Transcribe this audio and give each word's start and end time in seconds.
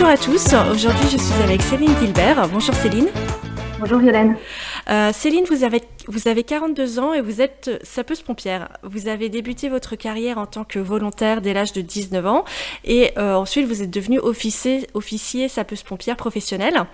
Bonjour 0.00 0.14
à 0.14 0.16
tous, 0.16 0.54
aujourd'hui 0.72 1.10
je 1.12 1.18
suis 1.18 1.42
avec 1.42 1.60
Céline 1.60 1.94
Gilbert. 2.00 2.48
Bonjour 2.48 2.74
Céline. 2.74 3.08
Bonjour 3.78 3.98
Violaine. 3.98 4.34
Euh, 4.88 5.12
Céline, 5.12 5.44
vous 5.44 5.62
avez, 5.62 5.82
vous 6.10 6.26
avez 6.26 6.42
42 6.42 6.98
ans 6.98 7.14
et 7.14 7.20
vous 7.20 7.40
êtes 7.40 7.80
sapeuse-pompière. 7.84 8.68
Vous 8.82 9.06
avez 9.06 9.28
débuté 9.28 9.68
votre 9.68 9.94
carrière 9.94 10.38
en 10.38 10.46
tant 10.46 10.64
que 10.64 10.80
volontaire 10.80 11.40
dès 11.40 11.52
l'âge 11.52 11.72
de 11.72 11.80
19 11.80 12.26
ans 12.26 12.44
et 12.84 13.12
euh, 13.16 13.34
ensuite 13.34 13.66
vous 13.66 13.82
êtes 13.82 13.90
devenue 13.90 14.18
officier, 14.18 14.88
officier 14.94 15.48
sapeuse-pompière 15.48 16.16
professionnelle. 16.16 16.84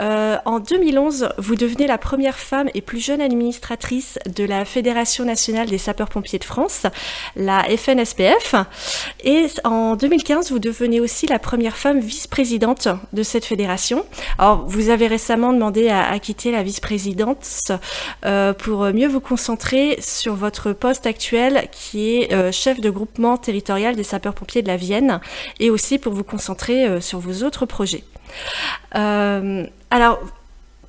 Euh, 0.00 0.38
en 0.46 0.60
2011, 0.60 1.28
vous 1.36 1.56
devenez 1.56 1.86
la 1.86 1.98
première 1.98 2.38
femme 2.38 2.70
et 2.72 2.80
plus 2.80 3.04
jeune 3.04 3.20
administratrice 3.20 4.18
de 4.34 4.44
la 4.44 4.64
Fédération 4.64 5.26
nationale 5.26 5.68
des 5.68 5.78
sapeurs-pompiers 5.78 6.38
de 6.38 6.44
France, 6.44 6.86
la 7.36 7.64
FNSPF. 7.64 8.54
Et 9.22 9.46
en 9.64 9.94
2015, 9.94 10.50
vous 10.50 10.58
devenez 10.58 11.00
aussi 11.00 11.26
la 11.26 11.38
première 11.38 11.76
femme 11.76 12.00
vice-présidente 12.00 12.88
de 13.12 13.22
cette 13.22 13.44
fédération. 13.44 14.06
Alors, 14.38 14.64
vous 14.66 14.88
avez 14.88 15.06
récemment 15.06 15.52
demandé 15.52 15.90
à, 15.90 16.18
quitter 16.18 16.50
la 16.50 16.62
vice-présidente 16.62 17.72
euh, 18.24 18.53
pour 18.54 18.84
mieux 18.92 19.08
vous 19.08 19.20
concentrer 19.20 19.98
sur 20.00 20.34
votre 20.34 20.72
poste 20.72 21.06
actuel 21.06 21.68
qui 21.72 22.16
est 22.16 22.32
euh, 22.32 22.52
chef 22.52 22.80
de 22.80 22.90
groupement 22.90 23.36
territorial 23.36 23.96
des 23.96 24.02
sapeurs-pompiers 24.02 24.62
de 24.62 24.68
la 24.68 24.76
Vienne 24.76 25.20
et 25.60 25.70
aussi 25.70 25.98
pour 25.98 26.12
vous 26.12 26.24
concentrer 26.24 26.86
euh, 26.86 27.00
sur 27.00 27.18
vos 27.18 27.44
autres 27.44 27.66
projets. 27.66 28.04
alors, 28.92 30.20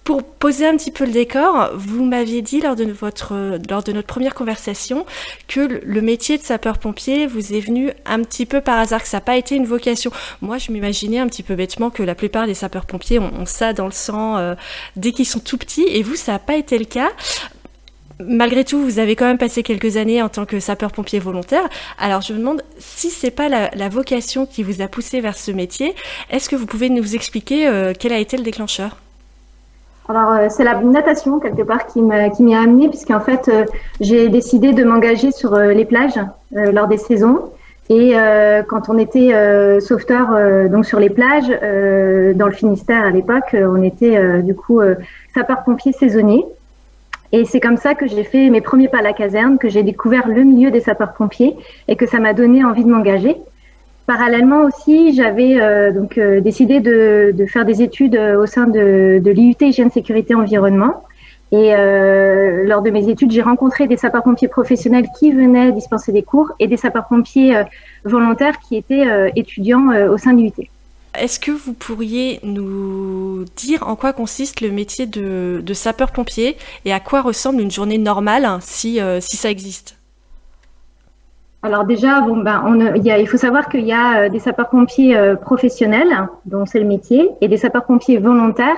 pour 0.05 0.23
poser 0.23 0.67
un 0.67 0.77
petit 0.77 0.91
peu 0.91 1.03
le 1.03 1.11
décor, 1.11 1.71
vous 1.73 2.05
m'aviez 2.05 2.43
dit 2.43 2.61
lors 2.61 2.75
de, 2.75 2.85
votre, 2.85 3.57
lors 3.67 3.81
de 3.81 3.91
notre 3.91 4.05
première 4.05 4.35
conversation 4.35 5.03
que 5.47 5.81
le 5.83 6.01
métier 6.01 6.37
de 6.37 6.43
sapeur-pompier 6.43 7.25
vous 7.25 7.53
est 7.53 7.59
venu 7.59 7.91
un 8.05 8.21
petit 8.21 8.45
peu 8.45 8.61
par 8.61 8.77
hasard, 8.77 9.01
que 9.01 9.07
ça 9.07 9.17
n'a 9.17 9.21
pas 9.21 9.35
été 9.35 9.55
une 9.55 9.65
vocation. 9.65 10.11
Moi, 10.41 10.59
je 10.59 10.71
m'imaginais 10.71 11.17
un 11.17 11.27
petit 11.27 11.41
peu 11.41 11.55
bêtement 11.55 11.89
que 11.89 12.03
la 12.03 12.13
plupart 12.13 12.45
des 12.45 12.53
sapeurs-pompiers 12.53 13.17
ont, 13.17 13.47
ça 13.47 13.73
dans 13.73 13.87
le 13.87 13.91
sang 13.91 14.37
euh, 14.37 14.53
dès 14.95 15.11
qu'ils 15.11 15.25
sont 15.25 15.39
tout 15.39 15.57
petits, 15.57 15.87
et 15.89 16.03
vous, 16.03 16.15
ça 16.15 16.33
n'a 16.33 16.39
pas 16.39 16.55
été 16.55 16.77
le 16.77 16.85
cas. 16.85 17.09
Malgré 18.23 18.63
tout, 18.63 18.79
vous 18.79 18.99
avez 18.99 19.17
quand 19.17 19.25
même 19.25 19.37
passé 19.37 19.61
quelques 19.61 19.97
années 19.97 20.21
en 20.21 20.29
tant 20.29 20.45
que 20.45 20.61
sapeur-pompier 20.61 21.19
volontaire. 21.19 21.67
Alors, 21.99 22.21
je 22.21 22.31
me 22.31 22.39
demande 22.39 22.61
si 22.77 23.09
c'est 23.09 23.31
pas 23.31 23.49
la, 23.49 23.89
vocation 23.89 24.45
qui 24.45 24.63
vous 24.63 24.81
a 24.81 24.87
poussé 24.87 25.19
vers 25.19 25.35
ce 25.35 25.51
métier. 25.51 25.93
Est-ce 26.29 26.47
que 26.47 26.55
vous 26.55 26.65
pouvez 26.65 26.89
nous 26.89 27.15
expliquer 27.15 27.67
euh, 27.67 27.91
quel 27.97 28.13
a 28.13 28.17
été 28.17 28.37
le 28.37 28.43
déclencheur? 28.43 28.97
Alors, 30.07 30.31
euh, 30.31 30.47
c'est 30.49 30.63
la 30.63 30.75
natation, 30.75 31.39
quelque 31.39 31.63
part, 31.63 31.87
qui 31.87 32.01
m'y 32.01 32.55
a 32.55 32.61
amené, 32.61 32.87
puisqu'en 32.87 33.19
fait, 33.19 33.49
euh, 33.49 33.65
j'ai 33.99 34.29
décidé 34.29 34.71
de 34.71 34.85
m'engager 34.85 35.31
sur 35.31 35.57
les 35.57 35.85
plages 35.85 36.19
lors 36.51 36.87
des 36.87 36.97
saisons. 36.97 37.51
Et 37.89 38.13
quand 38.67 38.89
on 38.89 38.97
était 38.97 39.29
sauveteur 39.79 40.29
donc 40.71 40.85
sur 40.85 40.99
les 40.99 41.11
plages, 41.11 41.47
dans 41.47 42.47
le 42.47 42.51
Finistère 42.51 43.05
à 43.05 43.11
l'époque, 43.11 43.53
on 43.53 43.83
était 43.83 44.41
du 44.41 44.55
coup 44.55 44.81
sapeur-pompier 45.35 45.91
saisonnier. 45.91 46.45
Et 47.35 47.43
c'est 47.43 47.59
comme 47.59 47.75
ça 47.75 47.95
que 47.95 48.07
j'ai 48.07 48.23
fait 48.23 48.49
mes 48.49 48.61
premiers 48.61 48.87
pas 48.87 48.99
à 48.99 49.01
la 49.01 49.11
caserne, 49.11 49.57
que 49.57 49.67
j'ai 49.67 49.83
découvert 49.83 50.29
le 50.29 50.45
milieu 50.45 50.71
des 50.71 50.79
sapeurs-pompiers 50.79 51.53
et 51.89 51.97
que 51.97 52.05
ça 52.05 52.17
m'a 52.17 52.31
donné 52.31 52.63
envie 52.63 52.85
de 52.85 52.89
m'engager. 52.89 53.35
Parallèlement 54.07 54.61
aussi, 54.61 55.13
j'avais 55.13 55.59
euh, 55.59 55.91
donc 55.91 56.17
euh, 56.17 56.39
décidé 56.39 56.79
de, 56.79 57.35
faire 57.49 57.65
des 57.65 57.81
études 57.81 58.15
euh, 58.15 58.41
au 58.41 58.45
sein 58.45 58.67
de, 58.67 59.19
de 59.21 59.31
l'IUT 59.31 59.57
Hygiène 59.59 59.91
Sécurité 59.91 60.33
Environnement. 60.33 61.03
Et 61.51 61.71
lors 62.65 62.81
de 62.81 62.89
mes 62.89 63.07
études, 63.07 63.31
j'ai 63.31 63.41
rencontré 63.41 63.87
des 63.87 63.95
sapeurs-pompiers 63.95 64.47
professionnels 64.47 65.05
qui 65.17 65.31
venaient 65.31 65.71
dispenser 65.71 66.11
des 66.11 66.23
cours 66.23 66.51
et 66.59 66.67
des 66.67 66.75
sapeurs-pompiers 66.75 67.63
volontaires 68.03 68.59
qui 68.59 68.75
étaient 68.75 69.31
étudiants 69.35 69.89
au 70.09 70.17
sein 70.17 70.33
de 70.33 70.39
l'IUT. 70.39 70.67
Est-ce 71.19 71.39
que 71.39 71.51
vous 71.51 71.73
pourriez 71.73 72.39
nous 72.43 73.45
dire 73.55 73.87
en 73.87 73.95
quoi 73.95 74.13
consiste 74.13 74.61
le 74.61 74.71
métier 74.71 75.05
de, 75.05 75.61
sapeur-pompier 75.73 76.57
et 76.85 76.93
à 76.93 76.99
quoi 76.99 77.21
ressemble 77.21 77.61
une 77.61 77.71
journée 77.71 77.97
normale 77.97 78.47
si, 78.61 78.99
si 79.19 79.37
ça 79.37 79.49
existe? 79.49 79.97
Alors 81.65 81.83
déjà, 81.83 82.21
bon, 82.21 82.37
ben, 82.37 82.61
on, 82.63 82.93
il, 82.93 83.27
faut 83.27 83.37
savoir 83.37 83.69
qu'il 83.69 83.87
y 83.87 83.91
a 83.91 84.19
euh, 84.19 84.29
des 84.29 84.37
sapeurs-pompiers 84.37 85.17
euh, 85.17 85.35
professionnels, 85.35 86.15
dont 86.45 86.67
c'est 86.67 86.79
le 86.79 86.85
métier, 86.85 87.31
et 87.41 87.47
des 87.47 87.57
sapeurs-pompiers 87.57 88.19
volontaires 88.19 88.77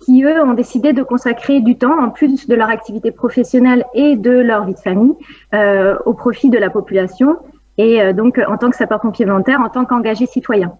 qui, 0.00 0.24
eux, 0.24 0.42
ont 0.42 0.54
décidé 0.54 0.92
de 0.92 1.04
consacrer 1.04 1.60
du 1.60 1.78
temps, 1.78 1.96
en 1.96 2.10
plus 2.10 2.48
de 2.48 2.54
leur 2.56 2.70
activité 2.70 3.12
professionnelle 3.12 3.84
et 3.94 4.16
de 4.16 4.32
leur 4.32 4.64
vie 4.64 4.74
de 4.74 4.80
famille, 4.80 5.14
euh, 5.54 5.94
au 6.06 6.12
profit 6.12 6.50
de 6.50 6.58
la 6.58 6.70
population, 6.70 7.36
et 7.78 8.02
euh, 8.02 8.12
donc 8.12 8.40
en 8.48 8.56
tant 8.56 8.68
que 8.68 8.76
sapeur-pompier 8.76 9.26
volontaire, 9.26 9.60
en 9.60 9.68
tant 9.68 9.84
qu'engagé 9.84 10.26
citoyen. 10.26 10.76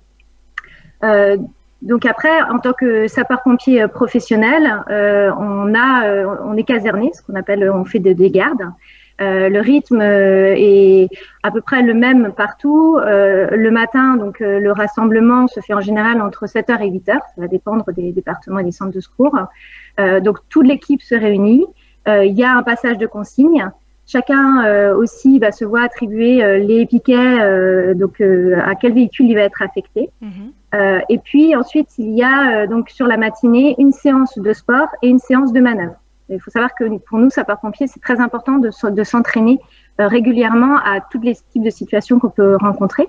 Euh, 1.02 1.36
donc 1.82 2.06
après, 2.06 2.42
en 2.42 2.58
tant 2.58 2.72
que 2.72 3.08
sapeur-pompier 3.08 3.88
professionnel, 3.88 4.82
on 4.88 5.74
a, 5.74 6.26
on 6.42 6.56
est 6.56 6.64
caserné, 6.64 7.10
ce 7.12 7.22
qu'on 7.22 7.34
appelle, 7.34 7.70
on 7.70 7.84
fait 7.84 7.98
des 7.98 8.30
gardes. 8.30 8.64
Euh, 9.20 9.48
le 9.48 9.60
rythme 9.60 10.00
euh, 10.00 10.54
est 10.56 11.08
à 11.44 11.52
peu 11.52 11.60
près 11.60 11.82
le 11.82 11.94
même 11.94 12.32
partout. 12.32 12.98
Euh, 12.98 13.48
le 13.50 13.70
matin, 13.70 14.16
donc 14.16 14.40
le 14.40 14.70
rassemblement 14.72 15.46
se 15.46 15.60
fait 15.60 15.74
en 15.74 15.80
général 15.80 16.20
entre 16.20 16.46
7h 16.46 16.82
et 16.82 16.90
8h. 16.90 17.12
Ça 17.12 17.20
va 17.36 17.48
dépendre 17.48 17.84
des 17.92 18.12
départements 18.12 18.58
et 18.58 18.64
des 18.64 18.72
centres 18.72 18.92
de 18.92 19.00
secours. 19.00 19.38
donc 19.98 20.38
toute 20.48 20.66
l'équipe 20.66 21.02
se 21.02 21.14
réunit. 21.14 21.66
Il 22.06 22.32
y 22.32 22.44
a 22.44 22.52
un 22.56 22.62
passage 22.62 22.98
de 22.98 23.06
consignes. 23.06 23.70
Chacun 24.06 24.92
aussi 24.94 25.38
va 25.38 25.50
se 25.50 25.64
voir 25.64 25.84
attribuer 25.84 26.58
les 26.58 26.84
piquets, 26.84 27.94
donc 27.94 28.20
à 28.20 28.74
quel 28.74 28.92
véhicule 28.92 29.26
il 29.30 29.34
va 29.34 29.42
être 29.42 29.62
affecté. 29.62 30.10
Mhm. 30.20 31.02
et 31.08 31.18
puis 31.18 31.56
ensuite, 31.56 31.88
il 31.98 32.10
y 32.10 32.22
a 32.22 32.66
donc 32.66 32.90
sur 32.90 33.06
la 33.06 33.16
matinée 33.16 33.74
une 33.78 33.92
séance 33.92 34.38
de 34.38 34.52
sport 34.52 34.88
et 35.02 35.08
une 35.08 35.18
séance 35.18 35.52
de 35.52 35.60
manœuvre. 35.60 35.96
Il 36.28 36.40
faut 36.40 36.50
savoir 36.50 36.74
que 36.74 36.98
pour 36.98 37.18
nous, 37.18 37.30
sapeurs-pompiers, 37.30 37.86
c'est 37.86 38.00
très 38.00 38.20
important 38.20 38.58
de, 38.58 38.70
de 38.90 39.04
s'entraîner 39.04 39.58
euh, 40.00 40.08
régulièrement 40.08 40.76
à 40.78 41.00
tous 41.00 41.20
les 41.20 41.36
types 41.36 41.62
de 41.62 41.70
situations 41.70 42.18
qu'on 42.18 42.30
peut 42.30 42.56
rencontrer. 42.56 43.08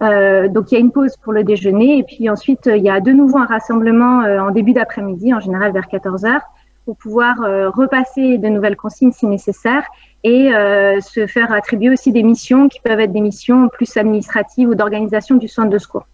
Euh, 0.00 0.48
donc 0.48 0.72
il 0.72 0.74
y 0.74 0.78
a 0.78 0.80
une 0.80 0.92
pause 0.92 1.18
pour 1.18 1.34
le 1.34 1.44
déjeuner 1.44 1.98
et 1.98 2.04
puis 2.04 2.30
ensuite 2.30 2.70
il 2.74 2.82
y 2.82 2.88
a 2.88 3.00
de 3.00 3.12
nouveau 3.12 3.36
un 3.36 3.44
rassemblement 3.44 4.22
euh, 4.22 4.40
en 4.40 4.50
début 4.50 4.72
d'après-midi, 4.72 5.34
en 5.34 5.40
général 5.40 5.72
vers 5.72 5.88
14 5.88 6.24
heures, 6.24 6.40
pour 6.84 6.96
pouvoir 6.96 7.42
euh, 7.42 7.70
repasser 7.70 8.38
de 8.38 8.48
nouvelles 8.48 8.76
consignes 8.76 9.12
si 9.12 9.26
nécessaire 9.26 9.84
et 10.24 10.52
euh, 10.52 11.00
se 11.00 11.26
faire 11.26 11.52
attribuer 11.52 11.90
aussi 11.90 12.12
des 12.12 12.22
missions 12.22 12.68
qui 12.68 12.80
peuvent 12.80 13.00
être 13.00 13.12
des 13.12 13.20
missions 13.20 13.68
plus 13.68 13.96
administratives 13.96 14.68
ou 14.68 14.74
d'organisation 14.74 15.36
du 15.36 15.48
centre 15.48 15.70
de 15.70 15.78
secours. 15.78 16.06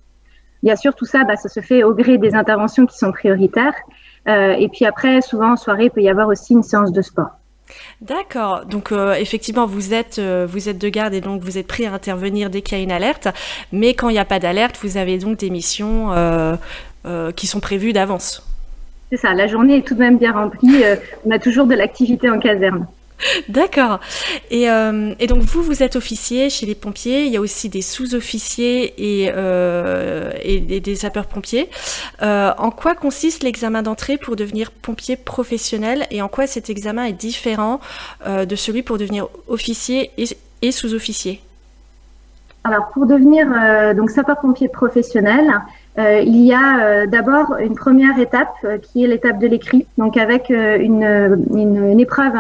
Bien 0.63 0.77
sûr, 0.77 0.95
tout 0.95 1.05
ça, 1.05 1.25
bah, 1.25 1.37
ça 1.37 1.49
se 1.49 1.61
fait 1.61 1.83
au 1.83 1.95
gré 1.95 2.19
des 2.19 2.35
interventions 2.35 2.87
qui 2.87 2.99
sont 2.99 3.13
prioritaires 3.13 3.75
euh, 4.29 4.53
et 4.53 4.69
puis 4.69 4.85
après, 4.85 5.21
souvent 5.23 5.53
en 5.53 5.57
soirée, 5.57 5.85
il 5.85 5.91
peut 5.91 6.03
y 6.03 6.09
avoir 6.09 6.29
aussi 6.29 6.53
une 6.53 6.65
séance 6.65 6.93
de 6.93 7.01
sport. 7.01 7.31
D'accord. 8.01 8.65
Donc 8.65 8.93
effectivement, 8.93 9.67
vous 9.67 9.93
êtes 9.93 10.21
vous 10.21 10.69
êtes 10.69 10.79
de 10.79 10.89
garde 10.89 11.15
et 11.15 11.21
donc 11.21 11.43
vous 11.43 11.59
êtes 11.59 11.67
pris 11.67 11.85
à 11.85 11.93
intervenir 11.93 12.49
dès 12.49 12.63
qu'il 12.63 12.79
y 12.79 12.81
a 12.81 12.85
une 12.85 12.93
alerte. 12.93 13.29
Mais 13.73 13.95
quand 13.95 14.09
il 14.09 14.13
n'y 14.13 14.21
a 14.21 14.25
pas 14.25 14.39
d'alerte, 14.39 14.79
vous 14.83 14.97
avez 14.97 15.19
donc 15.19 15.39
des 15.39 15.51
missions 15.51 16.11
qui 17.35 17.47
sont 17.49 17.61
prévues 17.61 17.93
d'avance. 17.93 18.56
C'est 19.11 19.19
ça. 19.19 19.35
La 19.35 19.47
journée 19.47 19.79
est 19.79 19.87
tout 19.87 19.95
de 19.95 20.01
même 20.01 20.19
bien 20.19 20.33
remplie. 20.33 20.83
on 21.25 21.31
a 21.31 21.39
toujours 21.39 21.67
de 21.67 21.75
l'activité 21.75 22.29
en 22.29 22.39
caserne. 22.39 22.87
D'accord. 23.49 24.01
Et, 24.51 24.71
euh, 24.71 25.15
et, 25.19 25.27
donc 25.27 25.43
vous, 25.43 25.63
vous 25.63 25.83
êtes 25.83 25.97
officier 25.97 26.51
chez 26.51 26.67
les 26.67 26.75
pompiers. 26.75 27.25
Il 27.25 27.33
y 27.33 27.37
a 27.37 27.41
aussi 27.41 27.69
des 27.69 27.81
sous-officiers 27.81 28.95
et, 28.99 29.33
euh, 29.35 30.33
et, 30.43 30.61
des 30.61 30.95
sapeurs-pompiers. 30.95 31.71
Euh, 32.23 32.53
en 32.59 32.71
quoi 32.71 32.95
consiste 32.95 33.43
l'examen 33.43 33.83
d'entrée 33.83 34.19
pour 34.19 34.37
devenir 34.37 34.71
pompier 34.71 35.17
professionnel 35.17 36.07
et 36.11 36.21
en 36.21 36.29
quoi 36.29 36.47
cet 36.47 36.69
examen 36.69 37.05
est 37.05 37.13
différent 37.13 37.81
euh, 38.27 38.45
de 38.45 38.57
celui 38.57 38.83
pour 38.83 38.99
devenir 38.99 39.29
officier 39.49 40.11
et, 40.63 40.73
sous-officier? 40.73 41.41
Alors 42.65 42.89
pour 42.93 43.07
devenir 43.07 43.47
euh, 43.53 43.95
donc 43.95 44.11
sapeur-pompier 44.11 44.69
professionnel, 44.69 45.49
euh, 45.99 46.21
il 46.21 46.45
y 46.45 46.53
a 46.53 47.07
d'abord 47.07 47.57
une 47.59 47.75
première 47.75 48.19
étape 48.19 48.55
qui 48.83 49.05
est 49.05 49.07
l'étape 49.07 49.39
de 49.39 49.47
l'écrit, 49.47 49.87
donc 49.97 50.17
avec 50.17 50.51
une, 50.51 51.03
une, 51.55 51.91
une 51.91 52.01
épreuve 52.01 52.35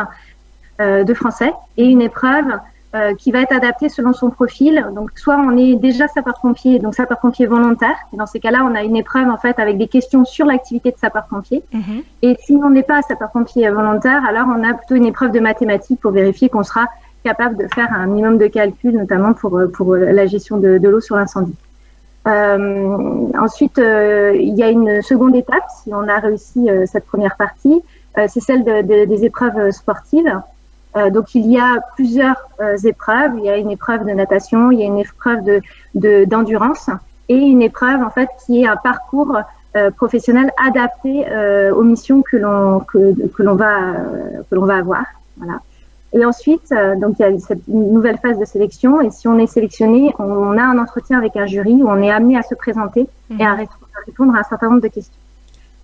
euh, 0.78 1.04
de 1.04 1.14
français 1.14 1.54
et 1.78 1.86
une 1.86 2.02
épreuve 2.02 2.44
euh, 2.94 3.14
qui 3.14 3.32
va 3.32 3.40
être 3.40 3.54
adaptée 3.54 3.88
selon 3.88 4.12
son 4.12 4.28
profil. 4.28 4.86
Donc, 4.94 5.10
soit 5.14 5.38
on 5.38 5.56
est 5.56 5.74
déjà 5.74 6.06
sapeur-pompier, 6.06 6.80
donc 6.80 6.94
sapeur-pompier 6.94 7.46
volontaire. 7.46 7.96
Et 8.12 8.18
dans 8.18 8.26
ces 8.26 8.40
cas-là, 8.40 8.62
on 8.70 8.74
a 8.74 8.82
une 8.82 8.94
épreuve 8.94 9.30
en 9.30 9.38
fait 9.38 9.58
avec 9.58 9.78
des 9.78 9.88
questions 9.88 10.26
sur 10.26 10.44
l'activité 10.44 10.90
de 10.90 10.98
sapeur-pompier. 10.98 11.64
Mhm. 11.72 12.02
Et 12.20 12.36
si 12.44 12.52
on 12.62 12.68
n'est 12.68 12.82
pas 12.82 13.00
sapeur-pompier 13.00 13.70
volontaire, 13.70 14.22
alors 14.28 14.48
on 14.54 14.62
a 14.64 14.74
plutôt 14.74 14.96
une 14.96 15.06
épreuve 15.06 15.32
de 15.32 15.40
mathématiques 15.40 16.00
pour 16.00 16.10
vérifier 16.10 16.50
qu'on 16.50 16.62
sera 16.62 16.88
capable 17.24 17.56
de 17.56 17.66
faire 17.74 17.90
un 17.94 18.06
minimum 18.06 18.36
de 18.36 18.48
calcul, 18.48 18.98
notamment 18.98 19.32
pour 19.32 19.58
pour 19.72 19.96
la 19.96 20.26
gestion 20.26 20.58
de, 20.58 20.76
de 20.76 20.88
l'eau 20.90 21.00
sur 21.00 21.16
l'incendie. 21.16 21.54
Euh, 22.26 23.28
ensuite, 23.38 23.78
euh, 23.78 24.34
il 24.34 24.54
y 24.54 24.62
a 24.62 24.70
une 24.70 25.00
seconde 25.02 25.36
étape 25.36 25.64
si 25.82 25.94
on 25.94 26.08
a 26.08 26.18
réussi 26.18 26.68
euh, 26.68 26.84
cette 26.86 27.06
première 27.06 27.36
partie, 27.36 27.82
c'est 28.28 28.40
celle 28.40 28.64
de, 28.64 28.80
de, 28.80 29.04
des 29.04 29.24
épreuves 29.26 29.70
sportives. 29.72 30.40
Euh, 30.96 31.10
donc 31.10 31.34
il 31.34 31.46
y 31.50 31.58
a 31.58 31.80
plusieurs 31.94 32.48
euh, 32.60 32.76
épreuves. 32.78 33.32
Il 33.36 33.44
y 33.44 33.50
a 33.50 33.58
une 33.58 33.70
épreuve 33.70 34.06
de 34.06 34.12
natation, 34.12 34.70
il 34.70 34.80
y 34.80 34.82
a 34.84 34.86
une 34.86 34.98
épreuve 34.98 35.44
de 35.94 36.24
d'endurance 36.24 36.88
et 37.28 37.36
une 37.36 37.60
épreuve 37.60 38.02
en 38.02 38.10
fait 38.10 38.28
qui 38.44 38.62
est 38.62 38.66
un 38.66 38.76
parcours 38.76 39.36
professionnel 39.96 40.50
adapté 40.66 41.26
aux 41.72 41.82
missions 41.82 42.22
que 42.22 42.38
l'on 42.38 42.80
que, 42.80 43.14
que 43.28 43.42
va 43.42 43.78
l'on 44.50 44.64
va 44.64 44.76
avoir. 44.76 45.04
Voilà. 45.36 45.60
Et 46.12 46.24
ensuite, 46.24 46.72
donc 47.00 47.16
il 47.18 47.22
y 47.22 47.24
a 47.24 47.38
cette 47.38 47.66
nouvelle 47.68 48.18
phase 48.18 48.38
de 48.38 48.44
sélection. 48.44 49.00
Et 49.00 49.10
si 49.10 49.28
on 49.28 49.38
est 49.38 49.46
sélectionné, 49.46 50.14
on 50.18 50.56
a 50.56 50.62
un 50.62 50.78
entretien 50.78 51.18
avec 51.18 51.36
un 51.36 51.46
jury 51.46 51.82
où 51.82 51.88
on 51.88 52.00
est 52.00 52.10
amené 52.10 52.38
à 52.38 52.42
se 52.42 52.54
présenter 52.54 53.06
et 53.38 53.44
à, 53.44 53.50
à 53.50 53.54
répondre 54.06 54.34
à 54.34 54.38
un 54.38 54.42
certain 54.44 54.70
nombre 54.70 54.82
de 54.82 54.88
questions. 54.88 55.20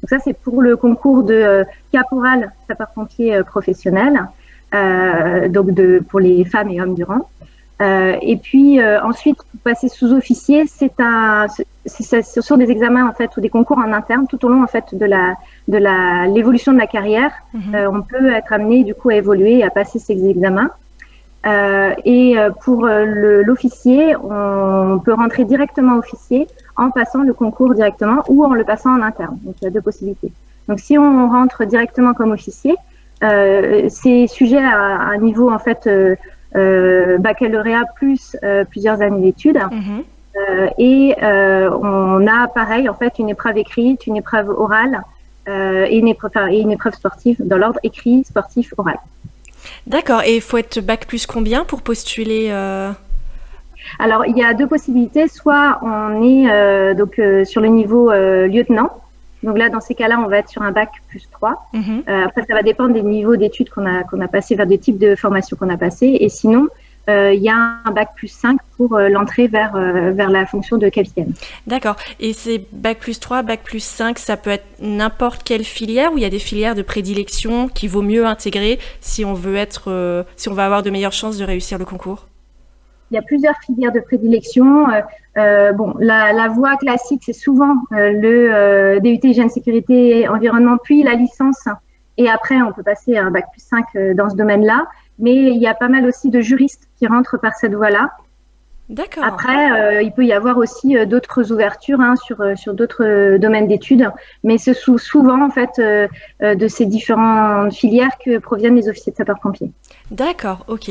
Donc 0.02 0.10
ça, 0.10 0.18
c'est 0.18 0.32
pour 0.32 0.62
le 0.62 0.76
concours 0.76 1.22
de 1.22 1.34
euh, 1.34 1.64
caporal 1.92 2.52
sapeur-pompier 2.66 3.36
euh, 3.36 3.44
professionnel, 3.44 4.26
euh, 4.74 5.48
donc 5.48 5.70
de, 5.70 6.02
pour 6.08 6.18
les 6.18 6.44
femmes 6.44 6.70
et 6.70 6.80
hommes 6.80 6.94
du 6.94 7.04
rang. 7.04 7.28
Euh, 7.82 8.16
et 8.22 8.36
puis 8.36 8.80
euh, 8.80 9.02
ensuite, 9.02 9.36
pour 9.36 9.60
passer 9.64 9.88
sous-officier, 9.88 10.66
c'est 10.66 11.00
un, 11.00 11.46
ce 11.86 12.40
sont 12.40 12.56
des 12.56 12.70
examens 12.70 13.08
en 13.08 13.12
fait 13.12 13.36
ou 13.36 13.40
des 13.40 13.48
concours 13.48 13.78
en 13.78 13.92
interne 13.92 14.26
tout 14.28 14.44
au 14.44 14.48
long 14.48 14.62
en 14.62 14.66
fait 14.66 14.94
de 14.94 15.04
la 15.04 15.34
de 15.68 15.78
la 15.78 16.26
l'évolution 16.26 16.72
de 16.72 16.78
la 16.78 16.86
carrière. 16.86 17.32
Mhm. 17.52 17.74
Euh, 17.74 17.90
on 17.90 18.02
peut 18.02 18.32
être 18.32 18.52
amené 18.52 18.84
du 18.84 18.94
coup 18.94 19.10
à 19.10 19.16
évoluer 19.16 19.58
et 19.58 19.64
à 19.64 19.70
passer 19.70 19.98
ces 19.98 20.28
examens. 20.28 20.70
et 22.14 22.36
pour 22.64 22.86
l'officier, 23.48 24.14
on 24.16 25.00
peut 25.04 25.14
rentrer 25.22 25.44
directement 25.44 25.96
officier 25.96 26.46
en 26.76 26.90
passant 26.92 27.22
le 27.30 27.34
concours 27.34 27.74
directement 27.74 28.22
ou 28.28 28.44
en 28.44 28.54
le 28.54 28.64
passant 28.64 28.92
en 28.96 29.02
interne. 29.02 29.38
Donc 29.42 29.54
il 29.60 29.64
y 29.64 29.68
a 29.68 29.70
deux 29.70 29.82
possibilités. 29.82 30.30
Donc 30.68 30.78
si 30.78 30.96
on 30.98 31.28
rentre 31.36 31.64
directement 31.64 32.14
comme 32.14 32.30
officier, 32.30 32.76
euh, 33.22 33.88
c'est 33.88 34.26
sujet 34.26 34.58
à, 34.58 34.76
un 34.76 35.18
niveau 35.18 35.50
en 35.50 35.58
fait 35.58 35.86
euh, 35.86 36.16
baccalauréat 36.54 37.84
plus 37.96 38.36
euh, 38.42 38.64
plusieurs 38.64 39.00
années 39.00 39.22
d'études. 39.22 39.60
Mhm. 39.70 40.04
Euh, 40.34 40.68
et 40.78 41.14
on 41.20 42.26
a 42.26 42.48
pareil 42.48 42.88
en 42.88 42.94
fait 42.94 43.18
une 43.18 43.28
épreuve 43.28 43.58
écrite, 43.58 44.06
une 44.06 44.16
épreuve 44.16 44.48
orale 44.48 45.02
et 45.46 45.98
une 45.98 46.08
épreuve, 46.08 46.32
et 46.50 46.60
une 46.60 46.70
épreuve 46.70 46.94
sportive 46.94 47.36
dans 47.40 47.58
l'ordre 47.58 47.80
écrit, 47.82 48.24
sportif, 48.24 48.72
oral. 48.78 48.98
D'accord. 49.86 50.22
Et 50.22 50.36
il 50.36 50.40
faut 50.40 50.56
être 50.56 50.80
bac 50.80 51.06
plus 51.06 51.26
combien 51.26 51.64
pour 51.64 51.82
postuler 51.82 52.50
alors, 53.98 54.26
il 54.26 54.36
y 54.36 54.42
a 54.42 54.54
deux 54.54 54.66
possibilités. 54.66 55.28
Soit 55.28 55.80
on 55.82 56.22
est 56.22 56.50
euh, 56.50 56.94
donc 56.94 57.18
euh, 57.18 57.44
sur 57.44 57.60
le 57.60 57.68
niveau 57.68 58.10
euh, 58.10 58.46
lieutenant. 58.46 58.90
Donc 59.42 59.58
là, 59.58 59.68
dans 59.68 59.80
ces 59.80 59.94
cas-là, 59.94 60.20
on 60.24 60.28
va 60.28 60.38
être 60.38 60.48
sur 60.48 60.62
un 60.62 60.72
bac 60.72 60.90
plus 61.08 61.28
3. 61.30 61.68
Mhm. 61.72 62.02
après, 62.06 62.44
ça 62.48 62.54
va 62.54 62.62
dépendre 62.62 62.94
des 62.94 63.02
niveaux 63.02 63.36
d'études 63.36 63.70
qu'on 63.70 63.86
a, 63.86 64.04
qu'on 64.04 64.20
a 64.20 64.28
passé, 64.28 64.54
vers 64.54 64.66
des 64.66 64.78
types 64.78 64.98
de 64.98 65.14
formations 65.14 65.56
qu'on 65.56 65.68
a 65.68 65.76
passé. 65.76 66.16
Et 66.20 66.28
sinon, 66.28 66.68
il 67.08 67.40
y 67.40 67.48
a 67.48 67.56
un 67.84 67.90
bac 67.90 68.10
plus 68.14 68.28
5 68.28 68.58
pour 68.76 68.98
l'entrée 68.98 69.48
vers, 69.48 69.72
vers 69.72 70.30
la 70.30 70.46
fonction 70.46 70.78
de 70.78 70.88
capitaine. 70.88 71.34
D'accord. 71.66 71.96
Et 72.20 72.32
c'est 72.32 72.66
bac 72.72 72.98
plus 73.00 73.18
3, 73.18 73.42
bac 73.42 73.60
plus 73.64 73.82
5, 73.82 74.18
ça 74.18 74.36
peut 74.36 74.50
être 74.50 74.66
n'importe 74.80 75.42
quelle 75.42 75.64
filière 75.64 76.12
ou 76.12 76.18
il 76.18 76.22
y 76.22 76.26
a 76.26 76.30
des 76.30 76.38
filières 76.38 76.76
de 76.76 76.82
prédilection 76.82 77.68
qui 77.68 77.88
vaut 77.88 78.02
mieux 78.02 78.24
intégrer 78.24 78.78
si 79.00 79.24
on 79.24 79.34
veut 79.34 79.56
être, 79.56 80.24
si 80.36 80.48
on 80.48 80.54
va 80.54 80.64
avoir 80.64 80.82
de 80.82 80.90
meilleures 80.90 81.12
chances 81.12 81.38
de 81.38 81.44
réussir 81.44 81.78
le 81.78 81.84
concours? 81.84 82.28
Il 83.10 83.16
y 83.16 83.18
a 83.18 83.22
plusieurs 83.22 83.56
filières 83.66 83.92
de 83.92 84.00
prédilection. 84.00 84.86
Euh, 85.38 85.40
euh, 85.40 85.72
bon, 85.72 85.94
la, 85.98 86.48
voie 86.48 86.76
classique, 86.76 87.22
c'est 87.24 87.32
souvent 87.32 87.74
euh, 87.92 88.10
le 88.12 89.00
DUT 89.00 89.20
hygiène 89.22 89.48
sécurité 89.48 90.28
environnement, 90.28 90.76
puis 90.82 91.02
la 91.02 91.14
licence. 91.14 91.68
Et 92.18 92.28
après, 92.28 92.60
on 92.60 92.72
peut 92.72 92.82
passer 92.82 93.16
à 93.16 93.24
un 93.24 93.30
bac 93.30 93.46
plus 93.52 93.62
5 93.62 94.14
dans 94.14 94.28
ce 94.28 94.36
domaine-là. 94.36 94.86
Mais 95.18 95.34
il 95.34 95.60
y 95.60 95.66
a 95.66 95.74
pas 95.74 95.88
mal 95.88 96.06
aussi 96.06 96.30
de 96.30 96.40
juristes 96.40 96.88
qui 96.96 97.06
rentrent 97.06 97.38
par 97.38 97.54
cette 97.54 97.74
voie-là. 97.74 98.10
D'accord. 98.92 99.24
Après, 99.24 100.04
il 100.04 100.12
peut 100.12 100.24
y 100.24 100.32
avoir 100.32 100.58
aussi 100.58 100.94
d'autres 101.06 101.50
ouvertures 101.50 102.00
hein, 102.00 102.14
sur, 102.16 102.36
sur 102.56 102.74
d'autres 102.74 103.38
domaines 103.38 103.66
d'études, 103.66 104.08
mais 104.44 104.58
c'est 104.58 104.74
souvent 104.74 105.42
en 105.42 105.50
fait 105.50 105.80
de 105.80 106.68
ces 106.68 106.86
différentes 106.86 107.72
filières 107.72 108.12
que 108.24 108.38
proviennent 108.38 108.76
les 108.76 108.88
officiers 108.88 109.12
de 109.12 109.16
sapeurs-pompiers. 109.16 109.72
D'accord, 110.10 110.64
ok. 110.68 110.90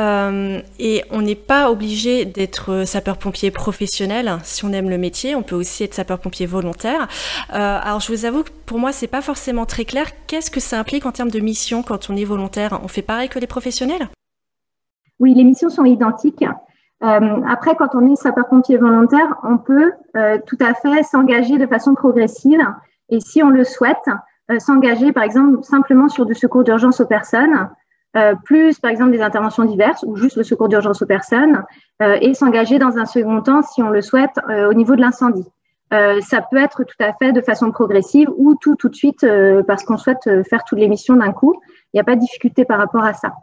Euh, 0.00 0.60
et 0.78 1.04
on 1.10 1.20
n'est 1.22 1.34
pas 1.36 1.70
obligé 1.70 2.24
d'être 2.24 2.84
sapeur-pompier 2.86 3.50
professionnel 3.50 4.38
si 4.42 4.64
on 4.64 4.72
aime 4.72 4.90
le 4.90 4.98
métier. 4.98 5.36
On 5.36 5.42
peut 5.42 5.54
aussi 5.54 5.84
être 5.84 5.94
sapeur-pompier 5.94 6.46
volontaire. 6.46 7.08
Euh, 7.52 7.78
alors, 7.82 8.00
je 8.00 8.10
vous 8.12 8.24
avoue 8.24 8.42
que 8.42 8.50
pour 8.66 8.78
moi, 8.78 8.92
c'est 8.92 9.06
pas 9.06 9.22
forcément 9.22 9.66
très 9.66 9.84
clair. 9.84 10.06
Qu'est-ce 10.26 10.50
que 10.50 10.60
ça 10.60 10.78
implique 10.78 11.06
en 11.06 11.12
termes 11.12 11.30
de 11.30 11.40
mission 11.40 11.82
quand 11.82 12.10
on 12.10 12.16
est 12.16 12.24
volontaire? 12.24 12.80
On 12.82 12.88
fait 12.88 13.02
pareil 13.02 13.28
que 13.28 13.38
les 13.38 13.46
professionnels? 13.46 14.08
Oui, 15.20 15.34
les 15.34 15.44
missions 15.44 15.70
sont 15.70 15.84
identiques. 15.84 16.44
Euh, 17.02 17.40
après, 17.48 17.74
quand 17.74 17.94
on 17.94 18.12
est 18.12 18.16
sapeur-pompier 18.16 18.76
volontaire, 18.76 19.36
on 19.42 19.58
peut 19.58 19.92
tout 20.46 20.58
à 20.60 20.74
fait 20.74 21.02
s'engager 21.02 21.58
de 21.58 21.66
façon 21.66 21.94
progressive 21.94 22.60
et, 23.08 23.20
si 23.20 23.42
on 23.42 23.50
le 23.50 23.64
souhaite, 23.64 24.08
s'engager, 24.58 25.12
par 25.12 25.22
exemple, 25.22 25.62
simplement 25.62 26.08
sur 26.08 26.26
du 26.26 26.34
secours 26.34 26.64
d'urgence 26.64 27.00
aux 27.00 27.06
personnes 27.06 27.68
euh, 28.14 28.34
plus 28.44 28.78
par 28.78 28.90
exemple 28.90 29.12
des 29.12 29.22
interventions 29.22 29.64
diverses 29.64 30.04
ou 30.06 30.16
juste 30.16 30.36
le 30.36 30.42
secours 30.42 30.68
d'urgence 30.68 31.00
aux 31.00 31.06
personnes, 31.06 31.64
euh, 32.02 32.18
et 32.20 32.34
s'engager 32.34 32.78
dans 32.78 32.98
un 32.98 33.06
second 33.06 33.40
temps, 33.40 33.62
si 33.62 33.82
on 33.82 33.88
le 33.88 34.02
souhaite, 34.02 34.38
euh, 34.50 34.68
au 34.68 34.74
niveau 34.74 34.96
de 34.96 35.00
l'incendie. 35.00 35.46
ça 35.90 36.40
peut 36.50 36.56
être 36.56 36.84
tout 36.84 36.96
à 37.00 37.12
fait 37.12 37.32
de 37.32 37.42
façon 37.42 37.70
progressive 37.70 38.28
ou 38.36 38.54
tout 38.54 38.76
tout 38.76 38.88
de 38.88 38.94
suite 38.94 39.26
parce 39.66 39.84
qu'on 39.84 39.98
souhaite 39.98 40.24
faire 40.48 40.64
toutes 40.64 40.78
les 40.78 40.88
missions 40.88 41.16
d'un 41.16 41.32
coup. 41.32 41.54
Il 41.92 41.96
n'y 41.96 42.00
a 42.00 42.04
pas 42.04 42.14
de 42.14 42.20
difficulté 42.20 42.64
par 42.64 42.78
rapport 42.78 43.04
à 43.04 43.12
ça. 43.12 43.34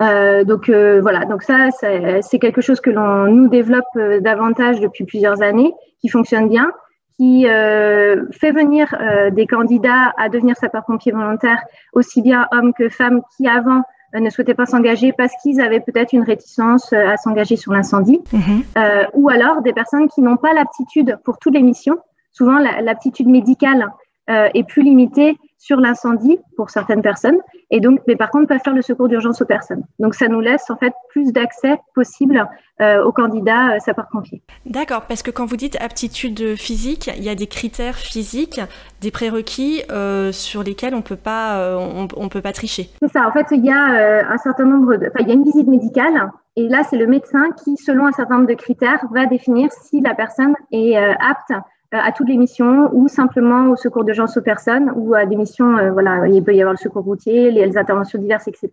Donc 0.00 0.68
voilà, 0.68 1.24
donc 1.24 1.42
ça 1.42 1.68
c'est 1.70 2.38
quelque 2.38 2.60
chose 2.60 2.80
que 2.80 2.90
l'on 2.90 3.26
nous 3.26 3.48
développe 3.48 3.84
davantage 4.20 4.80
depuis 4.80 5.04
plusieurs 5.04 5.42
années, 5.42 5.72
qui 6.00 6.08
fonctionne 6.08 6.48
bien 6.48 6.72
qui 7.18 7.46
euh, 7.48 8.24
fait 8.32 8.52
venir 8.52 8.94
euh, 9.00 9.30
des 9.30 9.46
candidats 9.46 10.12
à 10.18 10.28
devenir 10.28 10.56
sapeurs-pompiers 10.56 11.12
volontaires, 11.12 11.62
aussi 11.92 12.22
bien 12.22 12.46
hommes 12.52 12.72
que 12.74 12.88
femmes, 12.88 13.22
qui 13.36 13.48
avant 13.48 13.82
euh, 14.14 14.20
ne 14.20 14.28
souhaitaient 14.30 14.54
pas 14.54 14.66
s'engager 14.66 15.12
parce 15.12 15.32
qu'ils 15.42 15.60
avaient 15.60 15.80
peut-être 15.80 16.12
une 16.12 16.24
réticence 16.24 16.92
euh, 16.92 17.08
à 17.08 17.16
s'engager 17.16 17.56
sur 17.56 17.72
l'incendie, 17.72 18.20
mhm. 18.32 18.62
euh, 18.76 19.04
ou 19.14 19.30
alors 19.30 19.62
des 19.62 19.72
personnes 19.72 20.08
qui 20.08 20.20
n'ont 20.20 20.36
pas 20.36 20.52
l'aptitude 20.52 21.18
pour 21.24 21.38
toutes 21.38 21.54
les 21.54 21.62
missions. 21.62 21.98
Souvent, 22.32 22.58
l'aptitude 22.58 23.28
médicale 23.28 23.88
euh, 24.28 24.48
est 24.52 24.64
plus 24.64 24.82
limitée 24.82 25.38
sur 25.58 25.78
l'incendie 25.80 26.38
pour 26.56 26.70
certaines 26.70 27.02
personnes, 27.02 27.38
et 27.70 27.80
donc, 27.80 28.00
mais 28.06 28.16
par 28.16 28.30
contre, 28.30 28.48
pas 28.48 28.58
faire 28.58 28.74
le 28.74 28.82
secours 28.82 29.08
d'urgence 29.08 29.42
aux 29.42 29.46
personnes. 29.46 29.82
Donc, 29.98 30.14
ça 30.14 30.28
nous 30.28 30.40
laisse 30.40 30.70
en 30.70 30.76
fait 30.76 30.92
plus 31.10 31.32
d'accès 31.32 31.80
possible 31.94 32.46
euh, 32.80 33.02
aux 33.04 33.12
candidats 33.12 33.74
euh, 33.74 33.78
sapeurs-pompiers. 33.80 34.42
D'accord, 34.66 35.02
parce 35.08 35.22
que 35.22 35.30
quand 35.30 35.46
vous 35.46 35.56
dites 35.56 35.76
aptitude 35.80 36.56
physique, 36.56 37.10
il 37.16 37.24
y 37.24 37.28
a 37.28 37.34
des 37.34 37.46
critères 37.46 37.96
physiques, 37.96 38.60
des 39.00 39.10
prérequis 39.10 39.82
euh, 39.90 40.30
sur 40.30 40.62
lesquels 40.62 40.94
on 40.94 41.02
peut 41.02 41.16
pas, 41.16 41.58
euh, 41.58 41.76
on, 41.76 42.06
on, 42.16 42.28
peut 42.28 42.42
pas 42.42 42.52
tricher. 42.52 42.90
C'est 43.00 43.12
ça. 43.12 43.26
En 43.26 43.32
fait, 43.32 43.46
il 43.50 43.64
y 43.64 43.70
a 43.70 44.30
un 44.30 44.38
certain 44.38 44.66
nombre 44.66 44.96
de, 44.96 45.06
enfin, 45.06 45.20
il 45.20 45.28
y 45.28 45.30
a 45.30 45.34
une 45.34 45.44
visite 45.44 45.66
médicale. 45.66 46.30
Et 46.54 46.68
là, 46.68 46.82
c'est 46.88 46.96
le 46.96 47.06
médecin 47.06 47.50
qui, 47.64 47.76
selon 47.76 48.06
un 48.06 48.12
certain 48.12 48.36
nombre 48.36 48.48
de 48.48 48.54
critères, 48.54 49.04
va 49.10 49.26
définir 49.26 49.70
si 49.72 50.00
la 50.00 50.14
personne 50.14 50.54
est 50.70 50.96
apte 50.96 51.52
à 51.92 52.12
toutes 52.12 52.28
les 52.28 52.36
missions 52.36 52.90
ou 52.92 53.08
simplement 53.08 53.70
au 53.70 53.76
secours 53.76 54.04
d'urgence 54.04 54.36
aux 54.36 54.42
personnes 54.42 54.92
ou 54.96 55.14
à 55.14 55.26
des 55.26 55.36
missions, 55.36 55.76
euh, 55.78 55.90
voilà, 55.92 56.26
il 56.26 56.42
peut 56.42 56.54
y 56.54 56.60
avoir 56.60 56.72
le 56.72 56.78
secours 56.78 57.04
routier, 57.04 57.50
les, 57.50 57.76
interventions 57.76 58.18
diverses, 58.18 58.48
etc. 58.48 58.70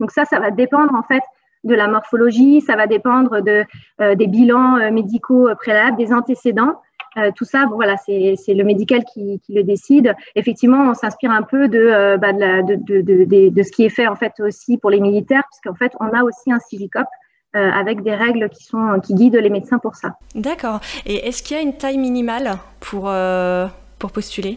Donc 0.00 0.10
ça, 0.10 0.24
ça 0.24 0.38
va 0.38 0.50
dépendre 0.50 0.94
en 0.94 1.02
fait 1.02 1.22
de 1.64 1.74
la 1.74 1.88
morphologie, 1.88 2.60
ça 2.60 2.76
va 2.76 2.86
dépendre 2.86 3.42
de, 3.42 3.64
euh, 4.00 4.14
des 4.14 4.26
bilans 4.26 4.90
médicaux 4.92 5.48
préalables, 5.58 5.96
des 5.96 6.12
antécédents. 6.12 6.80
tout 7.36 7.44
ça, 7.44 7.66
bon, 7.66 7.74
voilà, 7.74 7.96
c'est 7.96 8.36
le 8.48 8.64
médical 8.64 9.02
qui, 9.12 9.40
le 9.48 9.62
décide. 9.64 10.14
Effectivement, 10.36 10.90
on 10.90 10.94
s'inspire 10.94 11.32
un 11.32 11.42
peu 11.42 11.66
de, 11.66 12.16
bah, 12.16 12.32
de, 12.32 12.76
de, 12.76 13.00
de, 13.02 13.48
de, 13.48 13.62
ce 13.62 13.72
qui 13.72 13.84
est 13.84 13.88
fait 13.88 14.06
en 14.06 14.14
fait 14.14 14.34
aussi 14.38 14.78
pour 14.78 14.90
les 14.90 15.00
militaires, 15.00 15.42
puisqu'en 15.50 15.74
fait, 15.74 15.92
on 15.98 16.10
a 16.10 16.22
aussi 16.22 16.52
un 16.52 16.60
CIVICOP 16.60 17.02
euh, 17.02 17.06
avec 17.54 18.02
des 18.02 18.14
règles 18.14 18.48
qui, 18.50 18.64
sont, 18.64 19.00
qui 19.02 19.14
guident 19.14 19.36
les 19.36 19.50
médecins 19.50 19.78
pour 19.78 19.94
ça. 19.96 20.14
D'accord. 20.34 20.80
Et 21.06 21.26
est-ce 21.26 21.42
qu'il 21.42 21.56
y 21.56 21.60
a 21.60 21.62
une 21.62 21.76
taille 21.76 21.98
minimale 21.98 22.58
pour, 22.80 23.08
euh, 23.08 23.66
pour 23.98 24.12
postuler? 24.12 24.56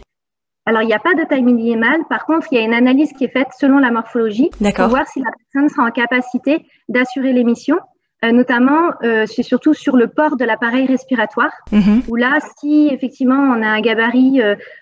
Alors, 0.64 0.82
il 0.82 0.86
n'y 0.86 0.94
a 0.94 1.00
pas 1.00 1.14
de 1.14 1.24
taille 1.24 1.42
minimale. 1.42 2.00
Par 2.08 2.24
contre, 2.24 2.46
il 2.52 2.58
y 2.58 2.60
a 2.60 2.64
une 2.64 2.74
analyse 2.74 3.12
qui 3.14 3.24
est 3.24 3.32
faite 3.32 3.48
selon 3.58 3.78
la 3.78 3.90
morphologie 3.90 4.50
pour 4.50 4.88
voir 4.88 5.08
si 5.08 5.20
la 5.20 5.30
personne 5.52 5.68
sera 5.68 5.88
en 5.88 5.90
capacité 5.90 6.64
d'assurer 6.88 7.32
les 7.32 7.42
missions 7.42 7.78
euh, 8.24 8.30
notamment, 8.30 8.92
euh, 9.02 9.26
c'est 9.26 9.42
surtout 9.42 9.74
sur 9.74 9.96
le 9.96 10.06
port 10.06 10.36
de 10.36 10.44
l'appareil 10.44 10.86
respiratoire, 10.86 11.50
mhm. 11.72 12.02
où 12.08 12.14
là, 12.14 12.38
si 12.58 12.88
effectivement 12.92 13.34
on 13.34 13.62
a 13.62 13.66
un 13.66 13.80
gabarit 13.80 14.40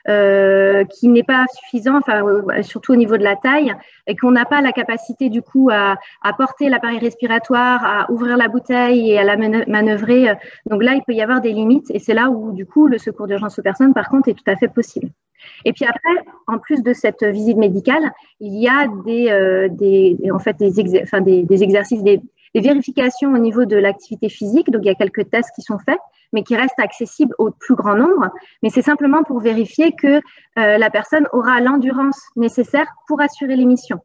euh, 0.09 0.85
qui 0.85 1.09
n'est 1.09 1.23
pas 1.23 1.47
suffisant, 1.55 1.97
enfin 1.97 2.23
surtout 2.63 2.93
au 2.93 2.97
niveau 2.97 3.17
de 3.17 3.23
la 3.23 3.37
taille, 3.37 3.75
et 4.07 4.15
qu'on 4.15 4.33
n'a 4.33 4.45
pas 4.45 4.61
la 4.61 4.73
capacité 4.73 5.31
du 5.31 5.41
coup 5.41 5.71
à, 5.73 5.97
à 6.23 6.33
porter 6.35 6.69
l'appareil 6.69 6.99
respiratoire, 6.99 7.83
à 7.83 8.11
ouvrir 8.13 8.37
la 8.37 8.49
bouteille 8.49 9.13
et 9.13 9.19
à 9.19 9.25
la 9.25 9.37
manœuvrer, 9.37 10.35
donc 10.67 10.83
là, 10.83 10.93
il 10.95 11.03
peut 11.07 11.15
y 11.15 11.23
avoir 11.23 11.41
des 11.41 11.53
limites, 11.53 11.91
et 11.91 11.99
c'est 11.99 12.15
là 12.15 12.29
où 12.29 12.53
du 12.53 12.67
coup 12.67 12.89
le 12.89 12.99
secours 12.99 13.27
d'urgence 13.27 13.59
aux 13.59 13.63
personnes, 13.63 13.95
par 13.95 14.11
contre, 14.11 14.29
est 14.29 14.35
tout 14.35 14.51
à 14.51 14.57
fait 14.57 14.69
possible. 14.69 15.09
Et 15.65 15.73
puis 15.73 15.87
après, 15.87 16.31
en 16.47 16.59
plus 16.59 16.83
de 16.83 16.93
cette 16.93 17.25
visite 17.25 17.57
médicale, 17.57 18.13
il 18.41 18.61
y 18.61 18.69
a 18.69 18.87
des, 19.07 19.69
des 19.71 20.31
en 20.31 20.39
fait 20.39 20.59
des, 20.59 21.01
enfin 21.03 21.23
des, 21.23 21.45
des 21.45 21.63
exercices, 21.63 22.03
des 22.03 22.21
des 22.55 22.61
vérifications 22.61 23.33
au 23.33 23.39
niveau 23.39 23.65
de 23.65 23.77
l'activité 23.77 24.29
physique. 24.29 24.71
Donc, 24.71 24.83
il 24.85 24.89
y 24.89 24.91
a 24.91 24.95
quelques 24.95 25.31
tests 25.31 25.51
qui 25.55 25.63
sont 25.63 25.79
faits, 25.79 26.01
mais 26.33 26.43
qui 26.43 26.57
restent 26.57 26.79
accessibles 26.79 27.35
au 27.39 27.51
plus 27.51 27.75
grand 27.75 27.95
nombre. 27.95 28.31
Mais 28.63 28.71
c'est 28.71 28.83
simplement 28.83 29.23
pour 29.23 29.41
vérifier 29.41 29.93
que 29.93 30.21
la 30.57 30.91
personne 30.91 31.27
aura 31.33 31.61
l'endurance 31.61 32.21
nécessaire 32.37 32.87
pour 33.09 33.21
assurer 33.21 33.57
les 33.57 33.65
missions. 33.65 34.01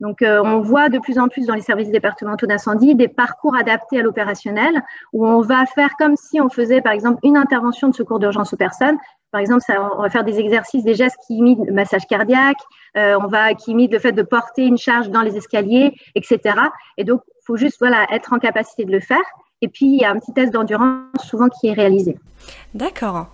Donc, 0.00 0.20
euh, 0.20 0.42
on 0.44 0.60
voit 0.60 0.88
de 0.88 0.98
plus 0.98 1.18
en 1.18 1.28
plus 1.28 1.46
dans 1.46 1.54
les 1.54 1.62
services 1.62 1.90
départementaux 1.90 2.46
d'incendie 2.46 2.94
des 2.94 3.08
parcours 3.08 3.56
adaptés 3.56 3.98
à 3.98 4.02
l'opérationnel 4.02 4.82
où 5.12 5.26
on 5.26 5.40
va 5.40 5.64
faire 5.64 5.90
comme 5.98 6.16
si 6.16 6.40
on 6.40 6.50
faisait, 6.50 6.82
par 6.82 6.92
exemple, 6.92 7.18
une 7.22 7.36
intervention 7.36 7.88
de 7.88 7.94
secours 7.94 8.18
d'urgence 8.18 8.52
aux 8.52 8.58
personnes. 8.58 8.98
Par 9.32 9.40
exemple, 9.40 9.62
ça, 9.66 9.90
on 9.96 10.02
va 10.02 10.10
faire 10.10 10.24
des 10.24 10.38
exercices, 10.38 10.84
des 10.84 10.94
gestes 10.94 11.16
qui 11.26 11.38
imitent 11.38 11.64
le 11.66 11.72
massage 11.72 12.06
cardiaque, 12.06 12.58
euh, 12.96 13.18
on 13.22 13.26
va 13.26 13.54
qui 13.54 13.70
imitent 13.70 13.92
le 13.92 13.98
fait 13.98 14.12
de 14.12 14.22
porter 14.22 14.66
une 14.66 14.78
charge 14.78 15.10
dans 15.10 15.22
les 15.22 15.36
escaliers, 15.36 15.94
etc. 16.14 16.58
Et 16.98 17.04
donc, 17.04 17.22
faut 17.46 17.56
juste 17.56 17.76
voilà 17.78 18.06
être 18.12 18.32
en 18.32 18.38
capacité 18.38 18.84
de 18.84 18.92
le 18.92 19.00
faire. 19.00 19.22
Et 19.62 19.68
puis, 19.68 19.86
il 19.86 19.96
y 20.00 20.04
a 20.04 20.10
un 20.10 20.18
petit 20.18 20.34
test 20.34 20.52
d'endurance 20.52 21.06
souvent 21.24 21.48
qui 21.48 21.68
est 21.68 21.72
réalisé. 21.72 22.18
D'accord. 22.74 23.28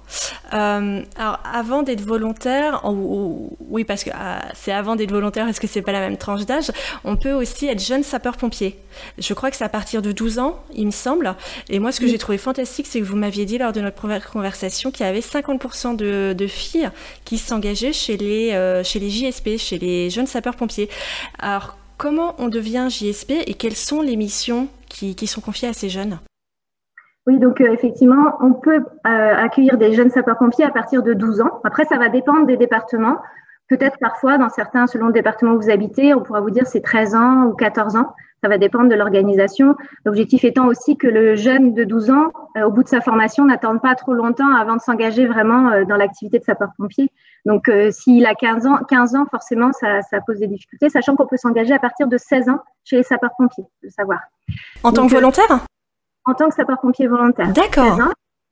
Euh, 0.55 1.03
alors, 1.17 1.41
avant 1.53 1.83
d'être 1.83 2.01
volontaire, 2.01 2.83
oui, 2.85 3.85
parce 3.85 4.05
que 4.05 4.11
ah, 4.15 4.45
c'est 4.55 4.71
avant 4.71 4.95
d'être 4.95 5.11
volontaire, 5.11 5.47
parce 5.47 5.59
que 5.59 5.67
c'est 5.67 5.83
pas 5.83 5.93
la 5.93 6.01
même 6.01 6.17
tranche 6.17 6.47
d'âge, 6.47 6.71
on 7.05 7.17
peut 7.17 7.33
aussi 7.33 7.67
être 7.67 7.83
jeune 7.83 8.05
sapeur-pompier. 8.05 8.79
Je 9.19 9.35
crois 9.35 9.51
que 9.51 9.57
c'est 9.57 9.65
à 9.65 9.69
partir 9.69 10.01
de 10.01 10.13
12 10.13 10.39
ans, 10.39 10.63
il 10.75 10.87
me 10.87 10.93
semble. 10.93 11.35
Et 11.69 11.81
moi, 11.81 11.91
ce 11.91 12.01
que 12.01 12.07
j'ai 12.07 12.19
trouvé 12.19 12.39
fantastique, 12.39 12.87
c'est 12.87 13.01
que 13.01 13.05
vous 13.05 13.17
m'aviez 13.17 13.45
dit 13.45 13.59
lors 13.59 13.73
de 13.73 13.81
notre 13.81 13.97
première 13.97 14.31
conversation 14.31 14.93
qu'il 14.93 15.05
y 15.05 15.09
avait 15.09 15.21
50% 15.21 15.97
de, 15.97 16.47
filles 16.47 16.91
qui 17.25 17.39
s'engageaient 17.39 17.93
chez 17.93 18.17
les, 18.17 18.53
euh, 18.53 18.85
chez 18.85 19.01
les 19.01 19.11
JSP, 19.11 19.59
chez 19.59 19.79
les 19.79 20.09
jeunes 20.09 20.27
sapeurs-pompiers. 20.27 20.89
Alors, 21.39 21.77
comment 21.97 22.35
on 22.39 22.49
devient 22.49 22.89
JSP 22.89 23.33
et 23.47 23.55
quelles 23.55 23.77
sont 23.77 24.03
les 24.03 24.17
missions 24.17 24.69
qui, 24.89 25.27
sont 25.27 25.41
confiés 25.41 25.69
à 25.69 25.73
ces 25.73 25.89
jeunes? 25.89 26.19
Oui, 27.27 27.39
donc 27.39 27.61
euh, 27.61 27.73
effectivement, 27.73 28.37
on 28.41 28.53
peut 28.53 28.85
euh, 29.07 29.35
accueillir 29.37 29.79
des 29.79 29.93
jeunes 29.93 30.11
sapeurs-pompiers 30.11 30.65
à 30.65 30.71
partir 30.71 31.03
de 31.03 31.15
12 31.15 31.41
ans. 31.41 31.61
Après, 31.65 31.85
ça 31.85 31.99
va 31.99 32.09
dépendre 32.09 32.47
des 32.47 32.57
départements. 32.57 33.19
Peut-être 33.69 33.97
parfois, 34.01 34.39
dans 34.39 34.49
certains, 34.49 34.87
selon 34.87 35.07
le 35.07 35.13
département 35.13 35.53
où 35.53 35.61
vous 35.61 35.71
habitez, 35.71 36.15
on 36.15 36.21
pourra 36.21 36.41
vous 36.41 36.51
dire 36.51 36.67
c'est 36.67 36.83
13 36.83 37.15
ans 37.15 37.45
ou 37.45 37.55
14 37.55 37.97
ans. 37.97 38.13
Ça 38.43 38.49
va 38.49 38.59
dépendre 38.59 38.89
de 38.89 38.95
l'organisation. 38.95 39.77
L'objectif 40.05 40.45
étant 40.45 40.67
aussi 40.67 40.97
que 40.97 41.07
le 41.07 41.37
jeune 41.37 41.75
de 41.75 41.85
12 41.85 42.11
ans, 42.11 42.33
euh, 42.57 42.65
au 42.65 42.71
bout 42.71 42.83
de 42.83 42.89
sa 42.89 43.01
formation, 43.01 43.45
n'attende 43.45 43.81
pas 43.81 43.95
trop 43.95 44.13
longtemps 44.13 44.53
avant 44.55 44.77
de 44.77 44.81
s'engager 44.81 45.27
vraiment 45.27 45.85
dans 45.85 45.97
l'activité 45.97 46.39
de 46.39 46.45
sapeur-pompier. 46.45 47.11
Donc, 47.45 47.71
s'il 47.91 48.27
a 48.27 48.35
15 48.35 48.67
ans, 48.67 48.79
15 48.89 49.15
ans, 49.17 49.27
forcément, 49.31 49.73
ça, 49.73 50.03
ça 50.03 50.21
pose 50.21 50.39
des 50.39 50.47
difficultés, 50.47 50.89
sachant 50.89 51.17
qu'on 51.17 51.27
peut 51.27 51.37
s'engager 51.37 51.73
à 51.75 51.79
partir 51.79 52.07
de 52.07 52.17
16 52.17 52.49
ans 52.49 52.61
chez 52.85 52.97
les 52.97 53.03
sapeurs-pompiers, 53.03 53.65
de 53.83 53.89
savoir. 53.89 54.21
En 54.83 54.93
tant 54.93 55.07
que 55.07 55.13
volontaire? 55.13 55.67
En 56.25 56.35
tant 56.35 56.49
que 56.49 56.55
sapeur-pompier 56.55 57.09
volontaire. 57.09 57.53
D'accord. 57.53 57.99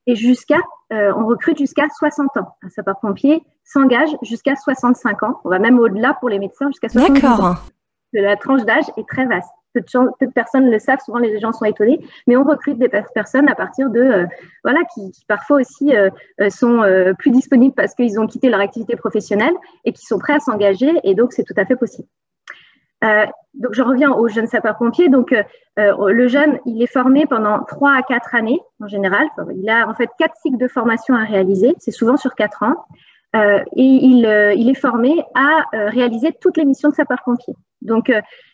Et 0.07 0.15
jusqu'à, 0.15 0.57
euh, 0.91 1.13
on 1.15 1.25
recrute 1.25 1.57
jusqu'à 1.57 1.87
60 1.89 2.37
ans. 2.37 2.55
Un 2.63 2.69
sapeur-pompier 2.69 3.43
s'engage 3.63 4.09
jusqu'à 4.23 4.55
65 4.55 5.23
ans. 5.23 5.39
On 5.43 5.49
va 5.49 5.59
même 5.59 5.79
au-delà 5.79 6.15
pour 6.15 6.29
les 6.29 6.39
médecins 6.39 6.67
jusqu'à 6.67 6.89
60 6.89 7.09
ans. 7.09 7.13
D'accord. 7.13 7.63
La 8.13 8.35
tranche 8.35 8.63
d'âge 8.63 8.85
est 8.97 9.07
très 9.07 9.25
vaste. 9.25 9.51
Peu 9.73 9.81
de, 9.81 10.31
personnes 10.31 10.69
le 10.69 10.79
savent, 10.79 10.99
souvent 11.05 11.19
les 11.19 11.39
gens 11.39 11.51
sont 11.51 11.65
étonnés, 11.65 11.99
mais 12.27 12.35
on 12.35 12.43
recrute 12.43 12.77
des 12.77 12.89
personnes 12.89 13.47
à 13.49 13.55
partir 13.55 13.89
de, 13.89 13.99
euh, 13.99 14.25
voilà, 14.63 14.81
qui, 14.93 15.11
parfois 15.27 15.61
aussi 15.61 15.95
euh, 15.95 16.09
sont 16.49 16.83
plus 17.17 17.31
disponibles 17.31 17.73
parce 17.75 17.95
qu'ils 17.95 18.19
ont 18.19 18.27
quitté 18.27 18.49
leur 18.49 18.59
activité 18.59 18.95
professionnelle 18.95 19.53
et 19.85 19.93
qui 19.93 20.05
sont 20.05 20.19
prêts 20.19 20.33
à 20.33 20.39
s'engager, 20.39 20.91
et 21.03 21.15
donc 21.15 21.33
c'est 21.33 21.43
tout 21.43 21.53
à 21.57 21.65
fait 21.65 21.75
possible. 21.75 22.07
Euh, 23.03 23.25
donc, 23.53 23.73
je 23.73 23.81
reviens 23.81 24.11
aux 24.11 24.27
jeunes 24.27 24.47
sapeurs-pompiers. 24.47 25.09
Donc, 25.09 25.33
euh, 25.33 25.43
euh, 25.79 26.11
le 26.11 26.27
jeune, 26.27 26.59
il 26.65 26.81
est 26.81 26.91
formé 26.91 27.25
pendant 27.25 27.63
trois 27.63 27.93
à 27.93 28.01
quatre 28.01 28.35
années 28.35 28.59
en 28.79 28.87
général. 28.87 29.27
Il 29.55 29.69
a 29.69 29.87
en 29.87 29.93
fait 29.93 30.09
quatre 30.17 30.35
cycles 30.41 30.57
de 30.57 30.67
formation 30.67 31.15
à 31.15 31.23
réaliser. 31.23 31.73
C'est 31.79 31.91
souvent 31.91 32.17
sur 32.17 32.35
quatre 32.35 32.63
ans. 32.63 32.75
et 33.33 33.61
il, 33.75 34.25
il, 34.57 34.69
est 34.69 34.79
formé 34.79 35.23
à 35.35 35.63
réaliser 35.89 36.33
toutes 36.39 36.57
les 36.57 36.65
missions 36.65 36.89
de 36.89 36.95
sapeur-pompier. 36.95 37.55
Donc, 37.81 38.11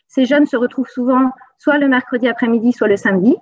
ces 0.08 0.26
jeunes 0.26 0.46
se 0.46 0.58
retrouvent 0.58 0.90
souvent 0.90 1.32
soit 1.58 1.78
le 1.78 1.88
mercredi 1.88 2.28
après-midi, 2.28 2.74
soit 2.74 2.88
le 2.88 2.98
samedi 2.98 3.36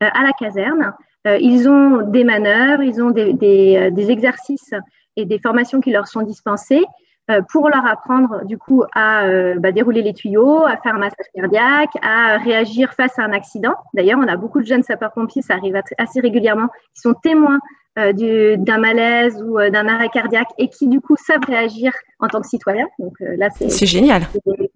à 0.00 0.22
la 0.22 0.32
caserne. 0.32 0.94
ils 1.26 1.68
ont 1.68 2.02
des 2.02 2.24
manœuvres, 2.24 2.82
ils 2.82 3.02
ont 3.02 3.10
des, 3.10 3.34
des, 3.34 4.10
exercices 4.10 4.72
et 5.16 5.26
des 5.26 5.38
formations 5.38 5.80
qui 5.80 5.90
leur 5.90 6.08
sont 6.08 6.22
dispensées. 6.22 6.84
Euh, 7.30 7.42
pour 7.48 7.68
leur 7.68 7.86
apprendre 7.86 8.44
du 8.44 8.58
coup 8.58 8.82
à 8.94 9.24
euh, 9.24 9.54
bah, 9.58 9.70
dérouler 9.70 10.02
les 10.02 10.14
tuyaux, 10.14 10.64
à 10.64 10.76
faire 10.78 10.94
un 10.94 10.98
massage 10.98 11.26
cardiaque, 11.34 11.90
à 12.02 12.38
réagir 12.38 12.92
face 12.94 13.18
à 13.18 13.22
un 13.22 13.32
accident. 13.32 13.74
D'ailleurs, 13.94 14.18
on 14.20 14.26
a 14.26 14.36
beaucoup 14.36 14.60
de 14.60 14.66
jeunes 14.66 14.82
sapeurs-pompiers, 14.82 15.42
ça 15.42 15.54
arrive 15.54 15.80
assez 15.98 16.20
régulièrement, 16.20 16.68
qui 16.94 17.02
sont 17.02 17.14
témoins 17.14 17.60
euh, 17.98 18.56
d'un 18.56 18.78
malaise 18.78 19.42
ou 19.42 19.58
d'un 19.58 19.88
arrêt 19.88 20.08
cardiaque 20.08 20.48
et 20.58 20.68
qui 20.68 20.88
du 20.88 21.00
coup 21.00 21.16
savent 21.16 21.44
réagir 21.46 21.92
en 22.20 22.28
tant 22.28 22.40
que 22.40 22.46
citoyens. 22.46 22.86
Donc 22.98 23.14
là, 23.20 23.48
c'est 23.50 23.86
génial. 23.86 24.22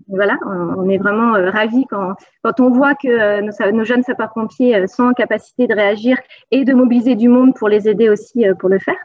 Voilà, 0.09 0.37
on, 0.47 0.89
est 0.89 0.99
vraiment 0.99 1.33
ravis 1.33 1.85
quand, 1.91 2.15
quand 2.43 2.61
on 2.61 2.71
voit 2.71 2.95
que 2.95 3.41
nos, 3.41 3.73
nos, 3.73 3.85
jeunes 3.85 4.03
sapeurs-pompiers 4.03 4.87
sont 4.87 5.05
en 5.05 5.13
capacité 5.13 5.67
de 5.67 5.75
réagir 5.75 6.17
et 6.51 6.65
de 6.65 6.75
mobiliser 6.75 7.15
du 7.15 7.29
monde 7.29 7.55
pour 7.55 7.69
les 7.69 7.89
aider 7.89 8.09
aussi 8.09 8.45
pour 8.59 8.69
le 8.69 8.79
faire. 8.79 8.97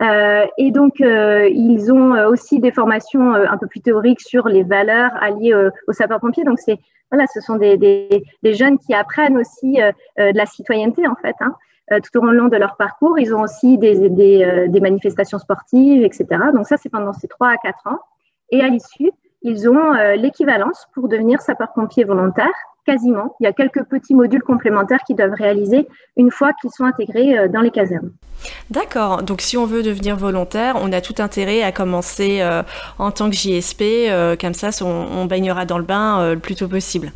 Euh, 0.00 0.46
et 0.58 0.70
donc, 0.70 1.00
euh, 1.00 1.48
ils 1.48 1.92
ont 1.92 2.14
euh, 2.14 2.28
aussi 2.28 2.60
des 2.60 2.70
formations 2.70 3.34
un 3.34 3.58
peu 3.58 3.66
plus 3.66 3.80
théoriques 3.80 4.20
sur 4.20 4.48
les 4.48 4.62
valeurs 4.62 5.10
alliées 5.20 5.54
aux 5.54 5.92
sapeurs-pompiers. 5.92 6.44
Donc, 6.44 6.58
c'est 6.58 6.78
voilà, 7.10 7.26
ce 7.32 7.40
sont 7.40 7.56
des, 7.56 7.78
des, 7.78 8.22
des, 8.42 8.54
jeunes 8.54 8.78
qui 8.78 8.92
apprennent 8.92 9.38
aussi 9.38 9.78
de 10.18 10.36
la 10.36 10.44
citoyenneté 10.44 11.08
en 11.08 11.14
fait. 11.14 11.34
Hein, 11.40 11.54
tout 11.90 12.18
au 12.18 12.24
long 12.26 12.48
de 12.48 12.56
leur 12.56 12.76
parcours, 12.76 13.18
ils 13.18 13.34
ont 13.34 13.42
aussi 13.42 13.78
des, 13.78 14.08
des 14.08 14.80
manifestations 14.80 15.38
sportives, 15.38 16.02
etc. 16.02 16.26
Donc 16.54 16.66
ça, 16.66 16.76
c'est 16.76 16.88
pendant 16.88 17.12
ces 17.12 17.28
trois 17.28 17.48
à 17.48 17.56
quatre 17.56 17.86
ans. 17.86 17.98
Et 18.50 18.60
à 18.60 18.68
l'issue, 18.68 19.10
ils 19.42 19.68
ont 19.68 19.92
l'équivalence 20.16 20.86
pour 20.94 21.08
devenir 21.08 21.40
sapeurs-pompiers 21.40 22.04
volontaires 22.04 22.48
quasiment. 22.88 23.36
Il 23.40 23.44
y 23.44 23.46
a 23.46 23.52
quelques 23.52 23.84
petits 23.84 24.14
modules 24.14 24.42
complémentaires 24.42 25.00
qu'ils 25.06 25.16
doivent 25.16 25.34
réaliser 25.34 25.86
une 26.16 26.30
fois 26.30 26.52
qu'ils 26.60 26.70
sont 26.70 26.84
intégrés 26.84 27.38
euh, 27.38 27.48
dans 27.48 27.60
les 27.60 27.70
casernes. 27.70 28.10
D'accord. 28.70 29.22
Donc 29.22 29.42
si 29.42 29.56
on 29.56 29.66
veut 29.66 29.82
devenir 29.82 30.16
volontaire, 30.16 30.76
on 30.80 30.90
a 30.92 31.00
tout 31.00 31.16
intérêt 31.18 31.62
à 31.62 31.70
commencer 31.70 32.38
euh, 32.40 32.62
en 32.98 33.10
tant 33.10 33.28
que 33.28 33.36
JSP. 33.36 33.82
Euh, 33.82 34.36
comme 34.40 34.54
ça, 34.54 34.70
on, 34.82 35.26
baignera 35.26 35.66
dans 35.66 35.78
le 35.78 35.84
bain 35.84 36.32
le 36.32 36.38
plus 36.38 36.54
tôt 36.54 36.68
possible. 36.68 37.12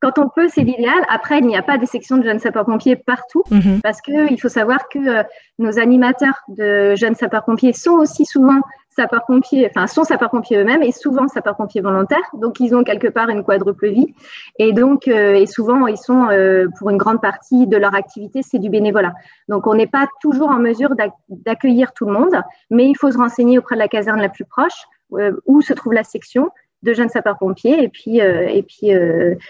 Quand 0.00 0.18
on 0.18 0.28
peut, 0.28 0.48
c'est 0.48 0.62
l'idéal. 0.62 1.00
Après, 1.08 1.38
il 1.38 1.46
n'y 1.46 1.56
a 1.56 1.62
pas 1.62 1.78
des 1.78 1.86
sections 1.86 2.16
de 2.16 2.22
jeunes 2.22 2.38
sapeurs-pompiers 2.38 2.96
partout 2.96 3.44
mhm. 3.50 3.80
parce 3.82 4.00
qu'il 4.00 4.40
faut 4.40 4.48
savoir 4.48 4.88
que 4.88 5.24
nos 5.58 5.78
animateurs 5.78 6.40
de 6.48 6.94
jeunes 6.96 7.14
sapeurs-pompiers 7.14 7.72
sont 7.72 7.92
aussi 7.92 8.24
souvent 8.24 8.60
sapeurs-pompiers, 8.90 9.70
enfin, 9.70 9.86
sont 9.86 10.04
sapeurs-pompiers 10.04 10.58
eux-mêmes 10.58 10.82
et 10.82 10.92
souvent 10.92 11.28
sapeurs-pompiers 11.28 11.80
volontaires. 11.80 12.28
Donc, 12.34 12.60
ils 12.60 12.74
ont 12.74 12.84
quelque 12.84 13.08
part 13.08 13.28
une 13.28 13.44
quadruple 13.44 13.88
vie. 13.88 14.14
Et 14.58 14.72
donc, 14.72 15.08
euh, 15.08 15.34
et 15.34 15.46
souvent, 15.46 15.86
ils 15.86 15.96
sont, 15.96 16.28
euh, 16.30 16.66
pour 16.78 16.90
une 16.90 16.96
grande 16.96 17.20
partie 17.20 17.66
de 17.66 17.76
leur 17.76 17.94
activité, 17.94 18.42
c'est 18.42 18.58
du 18.58 18.68
bénévolat. 18.68 19.14
Donc, 19.48 19.66
on 19.66 19.74
n'est 19.74 19.86
pas 19.86 20.06
toujours 20.20 20.50
en 20.50 20.58
mesure 20.58 20.94
d'accueillir 21.28 21.92
tout 21.92 22.06
le 22.06 22.12
monde, 22.12 22.42
mais 22.70 22.88
il 22.88 22.94
faut 22.94 23.10
se 23.10 23.18
renseigner 23.18 23.58
auprès 23.58 23.76
de 23.76 23.80
la 23.80 23.88
caserne 23.88 24.20
la 24.20 24.28
plus 24.28 24.44
proche 24.44 24.86
euh, 25.12 25.32
où 25.46 25.60
se 25.60 25.72
trouve 25.72 25.92
la 25.92 26.04
section 26.04 26.50
de 26.82 26.92
jeunes 26.94 27.08
sapeurs-pompiers. 27.08 27.82
Et 27.82 27.88
puis, 27.88 28.18
et 28.18 28.62
puis 28.62 28.90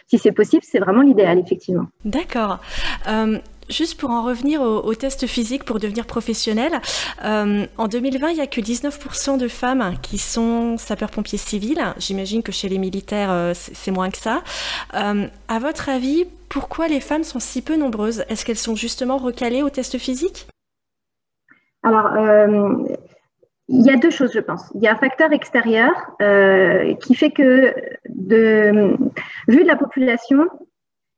si 0.06 0.18
c'est 0.18 0.32
possible, 0.32 0.62
c'est 0.64 0.78
vraiment 0.78 1.02
l'idéal, 1.02 1.38
effectivement. 1.38 1.86
D'accord. 2.04 2.58
Juste 3.70 4.00
pour 4.00 4.10
en 4.10 4.24
revenir 4.24 4.60
au, 4.60 4.94
test 4.94 5.28
physique 5.28 5.64
pour 5.64 5.78
devenir 5.78 6.04
professionnel, 6.04 6.80
euh, 7.24 7.64
en 7.78 7.86
2020, 7.86 8.30
il 8.30 8.34
n'y 8.34 8.40
a 8.40 8.48
que 8.48 8.60
19% 8.60 9.38
de 9.38 9.46
femmes 9.46 9.94
qui 10.02 10.18
sont 10.18 10.76
sapeurs-pompiers 10.76 11.38
civils. 11.38 11.80
J'imagine 11.96 12.42
que 12.42 12.50
chez 12.50 12.68
les 12.68 12.78
militaires, 12.78 13.30
euh, 13.30 13.52
c'est 13.54 13.92
moins 13.92 14.10
que 14.10 14.18
ça. 14.18 14.42
Euh, 14.94 15.26
à 15.46 15.58
votre 15.60 15.88
avis, 15.88 16.26
pourquoi 16.48 16.88
les 16.88 17.00
femmes 17.00 17.22
sont 17.22 17.38
si 17.38 17.62
peu 17.62 17.76
nombreuses? 17.76 18.24
Est-ce 18.28 18.44
qu'elles 18.44 18.56
sont 18.56 18.74
justement 18.74 19.18
recalées 19.18 19.62
au 19.62 19.70
test 19.70 19.98
physique? 19.98 20.48
Alors, 21.84 22.10
il 23.70 23.86
y 23.86 23.90
a 23.90 23.96
deux 23.96 24.10
choses, 24.10 24.32
je 24.32 24.40
pense. 24.40 24.70
Il 24.74 24.82
y 24.82 24.88
a 24.88 24.92
un 24.92 24.96
facteur 24.96 25.32
extérieur 25.32 25.92
qui 27.00 27.14
fait 27.14 27.30
que, 27.30 27.74
de, 28.08 28.96
vu 29.48 29.62
de 29.62 29.66
la 29.66 29.76
population, 29.76 30.48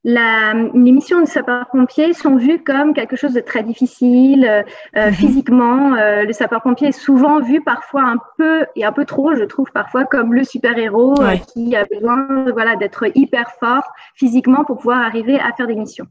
la, 0.04 0.52
les 0.54 0.92
missions 0.92 1.20
de 1.20 1.26
sapeur-pompier 1.26 2.12
sont 2.12 2.36
vues 2.36 2.62
comme 2.62 2.92
quelque 2.92 3.14
chose 3.14 3.34
de 3.34 3.40
très 3.40 3.62
difficile 3.62 4.44
euh, 4.44 4.62
euh, 4.96 5.06
mhm. 5.06 5.12
physiquement. 5.12 5.94
Euh, 5.94 6.24
le 6.24 6.32
sapeur-pompier 6.32 6.88
est 6.88 6.92
souvent 6.92 7.40
vu 7.40 7.62
parfois 7.62 8.02
un 8.02 8.16
peu 8.36 8.66
et 8.74 8.84
un 8.84 8.92
peu 8.92 9.04
trop, 9.04 9.34
je 9.34 9.44
trouve 9.44 9.70
parfois 9.72 10.04
comme 10.04 10.34
le 10.34 10.42
super-héros 10.42 11.14
qui 11.52 11.76
a 11.76 11.84
besoin 11.84 12.50
voilà 12.52 12.76
d'être 12.76 13.04
hyper 13.14 13.52
fort 13.60 13.84
physiquement 14.16 14.64
pour 14.64 14.78
pouvoir 14.78 14.98
arriver 14.98 15.38
à 15.38 15.52
faire 15.52 15.68
des 15.68 15.76
missions. 15.76 16.06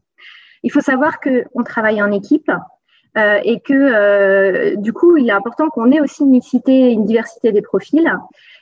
Il 0.62 0.70
faut 0.70 0.80
savoir 0.80 1.20
que 1.20 1.44
on 1.54 1.62
travaille 1.62 2.02
en 2.02 2.12
équipe. 2.12 2.50
Et 3.16 3.60
que 3.60 4.74
du 4.76 4.92
coup, 4.92 5.16
il 5.16 5.28
est 5.28 5.32
important 5.32 5.68
qu'on 5.68 5.90
ait 5.92 6.00
aussi 6.00 6.22
une 6.22 6.30
mixité, 6.30 6.90
une 6.90 7.04
diversité 7.04 7.52
des 7.52 7.62
profils. 7.62 8.10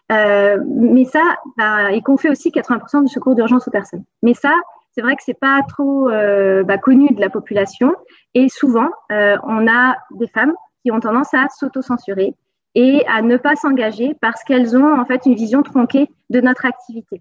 mais 0.09 1.05
ça, 1.05 1.23
bah, 1.57 1.93
et 1.93 2.03
qu'on 2.03 2.17
fait 2.17 2.31
aussi 2.31 2.51
80% 2.51 3.03
du 3.03 3.09
secours 3.09 3.35
d'urgence 3.35 3.69
aux 3.69 3.71
personnes. 3.71 4.05
Mais 4.23 4.35
ça, 4.35 4.53
c'est 4.93 5.03
vrai 5.03 5.15
que 5.15 5.23
c'est 5.25 5.39
pas 5.39 5.61
trop 5.69 6.09
bah, 6.09 6.79
connu 6.79 7.09
de 7.11 7.21
la 7.21 7.31
population. 7.31 7.95
Et 8.35 8.49
souvent, 8.49 8.89
on 9.11 9.69
a 9.69 9.97
des 10.13 10.29
femmes 10.29 10.55
qui 10.83 10.91
ont 10.91 11.01
tendance 11.01 11.35
à 11.35 11.47
s'auto-censurer 11.49 12.35
et 12.75 13.05
à 13.09 13.23
ne 13.23 13.37
pas 13.37 13.57
s'engager 13.57 14.17
parce 14.21 14.45
qu'elles 14.45 14.77
ont 14.77 14.99
en 14.99 15.05
fait 15.05 15.27
une 15.27 15.35
vision 15.35 15.63
tronquée 15.63 16.09
de 16.31 16.41
notre 16.41 16.67
activité. 16.67 17.21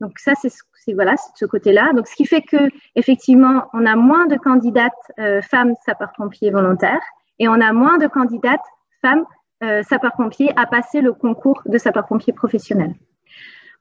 Donc 0.00 0.18
ça, 0.18 0.32
c'est 0.40 0.52
voilà, 0.92 1.14
ce 1.34 1.46
côté-là. 1.46 1.92
Donc 1.94 2.06
ce 2.06 2.14
qui 2.14 2.26
fait 2.26 2.42
que 2.42 2.68
effectivement, 2.94 3.64
on 3.72 3.86
a 3.86 3.96
moins 3.96 4.26
de 4.26 4.36
candidates 4.36 4.92
euh, 5.18 5.40
femmes 5.40 5.74
sapeurs-pompiers 5.86 6.50
volontaires 6.50 7.02
et 7.38 7.48
on 7.48 7.60
a 7.60 7.72
moins 7.72 7.98
de 7.98 8.06
candidates 8.06 8.64
femmes 9.00 9.24
euh, 9.62 9.82
sapeurs-pompiers 9.82 10.52
à 10.56 10.66
passer 10.66 11.00
le 11.00 11.12
concours 11.12 11.62
de 11.64 11.78
sapeurs-pompiers 11.78 12.32
professionnels. 12.32 12.94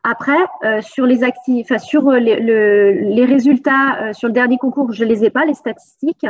Après, 0.03 0.37
euh, 0.63 0.81
sur 0.81 1.05
les 1.05 1.23
actifs, 1.23 1.75
sur 1.77 2.11
les, 2.11 2.39
les 2.39 3.25
résultats 3.25 4.13
sur 4.13 4.27
le 4.27 4.33
dernier 4.33 4.57
concours, 4.57 4.91
je 4.91 5.03
les 5.03 5.23
ai 5.23 5.29
pas 5.29 5.45
les 5.45 5.53
statistiques. 5.53 6.25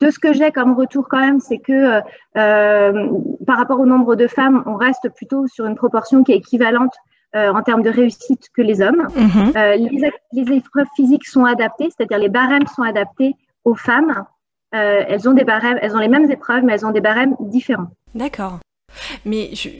De 0.00 0.10
ce 0.10 0.18
que 0.18 0.32
j'ai 0.32 0.50
comme 0.50 0.74
retour 0.74 1.08
quand 1.08 1.20
même, 1.20 1.40
c'est 1.40 1.58
que 1.58 2.00
par 2.34 3.56
rapport 3.56 3.80
au 3.80 3.86
nombre 3.86 4.16
de 4.16 4.26
femmes, 4.26 4.62
on 4.66 4.74
reste 4.74 5.08
plutôt 5.14 5.46
sur 5.46 5.66
une 5.66 5.76
proportion 5.76 6.22
qui 6.24 6.32
est 6.32 6.36
équivalente 6.36 6.94
euh, 7.34 7.52
en 7.52 7.62
termes 7.62 7.82
de 7.82 7.90
réussite 7.90 8.48
que 8.54 8.62
les 8.62 8.80
hommes. 8.80 9.08
Mhm. 9.16 9.52
Euh, 9.56 9.76
les, 9.76 10.56
épreuves 10.56 10.86
physiques 10.96 11.26
sont 11.26 11.44
adaptées, 11.44 11.88
c'est-à-dire 11.90 12.18
les 12.18 12.28
barèmes 12.28 12.66
sont 12.74 12.82
adaptés 12.82 13.34
aux 13.64 13.74
femmes. 13.74 14.24
elles 14.72 15.28
ont 15.28 15.34
des 15.34 15.44
barèmes, 15.44 15.78
elles 15.80 15.94
ont 15.94 16.00
les 16.00 16.08
mêmes 16.08 16.30
épreuves, 16.30 16.64
mais 16.64 16.72
elles 16.74 16.86
ont 16.86 16.90
des 16.90 17.00
barèmes 17.00 17.36
différents. 17.40 17.90
D'accord. 18.14 18.58
Mais 19.24 19.54
je, 19.54 19.70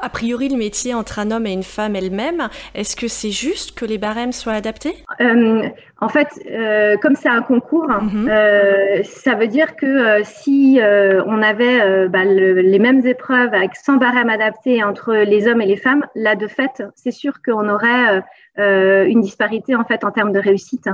a 0.00 0.08
priori 0.08 0.48
le 0.48 0.56
métier 0.56 0.94
entre 0.94 1.18
un 1.18 1.30
homme 1.30 1.46
et 1.46 1.52
une 1.52 1.62
femme 1.62 1.96
elle-même. 1.96 2.48
Est-ce 2.74 2.96
que 2.96 3.08
c'est 3.08 3.30
juste 3.30 3.78
que 3.78 3.84
les 3.84 3.98
barèmes 3.98 4.32
soient 4.32 4.52
adaptés? 4.52 4.94
Euh, 5.20 5.68
En 6.00 6.08
fait, 6.08 6.28
euh, 6.50 6.96
comme 6.98 7.14
c'est 7.14 7.28
un 7.28 7.42
concours, 7.42 7.88
mhm. 7.88 8.28
euh, 8.28 9.02
ça 9.04 9.34
veut 9.34 9.46
dire 9.46 9.76
que 9.76 10.22
si 10.24 10.78
on 10.80 11.42
avait 11.42 12.08
bah, 12.08 12.24
les 12.24 12.78
mêmes 12.78 13.06
épreuves 13.06 13.54
avec 13.54 13.76
100 13.76 13.96
barèmes 13.96 14.30
adaptés 14.30 14.82
entre 14.84 15.14
les 15.14 15.48
hommes 15.48 15.62
et 15.62 15.66
les 15.66 15.76
femmes, 15.76 16.04
là 16.14 16.36
de 16.36 16.46
fait, 16.46 16.82
c'est 16.94 17.10
sûr 17.10 17.34
qu'on 17.42 17.68
aurait 17.68 18.22
une 18.56 19.20
disparité 19.20 19.74
en 19.74 19.84
fait 19.84 20.04
en 20.04 20.10
termes 20.10 20.32
de 20.32 20.40
réussite. 20.40 20.88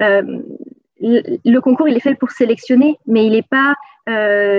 le 0.00 1.58
concours, 1.58 1.88
il 1.88 1.96
est 1.96 2.00
fait 2.00 2.14
pour 2.14 2.30
sélectionner, 2.30 2.98
mais 3.06 3.26
il 3.26 3.32
n'est 3.32 3.42
pas 3.42 3.74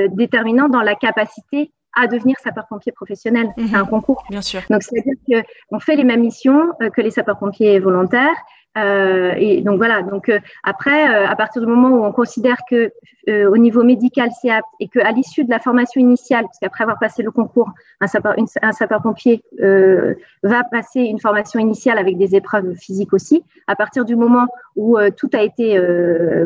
déterminant 0.10 0.70
dans 0.70 0.82
la 0.82 0.96
capacité 0.96 1.72
à 1.98 2.08
devenir 2.08 2.36
sapeur-pompier 2.44 2.92
professionnel. 2.92 3.50
C'est 3.58 3.76
un 3.76 3.84
mhm. 3.84 3.90
concours. 3.90 4.24
Bien 4.30 4.42
sûr. 4.42 4.62
Donc, 4.70 4.84
c'est-à-dire 4.84 5.44
qu'on 5.70 5.80
fait 5.80 5.96
les 5.96 6.04
mêmes 6.04 6.22
missions 6.22 6.72
euh, 6.82 6.90
que 6.90 7.02
les 7.02 7.12
sapeurs-pompiers 7.12 7.80
volontaires. 7.80 8.36
Euh, 8.78 9.34
et 9.38 9.62
donc 9.62 9.78
voilà. 9.78 10.04
Donc 10.04 10.30
euh, 10.30 10.40
après, 10.64 11.04
à 11.04 11.36
partir 11.36 11.64
du 11.64 11.68
moment 11.68 11.90
où 11.90 12.06
on 12.06 12.12
considère 12.12 12.58
que 12.70 12.92
au 13.28 13.58
niveau 13.58 13.84
médical 13.84 14.30
c'est 14.40 14.50
apte 14.50 14.68
et 14.80 14.88
qu'à 14.88 15.12
l'issue 15.12 15.44
de 15.44 15.50
la 15.50 15.60
formation 15.60 16.00
initiale, 16.00 16.46
parce 16.46 16.60
qu'après 16.60 16.84
avoir 16.84 17.00
passé 17.00 17.24
le 17.24 17.32
concours, 17.32 17.72
un 18.00 18.08
sapeur, 18.08 18.36
un 18.62 18.72
sapeur-pompier 18.72 19.44
va 19.60 20.64
passer 20.72 21.02
une 21.02 21.20
formation 21.20 21.60
initiale 21.60 21.98
avec 21.98 22.18
des 22.18 22.36
épreuves 22.36 22.76
physiques 22.76 23.14
aussi. 23.14 23.44
À 23.66 23.76
partir 23.76 24.06
du 24.06 24.16
moment 24.16 24.46
où 24.76 24.98
tout 25.18 25.30
a 25.34 25.42
été 25.42 25.78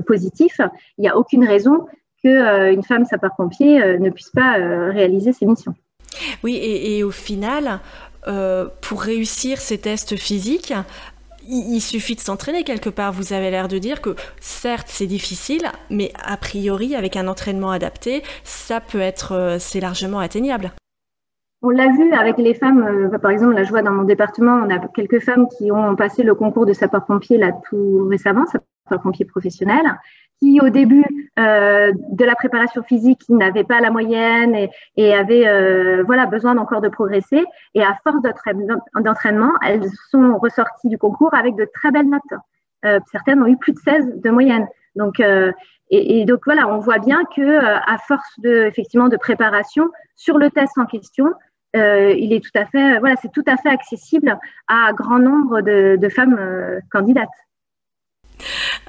positif, 0.08 0.60
il 0.98 1.02
n'y 1.02 1.10
a 1.10 1.18
aucune 1.18 1.46
raison 1.46 1.86
qu'une 2.22 2.32
euh, 2.32 2.82
femme 2.84 3.06
sapeur-pompier 3.06 3.82
euh, 3.82 3.98
ne 3.98 4.10
puisse 4.10 4.30
pas 4.30 4.60
euh, 4.60 4.92
réaliser 4.92 5.34
ses 5.34 5.46
missions. 5.46 5.74
Oui, 6.44 6.60
et, 6.62 7.04
au 7.04 7.12
final, 7.12 7.80
pour 8.82 9.02
réussir 9.02 9.60
ces 9.60 9.78
tests 9.78 10.18
physiques, 10.18 10.74
il, 11.48 11.80
suffit 11.80 12.16
de 12.16 12.20
s'entraîner 12.20 12.66
quelque 12.66 12.90
part. 12.90 13.14
Vous 13.14 13.32
avez 13.32 13.50
l'air 13.50 13.70
de 13.70 13.78
dire 13.78 14.02
que 14.02 14.16
certes 14.42 14.88
c'est 14.90 15.08
difficile, 15.08 15.64
mais 15.90 16.12
a 16.22 16.36
priori 16.36 16.96
avec 16.96 17.16
un 17.16 17.28
entraînement 17.30 17.72
adapté, 17.72 18.24
ça 18.44 18.82
peut 18.82 19.00
être, 19.00 19.56
c'est 19.60 19.80
largement 19.80 20.20
atteignable. 20.20 20.72
On 21.62 21.70
l'a 21.70 21.88
vu 21.88 22.12
avec 22.12 22.38
les 22.38 22.56
femmes, 22.56 23.10
par 23.22 23.32
exemple, 23.32 23.54
la 23.54 23.64
je 23.64 23.70
vois 23.70 23.84
dans 23.84 23.92
mon 23.92 24.04
département, 24.04 24.62
on 24.66 24.70
a 24.70 24.80
quelques 24.94 25.22
femmes 25.22 25.48
qui 25.58 25.72
ont 25.72 25.96
passé 25.96 26.24
le 26.24 26.36
concours 26.36 26.66
de 26.66 26.74
sapeur-pompier 26.74 27.38
là 27.38 27.54
tout 27.70 28.06
récemment, 28.10 28.46
sapeur-pompier 28.48 29.26
professionnel, 29.26 29.98
qui 30.42 30.60
au 30.60 30.70
début 30.70 31.06
euh, 31.40 31.94
de 32.10 32.26
la 32.26 32.36
préparation 32.36 32.82
physique 32.84 33.22
n'avaient 33.30 33.64
pas 33.64 33.80
la 33.80 33.92
moyenne 33.92 34.56
et, 34.56 34.70
et 34.98 35.14
avaient 35.14 35.48
euh, 35.48 36.04
voilà 36.06 36.26
besoin 36.26 36.58
encore 36.58 36.82
de 36.82 36.90
progresser. 36.90 37.46
Et 37.76 37.84
à 37.84 37.96
force 38.04 38.22
d'entraînement, 38.96 39.52
elles 39.66 39.88
sont 40.10 40.38
ressorties 40.40 40.90
du 40.90 40.98
concours 40.98 41.34
avec 41.34 41.56
de 41.56 41.68
très 41.74 41.92
belles 41.92 42.10
notes. 42.10 42.22
Euh, 42.86 43.00
certaines 43.12 43.42
ont 43.44 43.48
eu 43.48 43.58
plus 43.58 43.74
de 43.74 43.80
16 43.80 44.22
de 44.22 44.30
moyenne. 44.32 44.68
Donc 44.96 45.22
et, 45.22 46.20
et, 46.20 46.26
donc 46.26 46.42
voilà, 46.46 46.68
on 46.68 46.80
voit 46.80 47.00
bien 47.00 47.24
que 47.34 47.60
à 47.60 47.98
force 48.00 48.40
de 48.40 48.66
effectivement 48.66 49.08
de 49.08 49.16
préparation 49.16 49.90
sur 50.16 50.38
le 50.38 50.50
test 50.50 50.78
en 50.78 50.86
question, 50.86 51.34
il 51.74 52.34
est 52.34 52.44
tout 52.44 52.60
à 52.60 52.66
fait 52.66 53.00
voilà, 53.00 53.16
c'est 53.22 53.32
tout 53.32 53.44
à 53.48 53.56
fait 53.56 53.70
accessible 53.70 54.38
à 54.68 54.92
grand 54.92 55.20
nombre 55.20 55.62
de, 55.62 55.96
de 55.96 56.10
femmes 56.10 56.82
candidates. 56.92 57.30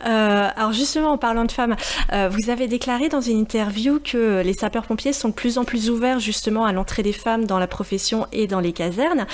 Euh, 0.04 0.48
alors 0.56 0.72
justement, 0.72 1.12
en 1.12 1.18
parlant 1.18 1.44
de 1.44 1.52
femmes, 1.52 1.76
euh, 2.12 2.28
vous 2.28 2.50
avez 2.50 2.66
déclaré 2.66 3.08
dans 3.08 3.20
une 3.20 3.38
interview 3.38 4.00
que 4.00 4.42
les 4.42 4.52
sapeurs-pompiers 4.52 5.12
sont 5.12 5.28
de 5.28 5.34
plus 5.34 5.58
en 5.58 5.64
plus 5.64 5.90
ouverts 5.90 6.18
justement 6.18 6.64
à 6.64 6.72
l'entrée 6.72 7.02
des 7.02 7.12
femmes 7.12 7.46
dans 7.46 7.58
la 7.58 7.66
profession 7.66 8.26
et 8.32 8.46
dans 8.46 8.60
les 8.60 8.72
casernes. 8.72 9.26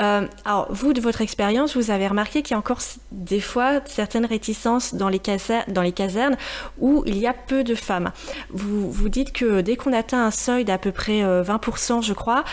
Euh, 0.00 0.26
alors 0.44 0.68
vous, 0.70 0.92
de 0.92 1.00
votre 1.00 1.20
expérience, 1.20 1.76
vous 1.76 1.90
avez 1.90 2.06
remarqué 2.06 2.42
qu'il 2.42 2.52
y 2.52 2.54
a 2.54 2.58
encore 2.58 2.80
des 3.10 3.40
fois 3.40 3.80
certaines 3.86 4.26
réticences 4.26 4.94
dans 4.94 5.08
les, 5.08 5.18
casernes, 5.18 5.64
dans 5.68 5.82
les 5.82 5.92
casernes 5.92 6.36
où 6.78 7.02
il 7.06 7.18
y 7.18 7.26
a 7.26 7.32
peu 7.34 7.64
de 7.64 7.74
femmes. 7.74 8.12
Vous, 8.50 8.90
vous 8.90 9.08
dites 9.08 9.32
que 9.32 9.60
dès 9.60 9.76
qu'on 9.76 9.92
atteint 9.92 10.24
un 10.24 10.30
seuil 10.30 10.64
d'à 10.64 10.78
peu 10.78 10.92
près 10.92 11.22
20%, 11.22 12.02
je 12.02 12.12
crois, 12.12 12.44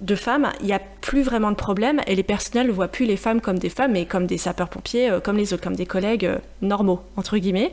de 0.00 0.14
femmes, 0.14 0.50
il 0.60 0.66
n'y 0.66 0.72
a 0.72 0.80
plus 1.00 1.22
vraiment 1.22 1.50
de 1.50 1.56
problème 1.56 2.00
et 2.06 2.14
les 2.14 2.22
personnels 2.22 2.66
ne 2.66 2.72
voient 2.72 2.88
plus 2.88 3.06
les 3.06 3.16
femmes 3.16 3.40
comme 3.40 3.58
des 3.58 3.68
femmes, 3.68 3.92
mais 3.92 4.06
comme 4.06 4.26
des 4.26 4.38
sapeurs-pompiers, 4.38 5.10
euh, 5.10 5.20
comme 5.20 5.36
les 5.36 5.52
autres, 5.52 5.62
comme 5.62 5.76
des 5.76 5.86
collègues 5.86 6.26
euh, 6.26 6.38
normaux, 6.62 7.00
entre 7.16 7.38
guillemets. 7.38 7.72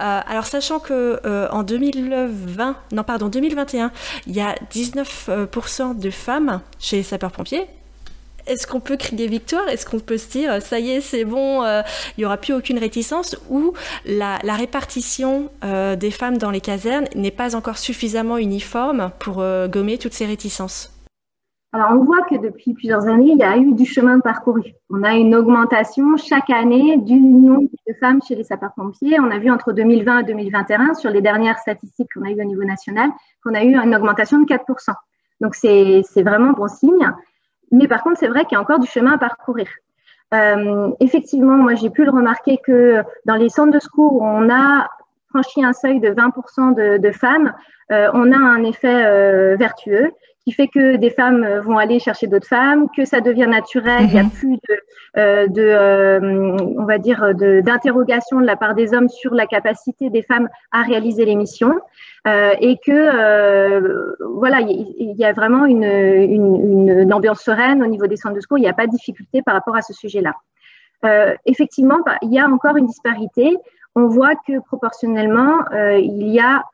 Euh, 0.00 0.20
alors, 0.26 0.46
sachant 0.46 0.78
que 0.78 1.20
en 1.50 1.62
2020, 1.62 2.76
non, 2.92 3.02
pardon, 3.04 3.28
2021, 3.28 3.92
il 4.26 4.34
y 4.34 4.40
a 4.40 4.54
19% 4.72 5.98
de 5.98 6.10
femmes 6.10 6.60
chez 6.78 6.96
les 6.96 7.02
sapeurs-pompiers, 7.02 7.66
est-ce 8.46 8.66
qu'on 8.66 8.80
peut 8.80 8.98
crier 8.98 9.26
victoire? 9.26 9.66
Est-ce 9.68 9.86
qu'on 9.86 10.00
peut 10.00 10.18
se 10.18 10.28
dire 10.28 10.60
ça 10.60 10.78
y 10.78 10.90
est, 10.90 11.00
c'est 11.00 11.24
bon, 11.24 11.64
il 11.64 12.18
n'y 12.18 12.26
aura 12.26 12.36
plus 12.36 12.52
aucune 12.52 12.78
réticence 12.78 13.36
Ou 13.48 13.72
la, 14.04 14.38
la 14.42 14.54
répartition 14.54 15.50
des 15.62 16.10
femmes 16.10 16.36
dans 16.36 16.50
les 16.50 16.60
casernes 16.60 17.06
n'est 17.14 17.30
pas 17.30 17.56
encore 17.56 17.78
suffisamment 17.78 18.36
uniforme 18.36 19.12
pour 19.18 19.42
gommer 19.68 19.96
toutes 19.96 20.12
ces 20.12 20.26
réticences? 20.26 20.93
Alors, 21.74 21.90
on 21.90 22.04
voit 22.04 22.22
que 22.22 22.36
depuis 22.36 22.72
plusieurs 22.72 23.08
années, 23.08 23.32
il 23.32 23.38
y 23.38 23.42
a 23.42 23.56
eu 23.56 23.72
du 23.72 23.84
chemin 23.84 24.20
parcouru. 24.20 24.62
On 24.90 25.02
a 25.02 25.14
une 25.14 25.34
augmentation 25.34 26.16
chaque 26.16 26.48
année 26.48 26.98
du 26.98 27.18
nombre 27.18 27.68
de 27.88 27.94
femmes 27.94 28.20
chez 28.22 28.36
les 28.36 28.44
sapeurs-pompiers. 28.44 29.18
On 29.18 29.28
a 29.32 29.38
vu 29.40 29.50
entre 29.50 29.72
2020 29.72 30.20
et 30.20 30.22
2021, 30.22 30.94
sur 30.94 31.10
les 31.10 31.20
dernières 31.20 31.58
statistiques 31.58 32.06
qu'on 32.14 32.22
a 32.22 32.30
eues 32.30 32.40
au 32.40 32.44
niveau 32.44 32.62
national, 32.62 33.10
qu'on 33.42 33.54
a 33.54 33.64
eu 33.64 33.74
une 33.74 33.92
augmentation 33.92 34.38
de 34.38 34.44
4%. 34.44 34.94
Donc, 35.40 35.56
c'est 35.56 36.04
vraiment 36.22 36.52
bon 36.52 36.68
signe. 36.68 37.10
Mais 37.72 37.88
par 37.88 38.04
contre, 38.04 38.18
c'est 38.20 38.28
vrai 38.28 38.44
qu'il 38.44 38.52
y 38.52 38.56
a 38.56 38.60
encore 38.60 38.78
du 38.78 38.86
chemin 38.86 39.14
à 39.14 39.18
parcourir. 39.18 39.66
Euh, 40.32 40.92
effectivement, 41.00 41.56
moi, 41.56 41.74
j'ai 41.74 41.90
pu 41.90 42.04
le 42.04 42.12
remarquer 42.12 42.58
que 42.64 43.02
dans 43.24 43.34
les 43.34 43.48
centres 43.48 43.72
de 43.72 43.80
secours, 43.80 44.22
on 44.22 44.48
a 44.48 44.88
franchi 45.30 45.64
un 45.64 45.72
seuil 45.72 45.98
de 45.98 46.10
20% 46.10 47.00
de, 47.00 47.10
femmes, 47.10 47.52
euh, 47.90 48.08
on 48.14 48.30
a 48.30 48.36
un 48.36 48.62
effet 48.62 49.04
euh, 49.04 49.56
vertueux 49.56 50.12
qui 50.44 50.52
fait 50.52 50.68
que 50.68 50.96
des 50.96 51.10
femmes 51.10 51.42
euh, 51.42 51.60
vont 51.60 51.78
aller 51.78 51.98
chercher 51.98 52.26
d'autres 52.26 52.46
femmes, 52.46 52.88
que 52.94 53.04
ça 53.04 53.20
devient 53.20 53.46
naturel, 53.48 54.02
il 54.02 54.12
n'y 54.12 54.18
a 54.18 54.24
mhm. 54.24 54.30
plus 54.30 54.56
de, 54.56 54.76
euh, 55.16 55.46
de 55.46 55.62
euh, 55.62 56.56
on 56.76 56.84
va 56.84 56.98
dire, 56.98 57.34
d'interrogation 57.34 58.40
de, 58.40 58.46
la 58.46 58.56
part 58.56 58.74
des 58.74 58.92
hommes 58.92 59.08
sur 59.08 59.34
la 59.34 59.46
capacité 59.46 60.10
des 60.10 60.22
femmes 60.22 60.48
à 60.70 60.82
réaliser 60.82 61.24
les 61.24 61.34
missions, 61.34 61.74
euh, 62.26 62.52
et 62.60 62.76
que 62.76 62.92
euh, 62.92 64.14
voilà, 64.34 64.60
il 64.60 65.14
y, 65.16 65.24
a 65.24 65.32
vraiment 65.32 65.64
une, 65.64 65.84
une, 65.84 66.90
une, 67.00 67.12
ambiance 67.12 67.40
sereine 67.40 67.82
au 67.82 67.86
niveau 67.86 68.06
des 68.06 68.16
centres 68.16 68.34
de 68.34 68.40
secours, 68.40 68.58
il 68.58 68.62
n'y 68.62 68.68
a 68.68 68.74
pas 68.74 68.86
de 68.86 68.92
difficulté 68.92 69.40
par 69.40 69.54
rapport 69.54 69.76
à 69.76 69.82
ce 69.82 69.94
sujet-là. 69.94 70.34
effectivement, 71.46 71.98
bah, 72.04 72.16
il 72.22 72.32
y 72.32 72.38
a 72.38 72.46
encore 72.46 72.76
une 72.76 72.86
disparité. 72.86 73.56
On 73.94 74.08
voit 74.08 74.34
que 74.34 74.58
proportionnellement, 74.60 75.64
il 75.72 76.26
y 76.28 76.40
a 76.40 76.64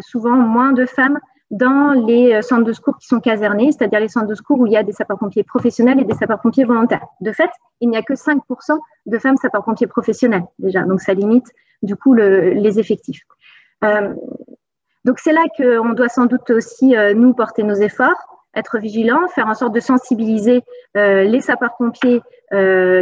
souvent 0.00 0.36
moins 0.36 0.72
de 0.72 0.86
femmes 0.86 1.18
dans 1.50 1.92
les 1.92 2.34
euh, 2.34 2.42
centres 2.42 2.64
de 2.64 2.72
secours 2.72 2.96
qui 2.98 3.06
sont 3.06 3.20
casernés, 3.20 3.72
c'est-à-dire 3.72 4.00
les 4.00 4.08
centres 4.08 4.28
de 4.28 4.34
secours 4.34 4.60
où 4.60 4.66
il 4.66 4.72
y 4.72 4.76
a 4.76 4.82
des 4.82 4.92
sapeurs-pompiers 4.92 5.42
professionnels 5.42 6.00
et 6.00 6.04
des 6.04 6.14
sapeurs-pompiers 6.14 6.64
volontaires. 6.64 7.04
De 7.20 7.32
fait, 7.32 7.50
il 7.80 7.88
n'y 7.88 7.96
a 7.96 8.02
que 8.02 8.14
5% 8.14 8.78
de 9.06 9.18
femmes 9.18 9.36
sapeurs-pompiers 9.36 9.88
professionnels 9.88 10.44
déjà, 10.58 10.82
donc 10.82 11.00
ça 11.00 11.14
limite 11.14 11.46
du 11.82 11.96
coup 11.96 12.14
le, 12.14 12.50
les 12.50 12.78
effectifs. 12.78 13.22
Euh, 13.84 14.14
donc 15.04 15.18
c'est 15.18 15.32
là 15.32 15.42
qu'on 15.56 15.90
doit 15.90 16.08
sans 16.08 16.26
doute 16.26 16.50
aussi, 16.50 16.96
euh, 16.96 17.14
nous, 17.14 17.34
porter 17.34 17.62
nos 17.62 17.74
efforts. 17.74 18.29
Être 18.54 18.78
vigilant, 18.78 19.28
faire 19.28 19.46
en 19.46 19.54
sorte 19.54 19.74
de 19.74 19.80
sensibiliser 19.80 20.62
les 20.94 21.40
sapeurs-pompiers 21.40 22.20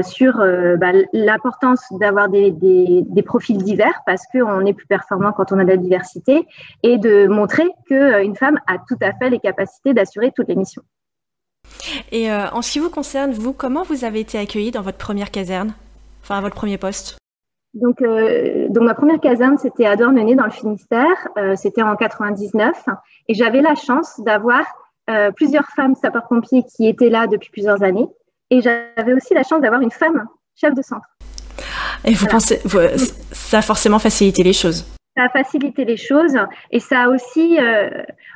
sur 0.03 0.37
bah, 0.79 0.93
l'importance 1.13 1.83
d'avoir 1.93 2.29
des, 2.29 2.51
des, 2.53 3.23
profils 3.23 3.57
divers 3.57 4.01
parce 4.05 4.23
qu'on 4.31 4.67
est 4.67 4.75
plus 4.75 4.87
performant 4.87 5.33
quand 5.33 5.53
on 5.53 5.59
a 5.59 5.65
de 5.65 5.71
la 5.71 5.77
diversité 5.77 6.47
et 6.83 6.99
de 6.99 7.27
montrer 7.27 7.69
qu'une 7.87 8.37
femme 8.37 8.61
a 8.67 8.77
tout 8.77 8.99
à 9.01 9.13
fait 9.15 9.31
les 9.31 9.39
capacités 9.39 9.95
d'assurer 9.95 10.33
toutes 10.37 10.49
les 10.49 10.57
missions. 10.57 10.83
Et 12.13 12.31
en 12.31 12.61
ce 12.61 12.73
qui 12.73 12.79
vous 12.79 12.91
concerne, 12.91 13.33
vous, 13.33 13.53
comment 13.53 13.85
vous 13.85 14.05
avez 14.05 14.21
été 14.21 14.39
accueillie 14.39 14.71
dans 14.71 14.83
votre 14.83 14.99
première 14.99 15.31
caserne, 15.31 15.73
enfin 16.23 16.37
à 16.37 16.41
votre 16.43 16.57
premier 16.57 16.77
poste? 16.77 17.19
Donc, 17.75 18.01
euh, 18.03 18.69
donc 18.69 18.85
ma 18.85 18.95
première 18.95 19.21
caserne, 19.21 19.59
c'était 19.59 19.87
à 19.87 19.97
Dornenay 19.97 20.35
dans 20.35 20.45
le 20.45 20.51
Finistère. 20.51 21.29
Euh, 21.37 21.55
c'était 21.57 21.83
en 21.83 21.97
99. 21.97 22.87
Et 23.29 23.35
j'avais 23.35 23.61
la 23.61 23.75
chance 23.75 24.21
d'avoir 24.21 24.65
euh, 25.09 25.31
plusieurs 25.33 25.67
femmes 25.77 25.95
sapeurs-pompiers 25.95 26.65
qui 26.65 26.87
étaient 26.89 27.11
là 27.11 27.27
depuis 27.27 27.51
plusieurs 27.51 27.83
années. 27.83 28.07
Et 28.51 28.61
j'avais 28.61 29.13
aussi 29.13 29.35
la 29.35 29.43
chance 29.43 29.61
d'avoir 29.61 29.81
une 29.81 29.91
femme 29.91 30.27
chef 30.55 30.75
de 30.75 30.83
centre. 30.83 31.07
Et 32.05 32.15
vous 32.15 32.27
pensez, 32.27 32.61
ça 33.33 33.59
a 33.59 33.63
forcément 33.63 33.99
facilité 33.99 34.43
les 34.43 34.53
choses 34.53 34.87
Ça 35.17 35.25
a 35.25 35.29
facilité 35.29 35.85
les 35.85 35.97
choses. 35.97 36.37
Et 36.71 36.81
ça 36.81 37.03
a 37.05 37.09
aussi, 37.09 37.59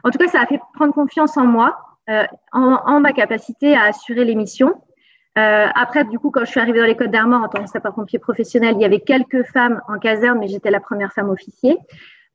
en 0.04 0.10
tout 0.10 0.18
cas, 0.18 0.28
ça 0.28 0.40
a 0.40 0.46
fait 0.46 0.60
prendre 0.74 0.92
confiance 0.92 1.36
en 1.36 1.46
moi, 1.46 1.76
en, 2.08 2.28
en, 2.52 3.00
ma 3.00 3.12
capacité 3.12 3.74
à 3.74 3.84
assurer 3.84 4.24
les 4.24 4.34
missions. 4.34 4.74
Euh, 5.38 5.66
après, 5.74 6.04
du 6.04 6.18
coup, 6.18 6.30
quand 6.30 6.44
je 6.44 6.50
suis 6.50 6.60
arrivée 6.60 6.80
dans 6.80 6.86
les 6.86 6.96
Côtes 6.96 7.10
d'Armor 7.10 7.42
en 7.42 7.48
tant 7.48 7.62
que 7.62 7.70
sapeur-pompier 7.70 8.18
professionnel, 8.18 8.74
il 8.76 8.82
y 8.82 8.84
avait 8.84 9.00
quelques 9.00 9.44
femmes 9.44 9.80
en 9.88 9.98
caserne, 9.98 10.38
mais 10.38 10.48
j'étais 10.48 10.70
la 10.70 10.80
première 10.80 11.12
femme 11.12 11.30
officier. 11.30 11.78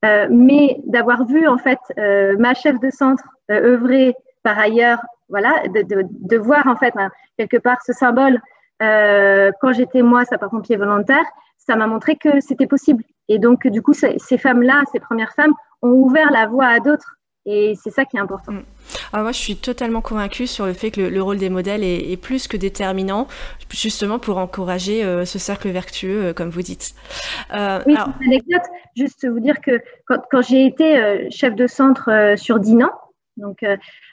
Euh, 0.06 0.28
mais 0.30 0.80
d'avoir 0.86 1.26
vu 1.26 1.48
en 1.48 1.58
fait 1.58 1.80
euh, 1.98 2.36
ma 2.38 2.54
chef 2.54 2.80
de 2.80 2.92
centre 2.92 3.24
euh, 3.50 3.74
œuvrer 3.74 4.14
par 4.48 4.58
ailleurs, 4.60 5.00
voilà, 5.28 5.62
de, 5.68 5.82
de, 5.82 6.08
de 6.10 6.38
voir 6.38 6.68
en 6.68 6.78
fait 6.78 6.94
hein, 6.96 7.12
quelque 7.38 7.58
part 7.58 7.80
ce 7.86 7.92
symbole 7.92 8.40
euh, 8.82 9.52
quand 9.60 9.74
j'étais 9.74 10.02
moi 10.02 10.24
sapeur-pompier 10.24 10.78
volontaire, 10.78 11.26
ça 11.58 11.76
m'a 11.76 11.86
montré 11.86 12.16
que 12.16 12.40
c'était 12.40 12.66
possible. 12.66 13.04
Et 13.28 13.40
donc, 13.40 13.68
du 13.68 13.82
coup, 13.82 13.92
ces 13.94 14.38
femmes-là, 14.38 14.84
ces 14.94 15.02
premières 15.02 15.34
femmes, 15.34 15.54
ont 15.82 15.90
ouvert 15.90 16.32
la 16.32 16.48
voie 16.48 16.68
à 16.68 16.80
d'autres 16.80 17.18
et 17.46 17.76
c'est 17.82 17.92
ça 17.92 18.06
qui 18.06 18.18
est 18.18 18.20
important. 18.20 18.54
Mm. 18.54 18.64
Ah, 19.14 19.22
moi, 19.22 19.32
je 19.32 19.38
suis 19.38 19.56
totalement 19.58 20.02
convaincue 20.02 20.48
sur 20.48 20.66
le 20.66 20.74
fait 20.74 20.92
que 20.92 21.02
le, 21.02 21.22
rôle 21.22 21.38
des 21.38 21.50
modèles 21.50 21.84
est, 21.84 22.22
plus 22.22 22.48
que 22.48 22.56
déterminant, 22.58 23.28
justement 23.70 24.20
pour 24.20 24.38
encourager 24.38 25.04
euh, 25.04 25.26
ce 25.26 25.40
cercle 25.40 25.70
vertueux, 25.70 26.26
euh, 26.26 26.34
comme 26.34 26.50
vous 26.50 26.62
dites. 26.62 26.94
Euh, 27.54 27.80
oui, 27.86 27.96
alors... 27.96 28.10
une 28.22 28.34
anecdote, 28.34 28.64
juste 28.96 29.28
vous 29.28 29.40
dire 29.40 29.60
que 29.62 29.82
quand, 30.06 30.22
quand 30.30 30.42
j'ai 30.42 30.66
été 30.66 31.30
chef 31.32 31.56
de 31.56 31.68
centre 31.68 32.36
sur 32.38 32.60
Dinan, 32.60 32.92
donc 33.38 33.64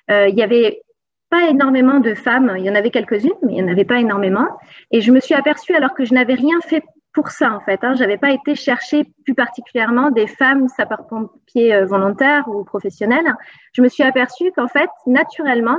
il 0.09 0.35
y 0.35 0.43
avait 0.43 0.83
pas 1.31 1.49
énormément 1.49 2.01
de 2.01 2.15
femmes, 2.15 2.55
il 2.59 2.65
y 2.65 2.71
en 2.71 2.75
avait 2.75 2.91
quelques-unes, 2.91 3.33
mais 3.43 3.55
il 3.55 3.55
n'y 3.57 3.63
en 3.63 3.73
avait 3.73 3.85
pas 3.85 3.99
énormément. 3.99 4.47
Et 4.91 5.01
je 5.01 5.11
me 5.11 5.21
suis 5.21 5.35
aperçue, 5.35 5.75
alors 5.75 5.95
que 5.95 6.05
je 6.05 6.15
n'avais 6.15 6.35
rien 6.35 6.61
fait 6.61 6.83
pour 7.15 7.31
ça 7.31 7.53
en 7.53 7.61
fait. 7.61 7.83
Hein. 7.83 7.95
J'avais 7.95 8.19
pas 8.19 8.33
été 8.33 8.55
chercher 8.55 9.05
plus 9.25 9.35
particulièrement 9.35 10.11
des 10.11 10.27
femmes 10.27 10.69
sapeurs-pompiers 10.69 11.75
euh, 11.75 11.87
volontaires 11.87 12.47
ou 12.49 12.65
professionnels. 12.65 13.35
Je 13.73 13.81
me 13.81 13.89
suis 13.89 14.03
aperçue 14.03 14.53
qu'en 14.55 14.69
fait, 14.69 14.91
naturellement, 15.07 15.79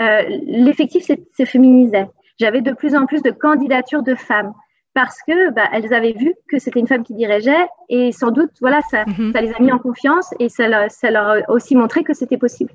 euh, 0.00 0.22
l'effectif 0.46 1.04
s'est 1.04 1.44
féminisé. 1.44 2.06
J'avais 2.38 2.60
de 2.60 2.72
plus 2.72 2.94
en 2.94 3.06
plus 3.06 3.22
de 3.22 3.30
candidatures 3.30 4.02
de 4.02 4.14
femmes 4.14 4.52
parce 4.94 5.18
que 5.26 5.50
bah, 5.50 5.68
elles 5.72 5.92
avaient 5.92 6.12
vu 6.12 6.34
que 6.48 6.58
c'était 6.58 6.80
une 6.80 6.86
femme 6.86 7.02
qui 7.02 7.14
dirigeait 7.14 7.66
et 7.88 8.12
sans 8.12 8.30
doute 8.30 8.50
voilà 8.60 8.80
ça, 8.90 9.04
mm-hmm. 9.04 9.32
ça 9.32 9.40
les 9.40 9.52
a 9.52 9.58
mis 9.60 9.72
en 9.72 9.78
confiance 9.78 10.32
et 10.38 10.48
ça, 10.48 10.88
ça 10.88 11.10
leur 11.10 11.28
a 11.28 11.50
aussi 11.50 11.76
montré 11.76 12.02
que 12.02 12.14
c'était 12.14 12.38
possible. 12.38 12.72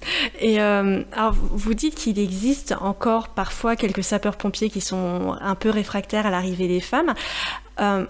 Euh, 0.42 1.02
alors, 1.12 1.34
vous 1.34 1.74
dites 1.74 1.94
qu'il 1.94 2.18
existe 2.18 2.74
encore 2.80 3.28
parfois 3.28 3.76
quelques 3.76 4.02
sapeurs-pompiers 4.02 4.70
qui 4.70 4.80
sont 4.80 5.36
un 5.40 5.54
peu 5.54 5.70
réfractaires 5.70 6.26
à 6.26 6.30
l'arrivée 6.30 6.66
des 6.66 6.80
femmes. 6.80 7.14
Euh, 7.80 8.04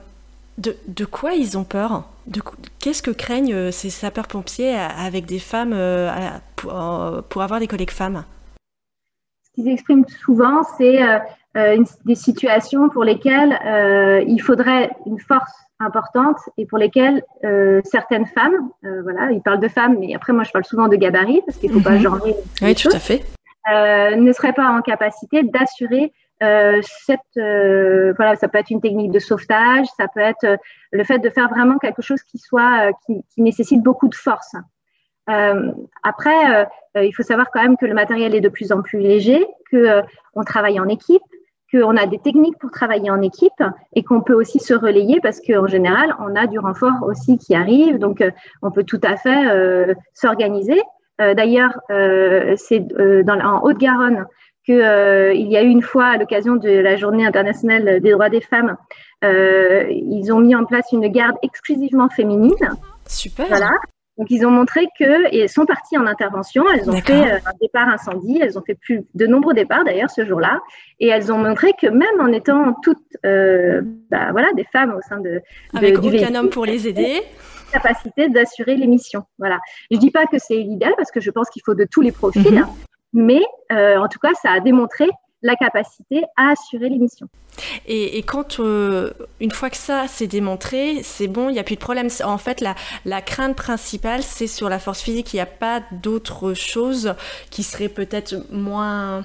de, 0.59 1.05
quoi 1.05 1.33
ils 1.33 1.59
ont 1.59 1.65
peur? 1.65 2.05
Qu'est-ce 2.79 3.03
que 3.03 3.11
craignent 3.11 3.55
euh, 3.55 3.71
ces 3.71 3.91
sapeurs-pompiers 3.91 4.75
avec 4.75 5.27
des 5.27 5.39
femmes 5.39 5.75
pour, 6.57 7.43
avoir 7.43 7.61
des 7.61 7.67
collègues 7.67 7.91
femmes? 7.91 8.25
Ce 9.43 9.51
qu'ils 9.55 9.69
expriment 9.69 10.07
souvent, 10.25 10.63
c'est 10.79 11.01
des 11.55 12.15
situations 12.15 12.89
pour 12.91 13.05
lesquelles 13.05 13.59
il 14.29 14.41
faudrait 14.41 14.91
une 15.07 15.19
force 15.19 15.53
importantes 15.81 16.39
et 16.57 16.67
pour 16.67 16.79
lesquelles 16.79 17.23
euh, 17.45 17.81
certaines 17.85 18.27
femmes, 18.27 18.71
euh, 18.85 19.03
voilà, 19.03 19.33
ils 19.33 19.43
parlent 19.43 19.61
de 19.61 19.69
femmes, 19.69 19.97
mais 19.99 20.15
après 20.15 20.33
moi 20.33 20.45
je 20.45 20.51
parle 20.51 20.65
souvent 20.65 20.89
de 20.89 20.97
gabarit 20.97 21.41
parce 21.47 21.59
qu'il 21.59 21.71
ne 21.71 21.75
faut 21.75 21.83
pas 21.83 21.97
mhm. 21.97 22.01
genrer. 22.01 22.35
Oui, 22.63 22.75
tout 22.75 22.91
à 22.93 22.99
fait. 22.99 23.25
Euh, 23.73 24.17
ne 24.17 24.33
seraient 24.33 24.53
pas 24.53 24.69
en 24.69 24.83
capacité 24.83 25.43
d'assurer 25.43 26.13
cette, 26.81 27.21
voilà, 27.37 28.35
ça 28.35 28.49
peut 28.49 28.57
être 28.57 28.71
une 28.71 28.81
technique 28.81 29.11
de 29.11 29.19
sauvetage, 29.19 29.87
ça 29.99 30.07
peut 30.09 30.21
être 30.21 30.59
le 30.91 31.05
fait 31.05 31.19
de 31.19 31.29
faire 31.29 31.51
vraiment 31.51 31.77
quelque 31.77 32.01
chose 32.01 32.23
qui 32.23 32.39
soit, 32.39 32.93
qui, 33.05 33.23
qui 33.35 33.43
nécessite 33.43 33.83
beaucoup 33.83 34.09
de 34.09 34.15
force. 34.15 34.55
après, 35.27 36.67
il 36.95 37.13
faut 37.13 37.23
savoir 37.23 37.51
quand 37.53 37.61
même 37.61 37.77
que 37.77 37.85
le 37.85 37.93
matériel 37.93 38.35
est 38.35 38.41
de 38.41 38.49
plus 38.49 38.73
en 38.73 38.81
plus 38.81 39.01
léger, 39.01 39.47
que 39.71 40.01
on 40.33 40.43
travaille 40.43 40.81
en 40.81 40.89
équipe, 40.89 41.21
qu'on 41.73 41.97
a 41.97 42.07
des 42.07 42.19
techniques 42.19 42.59
pour 42.59 42.71
travailler 42.71 43.11
en 43.11 43.23
équipe 43.23 43.63
et 43.95 44.03
qu'on 44.03 44.21
peut 44.21 44.35
aussi 44.35 44.59
se 44.59 44.75
relayer 44.75 45.21
parce 45.21 45.41
qu'en 45.41 45.67
général, 45.67 46.15
on 46.19 46.35
a 46.37 46.47
du 46.47 46.59
renfort 46.59 47.03
aussi 47.03 47.39
qui 47.39 47.55
arrive. 47.55 47.99
Donc, 47.99 48.21
euh, 48.21 48.31
on 48.63 48.71
peut 48.71 48.85
tout 48.85 49.01
à 49.03 49.17
fait 49.17 49.51
euh, 49.51 49.95
s'organiser. 50.15 50.81
Euh, 51.21 51.35
d'ailleurs, 51.35 51.79
c'est 52.57 52.87
en 52.99 53.63
Haute-Garonne 53.63 54.27
qu'il 54.65 54.77
y 54.77 55.57
a 55.57 55.63
eu 55.63 55.69
une 55.69 55.83
fois, 55.83 56.07
à 56.07 56.17
l'occasion 56.17 56.57
de 56.57 56.71
la 56.71 56.97
Journée 56.97 57.27
internationale 57.27 58.01
des 58.01 58.11
droits 58.13 58.29
des 58.29 58.41
femmes, 58.41 58.77
ils 59.23 60.31
ont 60.33 60.41
mis 60.41 60.55
en 60.55 60.65
place 60.65 60.93
une 60.93 61.09
garde 61.09 61.37
exclusivement 61.43 62.09
féminine. 62.09 62.55
Super. 63.07 63.47
Voilà. 63.49 63.71
Donc, 64.21 64.31
ils 64.31 64.45
ont 64.45 64.51
montré 64.51 64.87
que, 64.99 65.35
et 65.35 65.49
sont 65.49 65.65
partis 65.65 65.97
en 65.97 66.07
intervention, 66.07 66.63
elles 66.69 66.91
ont 66.91 67.01
fait 67.01 67.33
euh, 67.33 67.39
un 67.47 67.57
départ 67.59 67.89
incendie, 67.89 68.39
elles 68.43 68.59
ont 68.59 68.63
fait 68.63 68.75
plus 68.75 69.07
de 69.15 69.27
nombreux 69.27 69.55
départs 69.55 69.83
d'ailleurs 69.83 70.11
ce 70.11 70.27
jour-là, 70.27 70.61
et 70.99 71.09
elles 71.09 71.33
ont 71.33 71.39
montré 71.39 71.73
que 71.81 71.87
même 71.87 72.21
en 72.21 72.27
étant 72.27 72.75
toutes, 72.83 72.99
euh, 73.25 73.81
bah, 74.11 74.29
voilà, 74.33 74.53
des 74.53 74.65
femmes 74.65 74.95
au 74.95 75.01
sein 75.09 75.21
de, 75.21 75.41
avec 75.73 75.97
aucun 75.99 76.35
homme 76.35 76.51
pour 76.51 76.67
les 76.67 76.87
aider, 76.87 77.23
capacité 77.73 78.29
d'assurer 78.29 78.77
les 78.77 78.87
missions. 78.87 79.25
Voilà. 79.39 79.59
Je 79.91 79.97
dis 79.97 80.11
pas 80.11 80.27
que 80.27 80.37
c'est 80.37 80.57
l'idéal 80.57 80.93
parce 80.99 81.11
que 81.11 81.21
je 81.21 81.31
pense 81.31 81.49
qu'il 81.49 81.63
faut 81.65 81.75
de 81.75 81.87
tous 81.91 82.03
les 82.03 82.13
profils, 82.13 82.61
mhm. 82.61 82.67
mais 83.15 83.41
euh, 83.73 83.97
en 83.97 84.09
tout 84.09 84.19
cas, 84.19 84.35
ça 84.43 84.51
a 84.51 84.61
démontré 84.61 85.09
la 85.43 85.57
capacité 85.57 86.23
à 86.37 86.51
assurer 86.51 86.89
les 86.89 86.99
missions. 86.99 87.29
Et, 87.87 88.23
quand, 88.23 88.61
euh, 88.61 89.11
une 89.41 89.51
fois 89.51 89.71
que 89.71 89.77
ça 89.77 90.07
s'est 90.07 90.27
démontré, 90.27 91.03
c'est 91.03 91.29
bon, 91.29 91.49
il 91.49 91.53
n'y 91.53 91.59
a 91.59 91.65
plus 91.65 91.75
de 91.75 91.81
problème. 91.81 92.09
En 92.25 92.39
fait, 92.39 92.61
la, 92.61 92.75
la 93.05 93.21
crainte 93.21 93.57
principale, 93.57 94.23
c'est 94.23 94.47
sur 94.47 94.69
la 94.69 94.79
force 94.79 95.03
physique. 95.03 95.33
Il 95.33 95.37
n'y 95.37 95.41
a 95.43 95.47
pas 95.47 95.81
d'autre 95.93 96.55
chose 96.55 97.15
qui 97.51 97.63
serait 97.63 97.89
peut-être 97.89 98.35
moins, 98.53 99.25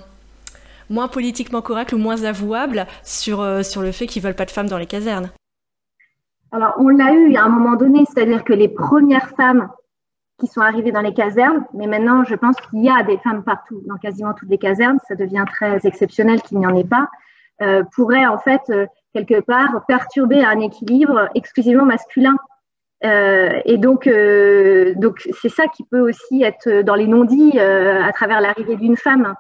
moins 0.90 1.08
politiquement 1.08 1.62
correct 1.62 1.94
ou 1.94 1.98
moins 1.98 2.24
avouable 2.24 2.88
sur, 3.04 3.42
euh, 3.42 3.64
sur 3.64 3.82
le 3.82 3.92
fait 3.92 4.08
qu'ils 4.08 4.22
ne 4.22 4.28
veulent 4.28 4.36
pas 4.36 4.46
de 4.46 4.52
femmes 4.52 4.70
dans 4.70 4.78
les 4.78 4.88
casernes. 4.88 5.30
Alors, 6.52 6.74
on 6.78 6.88
l'a 6.88 7.14
eu 7.14 7.36
à 7.36 7.44
un 7.44 7.50
moment 7.50 7.76
donné, 7.76 8.06
c'est-à-dire 8.06 8.44
que 8.44 8.54
les 8.54 8.70
premières 8.70 9.30
femmes 9.36 9.70
qui 10.40 10.48
sont 10.48 10.62
arrivées 10.62 10.92
dans 10.92 11.02
les 11.02 11.14
casernes, 11.14 11.66
mais 11.74 11.88
maintenant, 11.88 12.24
je 12.24 12.36
pense 12.36 12.56
qu'il 12.58 12.84
y 12.84 12.90
a 12.90 13.04
des 13.04 13.18
femmes 13.20 13.44
partout, 13.44 13.82
dans 13.88 13.96
quasiment 13.96 14.34
toutes 14.34 14.50
les 14.50 14.58
casernes, 14.58 14.98
ça 15.08 15.16
devient 15.16 15.46
très 15.48 15.86
exceptionnel 15.86 16.42
qu'il 16.42 16.60
n'y 16.60 16.68
en 16.68 16.76
ait 16.76 16.84
pas, 16.84 17.10
euh, 17.62 17.84
pourrait 17.96 18.26
en 18.26 18.38
fait, 18.38 18.62
euh, 18.70 18.86
quelque 19.14 19.40
part, 19.40 19.86
perturber 19.88 20.44
un 20.44 20.60
équilibre 20.60 21.30
exclusivement 21.36 21.86
masculin. 21.86 22.36
Euh, 23.06 23.62
et 23.64 23.78
donc, 23.78 24.10
donc 24.98 25.28
c'est 25.42 25.50
ça 25.50 25.68
qui 25.68 25.84
peut 25.84 26.02
aussi 26.02 26.44
être 26.44 26.82
dans 26.82 26.96
les 26.96 27.08
non-dits 27.08 27.60
à 27.60 28.12
travers 28.12 28.42
l'arrivée 28.42 28.76
d'une 28.76 28.98
femme. 28.98 29.36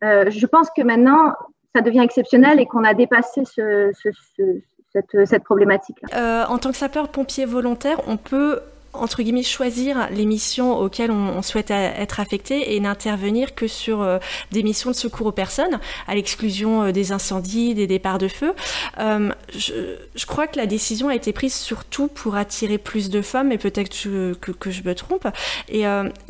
je 0.00 0.46
pense 0.46 0.70
que 0.76 0.82
maintenant, 0.82 1.34
ça 1.74 1.82
devient 1.82 2.00
exceptionnel 2.00 2.58
et 2.58 2.66
qu'on 2.66 2.84
a 2.84 2.94
dépassé 2.94 3.44
ce, 3.44 3.92
ce, 3.94 4.08
ce, 4.36 5.24
cette, 5.24 5.44
problématique-là. 5.44 6.50
en 6.50 6.58
tant 6.58 6.70
que 6.70 6.76
sapeur-pompier 6.76 7.44
volontaire, 7.44 8.00
on 8.08 8.16
peut 8.16 8.60
entre 8.92 9.22
guillemets 9.22 9.42
choisir 9.42 10.08
les 10.10 10.26
missions 10.26 10.76
auxquelles 10.78 11.10
on, 11.10 11.42
souhaite 11.42 11.70
être 11.70 12.20
affecté 12.20 12.74
et 12.74 12.80
n'intervenir 12.80 13.54
que 13.54 13.66
sur 13.66 14.02
euh, 14.02 14.18
des 14.52 14.62
missions 14.62 14.90
de 14.90 14.94
secours 14.94 15.26
aux 15.26 15.32
personnes, 15.32 15.80
à 16.06 16.14
l'exclusion 16.14 16.84
euh, 16.84 16.92
des 16.92 17.10
incendies, 17.10 17.74
des 17.74 17.86
départs 17.86 18.18
de 18.18 18.28
feu. 18.28 18.52
Euh, 18.98 19.30
je, 19.56 20.26
crois 20.26 20.46
que 20.46 20.56
la 20.56 20.66
décision 20.66 21.08
a 21.08 21.14
été 21.14 21.32
prise 21.32 21.54
surtout 21.54 22.06
pour 22.06 22.36
attirer 22.36 22.78
plus 22.78 23.10
de 23.10 23.22
femmes, 23.22 23.50
et 23.50 23.58
peut-être 23.58 23.90
que, 23.90 24.70
je 24.70 24.82
me 24.82 24.94
trompe. 24.94 25.26
Et, 25.68 25.84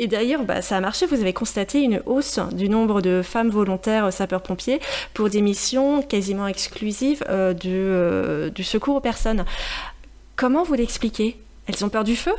d'ailleurs, 0.07 0.45
bah, 0.45 0.63
ça 0.63 0.77
a 0.77 0.81
marché. 0.81 1.07
Vous 1.07 1.21
avez 1.21 1.33
constaté 1.33 1.83
une 1.83 2.03
hausse 2.07 2.39
du 2.53 2.69
nombre 2.69 3.03
de 3.03 3.23
femmes 3.23 3.51
volontaires 3.51 4.13
sapeurs-pompiers 4.13 4.81
pour 5.15 5.29
des 5.29 5.43
missions 5.43 6.03
quasiment 6.03 6.47
exclusives 6.47 7.25
du 7.61 8.65
secours 8.65 8.97
aux 8.97 9.01
personnes. 9.01 9.45
Comment 10.37 10.63
vous 10.63 10.75
l'expliquez? 10.75 11.37
Elles 11.67 11.85
ont 11.85 11.89
peur 11.89 12.05
du 12.05 12.17
feu? 12.17 12.33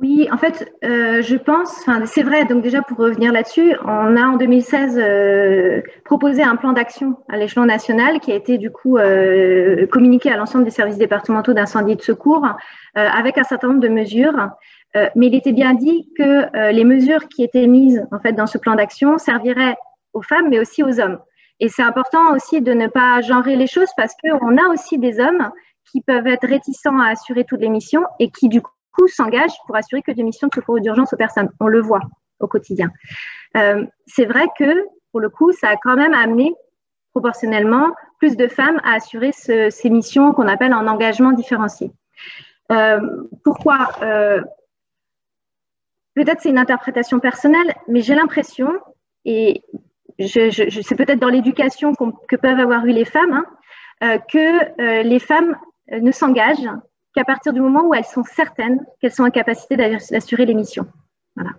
Oui, 0.00 0.28
en 0.30 0.36
fait, 0.36 0.72
euh, 0.84 1.22
je 1.22 1.34
pense, 1.34 1.84
c'est 2.04 2.22
vrai, 2.22 2.44
donc 2.44 2.62
déjà 2.62 2.82
pour 2.82 2.98
revenir 2.98 3.32
là-dessus, 3.32 3.74
on 3.84 4.16
a 4.16 4.22
en 4.28 4.36
2016 4.36 4.96
euh, 4.96 5.82
proposé 6.04 6.40
un 6.44 6.54
plan 6.54 6.72
d'action 6.72 7.16
à 7.28 7.36
l'échelon 7.36 7.64
national 7.64 8.20
qui 8.20 8.30
a 8.30 8.36
été 8.36 8.58
du 8.58 8.70
coup 8.70 8.96
euh, 8.96 9.88
communiqué 9.88 10.30
à 10.30 10.36
l'ensemble 10.36 10.64
des 10.64 10.70
services 10.70 10.98
départementaux 10.98 11.52
d'incendie 11.52 11.92
et 11.92 11.96
de 11.96 12.02
secours 12.02 12.46
avec 12.94 13.38
un 13.38 13.44
certain 13.44 13.68
nombre 13.68 13.80
de 13.80 13.88
mesures. 13.88 14.50
mais 14.94 15.26
il 15.28 15.34
était 15.34 15.52
bien 15.52 15.74
dit 15.74 16.08
que 16.16 16.72
les 16.72 16.84
mesures 16.84 17.28
qui 17.28 17.44
étaient 17.44 17.68
mises 17.68 18.04
en 18.10 18.18
fait 18.18 18.32
dans 18.32 18.46
ce 18.46 18.58
plan 18.58 18.74
d'action 18.74 19.18
serviraient 19.18 19.76
aux 20.12 20.22
femmes, 20.22 20.48
mais 20.48 20.58
aussi 20.58 20.82
aux 20.82 21.00
hommes. 21.00 21.18
Et 21.60 21.68
c'est 21.68 21.82
important 21.82 22.34
aussi 22.34 22.60
de 22.60 22.72
ne 22.72 22.88
pas 22.88 23.20
genrer 23.20 23.56
les 23.56 23.68
choses 23.68 23.90
parce 23.96 24.14
qu'on 24.20 24.56
a 24.56 24.68
aussi 24.72 24.98
des 24.98 25.20
hommes 25.20 25.50
qui 25.90 26.02
peuvent 26.02 26.26
être 26.26 26.46
réticents 26.46 26.98
à 26.98 27.10
assurer 27.10 27.44
toutes 27.44 27.60
les 27.60 27.68
missions 27.68 28.04
et 28.18 28.30
qui 28.30 28.48
du 28.48 28.60
coup 28.62 28.72
s'engagent 29.06 29.56
pour 29.66 29.76
assurer 29.76 30.02
que 30.02 30.12
des 30.12 30.22
missions 30.22 30.48
de 30.48 30.54
secours 30.54 30.80
d'urgence 30.80 31.12
aux 31.12 31.16
personnes. 31.16 31.50
On 31.60 31.66
le 31.66 31.80
voit 31.80 32.02
au 32.40 32.46
quotidien. 32.46 32.90
Euh, 33.56 33.86
c'est 34.06 34.26
vrai 34.26 34.46
que, 34.58 34.84
pour 35.12 35.20
le 35.20 35.28
coup, 35.28 35.52
ça 35.52 35.68
a 35.68 35.76
quand 35.76 35.96
même 35.96 36.14
amené 36.14 36.54
proportionnellement 37.12 37.94
plus 38.18 38.36
de 38.36 38.48
femmes 38.48 38.80
à 38.84 38.94
assurer 38.94 39.32
ces 39.32 39.90
missions 39.90 40.32
qu'on 40.32 40.48
appelle 40.48 40.74
en 40.74 40.86
engagement 40.86 41.32
différencié. 41.32 41.90
Euh, 42.70 43.00
pourquoi 43.44 43.88
euh, 44.02 44.42
Peut-être 46.14 46.40
c'est 46.40 46.50
une 46.50 46.58
interprétation 46.58 47.20
personnelle, 47.20 47.72
mais 47.86 48.00
j'ai 48.00 48.16
l'impression, 48.16 48.72
et 49.24 49.62
c'est 50.18 50.96
peut-être 50.96 51.20
dans 51.20 51.28
l'éducation 51.28 51.94
que 51.94 52.34
peuvent 52.34 52.58
avoir 52.58 52.84
eu 52.86 52.90
les 52.90 53.04
femmes, 53.04 53.44
hein, 54.00 54.18
que 54.32 55.02
les 55.02 55.18
femmes 55.20 55.56
ne 55.92 56.10
s'engagent 56.10 56.68
qu'à 57.18 57.24
partir 57.24 57.52
du 57.52 57.60
moment 57.60 57.84
où 57.84 57.94
elles 57.94 58.04
sont 58.04 58.22
certaines 58.22 58.78
qu'elles 59.00 59.10
sont 59.10 59.24
en 59.24 59.30
capacité 59.30 59.76
d'assurer 59.76 60.46
les 60.46 60.54
missions. 60.54 60.86
Voilà. 61.34 61.50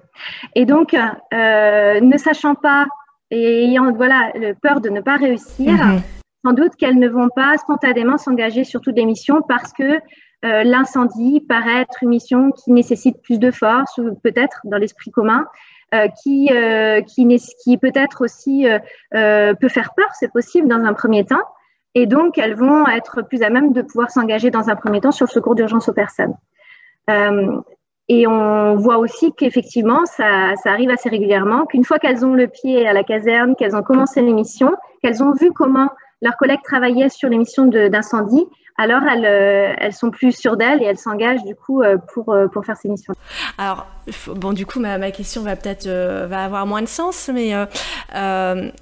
Et 0.56 0.66
donc, 0.66 0.94
euh, 0.94 2.00
ne 2.00 2.18
sachant 2.18 2.56
pas 2.56 2.88
et 3.30 3.66
ayant 3.66 3.92
voilà, 3.92 4.32
peur 4.62 4.80
de 4.80 4.88
ne 4.88 5.02
pas 5.02 5.18
réussir, 5.18 5.74
mhm. 5.74 6.02
sans 6.46 6.54
doute 6.54 6.78
qu'elles 6.78 6.98
ne 6.98 7.10
vont 7.10 7.28
pas 7.28 7.58
spontanément 7.58 8.18
s'engager 8.18 8.64
sur 8.64 8.80
toutes 8.80 8.96
les 8.96 9.06
missions 9.06 9.42
parce 9.42 9.74
que 9.74 10.00
euh, 10.46 10.64
l'incendie 10.64 11.42
paraît 11.42 11.82
être 11.82 12.04
une 12.04 12.10
mission 12.10 12.52
qui 12.52 12.72
nécessite 12.72 13.22
plus 13.22 13.38
de 13.38 13.52
force, 13.52 13.98
ou 13.98 14.16
peut-être 14.16 14.62
dans 14.64 14.78
l'esprit 14.78 15.12
commun, 15.12 15.46
euh, 15.94 16.08
qui, 16.24 16.52
qui, 17.08 17.42
qui 17.64 17.78
peut-être 17.78 18.24
aussi 18.24 18.66
peut 19.12 19.70
faire 19.70 19.94
peur, 19.94 20.08
c'est 20.14 20.32
possible 20.32 20.70
dans 20.70 20.86
un 20.86 20.94
premier 20.94 21.26
temps, 21.26 21.44
et 21.96 22.06
donc, 22.06 22.38
elles 22.38 22.56
vont 22.56 22.88
être 22.88 23.22
plus 23.24 23.42
à 23.42 23.50
même 23.50 23.74
de 23.74 23.82
pouvoir 23.82 24.12
s'engager 24.12 24.52
dans 24.52 24.70
un 24.70 24.76
premier 24.76 25.02
temps 25.02 25.12
sur 25.12 25.26
le 25.26 25.32
secours 25.32 25.56
d'urgence 25.56 25.90
aux 25.90 25.94
personnes. 25.94 26.36
Euh, 27.10 27.60
et 28.08 28.28
on 28.28 28.76
voit 28.76 28.98
aussi 28.98 29.34
qu'effectivement, 29.34 30.06
ça, 30.06 30.56
ça, 30.64 30.72
arrive 30.72 30.90
assez 30.90 31.10
régulièrement, 31.10 31.66
qu'une 31.66 31.84
fois 31.84 32.00
qu'elles 32.00 32.26
ont 32.26 32.34
le 32.34 32.48
pied 32.48 32.88
à 32.88 32.94
la 32.94 33.04
caserne, 33.04 33.56
qu'elles 33.56 33.76
ont 33.76 33.84
commencé 33.84 34.22
l'émission, 34.22 34.72
qu'elles 35.02 35.24
ont 35.24 35.34
vu 35.34 35.52
comment 35.52 35.90
leurs 36.22 36.36
collègues 36.38 36.62
travaillaient 36.64 37.10
sur 37.10 37.30
l'émission 37.30 37.66
d'incendie, 37.66 38.46
alors 38.80 39.02
elles, 39.04 39.26
euh, 39.26 39.74
elles 39.78 39.94
sont 39.94 40.10
plus 40.10 40.32
sûres 40.32 40.56
d'elles 40.56 40.82
et 40.82 40.86
elles 40.86 40.98
s'engagent 40.98 41.44
du 41.44 41.54
coup 41.54 41.82
euh, 41.82 41.98
pour, 42.14 42.30
euh, 42.30 42.48
pour 42.48 42.66
faire 42.66 42.78
ces 42.78 42.88
missions. 42.88 43.14
Alors, 43.58 43.86
bon, 44.28 44.54
du 44.54 44.66
coup, 44.66 44.80
ma, 44.80 44.98
ma 44.98 45.12
question 45.12 45.44
va 45.44 45.58
peut-être 45.58 45.88
va 45.88 46.46
avoir 46.46 46.66
moins 46.66 46.82
de 46.82 46.88
sens, 46.88 47.30
mais 47.34 47.54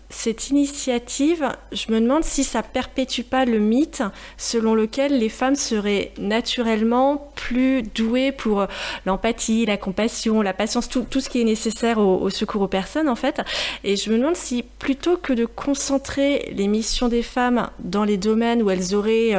cette 0.10 0.50
initiative, 0.50 1.50
je 1.71 1.91
me 1.91 2.00
demande 2.00 2.23
si 2.23 2.43
ça 2.43 2.63
perpétue 2.63 3.23
pas 3.23 3.45
le 3.45 3.60
mythe 3.60 4.04
selon 4.38 4.76
lequel 4.76 5.19
les 5.19 5.30
femmes 5.30 5.56
seraient 5.56 6.12
naturellement 6.17 7.32
plus 7.36 7.82
douées 7.82 8.32
pour 8.32 8.67
l'empathie, 9.06 9.65
la 9.65 9.78
compassion, 9.78 10.41
la 10.41 10.54
patience, 10.54 10.88
tout, 10.88 11.06
tout 11.10 11.19
ce 11.19 11.30
qui 11.30 11.41
est 11.41 11.45
nécessaire 11.45 11.97
au, 11.97 12.30
secours 12.30 12.62
aux 12.62 12.67
personnes, 12.67 13.10
en 13.10 13.15
fait. 13.15 13.41
Et 13.84 13.95
je 13.95 14.12
me 14.12 14.17
demande 14.17 14.36
si 14.36 14.63
plutôt 14.63 15.17
que 15.17 15.34
de 15.34 15.45
concentrer 15.45 16.54
les 16.56 16.67
missions 16.67 17.08
des 17.10 17.23
femmes 17.23 17.69
dans 17.80 18.04
les 18.04 18.17
domaines 18.17 18.62
où 18.62 18.69
elles 18.69 18.95
auraient 18.95 19.34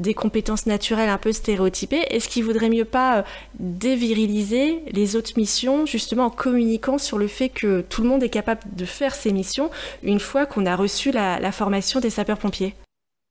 des 0.00 0.14
compétences 0.14 0.66
naturelles 0.66 1.10
un 1.10 1.18
peu 1.18 1.30
stéréotypées, 1.30 2.02
est-ce 2.10 2.28
qu'il 2.28 2.44
vaudrait 2.44 2.70
mieux 2.70 2.84
pas 2.84 3.18
euh, 3.18 3.22
déviriliser 3.58 4.82
les 4.90 5.14
autres 5.14 5.32
missions 5.36 5.86
justement 5.86 6.24
en 6.24 6.30
communiquant 6.30 6.98
sur 6.98 7.18
le 7.18 7.26
fait 7.26 7.50
que 7.50 7.82
tout 7.82 8.02
le 8.02 8.08
monde 8.08 8.22
est 8.22 8.30
capable 8.30 8.62
de 8.74 8.84
faire 8.84 9.14
ces 9.14 9.32
missions 9.32 9.70
une 10.02 10.18
fois 10.18 10.46
qu'on 10.46 10.66
a 10.66 10.74
reçu 10.74 11.12
la, 11.12 11.38
formation 11.52 12.00
des 12.00 12.10
sapeurs-pompiers? 12.10 12.74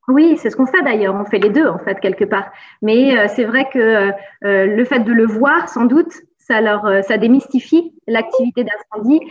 Oui, 0.10 0.38
c'est 0.38 0.50
ce 0.50 0.56
qu'on 0.56 0.66
fait 0.66 0.82
d'ailleurs. 0.84 1.16
On 1.16 1.26
fait 1.26 1.40
les 1.40 1.50
deux 1.50 1.68
en 1.68 1.80
fait 1.80 2.00
quelque 2.00 2.26
part. 2.26 2.52
Mais 2.82 3.18
euh, 3.18 3.28
c'est 3.34 3.46
vrai 3.46 3.68
que 3.72 3.80
euh, 3.80 4.12
le 4.42 4.86
fait 4.86 5.00
de 5.00 5.14
le 5.14 5.26
voir, 5.26 5.70
sans 5.70 5.86
doute, 5.86 6.12
ça 6.38 6.62
leur, 6.62 7.04
ça 7.04 7.18
démystifie 7.18 7.94
l'activité 8.08 8.64
d'incendie 8.64 9.22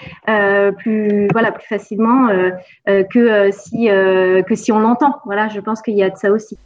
plus, 0.79 1.29
voilà, 1.33 1.51
plus 1.51 1.67
facilement 1.67 2.29
que 2.87 3.51
si 3.51 3.87
que 3.89 4.55
si 4.55 4.71
on 4.71 4.79
l'entend. 4.79 5.17
Voilà, 5.25 5.49
je 5.49 5.59
pense 5.59 5.83
qu'il 5.83 5.97
y 5.97 6.03
a 6.05 6.11
de 6.11 6.17
ça 6.17 6.31
aussi. 6.31 6.57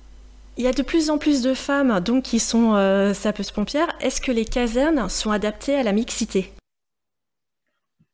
Il 0.59 0.65
y 0.65 0.67
a 0.67 0.73
de 0.73 0.83
plus 0.83 1.09
en 1.09 1.17
plus 1.17 1.43
de 1.43 1.55
femmes 1.55 2.01
donc 2.01 2.25
qui 2.25 2.39
sont 2.39 2.75
euh, 2.75 3.15
sapeuses-pompières. 3.15 3.89
Est-ce 4.01 4.21
que 4.21 4.33
les 4.33 4.45
casernes 4.45 5.09
sont 5.09 5.31
adaptées 5.31 5.77
à 5.77 5.83
la 5.83 5.93
mixité? 5.93 6.53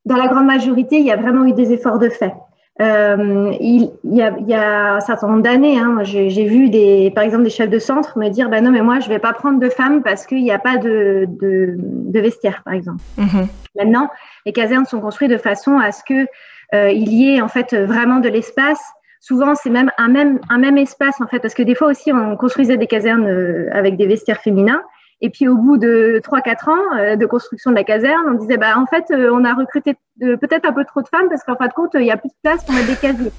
Dans 0.05 0.17
la 0.17 0.29
grande 0.29 0.47
majorité, 0.47 0.99
il 0.99 1.05
y 1.05 1.11
a 1.11 1.17
vraiment 1.17 1.45
eu 1.45 1.53
des 1.53 1.73
efforts 1.73 1.99
de 1.99 2.09
fait. 2.09 2.33
Euh, 2.81 3.53
il, 3.61 3.91
y 4.05 4.23
a, 4.23 4.95
un 4.95 5.01
certain 5.01 5.27
nombre 5.27 5.43
d'années, 5.43 5.81
hein, 5.81 5.99
j'ai 6.05 6.45
vu 6.45 6.71
des, 6.71 7.11
par 7.13 7.25
exemple 7.25 7.43
des 7.43 7.51
chefs 7.51 7.69
de 7.69 7.81
centre 7.81 8.17
me 8.17 8.29
dire 8.29 8.49
bah 8.49 8.61
non 8.61 8.71
mais 8.71 8.83
moi 8.83 9.01
je 9.01 9.09
vais 9.09 9.19
pas 9.19 9.33
prendre 9.33 9.59
de 9.59 9.69
femmes 9.69 10.01
parce 10.05 10.27
qu'il 10.27 10.45
n'y 10.45 10.53
a 10.53 10.61
pas 10.61 10.77
de, 10.77 11.27
de, 11.29 12.21
vestiaire 12.21 12.63
par 12.65 12.75
exemple. 12.75 13.03
Mhm. 13.17 13.49
Maintenant, 13.77 14.09
les 14.47 14.53
casernes 14.53 14.87
sont 14.87 15.01
construites 15.01 15.31
de 15.33 15.39
façon 15.39 15.79
à 15.79 15.91
ce 15.91 16.05
que 16.05 16.27
euh, 16.73 16.93
il 16.93 17.13
y 17.13 17.35
ait 17.35 17.41
en 17.41 17.49
fait 17.49 17.75
vraiment 17.75 18.21
de 18.21 18.29
l'espace 18.29 18.81
Souvent, 19.21 19.55
c'est 19.55 19.71
même 19.71 19.91
un, 19.99 20.09
même 20.09 20.39
un 20.49 20.59
même 20.59 20.79
espace, 20.79 21.21
en 21.21 21.27
fait, 21.27 21.41
parce 21.41 21.55
que 21.55 21.63
des 21.63 21.75
fois 21.75 21.89
aussi, 21.89 22.13
on 22.13 22.37
construisait 22.37 22.77
des 22.77 22.87
casernes 22.87 23.27
euh, 23.27 23.69
avec 23.73 23.97
des 23.97 24.07
vestiaires 24.07 24.41
féminins. 24.41 24.83
Et 25.21 25.31
puis, 25.31 25.49
au 25.49 25.57
bout 25.57 25.77
de 25.77 26.21
3-4 26.23 26.71
ans 26.71 26.97
euh, 26.97 27.17
de 27.17 27.27
construction 27.27 27.73
de 27.73 27.77
la 27.77 27.83
caserne, 27.83 28.23
on 28.29 28.35
disait, 28.35 28.57
bah, 28.57 28.79
en 28.79 28.87
fait, 28.87 29.05
euh, 29.11 29.31
on 29.33 29.45
a 29.45 29.55
recruté 29.55 29.97
peut-être 30.21 30.67
un 30.67 30.73
peu 30.73 30.85
trop 30.85 31.03
de 31.03 31.09
femmes 31.09 31.29
parce 31.29 31.43
qu'en 31.43 31.57
fin 31.57 31.67
de 31.67 31.73
compte, 31.73 31.91
il 31.95 32.03
n'y 32.03 32.13
a 32.13 32.17
plus 32.17 32.29
de 32.29 32.35
place 32.43 32.65
pour 32.65 32.75
mettre 32.75 32.89
des 32.89 32.97
casiers. 32.97 33.33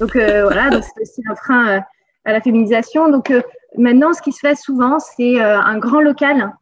Donc, 0.00 0.12
voilà, 0.14 0.70
donc 0.70 0.84
c'est 0.84 1.02
aussi 1.02 1.22
un 1.28 1.34
frein 1.34 1.82
à 2.24 2.32
la 2.32 2.40
féminisation. 2.40 3.08
Donc, 3.08 3.32
maintenant, 3.76 4.12
ce 4.12 4.22
qui 4.22 4.30
se 4.30 4.38
fait 4.38 4.54
souvent, 4.54 5.00
c'est 5.00 5.40
un 5.40 5.78
grand 5.78 6.00
local 6.00 6.52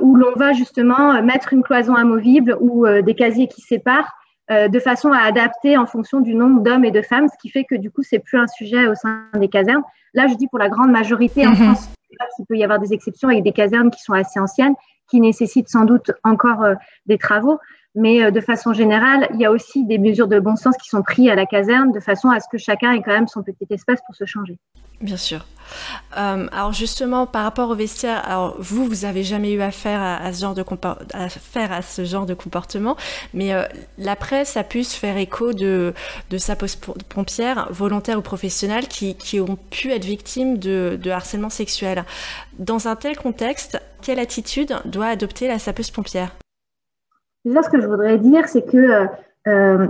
où 0.00 0.16
l'on 0.16 0.32
va 0.34 0.52
justement 0.52 1.22
mettre 1.22 1.54
une 1.54 1.62
cloison 1.62 1.94
amovible 1.94 2.56
ou 2.60 2.86
des 2.86 3.14
casiers 3.14 3.48
qui 3.48 3.62
séparent 3.62 4.12
euh, 4.50 4.68
de 4.68 4.78
façon 4.78 5.12
à 5.12 5.18
adapter 5.20 5.76
en 5.76 5.86
fonction 5.86 6.20
du 6.20 6.34
nombre 6.34 6.62
d'hommes 6.62 6.84
et 6.84 6.90
de 6.90 7.02
femmes, 7.02 7.28
ce 7.28 7.36
qui 7.40 7.48
fait 7.48 7.64
que 7.64 7.74
du 7.74 7.90
coup, 7.90 8.02
c'est 8.02 8.20
plus 8.20 8.38
un 8.38 8.46
sujet 8.46 8.86
au 8.86 8.94
sein 8.94 9.24
des 9.34 9.48
casernes. 9.48 9.82
Là, 10.14 10.28
je 10.28 10.34
dis 10.34 10.46
pour 10.46 10.58
la 10.58 10.68
grande 10.68 10.90
majorité 10.90 11.46
en 11.46 11.50
mhm. 11.50 11.56
France, 11.56 11.88
il 12.38 12.46
peut 12.46 12.56
y 12.56 12.64
avoir 12.64 12.78
des 12.78 12.92
exceptions 12.92 13.28
avec 13.28 13.42
des 13.42 13.52
casernes 13.52 13.90
qui 13.90 14.00
sont 14.02 14.12
assez 14.12 14.38
anciennes, 14.38 14.74
qui 15.10 15.20
nécessitent 15.20 15.68
sans 15.68 15.84
doute 15.84 16.12
encore 16.24 16.62
euh, 16.62 16.74
des 17.06 17.18
travaux. 17.18 17.58
Mais 17.96 18.22
euh, 18.22 18.30
de 18.30 18.40
façon 18.40 18.74
générale, 18.74 19.26
il 19.34 19.40
y 19.40 19.46
a 19.46 19.50
aussi 19.50 19.84
des 19.84 19.98
mesures 19.98 20.28
de 20.28 20.38
bon 20.38 20.54
sens 20.54 20.76
qui 20.76 20.88
sont 20.88 21.02
prises 21.02 21.30
à 21.30 21.34
la 21.34 21.46
caserne 21.46 21.92
de 21.92 22.00
façon 22.00 22.28
à 22.28 22.40
ce 22.40 22.46
que 22.52 22.58
chacun 22.58 22.92
ait 22.92 23.02
quand 23.02 23.12
même 23.12 23.26
son 23.26 23.42
petit 23.42 23.66
espace 23.70 24.00
pour 24.06 24.14
se 24.14 24.26
changer. 24.26 24.58
Bien 25.00 25.16
sûr. 25.16 25.46
Euh, 26.16 26.46
alors 26.52 26.72
justement, 26.72 27.26
par 27.26 27.42
rapport 27.42 27.70
au 27.70 27.74
vestiaire, 27.74 28.54
vous, 28.58 28.84
vous 28.84 29.04
avez 29.04 29.24
jamais 29.24 29.52
eu 29.52 29.60
affaire 29.60 30.00
à, 30.00 30.32
ce 30.32 32.04
genre 32.04 32.24
de 32.26 32.34
comportement, 32.34 32.96
mais 33.34 33.52
euh, 33.52 33.64
la 33.98 34.16
presse 34.16 34.56
a 34.56 34.64
pu 34.64 34.84
faire 34.84 35.16
écho 35.16 35.52
de, 35.52 35.92
de 36.30 36.38
sapeurs-pompières, 36.38 37.68
volontaires 37.70 38.18
ou 38.18 38.22
professionnels, 38.22 38.88
qui, 38.88 39.16
qui, 39.16 39.40
ont 39.40 39.58
pu 39.70 39.90
être 39.92 40.04
victimes 40.04 40.58
de, 40.58 40.98
de, 41.02 41.10
harcèlement 41.10 41.50
sexuel. 41.50 42.04
Dans 42.58 42.88
un 42.88 42.96
tel 42.96 43.16
contexte, 43.16 43.80
quelle 44.02 44.18
attitude 44.18 44.76
doit 44.84 45.06
adopter 45.06 45.48
la 45.48 45.58
sapeuse-pompière 45.58 46.30
Déjà, 47.46 47.62
ce 47.62 47.70
que 47.70 47.80
je 47.80 47.86
voudrais 47.86 48.18
dire, 48.18 48.48
c'est 48.48 48.66
que 48.68 49.06
euh, 49.46 49.86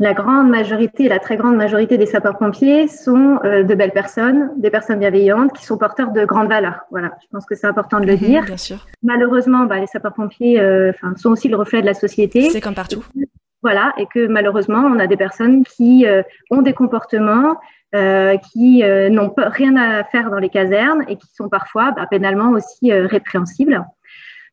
la 0.00 0.14
grande 0.14 0.48
majorité, 0.48 1.08
la 1.08 1.20
très 1.20 1.36
grande 1.36 1.54
majorité 1.54 1.96
des 1.96 2.06
sapeurs-pompiers 2.06 2.88
sont 2.88 3.38
euh, 3.44 3.62
de 3.62 3.74
belles 3.76 3.92
personnes, 3.92 4.50
des 4.56 4.70
personnes 4.70 4.98
bienveillantes 4.98 5.52
qui 5.52 5.64
sont 5.64 5.78
porteurs 5.78 6.10
de 6.10 6.24
grandes 6.24 6.48
valeurs. 6.48 6.80
Voilà, 6.90 7.12
je 7.22 7.28
pense 7.30 7.46
que 7.46 7.54
c'est 7.54 7.68
important 7.68 8.00
de 8.00 8.06
le 8.06 8.14
mhm, 8.14 8.18
dire. 8.18 8.44
Bien 8.44 8.56
sûr. 8.56 8.84
Malheureusement, 9.04 9.64
bah, 9.66 9.78
les 9.78 9.86
sapeurs-pompiers 9.86 10.60
euh, 10.60 10.90
sont 11.16 11.30
aussi 11.30 11.48
le 11.48 11.56
reflet 11.56 11.82
de 11.82 11.86
la 11.86 11.94
société. 11.94 12.50
C'est 12.50 12.60
comme 12.60 12.74
partout. 12.74 13.04
voilà, 13.62 13.92
et 13.96 14.06
que 14.06 14.26
malheureusement, 14.26 14.80
on 14.80 14.98
a 14.98 15.06
des 15.06 15.16
personnes 15.16 15.62
qui 15.64 16.04
euh, 16.04 16.22
ont 16.50 16.62
des 16.62 16.74
comportements 16.74 17.56
qui 18.52 18.82
n'ont 19.10 19.32
rien 19.34 19.74
à 19.76 20.04
faire 20.04 20.30
dans 20.30 20.36
les 20.36 20.50
casernes 20.50 21.06
et 21.08 21.16
qui 21.16 21.26
sont 21.32 21.48
parfois 21.48 21.92
bah, 21.92 22.06
pénalement 22.10 22.50
aussi 22.50 22.92
répréhensibles. 22.92 23.82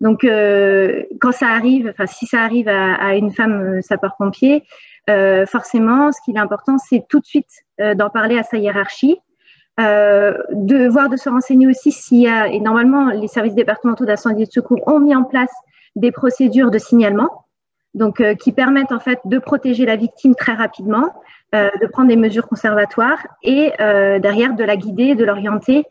Donc, 0.02 0.28
quand 1.22 1.32
ça 1.32 1.48
arrive, 1.48 1.90
enfin, 1.90 2.06
si 2.06 2.26
ça 2.26 2.42
arrive 2.42 2.68
à, 2.68 2.96
à 2.96 3.16
une 3.16 3.32
femme 3.32 3.82
sapeur-pompier, 3.82 4.64
euh, 5.10 5.46
forcément, 5.46 6.12
ce 6.12 6.20
qui 6.24 6.32
est 6.32 6.40
important, 6.40 6.78
c'est 6.78 7.06
tout 7.08 7.20
de 7.20 7.26
suite 7.26 7.50
euh, 7.80 7.94
d'en 7.94 8.10
parler 8.10 8.40
à 8.40 8.44
sa 8.44 8.58
hiérarchie, 8.58 9.18
euh, 9.80 10.38
de 10.52 10.88
voir, 10.88 11.10
de 11.10 11.18
se 11.18 11.30
renseigner 11.30 11.68
aussi 11.68 11.92
s'il 11.92 12.22
y 12.22 12.28
a, 12.28 12.48
et 12.48 12.60
normalement, 12.60 13.10
les 13.10 13.28
services 13.28 13.56
départementaux 13.56 14.06
d'incendie 14.06 14.44
et 14.44 14.46
de 14.46 14.52
secours 14.52 14.82
ont 14.88 15.00
mis 15.00 15.16
en 15.16 15.24
place 15.24 15.54
des 15.96 16.12
procédures 16.12 16.72
de 16.72 16.78
signalement, 16.78 17.46
donc 17.94 18.22
qui 18.40 18.52
permettent 18.52 18.92
en 18.92 19.00
fait 19.00 19.20
de 19.26 19.38
protéger 19.38 19.86
la 19.86 19.96
victime 19.96 20.36
très 20.36 20.54
rapidement, 20.54 21.14
de 21.54 21.88
prendre 21.88 22.10
des 22.10 22.18
mesures 22.18 22.50
conservatoires 22.50 23.26
et 23.44 23.72
derrière 23.80 24.56
de 24.56 24.64
la 24.66 24.76
guider, 24.76 25.16
de 25.16 25.24
l'orienter 25.24 25.86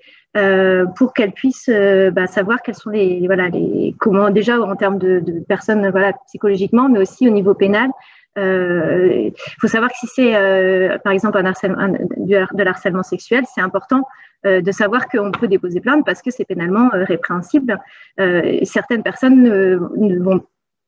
pour 0.96 1.14
qu'elle 1.14 1.32
puisse 1.32 1.70
bah, 2.12 2.26
savoir 2.26 2.60
quels 2.62 2.74
sont 2.74 2.90
les 2.90 3.26
voilà 3.26 3.48
les 3.48 3.94
comment 3.98 4.30
déjà 4.30 4.60
en 4.60 4.74
termes 4.74 4.98
de, 4.98 5.20
de 5.20 5.40
personnes 5.46 5.88
voilà 5.90 6.12
psychologiquement, 6.26 6.88
mais 6.88 6.98
aussi 6.98 7.28
au 7.28 7.30
niveau 7.30 7.54
pénal 7.54 7.90
il 8.36 8.42
euh, 8.42 9.30
faut 9.60 9.68
savoir 9.68 9.90
que 9.90 9.96
si 9.96 10.06
c'est, 10.08 10.34
euh, 10.34 10.98
par 10.98 11.12
exemple, 11.12 11.38
un 11.38 11.46
harcèlement, 11.46 11.88
de 11.88 12.62
l'harcèlement 12.62 13.04
sexuel, 13.04 13.44
c'est 13.52 13.60
important 13.60 14.02
euh, 14.44 14.60
de 14.60 14.72
savoir 14.72 15.08
qu'on 15.08 15.30
peut 15.30 15.46
déposer 15.46 15.80
plainte 15.80 16.04
parce 16.04 16.20
que 16.20 16.30
c'est 16.30 16.44
pénalement 16.44 16.90
répréhensible. 16.92 17.78
certaines 18.64 19.02
personnes 19.02 19.42
ne, 19.44 20.18
vont 20.18 20.40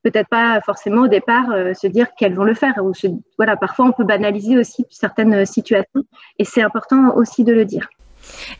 peut-être 0.03 0.27
pas 0.29 0.59
forcément 0.61 1.03
au 1.03 1.07
départ 1.07 1.47
se 1.73 1.87
dire 1.87 2.07
qu'elles 2.17 2.35
vont 2.35 2.43
le 2.43 2.53
faire. 2.53 2.75
Ou 2.83 2.91
voilà, 3.37 3.55
parfois 3.55 3.85
on 3.85 3.91
peut 3.91 4.03
banaliser 4.03 4.57
aussi 4.57 4.85
certaines 4.89 5.45
situations 5.45 6.03
et 6.39 6.43
c'est 6.43 6.61
important 6.61 7.15
aussi 7.15 7.43
de 7.43 7.53
le 7.53 7.65
dire. 7.65 7.89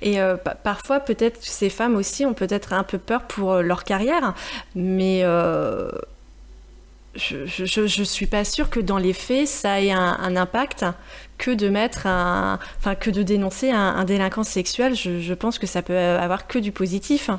Et 0.01 0.17
parfois, 0.63 0.99
peut-être, 0.99 1.37
ces 1.41 1.69
femmes 1.69 1.95
aussi 1.95 2.25
ont 2.25 2.33
peut-être 2.33 2.73
un 2.73 2.83
peu 2.83 2.97
peur 2.97 3.23
pour 3.23 3.57
leur 3.57 3.83
carrière, 3.83 4.33
mais 4.75 5.23
je, 7.15 7.99
ne 7.99 8.05
suis 8.05 8.27
pas 8.27 8.43
sûre 8.43 8.69
que 8.69 8.79
dans 8.79 8.97
les 8.97 9.13
faits, 9.13 9.47
ça 9.47 9.81
ait 9.81 9.91
un, 9.91 10.35
impact 10.35 10.85
que 11.37 11.51
de 11.51 11.69
mettre 11.69 12.05
enfin 12.05 12.95
que 12.95 13.09
de 13.09 13.23
dénoncer 13.23 13.71
un, 13.71 14.03
délinquant 14.03 14.43
sexuel. 14.43 14.95
Je, 14.95 15.33
pense 15.33 15.59
que 15.59 15.67
ça 15.67 15.81
peut 15.81 15.97
avoir 15.97 16.47
que 16.47 16.59
du 16.59 16.71
positif. 16.71 17.29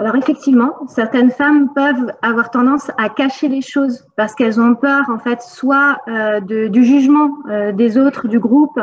Alors 0.00 0.16
effectivement, 0.16 0.72
certaines 0.88 1.30
femmes 1.30 1.74
peuvent 1.74 2.10
avoir 2.22 2.50
tendance 2.50 2.90
à 2.96 3.10
cacher 3.10 3.48
les 3.48 3.60
choses 3.60 4.06
parce 4.16 4.34
qu'elles 4.34 4.58
ont 4.58 4.74
peur, 4.74 5.10
en 5.10 5.18
fait, 5.18 5.42
soit 5.42 5.98
euh, 6.08 6.40
du 6.40 6.84
jugement 6.86 7.36
euh, 7.50 7.72
des 7.72 7.98
autres 7.98 8.26
du 8.26 8.38
groupe 8.38 8.80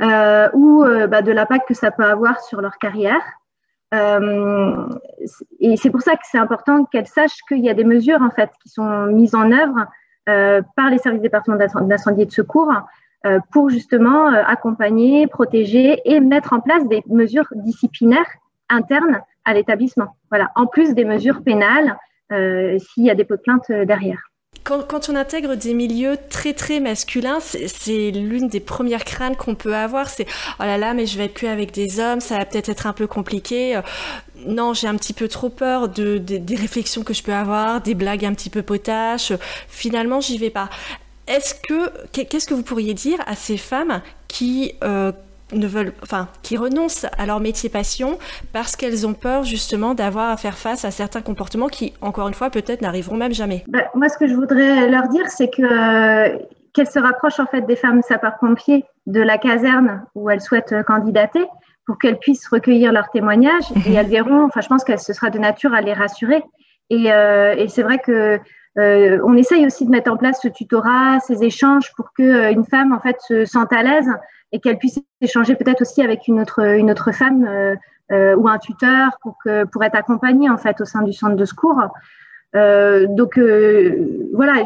euh, 0.00 0.48
ou 0.54 0.84
bah, 1.08 1.22
de 1.22 1.32
l'impact 1.32 1.66
que 1.66 1.74
ça 1.74 1.90
peut 1.90 2.04
avoir 2.04 2.38
sur 2.38 2.60
leur 2.60 2.78
carrière. 2.78 3.20
et 5.58 5.76
c'est 5.76 5.90
pour 5.90 6.02
ça 6.02 6.12
que 6.12 6.22
c'est 6.30 6.38
important 6.38 6.84
qu'elles 6.84 7.08
sachent 7.08 7.42
qu'il 7.48 7.64
y 7.64 7.68
a 7.68 7.74
des 7.74 7.82
mesures 7.82 8.22
en 8.22 8.30
fait 8.30 8.50
qui 8.62 8.68
sont 8.68 9.06
mises 9.06 9.34
en 9.34 9.50
œuvre 9.50 9.88
par 10.76 10.88
les 10.88 10.98
services 10.98 11.22
départementaux 11.22 11.66
d'incendie 11.80 12.22
et 12.22 12.26
de 12.26 12.30
secours 12.30 12.72
pour 13.50 13.70
justement 13.70 14.28
accompagner, 14.28 15.26
protéger 15.26 16.00
et 16.04 16.20
mettre 16.20 16.52
en 16.52 16.60
place 16.60 16.86
des 16.86 17.02
mesures 17.08 17.48
disciplinaires 17.56 18.30
internes 18.68 19.20
à 19.50 19.54
l'établissement. 19.54 20.16
Voilà, 20.30 20.50
en 20.56 20.66
plus 20.66 20.94
des 20.94 21.04
mesures 21.04 21.42
pénales 21.42 21.96
s'il 22.30 23.04
y 23.04 23.10
a 23.10 23.16
des 23.16 23.24
pots 23.24 23.34
de 23.34 23.40
plainte 23.40 23.72
derrière. 23.72 24.30
Quand, 24.62 25.08
on 25.08 25.16
intègre 25.16 25.56
des 25.56 25.74
milieux 25.74 26.16
très 26.28 26.52
très 26.52 26.78
masculins, 26.78 27.40
c'est 27.40 28.12
l'une 28.12 28.46
des 28.46 28.60
premières 28.60 29.04
craintes 29.04 29.36
qu'on 29.36 29.56
peut 29.56 29.74
avoir. 29.74 30.08
C'est 30.08 30.26
oh 30.60 30.62
là 30.62 30.78
là, 30.78 30.94
mais 30.94 31.06
je 31.06 31.18
vais 31.18 31.24
être 31.24 31.34
que 31.34 31.46
avec 31.46 31.72
des 31.72 31.98
hommes, 31.98 32.20
ça 32.20 32.38
va 32.38 32.44
peut-être 32.44 32.68
être 32.68 32.86
un 32.86 32.92
peu 32.92 33.08
compliqué 33.08 33.80
non, 34.46 34.74
j'ai 34.74 34.86
un 34.86 34.96
petit 34.96 35.12
peu 35.12 35.28
trop 35.28 35.48
peur 35.48 35.88
de, 35.88 36.18
des 36.18 36.56
réflexions 36.56 37.02
que 37.02 37.14
je 37.14 37.22
peux 37.22 37.34
avoir, 37.34 37.80
des 37.80 37.94
blagues 37.94 38.24
un 38.24 38.34
petit 38.34 38.50
peu 38.50 38.62
potaches. 38.62 39.32
Finalement, 39.68 40.20
j'y 40.20 40.38
vais 40.38 40.50
pas. 40.50 40.68
Est-ce 41.26 41.54
que 41.54 41.90
qu'est-ce 42.12 42.46
que 42.46 42.54
vous 42.54 42.62
pourriez 42.62 42.94
dire 42.94 43.18
à 43.26 43.36
ces 43.36 43.56
femmes 43.56 44.02
qui 44.28 44.74
euh, 44.82 45.12
ne 45.52 45.66
veulent, 45.66 45.92
enfin, 46.02 46.28
qui 46.42 46.56
renoncent 46.56 47.06
à 47.18 47.26
leur 47.26 47.40
métier 47.40 47.68
passion 47.68 48.18
parce 48.52 48.76
qu'elles 48.76 49.06
ont 49.06 49.14
peur 49.14 49.44
justement 49.44 49.94
d'avoir 49.94 50.30
à 50.30 50.36
faire 50.36 50.56
face 50.56 50.84
à 50.84 50.90
certains 50.90 51.22
comportements 51.22 51.68
qui, 51.68 51.92
encore 52.00 52.28
une 52.28 52.34
fois, 52.34 52.50
peut-être 52.50 52.82
n'arriveront 52.82 53.16
même 53.16 53.32
jamais. 53.32 53.64
Bah, 53.68 53.84
moi, 53.94 54.08
ce 54.08 54.18
que 54.18 54.26
je 54.26 54.34
voudrais 54.34 54.88
leur 54.88 55.08
dire, 55.08 55.28
c'est 55.28 55.50
que 55.50 55.62
euh, 55.62 56.38
qu'elles 56.72 56.90
se 56.90 56.98
rapprochent 56.98 57.40
en 57.40 57.46
fait 57.46 57.62
des 57.62 57.76
femmes 57.76 58.02
sapeurs-pompiers 58.02 58.84
de 59.06 59.20
la 59.20 59.38
caserne 59.38 60.04
où 60.14 60.30
elles 60.30 60.40
souhaitent 60.40 60.82
candidater 60.86 61.44
pour 61.86 61.98
qu'elles 61.98 62.18
puissent 62.18 62.46
recueillir 62.48 62.92
leurs 62.92 63.10
témoignages 63.10 63.70
et 63.86 63.92
elles 63.92 64.06
verront, 64.06 64.44
enfin 64.44 64.60
je 64.60 64.68
pense 64.68 64.84
que 64.84 64.96
ce 64.96 65.12
sera 65.12 65.30
de 65.30 65.38
nature 65.38 65.74
à 65.74 65.80
les 65.80 65.92
rassurer. 65.92 66.42
Et, 66.90 67.12
euh, 67.12 67.54
et 67.56 67.68
c'est 67.68 67.82
vrai 67.82 67.98
que 67.98 68.38
euh, 68.78 69.18
on 69.24 69.36
essaye 69.36 69.66
aussi 69.66 69.84
de 69.84 69.90
mettre 69.90 70.12
en 70.12 70.16
place 70.16 70.40
ce 70.42 70.48
tutorat, 70.48 71.18
ces 71.20 71.42
échanges 71.42 71.92
pour 71.96 72.12
que 72.12 72.22
euh, 72.22 72.52
une 72.52 72.64
femme 72.64 72.92
en 72.92 73.00
fait 73.00 73.16
se 73.26 73.44
sente 73.44 73.72
à 73.72 73.82
l'aise 73.82 74.08
et 74.52 74.60
qu'elle 74.60 74.78
puisse 74.78 74.98
échanger 75.20 75.54
peut-être 75.54 75.82
aussi 75.82 76.02
avec 76.02 76.26
une 76.28 76.40
autre 76.40 76.60
une 76.60 76.90
autre 76.90 77.12
femme 77.12 77.44
euh, 77.44 78.36
ou 78.36 78.48
un 78.48 78.58
tuteur 78.58 79.18
pour 79.22 79.36
que 79.44 79.64
pour 79.64 79.84
être 79.84 79.94
accompagnée 79.94 80.50
en 80.50 80.58
fait 80.58 80.80
au 80.80 80.84
sein 80.84 81.02
du 81.02 81.12
centre 81.12 81.36
de 81.36 81.44
secours. 81.44 81.82
donc 82.54 83.38
voilà, 84.32 84.64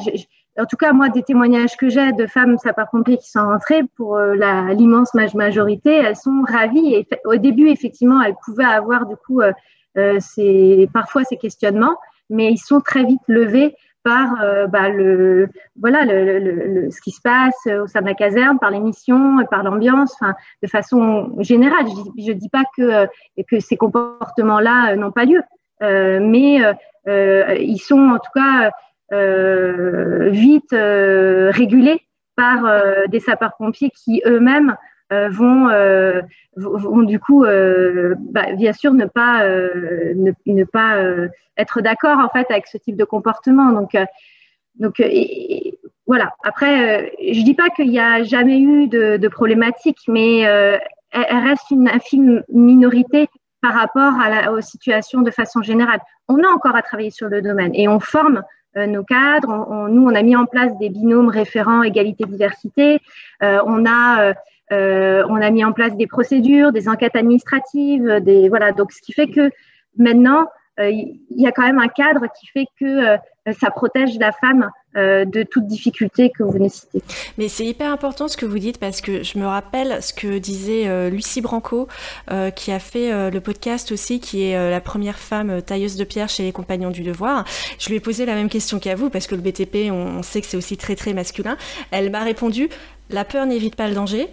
en 0.57 0.67
tout 0.67 0.77
cas, 0.77 0.93
moi, 0.93 1.09
des 1.09 1.23
témoignages 1.23 1.77
que 1.77 1.89
j'ai 1.89 2.13
de 2.13 2.27
femmes 2.27 2.59
sapeurs-pompiers 2.59 3.19
qui 3.19 3.29
sont 3.29 3.45
rentrées, 3.45 3.83
pour 3.97 4.17
euh, 4.17 4.35
l'immense 4.73 5.13
majorité, 5.15 5.91
elles 5.91 6.17
sont 6.17 6.45
ravies. 6.47 6.95
Et 6.95 7.09
au 7.25 7.37
début, 7.37 7.69
effectivement, 7.69 8.23
elles 8.23 8.37
pouvaient 8.45 8.65
avoir 8.65 9.07
du 9.07 9.17
coup 9.17 9.41
euh, 9.41 9.53
euh 9.99 10.19
ces, 10.21 10.89
parfois 10.93 11.25
ces 11.25 11.37
questionnements, 11.37 11.97
mais 12.31 12.53
ils 12.53 12.59
sont 12.59 12.81
très 12.81 13.05
vite 13.05 13.21
levés 13.27 13.75
par 14.05 14.43
euh, 14.43 14.67
bah, 14.67 14.89
le 14.91 15.49
voilà 15.81 16.05
le, 16.05 16.91
ce 16.91 17.01
qui 17.01 17.11
se 17.11 17.21
passe 17.21 17.67
au 17.67 17.87
sein 17.87 18.03
de 18.03 18.07
la 18.07 18.15
caserne, 18.15 18.59
par 18.59 18.71
les 18.71 18.81
missions, 18.81 19.45
par 19.51 19.63
l'ambiance, 19.63 20.17
de 20.63 20.69
façon 20.69 21.35
générale. 21.41 21.87
Je, 22.19 22.33
ne 22.33 22.35
dis 22.35 22.51
pas 22.51 22.65
que 22.77 23.07
que 23.49 23.61
ces 23.61 23.77
comportements-là 23.77 24.95
n'ont 24.97 25.13
pas 25.13 25.25
lieu, 25.25 25.43
mais 25.81 26.61
ils 27.07 27.79
sont 27.79 28.11
en 28.11 28.19
tout 28.19 28.31
cas 28.35 28.71
euh, 29.13 30.31
vite 30.31 30.73
euh, 30.73 31.51
régulés 31.53 32.01
par 32.37 32.65
euh, 32.65 33.07
des 33.07 33.21
sapeurs-pompiers 33.21 33.91
qui 33.91 34.23
eux-mêmes 34.27 34.77
vont, 35.11 35.69
vont, 36.57 37.03
du 37.03 37.21
coup, 37.21 37.45
bah, 37.45 38.53
bien 38.57 38.73
sûr, 38.73 38.93
ne 38.93 39.07
pas, 39.07 39.47
ne, 39.47 40.65
pas 40.65 40.99
être 41.57 41.81
d'accord 41.81 42.19
en 42.19 42.29
fait 42.29 42.47
avec 42.51 42.67
ce 42.67 42.79
type 42.79 42.97
de 42.97 43.05
comportement. 43.05 43.71
Donc, 43.71 43.97
donc 44.77 45.03
voilà. 46.07 46.33
Après, 46.45 47.13
je 47.21 47.43
dis 47.43 47.55
pas 47.55 47.71
qu'il 47.71 47.91
n'y 47.91 48.01
a 48.01 48.23
jamais 48.23 48.59
eu 48.59 48.89
de, 48.89 49.29
problématique, 49.29 50.01
mais 50.09 50.41
elle, 50.41 50.81
reste 51.13 51.71
une 51.71 51.89
infime 51.89 52.43
minorité 52.49 53.29
par 53.63 53.75
rapport 53.75 54.13
à 54.21 54.53
aux 54.53 54.61
situations 54.61 55.23
de 55.23 55.31
façon 55.31 55.63
générale. 55.63 56.01
On 56.29 56.43
a 56.43 56.49
encore 56.49 56.77
à 56.77 56.83
travailler 56.83 57.11
sur 57.11 57.29
le 57.29 57.41
domaine 57.41 57.75
et 57.75 57.89
on 57.89 58.01
forme 58.01 58.43
euh, 58.77 58.87
nos 58.87 59.05
cadres. 59.05 59.89
nous, 59.89 60.05
on 60.05 60.15
a 60.15 60.23
mis 60.23 60.37
en 60.37 60.47
place 60.47 60.77
des 60.79 60.91
binômes 60.91 61.29
référents 61.29 61.83
égalité-diversité. 61.83 62.99
Euh, 63.43 63.63
on 63.67 63.87
a 63.87 64.21
euh, 64.21 64.35
on 64.71 65.37
a 65.41 65.51
mis 65.51 65.65
en 65.65 65.73
place 65.73 65.97
des 65.97 66.07
procédures, 66.07 66.73
des 66.73 66.89
enquêtes 66.89 67.17
administratives, 67.17 68.21
des 68.21 68.49
voilà. 68.49 68.73
Donc, 68.73 68.93
ce 68.93 69.01
qui 69.01 69.13
fait 69.13 69.29
que 69.29 69.51
maintenant, 69.97 70.47
il 70.79 71.21
y 71.31 71.47
a 71.47 71.53
quand 71.53 71.63
même 71.63 71.79
un 71.79 71.89
cadre 71.89 72.27
qui 72.39 72.47
fait 72.49 72.67
que 72.81 73.17
ça 73.53 73.71
protège 73.71 74.19
la 74.19 74.33
femme 74.33 74.71
euh, 74.97 75.25
de 75.25 75.43
toute 75.43 75.67
difficulté 75.67 76.31
que 76.31 76.45
vous 76.45 76.53
venez 76.53 76.69
citer. 76.69 77.03
Mais 77.37 77.49
c'est 77.49 77.67
hyper 77.67 77.91
important 77.91 78.29
ce 78.29 78.37
que 78.37 78.47
vous 78.47 78.61
dites 78.61 78.79
parce 78.79 79.01
que 79.01 79.25
je 79.25 79.39
me 79.39 79.45
rappelle 79.45 80.01
ce 80.01 80.13
que 80.13 80.39
disait 80.39 80.87
euh, 80.87 81.11
Lucie 81.11 81.41
Branco, 81.41 81.89
euh, 82.31 82.51
qui 82.51 82.71
a 82.71 82.79
fait 82.79 83.31
le 83.31 83.41
podcast 83.41 83.91
aussi, 83.91 84.21
qui 84.21 84.45
est 84.45 84.71
la 84.71 84.81
première 84.81 85.19
femme 85.19 85.63
tailleuse 85.63 85.97
de 85.97 86.05
pierre 86.05 86.29
chez 86.29 86.45
les 86.45 86.53
Compagnons 86.53 86.91
du 86.91 87.03
Devoir. 87.03 87.45
Je 87.79 87.89
lui 87.89 87.97
ai 87.97 88.01
posé 88.01 88.25
la 88.25 88.35
même 88.35 88.49
question 88.49 88.79
qu'à 88.79 88.95
vous 88.95 89.11
parce 89.11 89.27
que 89.27 89.35
le 89.35 89.41
BTP, 89.41 89.91
on, 89.91 90.23
sait 90.23 90.41
que 90.41 90.47
c'est 90.47 90.57
aussi 90.57 90.77
très 90.77 90.95
très 90.95 91.13
masculin. 91.13 91.57
Elle 91.91 92.11
m'a 92.11 92.23
répondu 92.23 92.69
la 93.11 93.25
peur 93.25 93.47
n'évite 93.47 93.77
pas 93.77 93.89
le 93.89 93.95
danger. 93.95 94.29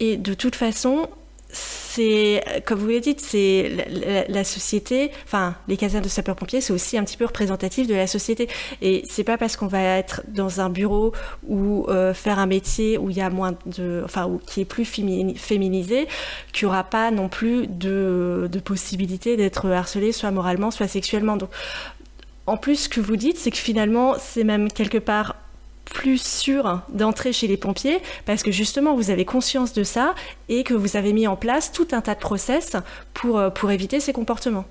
Et 0.00 0.16
de 0.16 0.34
toute 0.34 0.56
façon, 0.56 1.08
c'est, 1.54 2.42
comme 2.66 2.80
vous 2.80 2.88
l'avez 2.88 3.00
dit, 3.00 3.14
c'est 3.18 4.26
la, 4.28 4.42
société, 4.42 5.12
enfin, 5.24 5.54
les 5.68 5.76
casernes 5.76 6.02
de 6.02 6.08
sapeurs-pompiers, 6.08 6.60
c'est 6.60 6.72
aussi 6.72 6.98
un 6.98 7.04
petit 7.04 7.16
peu 7.16 7.24
représentatif 7.24 7.86
de 7.86 7.94
la 7.94 8.08
société. 8.08 8.48
Et 8.82 9.04
c'est 9.08 9.22
pas 9.22 9.38
parce 9.38 9.56
qu'on 9.56 9.68
va 9.68 9.80
être 9.80 10.22
dans 10.26 10.60
un 10.60 10.70
bureau 10.70 11.12
ou 11.46 11.86
euh, 11.88 12.12
faire 12.12 12.40
un 12.40 12.46
métier 12.46 12.98
où 12.98 13.10
il 13.10 13.16
y 13.16 13.20
a 13.20 13.30
moins 13.30 13.54
enfin, 14.04 14.28
qui 14.46 14.62
est 14.62 14.64
plus 14.64 14.84
féminisé, 14.84 16.08
qu'il 16.52 16.66
n'y 16.66 16.72
aura 16.72 16.82
pas 16.82 17.12
non 17.12 17.28
plus 17.28 17.68
de, 17.68 18.48
de 18.50 18.58
possibilité 18.58 19.36
d'être 19.36 19.70
harcelé, 19.70 20.10
soit 20.10 20.32
moralement, 20.32 20.72
soit 20.72 20.88
sexuellement. 20.88 21.36
Donc, 21.36 21.50
en 22.46 22.56
plus, 22.56 22.84
ce 22.84 22.88
que 22.88 23.00
vous 23.00 23.16
dites, 23.16 23.38
c'est 23.38 23.52
que 23.52 23.56
finalement, 23.56 24.16
c'est 24.18 24.44
même 24.44 24.70
quelque 24.70 24.98
part 24.98 25.36
plus 25.84 26.20
sûr 26.20 26.80
d'entrer 26.88 27.32
chez 27.32 27.46
les 27.46 27.56
pompiers 27.56 27.98
parce 28.26 28.42
que 28.42 28.50
justement 28.50 28.94
vous 28.94 29.10
avez 29.10 29.24
conscience 29.24 29.72
de 29.72 29.82
ça 29.82 30.14
et 30.48 30.64
que 30.64 30.74
vous 30.74 30.96
avez 30.96 31.12
mis 31.12 31.26
en 31.26 31.36
place 31.36 31.72
tout 31.72 31.88
un 31.92 32.00
tas 32.00 32.14
de 32.14 32.20
process 32.20 32.76
pour, 33.12 33.38
euh, 33.38 33.50
éviter 33.70 33.98
ces 33.98 34.12
comportements. 34.12 34.64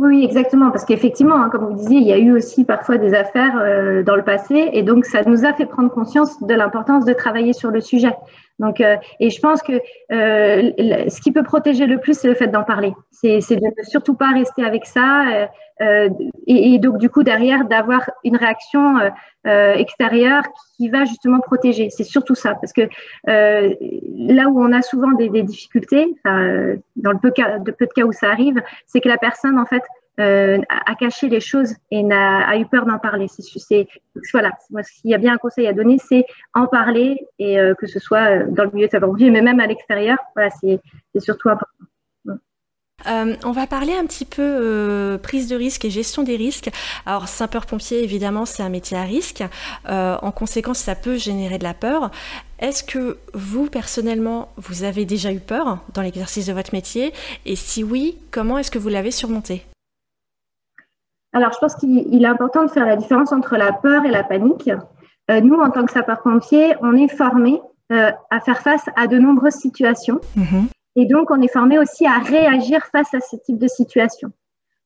Oui, 0.00 0.24
exactement, 0.24 0.70
parce 0.70 0.84
qu'effectivement, 0.84 1.36
hein, 1.36 1.48
comme 1.50 1.66
vous 1.66 1.74
disiez, 1.74 1.98
il 1.98 2.06
y 2.06 2.12
a 2.12 2.18
eu 2.18 2.32
aussi 2.32 2.64
parfois 2.64 2.98
des 2.98 3.14
affaires 3.14 3.56
euh, 3.58 4.04
dans 4.04 4.14
le 4.14 4.22
passé, 4.22 4.70
et 4.72 4.84
donc 4.84 5.04
ça 5.04 5.22
nous 5.24 5.44
a 5.44 5.52
fait 5.52 5.66
prendre 5.66 5.90
conscience 5.90 6.40
de 6.42 6.54
l'importance 6.54 7.04
de 7.04 7.12
travailler 7.12 7.52
sur 7.52 7.70
le 7.70 7.80
sujet. 7.80 8.14
Donc, 8.58 8.80
euh, 8.80 8.96
et 9.20 9.30
je 9.30 9.40
pense 9.40 9.62
que 9.62 9.72
euh, 9.72 10.72
ce 11.08 11.20
qui 11.20 11.32
peut 11.32 11.42
protéger 11.42 11.86
le 11.86 11.98
plus, 11.98 12.14
c'est 12.14 12.28
le 12.28 12.34
fait 12.34 12.48
d'en 12.48 12.64
parler. 12.64 12.92
C'est 13.10 13.38
de 13.38 13.64
ne 13.64 13.84
surtout 13.84 14.14
pas 14.14 14.32
rester 14.32 14.64
avec 14.64 14.86
ça. 14.86 15.28
Euh, 15.28 15.46
euh 15.80 16.08
et, 16.46 16.74
et, 16.74 16.78
donc, 16.78 16.98
du 16.98 17.08
coup, 17.08 17.22
derrière, 17.22 17.66
d'avoir 17.66 18.10
une 18.24 18.36
réaction 18.36 18.98
euh, 19.46 19.74
extérieure 19.74 20.42
qui 20.76 20.88
va 20.88 21.04
justement 21.04 21.38
protéger. 21.40 21.88
C'est 21.90 22.04
surtout 22.04 22.34
ça. 22.34 22.54
Parce 22.54 22.72
que 22.72 22.82
là 23.26 24.48
où 24.48 24.60
on 24.60 24.72
a 24.72 24.82
souvent 24.82 25.12
des, 25.12 25.28
des 25.28 25.42
difficultés, 25.42 26.16
dans 26.24 27.12
le 27.12 27.18
peu, 27.18 27.30
cas, 27.30 27.58
peu 27.60 27.86
de 27.86 27.92
cas 27.94 28.04
où 28.04 28.12
ça 28.12 28.28
arrive, 28.28 28.60
c'est 28.86 29.00
que 29.00 29.08
la 29.08 29.18
personne, 29.18 29.58
en 29.58 29.66
fait, 29.66 29.82
euh, 30.18 30.58
a, 30.68 30.94
caché 30.96 31.28
les 31.28 31.40
choses 31.40 31.74
et 31.90 32.04
a 32.12 32.56
eu 32.58 32.66
peur 32.66 32.86
d'en 32.86 32.98
parler. 32.98 33.28
C'est 33.28 33.86
voilà, 34.32 34.50
moi 34.70 34.82
s'il 34.82 35.10
y 35.10 35.14
a 35.14 35.18
bien 35.18 35.34
un 35.34 35.38
conseil 35.38 35.66
à 35.68 35.72
donner, 35.72 35.98
c'est 35.98 36.24
en 36.54 36.66
parler 36.66 37.20
et 37.38 37.58
euh, 37.58 37.74
que 37.74 37.86
ce 37.86 38.00
soit 38.00 38.40
euh, 38.40 38.46
dans 38.48 38.64
le 38.64 38.70
milieu 38.72 38.86
de 38.86 38.90
sa 38.90 38.98
vie, 38.98 39.30
mais 39.30 39.42
même 39.42 39.60
à 39.60 39.66
l'extérieur. 39.66 40.18
Voilà, 40.34 40.50
c'est 40.50 40.80
surtout 41.20 41.50
important. 41.50 41.72
On 43.44 43.52
va 43.52 43.68
parler 43.68 43.94
un 43.94 44.04
petit 44.06 44.24
peu 44.24 45.18
prise 45.22 45.48
de 45.48 45.54
risque 45.54 45.84
et 45.84 45.90
gestion 45.90 46.24
des 46.24 46.34
risques. 46.34 46.68
Alors 47.06 47.28
sapeur-pompier, 47.28 48.02
évidemment, 48.02 48.44
c'est 48.44 48.62
un 48.64 48.68
métier 48.68 48.96
à 48.96 49.04
risque. 49.04 49.44
En 49.86 50.32
conséquence, 50.32 50.78
ça 50.78 50.96
peut 50.96 51.16
générer 51.16 51.58
de 51.58 51.64
la 51.64 51.74
peur. 51.74 52.10
Est-ce 52.58 52.82
que 52.82 53.18
vous, 53.34 53.70
personnellement, 53.70 54.52
vous 54.56 54.82
avez 54.82 55.04
déjà 55.04 55.32
eu 55.32 55.38
peur 55.38 55.78
dans 55.94 56.02
l'exercice 56.02 56.46
de 56.46 56.52
votre 56.52 56.74
métier? 56.74 57.14
Et 57.46 57.54
si 57.54 57.84
oui, 57.84 58.18
comment 58.32 58.58
est-ce 58.58 58.72
que 58.72 58.80
vous 58.80 58.88
l'avez 58.88 59.12
surmonté? 59.12 59.64
Alors, 61.32 61.52
je 61.52 61.58
pense 61.58 61.74
qu'il 61.76 62.24
est 62.24 62.26
important 62.26 62.64
de 62.64 62.70
faire 62.70 62.86
la 62.86 62.96
différence 62.96 63.32
entre 63.32 63.56
la 63.56 63.72
peur 63.72 64.04
et 64.04 64.10
la 64.10 64.24
panique. 64.24 64.70
Euh, 65.30 65.40
nous, 65.40 65.56
en 65.56 65.70
tant 65.70 65.84
que 65.84 65.92
sapeurs-pompiers, 65.92 66.74
on 66.80 66.96
est 66.96 67.08
formés 67.08 67.60
euh, 67.92 68.10
à 68.30 68.40
faire 68.40 68.60
face 68.60 68.86
à 68.96 69.06
de 69.06 69.18
nombreuses 69.18 69.54
situations. 69.54 70.20
Mm-hmm. 70.36 70.64
Et 70.96 71.06
donc, 71.06 71.30
on 71.30 71.40
est 71.42 71.52
formé 71.52 71.78
aussi 71.78 72.06
à 72.06 72.18
réagir 72.18 72.86
face 72.86 73.12
à 73.12 73.20
ce 73.20 73.36
type 73.36 73.58
de 73.58 73.68
situation. 73.68 74.32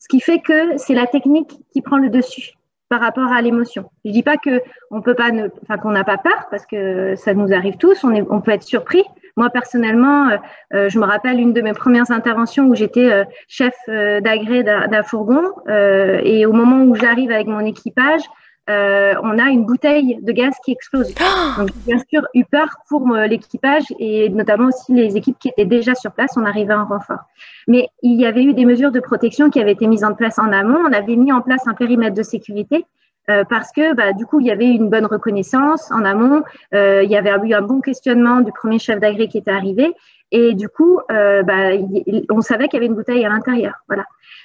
Ce 0.00 0.08
qui 0.08 0.20
fait 0.20 0.40
que 0.40 0.76
c'est 0.78 0.94
la 0.94 1.06
technique 1.06 1.52
qui 1.72 1.80
prend 1.80 1.96
le 1.96 2.10
dessus 2.10 2.54
par 2.88 3.00
rapport 3.00 3.32
à 3.32 3.40
l'émotion. 3.40 3.88
Je 4.04 4.10
dis 4.10 4.24
pas 4.24 4.36
que 4.36 4.60
on 4.90 5.00
peut 5.00 5.14
pas, 5.14 5.30
enfin 5.62 5.78
qu'on 5.78 5.92
n'a 5.92 6.04
pas 6.04 6.18
peur 6.18 6.48
parce 6.50 6.66
que 6.66 7.14
ça 7.16 7.34
nous 7.34 7.52
arrive 7.54 7.76
tous. 7.76 8.02
On, 8.02 8.12
est, 8.12 8.26
on 8.28 8.40
peut 8.40 8.50
être 8.50 8.64
surpris, 8.64 9.04
moi, 9.36 9.50
personnellement, 9.50 10.28
euh, 10.28 10.36
euh, 10.74 10.88
je 10.88 10.98
me 10.98 11.04
rappelle 11.04 11.40
une 11.40 11.52
de 11.52 11.60
mes 11.62 11.72
premières 11.72 12.10
interventions 12.10 12.66
où 12.66 12.74
j'étais 12.74 13.10
euh, 13.10 13.24
chef 13.48 13.74
d'agré 13.88 14.62
d'un 14.62 15.02
fourgon 15.02 15.42
et 15.68 16.46
au 16.46 16.52
moment 16.52 16.82
où 16.84 16.94
j'arrive 16.94 17.30
avec 17.30 17.46
mon 17.46 17.60
équipage, 17.60 18.22
on 18.68 19.38
a 19.38 19.50
une 19.50 19.64
bouteille 19.64 20.18
de 20.22 20.32
gaz 20.32 20.54
qui 20.64 20.72
explose. 20.72 21.14
Donc, 21.58 21.70
bien 21.86 21.98
sûr, 22.10 22.22
eu 22.34 22.44
peur 22.44 22.68
pour 22.88 23.06
l'équipage 23.08 23.84
et 23.98 24.28
notamment 24.30 24.68
aussi 24.68 24.92
les 24.94 25.16
équipes 25.16 25.38
qui 25.38 25.48
étaient 25.48 25.64
déjà 25.64 25.94
sur 25.94 26.12
place. 26.12 26.32
On 26.36 26.44
arrivait 26.44 26.74
en 26.74 26.86
renfort. 26.86 27.24
Mais 27.68 27.88
il 28.02 28.20
y 28.20 28.26
avait 28.26 28.42
eu 28.42 28.54
des 28.54 28.64
mesures 28.64 28.92
de 28.92 29.00
protection 29.00 29.50
qui 29.50 29.60
avaient 29.60 29.72
été 29.72 29.86
mises 29.86 30.04
en 30.04 30.14
place 30.14 30.38
en 30.38 30.52
amont. 30.52 30.78
On 30.88 30.92
avait 30.92 31.16
mis 31.16 31.32
en 31.32 31.40
place 31.40 31.66
un 31.66 31.74
périmètre 31.74 32.14
de 32.14 32.22
sécurité 32.22 32.86
euh, 33.30 33.44
parce 33.48 33.70
que 33.72 33.94
bah, 33.94 34.12
du 34.12 34.26
coup, 34.26 34.40
il 34.40 34.46
y 34.46 34.50
avait 34.50 34.68
une 34.68 34.88
bonne 34.88 35.06
reconnaissance 35.06 35.90
en 35.92 36.04
amont, 36.04 36.42
euh, 36.74 37.02
il 37.04 37.10
y 37.10 37.16
avait 37.16 37.30
eu 37.30 37.54
un 37.54 37.62
bon 37.62 37.80
questionnement 37.80 38.40
du 38.40 38.52
premier 38.52 38.78
chef 38.78 38.98
d'agré 38.98 39.28
qui 39.28 39.38
était 39.38 39.52
arrivé, 39.52 39.94
et 40.32 40.54
du 40.54 40.68
coup, 40.68 40.98
euh, 41.10 41.42
bah, 41.42 41.70
on 42.30 42.40
savait 42.40 42.66
qu'il 42.66 42.78
y 42.78 42.78
avait 42.78 42.86
une 42.86 42.94
bouteille 42.94 43.24
à 43.24 43.28
l'intérieur. 43.28 43.74
Voilà. 43.86 44.04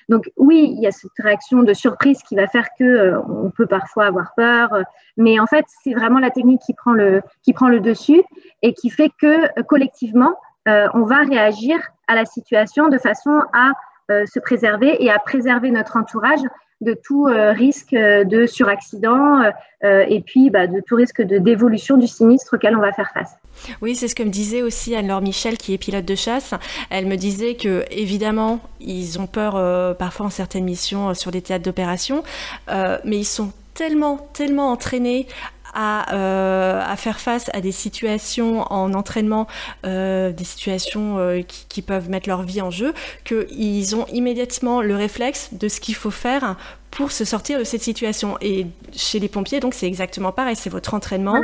Donc 0.10 0.30
oui, 0.38 0.74
il 0.76 0.82
y 0.82 0.88
a 0.88 0.92
cette 0.92 1.12
réaction 1.18 1.64
de 1.64 1.74
surprise 1.74 2.22
qui 2.24 2.36
va 2.36 2.48
faire 2.48 2.68
que 2.78 2.84
euh, 2.84 3.20
on 3.22 3.50
peut 3.50 3.68
parfois 3.68 4.06
avoir 4.06 4.34
peur, 4.36 4.70
mais 5.16 5.40
en 5.40 5.48
fait, 5.48 5.66
c'est 5.84 5.94
vraiment 5.94 6.20
la 6.20 6.30
technique 6.30 6.62
qui 6.62 6.74
prend 6.74 6.94
le 6.94 7.22
qui 7.44 7.54
prend 7.54 7.70
le 7.70 7.80
dessus 7.80 8.22
et 8.62 8.74
qui 8.74 8.90
fait 8.90 9.12
que 9.20 9.62
collectivement, 9.64 10.36
on 10.66 11.04
va 11.04 11.20
réagir 11.20 11.80
à 12.08 12.16
la 12.16 12.26
situation 12.26 12.90
de 12.90 12.98
façon 12.98 13.42
à 13.54 13.72
se 14.10 14.40
préserver 14.40 15.04
et 15.04 15.10
à 15.12 15.20
préserver 15.20 15.70
notre 15.72 15.98
entourage 15.98 16.42
de 16.82 16.94
tout 16.94 17.28
euh, 17.28 17.52
risque 17.52 17.94
euh, 17.94 18.24
de 18.24 18.46
suraccident 18.46 19.42
euh, 19.84 20.06
et 20.08 20.22
puis 20.22 20.50
bah, 20.50 20.68
de 20.68 20.82
tout 20.86 20.96
risque 20.96 21.22
de 21.22 21.40
dévolution 21.40 21.98
du 21.98 22.08
sinistre 22.08 22.56
auquel 22.56 22.76
on 22.76 22.80
va 22.80 22.92
faire 22.94 23.12
face. 23.14 23.36
Oui, 23.82 23.96
c'est 23.96 24.08
ce 24.08 24.14
que 24.14 24.22
me 24.22 24.30
disait 24.30 24.62
aussi 24.62 24.96
Anne-Laure 24.96 25.22
Michel, 25.22 25.58
qui 25.58 25.74
est 25.74 25.80
pilote 25.80 26.06
de 26.06 26.16
chasse. 26.16 26.54
Elle 26.92 27.08
me 27.08 27.16
disait 27.16 27.56
que, 27.56 27.86
évidemment, 27.90 28.60
ils 28.80 29.20
ont 29.20 29.26
peur 29.26 29.98
parfois 29.98 30.28
en 30.28 30.30
certaines 30.30 30.64
missions 30.64 31.16
sur 31.16 31.32
des 31.32 31.42
théâtres 31.42 31.66
d'opération, 31.66 32.24
mais 32.68 33.18
ils 33.18 33.26
sont 33.26 33.52
tellement, 33.74 34.18
tellement 34.34 34.72
entraînés 34.72 35.26
euh, 35.78 36.82
à, 36.84 36.96
faire 36.96 37.20
face 37.20 37.52
à 37.54 37.62
des 37.62 37.72
situations 37.72 38.62
en 38.72 38.96
entraînement, 38.96 39.46
euh, 39.86 40.32
des 40.32 40.44
situations 40.44 41.20
euh, 41.20 41.42
qui, 41.44 41.84
peuvent 41.84 42.10
mettre 42.10 42.28
leur 42.28 42.42
vie 42.42 42.62
en 42.62 42.72
jeu, 42.72 42.94
qu'ils 43.24 43.96
ont 43.96 44.08
immédiatement 44.08 44.82
le 44.82 44.96
réflexe 44.96 45.54
de 45.54 45.68
ce 45.68 45.80
qu'il 45.80 45.94
faut 45.94 46.10
faire 46.10 46.58
pour 46.90 47.12
se 47.12 47.26
sortir 47.26 47.60
de 47.60 47.64
cette 47.64 47.84
situation. 47.84 48.38
Et 48.42 48.66
chez 48.92 49.20
les 49.20 49.28
pompiers, 49.28 49.60
donc, 49.60 49.76
c'est 49.76 49.86
exactement 49.86 50.32
pareil, 50.32 50.56
c'est 50.56 50.72
votre 50.72 50.96
entraînement. 50.96 51.40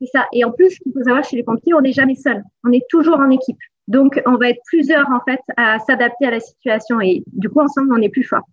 C'est 0.00 0.10
ça. 0.14 0.26
Et 0.32 0.44
en 0.44 0.52
plus, 0.52 0.78
qu'il 0.78 0.92
faut 0.92 1.02
savoir 1.02 1.24
chez 1.24 1.34
les 1.34 1.42
pompiers, 1.42 1.74
on 1.74 1.80
n'est 1.80 1.92
jamais 1.92 2.14
seul. 2.14 2.44
On 2.62 2.70
est 2.70 2.84
toujours 2.88 3.18
en 3.18 3.30
équipe. 3.30 3.58
Donc, 3.88 4.22
on 4.26 4.36
va 4.36 4.50
être 4.50 4.60
plusieurs, 4.66 5.08
en 5.10 5.20
fait, 5.28 5.40
à 5.56 5.80
s'adapter 5.80 6.26
à 6.26 6.30
la 6.30 6.40
situation. 6.40 7.00
Et 7.00 7.24
du 7.32 7.48
coup, 7.48 7.60
ensemble, 7.60 7.92
on 7.92 8.00
est 8.00 8.10
plus 8.10 8.24
fort. 8.24 8.44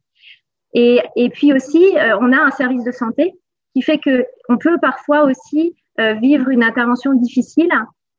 Et 0.73 1.29
puis 1.33 1.53
aussi, 1.53 1.83
on 2.19 2.33
a 2.33 2.37
un 2.37 2.51
service 2.51 2.83
de 2.83 2.91
santé 2.91 3.35
fait 3.81 3.97
que 3.97 4.25
on 4.49 4.57
peut 4.57 4.77
parfois 4.81 5.23
aussi 5.23 5.75
euh, 5.99 6.13
vivre 6.13 6.49
une 6.49 6.63
intervention 6.63 7.13
difficile 7.13 7.71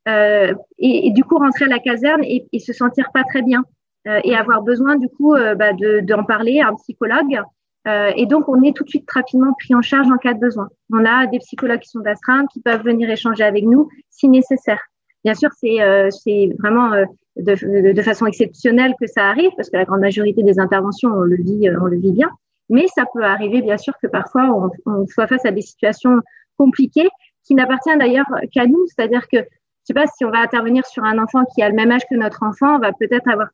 euh, 0.08 0.52
et, 0.78 1.12
du 1.12 1.22
coup 1.22 1.38
rentrer 1.38 1.66
à 1.66 1.68
la 1.68 1.78
caserne 1.78 2.22
et, 2.24 2.46
se 2.58 2.72
sentir 2.72 3.10
pas 3.12 3.22
très 3.24 3.42
bien 3.42 3.62
euh, 4.08 4.20
et 4.24 4.34
avoir 4.34 4.62
besoin 4.62 4.96
du 4.96 5.08
coup 5.08 5.34
bah, 5.34 5.72
d'en 6.02 6.24
parler 6.24 6.60
à 6.60 6.68
un 6.68 6.74
psychologue. 6.74 7.40
et 7.86 8.26
donc 8.26 8.48
on 8.48 8.62
est 8.62 8.74
tout 8.76 8.84
de 8.84 8.88
suite 8.88 9.08
rapidement 9.10 9.52
pris 9.60 9.74
en 9.74 9.82
charge 9.82 10.08
en 10.08 10.16
cas 10.16 10.34
de 10.34 10.40
besoin. 10.40 10.68
On 10.92 11.04
a 11.04 11.26
des 11.26 11.38
psychologues 11.38 11.80
qui 11.80 11.90
sont 11.90 12.00
d'astreinte 12.00 12.48
qui 12.52 12.60
peuvent 12.60 12.82
venir 12.82 13.08
échanger 13.10 13.44
avec 13.44 13.64
nous 13.64 13.88
si 14.10 14.28
nécessaire. 14.28 14.80
Bien 15.24 15.34
sûr, 15.34 15.50
c'est 15.52 16.50
vraiment 16.58 16.90
de, 17.36 18.02
façon 18.02 18.26
exceptionnelle 18.26 18.94
que 19.00 19.06
ça 19.06 19.28
arrive 19.28 19.50
parce 19.56 19.70
que 19.70 19.76
la 19.76 19.84
grande 19.84 20.00
majorité 20.00 20.42
des 20.42 20.58
interventions 20.58 21.10
on 21.10 21.20
le 21.20 21.38
on 21.80 21.86
le 21.86 21.98
vit 21.98 22.12
bien. 22.12 22.30
Mais 22.70 22.86
ça 22.88 23.04
peut 23.12 23.22
arriver, 23.22 23.62
bien 23.62 23.78
sûr, 23.78 23.94
que 24.02 24.06
parfois 24.06 24.70
on, 24.86 25.06
soit 25.06 25.26
face 25.26 25.44
à 25.44 25.50
des 25.50 25.62
situations 25.62 26.20
compliquées 26.56 27.08
qui 27.44 27.54
n'appartiennent 27.54 27.98
d'ailleurs 27.98 28.26
qu'à 28.52 28.66
nous. 28.66 28.84
C'est-à-dire 28.86 29.26
que, 29.28 29.38
je 29.38 29.44
sais 29.84 29.94
pas, 29.94 30.06
si 30.06 30.24
on 30.24 30.30
va 30.30 30.40
intervenir 30.40 30.84
sur 30.86 31.04
un 31.04 31.18
enfant 31.18 31.44
qui 31.54 31.62
a 31.62 31.68
le 31.68 31.74
même 31.74 31.90
âge 31.90 32.02
que 32.10 32.14
notre 32.14 32.42
enfant, 32.42 32.76
on 32.76 32.78
va 32.78 32.92
peut-être 32.92 33.28
avoir 33.28 33.48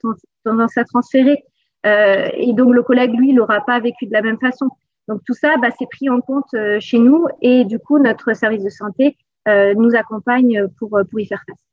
tendance 0.45 0.77
à 0.77 0.85
transférer. 0.85 1.45
Euh, 1.87 2.29
et 2.35 2.53
donc, 2.53 2.75
le 2.75 2.83
collègue, 2.83 3.15
lui, 3.15 3.31
il 3.31 3.35
n'aura 3.35 3.61
pas 3.61 3.79
vécu 3.79 4.07
de 4.07 4.12
la 4.12 4.23
même 4.23 4.39
façon. 4.39 4.69
Donc, 5.07 5.21
tout 5.27 5.35
ça, 5.35 5.57
bah, 5.59 5.69
c'est 5.79 5.89
pris 5.89 6.09
en 6.09 6.21
compte 6.21 6.53
euh, 6.55 6.79
chez 6.81 6.99
nous. 6.99 7.27
Et 7.43 7.65
du 7.65 7.79
coup, 7.79 7.99
notre 7.99 8.35
service 8.35 8.65
de 8.65 8.71
santé 8.71 9.17
euh, 9.49 9.75
nous 9.75 9.95
accompagne 9.95 10.67
pour, 10.79 10.99
pour 11.11 11.21
y 11.21 11.27
faire 11.27 11.45
face. 11.47 11.64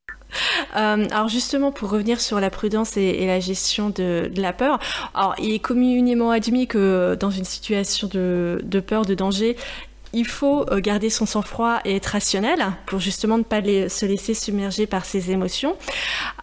Euh, 0.75 1.07
alors 1.11 1.27
justement, 1.27 1.71
pour 1.71 1.89
revenir 1.89 2.21
sur 2.21 2.39
la 2.39 2.49
prudence 2.49 2.97
et, 2.97 3.25
la 3.25 3.39
gestion 3.39 3.89
de, 3.89 4.31
la 4.35 4.53
peur, 4.53 4.79
alors 5.13 5.35
il 5.39 5.53
est 5.53 5.59
communément 5.59 6.31
admis 6.31 6.67
que 6.67 7.15
dans 7.19 7.31
une 7.31 7.45
situation 7.45 8.07
de, 8.07 8.79
peur, 8.85 9.05
de 9.05 9.13
danger, 9.13 9.55
il 10.13 10.27
faut 10.27 10.65
euh, 10.69 10.81
garder 10.81 11.09
son 11.09 11.25
sang-froid 11.25 11.79
et 11.85 11.95
être 11.95 12.07
rationnel 12.07 12.65
pour 12.85 12.99
justement 12.99 13.37
ne 13.37 13.43
pas 13.43 13.61
se 13.61 14.05
laisser 14.05 14.33
submerger 14.33 14.85
par 14.85 15.05
ses 15.05 15.31
émotions. 15.31 15.77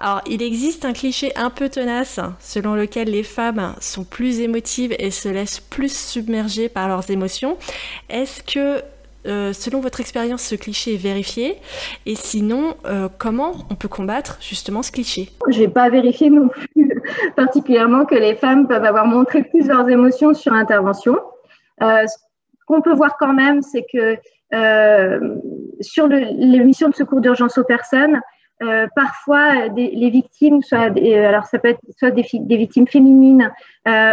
Alors, 0.01 0.23
il 0.27 0.43
existe 0.43 0.87
un 0.87 0.95
cliché 0.95 1.37
un 1.37 1.51
peu 1.51 1.69
tenace 1.69 2.19
selon 2.41 2.75
lequel 2.75 3.11
les 3.11 3.23
femmes 3.23 3.75
sont 3.81 4.05
plus 4.05 4.41
émotives 4.41 4.95
et 4.99 5.11
se 5.11 5.29
laissent 5.29 5.61
plus 5.61 5.95
submerger 5.95 6.71
par 6.71 6.89
leurs 6.89 7.11
émotions. 7.11 7.59
Est-ce 8.09 8.43
que 8.43 8.83
euh, 9.29 9.53
selon 9.53 9.81
votre 9.81 10.01
expérience, 10.01 10.43
ce 10.43 10.55
cliché 10.55 10.95
est 10.95 11.03
vérifié 11.03 11.57
Et 12.07 12.15
sinon, 12.15 12.77
euh, 12.87 13.09
comment 13.19 13.53
on 13.71 13.75
peut 13.75 13.89
combattre 13.89 14.39
justement 14.41 14.83
ce 14.83 14.91
cliché? 14.91 15.29
Je 15.49 15.61
n'ai 15.61 15.69
pas 15.69 15.91
vérifié 15.91 16.31
non 16.31 16.49
plus 16.49 17.03
particulièrement 17.37 18.07
que 18.07 18.15
les 18.15 18.35
femmes 18.35 18.67
peuvent 18.67 18.85
avoir 18.85 19.07
montré 19.07 19.43
plusieurs 19.43 19.89
émotions 19.89 20.33
sur 20.35 20.53
intervention. 20.53 21.19
Euh, 21.83 22.07
ce 22.07 22.17
qu'on 22.67 22.81
peut 22.81 22.95
voir 22.95 23.17
quand 23.19 23.35
même, 23.35 23.63
c'est 23.63 23.85
que 23.93 24.17
sur 25.81 26.09
les 26.09 26.65
missions 26.65 26.89
de 26.89 26.95
secours 26.95 27.21
d'urgence 27.21 27.59
aux 27.59 27.65
personnes, 27.65 28.19
parfois 28.97 29.67
les 29.77 30.11
victimes, 30.11 30.61
alors 30.73 31.45
ça 31.45 31.59
peut 31.59 31.69
être 31.69 31.81
soit 31.99 32.11
des 32.11 32.57
victimes 32.57 32.87
féminines 32.87 33.53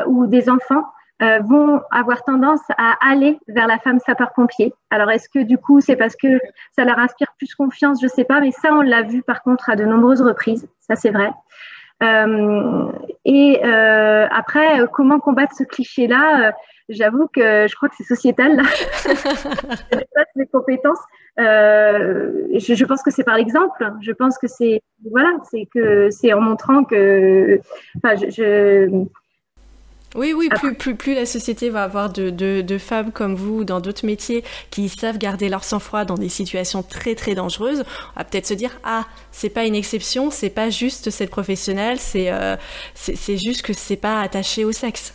ou 0.07 0.28
des 0.28 0.49
enfants, 0.49 0.84
euh, 1.22 1.39
vont 1.47 1.82
avoir 1.91 2.24
tendance 2.24 2.59
à 2.78 2.95
aller 3.09 3.39
vers 3.47 3.68
la 3.68 3.80
femme 3.80 3.99
sapeur-pompier. 3.99 4.74
Alors, 4.89 5.09
est-ce 5.09 5.30
que 5.30 5.39
du 5.39 5.57
coup, 5.57 5.80
c'est 5.80 5.95
parce 5.95 6.16
que 6.18 6.39
ça 6.76 6.84
leur 6.84 6.99
inspire 6.99 7.28
plus 7.38 7.55
confiance? 7.55 8.01
Je 8.01 8.07
ne 8.07 8.11
sais 8.11 8.26
pas, 8.26 8.41
mais 8.41 8.51
ça, 8.51 8.74
on 8.74 8.82
l'a 8.82 9.01
vu 9.01 9.24
par 9.24 9.41
contre 9.41 9.70
à 9.70 9.78
de 9.78 9.86
nombreuses 9.86 10.22
reprises. 10.22 10.68
Ça, 10.82 10.97
c'est 10.97 11.11
vrai. 11.11 11.32
et 13.24 13.63
après, 13.63 14.82
comment 14.91 15.20
combattre 15.22 15.55
ce 15.57 15.63
cliché-là? 15.63 16.53
J'avoue 16.89 17.28
que 17.28 17.66
je 17.68 17.76
crois 17.76 17.88
que 17.88 17.95
c'est 17.97 18.03
sociétal 18.03 18.57
là. 18.57 18.63
mes 20.36 20.47
compétences. 20.47 20.99
je, 21.38 22.57
je, 22.59 22.86
pense 22.86 23.01
que 23.01 23.09
c'est 23.09 23.24
par 23.24 23.38
l'exemple. 23.38 23.89
Je 24.01 24.11
pense 24.11 24.38
que 24.38 24.47
c'est 24.47 24.82
voilà, 25.09 25.30
c'est 25.49 25.66
que 25.74 26.09
c'est 26.11 26.34
en 26.34 26.41
montrant 26.41 26.84
que, 26.84 27.61
enfin, 27.97 28.16
je, 28.18 28.30
je 28.30 29.05
oui, 30.16 30.34
oui, 30.34 30.49
plus, 30.49 30.74
plus, 30.76 30.95
plus, 30.95 31.13
la 31.13 31.26
société 31.26 31.70
va 31.70 31.84
avoir 31.84 32.11
de, 32.11 32.30
de, 32.30 32.61
de 32.61 32.78
femmes 32.78 33.11
comme 33.11 33.36
vous 33.36 33.63
dans 33.63 33.80
d'autres 33.80 34.05
métiers 34.05 34.43
qui 34.72 34.89
savent 34.89 35.18
garder 35.18 35.49
leur 35.49 35.63
sang-froid 35.63 36.05
dans 36.05 36.16
des 36.16 36.30
situations 36.30 36.84
très 36.84 37.16
très 37.16 37.36
dangereuses, 37.36 37.84
on 38.16 38.20
va 38.20 38.24
peut-être 38.24 38.47
se 38.47 38.53
dire 38.53 38.72
ah 38.84 39.05
c'est 39.32 39.49
pas 39.49 39.66
une 39.66 39.76
exception, 39.76 40.32
c'est 40.32 40.49
pas 40.49 40.70
juste 40.70 41.09
cette 41.09 41.30
professionnelle, 41.30 41.99
c'est 41.99 42.32
euh, 42.32 42.55
c'est 42.93 43.38
juste 43.38 43.61
que 43.61 43.74
c'est 43.74 43.97
pas 43.97 44.22
attaché 44.22 44.63
au 44.66 44.72
sexe. 44.72 45.13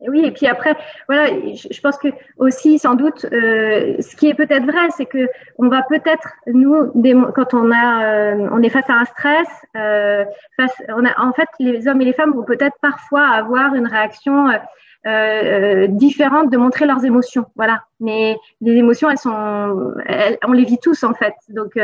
Oui, 0.00 0.22
et 0.26 0.30
puis 0.30 0.46
après, 0.46 0.76
voilà, 1.08 1.28
je 1.54 1.80
pense 1.80 1.96
que 1.96 2.08
aussi, 2.36 2.78
sans 2.78 2.96
doute, 2.96 3.24
euh, 3.32 3.96
ce 4.00 4.14
qui 4.14 4.28
est 4.28 4.34
peut-être 4.34 4.64
vrai, 4.66 4.90
c'est 4.94 5.06
que 5.06 5.26
on 5.58 5.68
va 5.68 5.82
peut-être 5.88 6.28
nous, 6.48 6.92
quand 7.34 7.54
on 7.54 7.70
a, 7.70 8.04
euh, 8.04 8.48
on 8.52 8.62
est 8.62 8.68
face 8.68 8.88
à 8.90 8.94
un 8.94 9.04
stress, 9.06 9.48
euh, 9.74 10.26
face, 10.56 10.74
on 10.90 11.06
a, 11.06 11.18
en 11.18 11.32
fait, 11.32 11.48
les 11.60 11.88
hommes 11.88 12.02
et 12.02 12.04
les 12.04 12.12
femmes 12.12 12.34
vont 12.34 12.44
peut-être 12.44 12.76
parfois 12.82 13.26
avoir 13.26 13.74
une 13.74 13.86
réaction 13.86 14.50
euh, 14.50 14.58
euh, 15.06 15.86
différente 15.86 16.50
de 16.50 16.58
montrer 16.58 16.84
leurs 16.84 17.04
émotions, 17.06 17.46
voilà. 17.56 17.84
Mais 17.98 18.36
les 18.60 18.72
émotions, 18.72 19.08
elles 19.08 19.16
sont, 19.16 19.94
elles, 20.04 20.36
on 20.46 20.52
les 20.52 20.64
vit 20.64 20.78
tous 20.78 21.04
en 21.04 21.14
fait. 21.14 21.34
Donc 21.48 21.78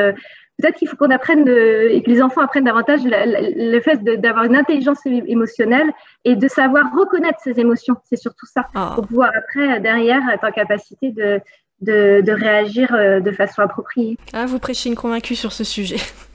peut-être 0.63 0.77
qu'il 0.77 0.89
faut 0.89 0.97
qu'on 0.97 1.11
apprenne 1.11 1.45
de, 1.45 1.89
et 1.91 2.03
que 2.03 2.09
les 2.09 2.23
enfants 2.23 2.41
apprennent 2.41 2.65
davantage 2.65 3.01
le, 3.05 3.81
fait 3.81 4.03
d'avoir 4.03 4.45
une 4.45 4.57
intelligence 4.57 5.05
émotionnelle 5.05 5.91
et 6.25 6.37
de 6.37 6.49
savoir 6.49 6.85
reconnaître 6.97 7.41
ses 7.43 7.59
émotions. 7.61 7.97
C'est 8.05 8.17
surtout 8.17 8.47
ça. 8.47 8.69
Ah. 8.75 8.93
Pour 8.95 9.07
pouvoir 9.07 9.31
après, 9.37 9.81
derrière, 9.81 10.23
être 10.33 10.45
en 10.45 10.53
capacité 10.53 11.11
de, 11.11 11.41
de, 11.81 12.23
de 12.23 12.33
réagir 12.33 12.95
euh, 12.95 13.21
de 13.21 13.31
façon 13.33 13.63
appropriée. 13.63 14.17
Ah, 14.33 14.47
vous 14.47 14.59
prêchez 14.59 14.89
une 14.89 14.97
convaincue 14.97 15.35
sur 15.35 15.53
ce 15.53 15.65
sujet. 15.65 15.97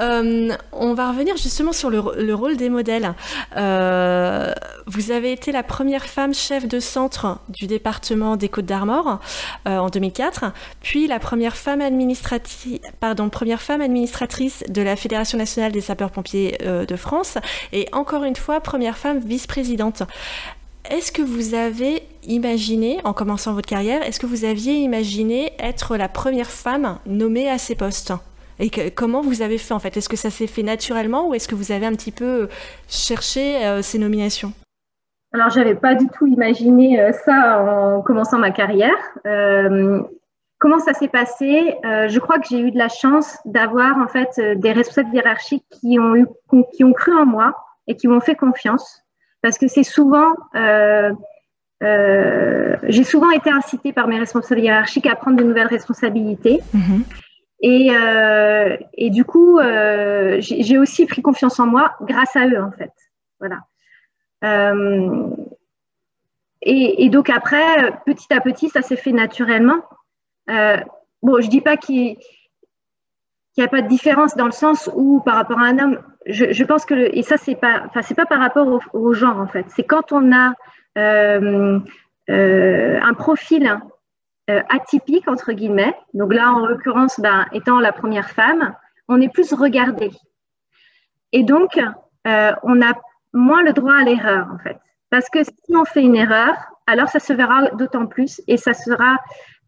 Euh, 0.00 0.50
on 0.72 0.94
va 0.94 1.10
revenir 1.10 1.36
justement 1.36 1.72
sur 1.72 1.90
le, 1.90 2.34
rôle 2.34 2.56
des 2.56 2.70
modèles. 2.70 3.14
Euh, 3.56 4.52
vous 4.86 5.10
avez 5.10 5.32
été 5.32 5.52
la 5.52 5.62
première 5.62 6.06
femme 6.06 6.32
chef 6.32 6.66
de 6.66 6.80
centre 6.80 7.38
du 7.50 7.66
département 7.66 8.36
des 8.36 8.48
Côtes 8.48 8.64
d'Armor 8.64 9.20
euh, 9.68 9.76
en 9.76 9.90
2004, 9.90 10.46
puis 10.80 11.06
la 11.06 11.18
première 11.18 11.56
femme, 11.56 11.82
pardon, 12.98 13.28
première 13.28 13.60
femme 13.60 13.82
administratrice 13.82 14.64
de 14.68 14.80
la 14.80 14.96
Fédération 14.96 15.36
nationale 15.36 15.72
des 15.72 15.82
sapeurs-pompiers 15.82 16.58
de 16.60 16.96
France, 16.96 17.36
et 17.72 17.86
encore 17.92 18.24
une 18.24 18.36
fois, 18.36 18.60
première 18.60 18.96
femme 18.96 19.18
vice-présidente. 19.18 20.02
Est-ce 20.88 21.12
que 21.12 21.22
vous 21.22 21.54
avez 21.54 22.02
imaginé, 22.24 22.98
en 23.04 23.12
commençant 23.12 23.52
votre 23.52 23.68
carrière, 23.68 24.02
est-ce 24.02 24.18
que 24.18 24.26
vous 24.26 24.44
aviez 24.44 24.74
imaginé 24.74 25.52
être 25.58 25.96
la 25.96 26.08
première 26.08 26.50
femme 26.50 26.98
nommée 27.06 27.50
à 27.50 27.58
ces 27.58 27.74
postes? 27.74 28.14
Et 28.60 28.90
comment 28.90 29.22
vous 29.22 29.42
avez 29.42 29.56
fait 29.58 29.72
en 29.72 29.78
fait? 29.78 29.96
Est-ce 29.96 30.08
que 30.08 30.16
ça 30.16 30.30
s'est 30.30 30.46
fait 30.46 30.62
naturellement 30.62 31.28
ou 31.28 31.34
est-ce 31.34 31.48
que 31.48 31.54
vous 31.54 31.72
avez 31.72 31.86
un 31.86 31.92
petit 31.92 32.12
peu 32.12 32.48
cherché 32.88 33.64
euh, 33.64 33.80
ces 33.80 33.98
nominations? 33.98 34.52
Alors, 35.32 35.48
j'avais 35.48 35.74
pas 35.74 35.94
du 35.94 36.06
tout 36.08 36.26
imaginé 36.26 37.00
euh, 37.00 37.12
ça 37.24 37.62
en 37.62 38.02
commençant 38.02 38.38
ma 38.38 38.50
carrière. 38.50 38.98
Euh, 39.26 40.02
comment 40.58 40.78
ça 40.78 40.92
s'est 40.92 41.08
passé? 41.08 41.74
Je 41.82 42.18
crois 42.18 42.38
que 42.38 42.48
j'ai 42.50 42.60
eu 42.60 42.70
de 42.70 42.78
la 42.78 42.88
chance 42.88 43.38
d'avoir 43.46 43.96
en 43.96 44.08
fait 44.08 44.38
des 44.58 44.72
responsables 44.72 45.14
hiérarchiques 45.14 45.64
qui 45.70 45.98
ont 45.98 46.14
eu, 46.14 46.26
qui 46.74 46.84
ont 46.84 46.92
cru 46.92 47.14
en 47.14 47.24
moi 47.24 47.56
et 47.86 47.96
qui 47.96 48.08
m'ont 48.08 48.20
fait 48.20 48.34
confiance. 48.34 49.02
Parce 49.40 49.56
que 49.56 49.68
c'est 49.68 49.84
souvent, 49.84 50.34
j'ai 51.82 53.04
souvent 53.04 53.30
été 53.30 53.50
incitée 53.50 53.94
par 53.94 54.06
mes 54.06 54.18
responsables 54.18 54.60
hiérarchiques 54.60 55.06
à 55.06 55.16
prendre 55.16 55.38
de 55.38 55.44
nouvelles 55.44 55.68
responsabilités. 55.68 56.60
Mm-hmm. 56.76 57.29
Et, 57.62 57.94
euh, 57.94 58.76
et 58.94 59.10
du 59.10 59.24
coup, 59.24 59.58
euh, 59.58 60.38
j'ai 60.40 60.78
aussi 60.78 61.04
pris 61.06 61.22
confiance 61.22 61.60
en 61.60 61.66
moi 61.66 61.94
grâce 62.00 62.34
à 62.36 62.46
eux, 62.46 62.62
en 62.62 62.72
fait. 62.72 62.92
Voilà. 63.38 63.60
Euh, 64.44 65.28
et, 66.62 67.08
donc 67.10 67.30
après, 67.30 67.92
petit 68.06 68.32
à 68.32 68.40
petit, 68.40 68.68
ça 68.68 68.82
s'est 68.82 68.96
fait 68.96 69.12
naturellement. 69.12 69.82
Bon, 71.22 71.40
je 71.40 71.48
dis 71.48 71.60
pas 71.60 71.76
qu'il 71.76 72.16
n'y 73.58 73.64
a 73.64 73.68
pas 73.68 73.82
de 73.82 73.88
différence 73.88 74.36
dans 74.36 74.46
le 74.46 74.52
sens 74.52 74.88
où, 74.94 75.20
par 75.20 75.36
rapport 75.36 75.58
à 75.58 75.64
un 75.64 75.78
homme, 75.78 76.00
je, 76.26 76.64
pense 76.64 76.86
que, 76.86 76.94
et 76.94 77.22
ça, 77.22 77.36
c'est 77.36 77.54
pas, 77.54 77.88
pas 77.92 78.26
par 78.26 78.40
rapport 78.40 78.68
au, 78.68 78.80
au, 78.98 79.12
genre, 79.12 79.38
en 79.38 79.46
fait. 79.46 79.66
C'est 79.68 79.84
quand 79.84 80.12
on 80.12 80.32
a 80.32 80.54
un 80.96 81.82
profil 83.14 83.80
euh, 84.50 84.62
atypique, 84.68 85.28
entre 85.28 85.52
guillemets. 85.52 85.94
Donc 86.12 86.34
là, 86.34 86.50
en 86.50 86.66
l'occurrence, 86.66 87.20
ben, 87.20 87.46
étant 87.52 87.78
la 87.78 87.92
première 87.92 88.30
femme, 88.30 88.74
on 89.06 89.20
est 89.20 89.28
plus 89.28 89.52
regardé. 89.52 90.10
Et 91.32 91.44
donc, 91.44 91.78
euh, 92.26 92.52
on 92.64 92.82
a 92.82 92.92
moins 93.32 93.62
le 93.62 93.72
droit 93.72 93.94
à 93.94 94.02
l'erreur, 94.02 94.48
en 94.52 94.58
fait. 94.58 94.76
Parce 95.08 95.28
que 95.28 95.44
si 95.44 95.76
on 95.76 95.84
fait 95.84 96.02
une 96.02 96.16
erreur, 96.16 96.54
alors 96.86 97.08
ça 97.08 97.20
se 97.20 97.32
verra 97.32 97.70
d'autant 97.70 98.06
plus 98.06 98.42
et 98.48 98.56
ça 98.56 98.74
sera, 98.74 99.18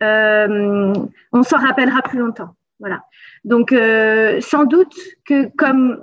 euh, 0.03 0.93
on 1.33 1.43
s'en 1.45 1.59
rappellera 1.59 2.03
plus 2.03 2.19
longtemps. 2.19 2.55
Voilà. 2.81 3.03
Donc, 3.45 3.73
sans 4.41 4.65
doute 4.65 4.95
que 5.25 5.49
comme 5.57 6.03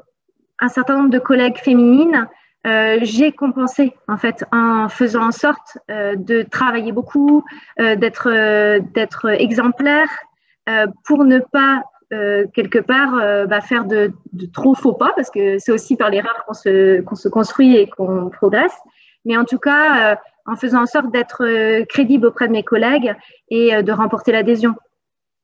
un 0.59 0.69
certain 0.69 0.97
nombre 0.97 1.09
de 1.09 1.19
collègues 1.19 1.57
féminines, 1.57 2.27
euh, 2.67 2.99
j'ai 3.03 3.31
compensé 3.31 3.93
en 4.09 4.17
fait 4.17 4.43
en 4.51 4.89
faisant 4.89 5.27
en 5.27 5.31
sorte 5.31 5.77
euh, 5.89 6.15
de 6.17 6.41
travailler 6.41 6.91
beaucoup, 6.91 7.45
euh, 7.79 7.95
d'être 7.95 8.29
d'être 8.93 9.29
exemplaire 9.29 10.09
pour 11.05 11.23
ne 11.25 11.39
pas 11.39 11.83
quelque 12.11 12.77
part 12.77 13.47
bah, 13.47 13.61
faire 13.61 13.85
de, 13.85 14.11
de, 14.33 14.45
trop 14.45 14.75
faux 14.75 14.93
pas 14.93 15.13
parce 15.15 15.31
que 15.31 15.57
c'est 15.57 15.71
aussi 15.71 15.95
par 15.95 16.11
l'erreur 16.11 16.43
qu'on 16.45 16.53
se 16.53 17.01
qu'on 17.01 17.15
se 17.15 17.27
construit 17.27 17.75
et 17.75 17.87
qu'on 17.87 18.29
progresse. 18.29 18.75
Mais 19.25 19.35
en 19.35 19.45
tout 19.45 19.57
cas, 19.57 20.19
en 20.45 20.55
faisant 20.55 20.83
en 20.83 20.85
sorte 20.85 21.11
d'être 21.11 21.43
crédible 21.85 22.27
auprès 22.27 22.47
de 22.47 22.51
mes 22.51 22.63
collègues 22.63 23.15
et 23.49 23.81
de 23.81 23.91
remporter 23.91 24.31
l'adhésion. 24.31 24.75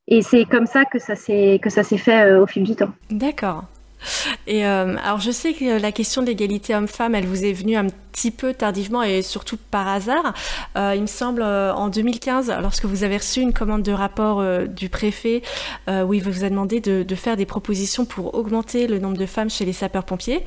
Et 0.07 0.22
c'est 0.22 0.45
comme 0.45 0.68
ça 0.68 0.86
que 0.86 0.99
ça 0.99 1.16
s'est 1.16 1.59
que 1.59 1.72
ça 1.72 1.82
s'est 1.82 1.97
fait 1.97 2.36
au 2.36 2.45
fil 2.45 2.63
du 2.63 2.76
temps. 2.76 2.91
D'accord. 3.09 3.63
Et 4.47 4.65
euh, 4.65 4.95
alors 5.03 5.19
je 5.19 5.31
sais 5.31 5.53
que 5.53 5.79
la 5.79 5.91
question 5.91 6.21
de 6.21 6.27
l'égalité 6.27 6.75
homme-femme, 6.75 7.15
elle 7.15 7.25
vous 7.25 7.43
est 7.43 7.53
venue 7.53 7.75
un 7.75 7.87
petit 8.11 8.31
peu 8.31 8.53
tardivement 8.53 9.03
et 9.03 9.21
surtout 9.21 9.57
par 9.71 9.87
hasard. 9.87 10.33
Euh, 10.77 10.93
il 10.95 11.01
me 11.01 11.07
semble 11.07 11.41
euh, 11.41 11.73
en 11.73 11.89
2015, 11.89 12.53
lorsque 12.61 12.85
vous 12.85 13.03
avez 13.03 13.17
reçu 13.17 13.41
une 13.41 13.53
commande 13.53 13.83
de 13.83 13.91
rapport 13.91 14.43
du 14.67 14.89
préfet 14.89 15.41
où 15.87 16.13
il 16.13 16.23
vous 16.23 16.43
a 16.43 16.49
demandé 16.49 16.79
de, 16.79 17.15
faire 17.15 17.37
des 17.37 17.45
propositions 17.45 18.05
pour 18.05 18.35
augmenter 18.35 18.87
le 18.87 18.99
nombre 18.99 19.17
de 19.17 19.25
femmes 19.25 19.49
chez 19.49 19.65
les 19.65 19.73
sapeurs-pompiers. 19.73 20.43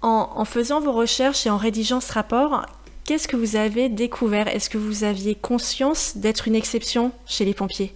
En, 0.00 0.30
en 0.34 0.44
faisant 0.44 0.80
vos 0.80 0.92
recherches 0.92 1.46
et 1.46 1.50
en 1.50 1.56
rédigeant 1.56 2.00
ce 2.00 2.12
rapport, 2.12 2.66
qu'est-ce 3.04 3.28
que 3.28 3.36
vous 3.36 3.56
avez 3.56 3.88
découvert? 3.88 4.48
Est-ce 4.48 4.68
que 4.68 4.78
vous 4.78 5.04
aviez 5.04 5.34
conscience 5.34 6.16
d'être 6.16 6.48
une 6.48 6.56
exception 6.56 7.12
chez 7.26 7.44
les 7.44 7.54
pompiers? 7.54 7.94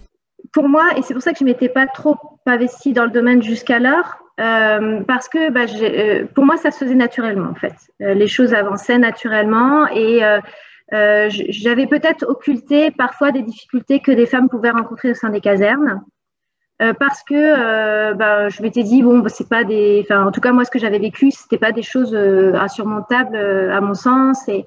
Pour 0.53 0.69
moi, 0.69 0.85
et 0.97 1.03
c'est 1.03 1.15
pour 1.15 1.23
ça 1.23 1.33
que 1.33 1.39
je 1.41 1.45
m'étais 1.45 1.69
pas 1.69 1.87
trop 1.87 2.17
investie 2.47 2.93
dans 2.93 3.05
le 3.05 3.11
domaine 3.11 3.43
jusqu'alors, 3.43 4.19
euh, 4.39 5.03
parce 5.07 5.29
que 5.29 5.51
bah, 5.51 5.65
euh, 5.81 6.27
pour 6.35 6.45
moi, 6.45 6.57
ça 6.57 6.71
se 6.71 6.79
faisait 6.79 6.95
naturellement 6.95 7.51
en 7.51 7.55
fait. 7.55 7.75
Euh, 8.03 8.15
les 8.15 8.29
choses 8.29 8.53
avançaient 8.53 8.99
naturellement 8.99 9.87
et 9.89 10.23
euh, 10.25 11.29
j'avais 11.29 11.87
peut-être 11.87 12.25
occulté 12.29 12.91
parfois 12.91 13.33
des 13.33 13.43
difficultés 13.43 14.01
que 14.01 14.13
des 14.13 14.27
femmes 14.27 14.49
pouvaient 14.49 14.71
rencontrer 14.71 15.11
au 15.11 15.15
sein 15.15 15.31
des 15.31 15.41
casernes. 15.41 16.03
parce 16.79 17.23
que 17.23 18.13
bah, 18.13 18.51
je 18.51 18.63
m'étais 18.63 18.83
dit 18.83 19.03
bon 19.03 19.21
bah, 19.21 19.31
c'est 19.31 19.49
pas 19.49 19.65
des 19.65 20.03
enfin 20.05 20.27
en 20.27 20.31
tout 20.31 20.43
cas 20.43 20.53
moi 20.53 20.65
ce 20.65 20.71
que 20.71 20.79
j'avais 20.79 20.99
vécu 20.99 21.31
c'était 21.31 21.59
pas 21.59 21.73
des 21.73 21.83
choses 21.83 22.15
insurmontables 22.15 23.37
à 23.37 23.81
mon 23.81 23.95
sens 23.95 24.47
et, 24.49 24.67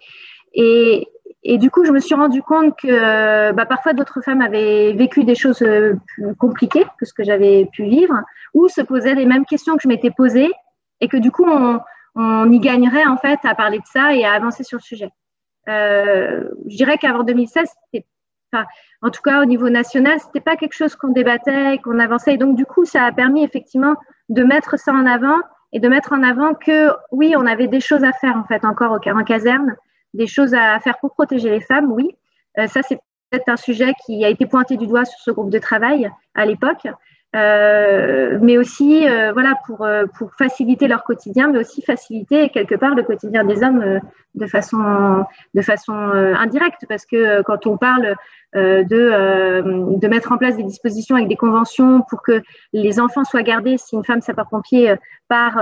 et 0.54 1.08
et 1.44 1.58
du 1.58 1.72
coup, 1.72 1.86
je 1.86 1.92
me 1.92 2.00
suis 2.00 2.16
rendu 2.16 2.42
compte 2.42 2.78
que 2.78 3.52
bah, 3.54 3.66
parfois 3.66 3.94
d'autres 3.94 4.22
femmes 4.22 4.42
avaient 4.42 4.94
vécu 4.94 5.24
des 5.24 5.36
choses 5.36 5.62
euh, 5.62 5.96
plus 6.08 6.36
compliquées 6.36 6.86
que 7.00 7.06
ce 7.06 7.14
que 7.14 7.24
j'avais 7.24 7.70
pu 7.72 7.84
vivre, 7.84 8.22
ou 8.54 8.68
se 8.68 8.82
posaient 8.82 9.16
les 9.16 9.26
mêmes 9.26 9.46
questions 9.46 9.76
que 9.76 9.84
je 9.84 9.88
m'étais 9.88 10.12
posées, 10.12 10.52
et 11.00 11.08
que 11.08 11.16
du 11.16 11.32
coup, 11.32 11.46
on, 11.46 11.80
on, 12.16 12.52
y 12.52 12.60
gagnerait 12.60 13.06
en 13.06 13.16
fait 13.16 13.40
à 13.44 13.56
parler 13.56 13.80
de 13.80 13.86
ça 13.86 14.14
et 14.14 14.26
à 14.26 14.34
avancer 14.34 14.64
sur 14.64 14.80
le 14.80 14.84
sujet. 14.84 15.10
Euh, 15.70 16.44
je 16.68 16.76
dirais 16.76 16.98
qu'avant 16.98 17.24
2016, 17.24 17.70
enfin, 18.52 18.66
en 19.02 19.10
tout 19.10 19.22
cas 19.22 19.42
au 19.42 19.46
niveau 19.46 19.70
national, 19.70 20.20
c'était 20.20 20.42
pas 20.42 20.58
quelque 20.58 20.76
chose 20.76 20.98
qu'on 20.98 21.10
débattait, 21.10 21.78
qu'on 21.78 22.00
avançait, 22.00 22.34
et 22.34 22.38
donc 22.38 22.58
du 22.58 22.66
coup, 22.66 22.84
ça 22.84 23.06
a 23.06 23.12
permis 23.14 23.46
effectivement 23.46 23.96
de 24.28 24.44
mettre 24.44 24.78
ça 24.78 24.92
en 24.92 25.06
avant 25.06 25.38
et 25.72 25.80
de 25.80 25.88
mettre 25.88 26.12
en 26.12 26.22
avant 26.22 26.54
que 26.54 26.90
oui, 27.12 27.34
on 27.38 27.46
avait 27.46 27.68
des 27.68 27.80
choses 27.80 28.04
à 28.04 28.12
faire 28.12 28.36
en 28.36 28.44
fait 28.44 28.66
encore 28.66 28.92
en 28.92 29.24
caserne 29.24 29.78
des 30.14 30.28
choses 30.28 30.54
à 30.54 30.80
faire 30.80 30.98
pour 31.00 31.14
protéger 31.14 31.50
les 31.50 31.62
femmes, 31.62 31.92
oui. 31.92 32.10
Euh, 32.58 32.68
ça, 32.68 32.82
c'est 32.82 33.00
peut-être 33.30 33.50
un 33.50 33.58
sujet 33.58 33.94
qui 34.06 34.26
a 34.26 34.30
été 34.30 34.46
pointé 34.46 34.78
du 34.78 34.88
doigt 34.88 35.06
sur 35.06 35.20
ce 35.20 35.32
groupe 35.32 35.52
de 35.52 35.60
travail 35.60 36.10
à 36.34 36.46
l'époque. 36.46 36.88
Euh, 37.36 38.40
mais 38.42 38.58
aussi 38.58 39.08
euh, 39.08 39.32
voilà 39.34 39.54
pour 39.68 39.86
euh, 39.86 40.06
pour 40.18 40.34
faciliter 40.34 40.88
leur 40.88 41.04
quotidien, 41.04 41.50
mais 41.52 41.60
aussi 41.60 41.84
faciliter 41.84 42.50
quelque 42.50 42.74
part 42.74 42.96
le 42.96 43.04
quotidien 43.04 43.44
des 43.44 43.62
hommes 43.64 44.00
de 44.34 44.48
façon 44.48 45.26
de 45.54 45.62
façon 45.62 45.94
indirecte, 45.94 46.86
parce 46.90 47.06
que 47.06 47.44
quand 47.44 47.68
on 47.68 47.78
parle 47.78 48.16
de 48.56 49.62
de 50.00 50.08
mettre 50.08 50.32
en 50.32 50.38
place 50.38 50.58
des 50.58 50.64
dispositions 50.64 51.18
avec 51.18 51.28
des 51.28 51.36
conventions 51.36 52.02
pour 52.10 52.24
que 52.24 52.42
les 52.74 53.00
enfants 53.00 53.24
soient 53.24 53.44
gardés 53.44 53.78
si 53.78 53.96
une 53.96 54.04
femme 54.04 54.22
sapeur-pompier 54.22 54.96
part 55.28 55.62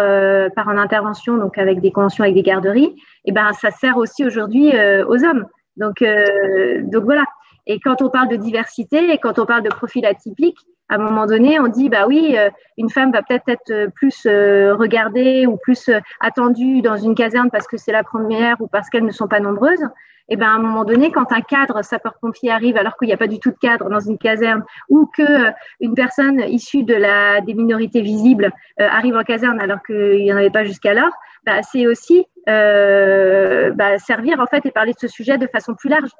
par 0.55 0.70
en 0.70 0.78
intervention, 0.78 1.36
donc 1.38 1.57
avec 1.57 1.82
des 1.82 1.91
conventions 1.91 2.24
avec 2.24 2.36
des 2.36 2.43
garderies, 2.43 2.86
et 2.86 2.95
eh 3.26 3.32
ben 3.34 3.51
ça 3.51 3.72
sert 3.72 3.97
aussi 3.97 4.26
aujourd'hui 4.26 4.72
aux 5.05 5.26
hommes. 5.26 5.45
Donc 5.76 6.01
donc 6.01 7.03
voilà. 7.03 7.26
Et 7.68 7.80
quand 7.82 8.01
on 8.01 8.09
parle 8.09 8.30
de 8.30 8.38
diversité 8.38 9.11
et 9.11 9.18
quand 9.18 9.39
on 9.39 9.45
parle 9.45 9.61
de 9.61 9.70
profil 9.70 10.05
atypique, 10.05 10.57
à 10.89 10.95
un 10.95 10.99
moment 10.99 11.26
donné, 11.26 11.59
on 11.59 11.68
dit 11.68 11.89
bah 11.89 12.05
oui, 12.07 12.36
euh, 12.38 12.49
une 12.78 12.89
femme 12.89 13.11
va 13.11 13.22
peut-être 13.22 13.49
être 13.49 13.72
euh, 13.72 13.88
plus 13.93 14.26
euh, 14.26 14.74
regardée 14.74 15.45
ou 15.45 15.57
plus 15.57 15.89
attendue 16.22 16.82
dans 16.82 16.95
une 16.95 17.13
caserne 17.13 17.49
parce 17.51 17.68
que 17.68 17.76
c'est 17.76 17.91
la 17.91 18.03
première 18.03 18.55
ou 18.61 18.68
parce 18.68 18.89
qu'elles 18.89 19.05
ne 19.05 19.11
sont 19.11 19.28
pas 19.28 19.41
nombreuses. 19.41 19.84
Et 20.30 20.38
ben 20.38 20.47
à 20.47 20.55
un 20.55 20.59
moment 20.59 20.86
donné, 20.86 21.11
quand 21.11 21.32
un 21.32 21.41
cadre 21.41 21.82
sapeur-pompier 21.84 22.51
arrive 22.51 22.78
alors 22.78 22.97
qu'il 22.97 23.07
n'y 23.07 23.13
a 23.13 23.18
pas 23.18 23.28
du 23.28 23.39
tout 23.39 23.51
de 23.51 23.57
cadre 23.57 23.89
dans 23.89 23.99
une 23.99 24.18
caserne 24.18 24.63
ou 24.89 25.05
que 25.05 25.51
une 25.80 25.93
personne 25.93 26.39
issue 26.39 26.84
de 26.84 26.95
la 26.95 27.39
des 27.39 27.53
minorités 27.53 28.01
visibles 28.01 28.51
arrive 28.78 29.15
en 29.15 29.24
caserne 29.24 29.61
alors 29.61 29.82
qu'il 29.84 30.18
n'y 30.18 30.34
en 30.34 30.36
avait 30.36 30.49
pas 30.49 30.65
jusqu'alors, 30.65 31.13
bah, 31.45 31.63
c'est 31.63 31.88
aussi 31.88 32.26
bah, 32.45 33.97
servir 33.99 34.41
en 34.41 34.47
fait 34.47 34.65
et 34.65 34.72
parler 34.72 34.91
de 34.91 34.99
ce 34.99 35.07
sujet 35.07 35.38
de 35.38 35.47
façon 35.47 35.76
plus 35.76 35.89
large. 35.89 36.11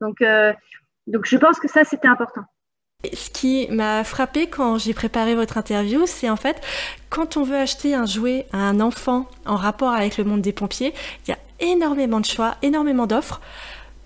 Donc 0.00 0.20
donc 1.06 1.26
je 1.26 1.36
pense 1.36 1.58
que 1.58 1.68
ça 1.68 1.84
c'était 1.84 2.08
important. 2.08 2.42
Ce 3.12 3.30
qui 3.30 3.66
m'a 3.70 4.04
frappé 4.04 4.46
quand 4.46 4.78
j'ai 4.78 4.94
préparé 4.94 5.34
votre 5.34 5.58
interview, 5.58 6.06
c'est 6.06 6.30
en 6.30 6.36
fait 6.36 6.60
quand 7.10 7.36
on 7.36 7.42
veut 7.42 7.56
acheter 7.56 7.94
un 7.94 8.06
jouet 8.06 8.46
à 8.52 8.58
un 8.58 8.80
enfant 8.80 9.28
en 9.44 9.56
rapport 9.56 9.92
avec 9.92 10.18
le 10.18 10.24
monde 10.24 10.40
des 10.40 10.52
pompiers, 10.52 10.94
il 11.26 11.30
y 11.30 11.32
a 11.32 11.38
énormément 11.58 12.20
de 12.20 12.26
choix, 12.26 12.56
énormément 12.62 13.06
d'offres 13.06 13.40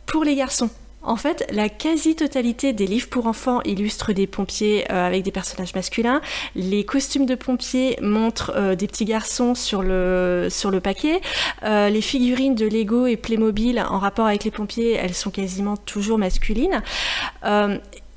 pour 0.07 0.25
les 0.25 0.35
garçons. 0.35 0.71
En 1.07 1.15
fait, 1.15 1.47
la 1.53 1.69
quasi-totalité 1.69 2.73
des 2.73 2.87
livres 2.87 3.09
pour 3.09 3.29
enfants 3.29 3.63
illustrent 3.65 4.13
des 4.13 4.27
pompiers 4.27 4.85
euh, 4.91 5.07
avec 5.07 5.23
des 5.23 5.31
personnages 5.31 5.73
masculins. 5.73 6.21
Les 6.57 6.85
costumes 6.85 7.27
de 7.27 7.37
pompiers 7.37 7.97
montrent 8.03 8.53
euh, 8.57 8.75
des 8.75 8.89
petits 8.89 9.05
garçons 9.05 9.55
sur 9.55 9.83
le, 9.83 10.49
sur 10.51 10.73
le 10.73 10.81
paquet. 10.81 11.21
Euh, 11.63 11.91
les 11.91 12.01
figurines 12.01 12.57
de 12.57 12.67
Lego 12.67 13.07
et 13.07 13.17
Playmobil 13.17 13.79
en 13.79 14.01
rapport 14.01 14.27
avec 14.27 14.43
les 14.43 14.51
pompiers, 14.51 14.95
elles 14.95 15.15
sont 15.15 15.31
quasiment 15.31 15.77
toujours 15.77 16.19
masculines. 16.19 16.83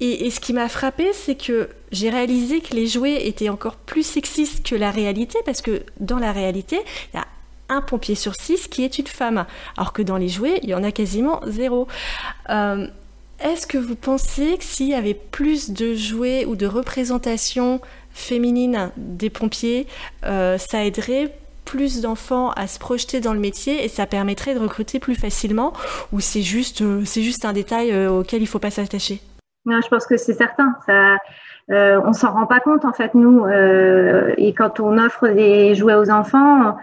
Et, 0.01 0.31
ce 0.31 0.39
qui 0.39 0.53
m'a 0.53 0.69
frappé, 0.69 1.11
c'est 1.13 1.35
que 1.35 1.69
j'ai 1.91 2.09
réalisé 2.09 2.61
que 2.61 2.73
les 2.73 2.87
jouets 2.87 3.27
étaient 3.27 3.49
encore 3.49 3.75
plus 3.75 4.03
sexistes 4.03 4.65
que 4.65 4.75
la 4.75 4.91
réalité, 4.91 5.37
parce 5.45 5.61
que 5.61 5.83
dans 5.99 6.19
la 6.19 6.31
réalité, 6.31 6.79
il 7.13 7.17
y 7.17 7.19
a 7.19 7.25
un 7.69 7.81
pompier 7.81 8.15
sur 8.15 8.35
six 8.35 8.67
qui 8.67 8.83
est 8.83 8.99
une 8.99 9.07
femme, 9.07 9.45
alors 9.77 9.93
que 9.93 10.01
dans 10.01 10.17
les 10.17 10.29
jouets, 10.29 10.59
il 10.63 10.69
y 10.69 10.75
en 10.75 10.83
a 10.83 10.91
quasiment 10.91 11.41
zéro. 11.45 11.87
Euh, 12.49 12.87
est-ce 13.41 13.67
que 13.67 13.77
vous 13.77 13.95
pensez 13.95 14.57
que 14.57 14.63
s'il 14.65 14.89
y 14.89 14.93
avait 14.93 15.13
plus 15.13 15.71
de 15.71 15.95
jouets 15.95 16.45
ou 16.45 16.57
de 16.57 16.67
représentations 16.67 17.79
féminines 18.11 18.91
des 18.97 19.29
pompiers, 19.29 19.87
euh, 20.25 20.57
ça 20.57 20.83
aiderait 20.83 21.33
plus 21.63 22.01
d'enfants 22.01 22.51
à 22.51 22.67
se 22.67 22.79
projeter 22.79 23.21
dans 23.21 23.33
le 23.33 23.39
métier 23.39 23.85
et 23.85 23.87
ça 23.87 24.05
permettrait 24.07 24.55
de 24.55 24.59
recruter 24.59 24.99
plus 24.99 25.15
facilement 25.15 25.71
ou 26.11 26.19
c'est 26.19 26.41
juste, 26.41 26.81
euh, 26.81 27.03
c'est 27.05 27.21
juste 27.21 27.45
un 27.45 27.53
détail 27.53 28.07
auquel 28.07 28.39
il 28.39 28.45
ne 28.45 28.49
faut 28.49 28.59
pas 28.59 28.71
s'attacher? 28.71 29.21
Je 29.65 29.87
pense 29.87 30.05
que 30.05 30.17
c'est 30.17 30.33
certain. 30.33 30.75
Ça, 30.85 31.15
euh, 31.71 32.01
on 32.03 32.11
s'en 32.11 32.33
rend 32.33 32.47
pas 32.47 32.59
compte 32.59 32.83
en 32.83 32.93
fait 32.93 33.13
nous. 33.13 33.45
Et 34.37 34.53
quand 34.53 34.79
on 34.79 34.97
offre 34.97 35.29
des 35.29 35.75
jouets 35.75 35.95
aux 35.95 36.09
enfants, 36.09 36.75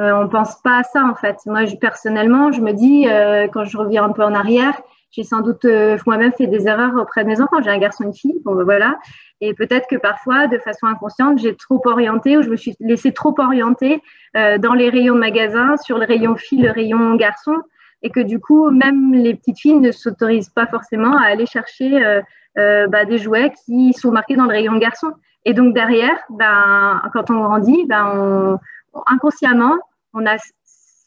euh, 0.00 0.12
on 0.12 0.28
pense 0.28 0.60
pas 0.62 0.78
à 0.78 0.82
ça 0.82 1.04
en 1.04 1.14
fait. 1.14 1.36
Moi, 1.46 1.64
je, 1.64 1.76
personnellement, 1.76 2.52
je 2.52 2.60
me 2.60 2.72
dis 2.72 3.06
euh, 3.08 3.48
quand 3.52 3.64
je 3.64 3.76
reviens 3.76 4.04
un 4.04 4.12
peu 4.12 4.22
en 4.22 4.34
arrière, 4.34 4.80
j'ai 5.10 5.24
sans 5.24 5.40
doute 5.40 5.64
euh, 5.66 5.98
moi-même 6.06 6.32
fait 6.32 6.46
des 6.46 6.66
erreurs 6.66 6.94
auprès 6.96 7.24
de 7.24 7.28
mes 7.28 7.40
enfants. 7.40 7.60
J'ai 7.62 7.70
un 7.70 7.78
garçon 7.78 8.04
et 8.04 8.06
une 8.06 8.14
fille, 8.14 8.40
bon 8.44 8.54
ben 8.54 8.64
voilà. 8.64 8.98
Et 9.40 9.54
peut-être 9.54 9.86
que 9.88 9.96
parfois, 9.96 10.46
de 10.46 10.58
façon 10.58 10.86
inconsciente, 10.86 11.38
j'ai 11.38 11.56
trop 11.56 11.82
orienté 11.86 12.38
ou 12.38 12.42
je 12.42 12.48
me 12.48 12.56
suis 12.56 12.76
laissé 12.80 13.12
trop 13.12 13.34
orienter 13.38 14.00
dans 14.34 14.72
les 14.72 14.88
rayons 14.88 15.14
de 15.14 15.20
magasin, 15.20 15.76
sur 15.76 15.98
le 15.98 16.06
rayon 16.06 16.36
fille, 16.36 16.62
le 16.62 16.70
rayon 16.70 17.16
garçon 17.16 17.56
et 18.02 18.10
que 18.10 18.20
du 18.20 18.40
coup, 18.40 18.70
même 18.70 19.14
les 19.14 19.34
petites 19.34 19.58
filles 19.58 19.78
ne 19.78 19.92
s'autorisent 19.92 20.50
pas 20.50 20.66
forcément 20.66 21.16
à 21.16 21.24
aller 21.24 21.46
chercher 21.46 22.04
euh, 22.04 22.20
euh, 22.58 22.86
bah, 22.88 23.04
des 23.04 23.18
jouets 23.18 23.52
qui 23.64 23.92
sont 23.92 24.10
marqués 24.10 24.36
dans 24.36 24.44
le 24.44 24.50
rayon 24.50 24.76
garçon. 24.78 25.12
Et 25.44 25.54
donc 25.54 25.74
derrière, 25.74 26.16
ben, 26.30 27.02
quand 27.12 27.30
on 27.30 27.42
grandit, 27.42 27.84
ben, 27.86 28.58
inconsciemment, 29.06 29.76
on 30.14 30.26
a 30.26 30.36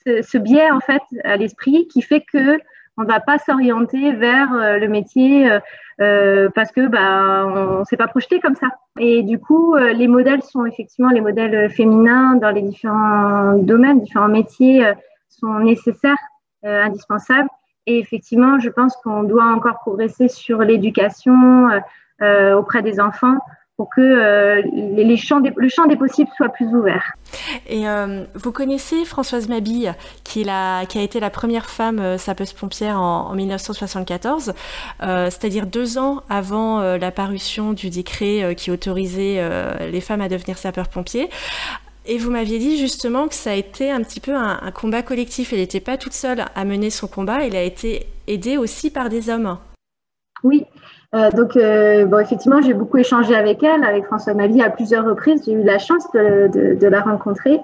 ce, 0.05 0.37
biais 0.37 0.69
en 0.71 0.79
fait 0.79 1.01
à 1.23 1.35
l'esprit 1.37 1.87
qui 1.87 2.01
fait 2.01 2.21
que 2.21 2.59
on 2.97 3.01
ne 3.01 3.07
va 3.07 3.19
pas 3.19 3.37
s'orienter 3.39 4.13
vers 4.13 4.53
euh, 4.53 4.77
le 4.77 4.87
métier 4.87 5.49
parce 5.97 6.71
que 6.71 6.87
bah, 6.87 7.45
on 7.47 7.85
s'est 7.85 7.97
pas 7.97 8.07
projeté 8.07 8.41
comme 8.41 8.55
ça. 8.55 8.67
Et 8.99 9.23
du 9.23 9.39
coup, 9.39 9.75
les 9.75 10.07
modèles 10.07 10.43
sont 10.43 10.65
effectivement 10.65 11.09
les 11.09 11.21
modèles 11.21 11.69
féminins 11.69 12.35
dans 12.35 12.51
les 12.51 12.61
différents 12.61 13.53
domaines, 13.57 14.01
différents 14.01 14.27
métiers 14.27 14.85
sont 15.29 15.59
nécessaires 15.59 16.17
euh, 16.65 16.83
indispensable. 16.83 17.49
Et 17.85 17.99
effectivement, 17.99 18.59
je 18.59 18.69
pense 18.69 18.95
qu'on 19.03 19.23
doit 19.23 19.45
encore 19.45 19.79
progresser 19.79 20.27
sur 20.27 20.59
l'éducation 20.59 21.69
euh, 21.69 21.79
euh, 22.21 22.55
auprès 22.55 22.81
des 22.81 22.99
enfants 22.99 23.37
pour 23.77 23.89
que 23.89 24.61
les 24.73 25.17
champs 25.17 25.41
le 25.55 25.69
champ 25.69 25.85
des 25.85 25.97
possibles 25.97 26.29
soit 26.37 26.49
plus 26.49 26.67
ouvert. 26.67 27.13
Et 27.67 27.83
vous 28.33 28.51
connaissez 28.51 29.03
Françoise 29.03 29.49
Mabille, 29.49 29.95
qui, 30.23 30.43
la, 30.43 30.85
qui, 30.85 30.97
a 30.97 31.01
été 31.01 31.19
la 31.19 31.29
première 31.29 31.69
femme 31.69 32.17
sapeuse-pompière 32.17 33.01
en, 33.01 33.31
en, 33.31 33.35
1974, 33.35 34.53
c'est-à-dire 35.01 35.65
deux 35.65 35.97
ans 35.97 36.21
avant 36.29 36.79
la 36.79 37.11
parution 37.11 37.73
du 37.73 37.89
décret 37.89 38.55
qui 38.55 38.71
autorisait 38.71 39.41
les 39.91 40.01
femmes 40.01 40.21
à 40.21 40.29
devenir 40.29 40.57
sapeurs-pompiers. 40.57 41.29
Et 42.07 42.17
vous 42.19 42.29
m'aviez 42.29 42.59
dit 42.59 42.77
justement 42.77 43.27
que 43.27 43.33
ça 43.33 43.51
a 43.51 43.55
été 43.55 43.89
un 43.89 44.01
petit 44.03 44.19
peu 44.19 44.35
un, 44.35 44.71
combat 44.71 45.01
collectif. 45.01 45.53
Elle 45.53 45.59
n'était 45.59 45.79
pas 45.79 45.97
toute 45.97 46.13
seule 46.13 46.45
à 46.53 46.65
mener 46.65 46.89
son 46.89 47.07
combat, 47.07 47.43
elle 47.43 47.55
a 47.55 47.63
été 47.63 48.05
aidée 48.27 48.57
aussi 48.57 48.91
par 48.91 49.09
des 49.09 49.29
hommes. 49.29 49.57
Oui, 50.43 50.65
euh, 51.13 51.29
donc 51.31 51.55
euh, 51.55 52.05
bon, 52.05 52.19
effectivement, 52.19 52.61
j'ai 52.61 52.73
beaucoup 52.73 52.97
échangé 52.97 53.35
avec 53.35 53.63
elle, 53.63 53.83
avec 53.83 54.05
François 54.05 54.33
Mavie 54.33 54.61
à 54.61 54.69
plusieurs 54.69 55.05
reprises. 55.05 55.43
J'ai 55.45 55.53
eu 55.53 55.63
la 55.63 55.79
chance 55.79 56.05
de, 56.13 56.87
la 56.87 57.01
rencontrer. 57.01 57.59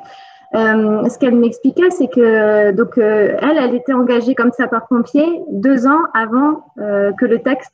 Euh, 0.53 1.07
ce 1.07 1.17
qu'elle 1.17 1.35
m'expliquait, 1.35 1.89
c'est 1.89 2.07
que 2.07 2.71
donc 2.71 2.97
elle, 2.97 3.57
elle 3.57 3.75
était 3.75 3.93
engagée 3.93 4.35
comme 4.35 4.51
sapeur-pompier 4.51 5.41
deux 5.49 5.87
ans 5.87 6.01
avant 6.13 6.65
que 6.77 7.25
le 7.25 7.39
texte 7.39 7.73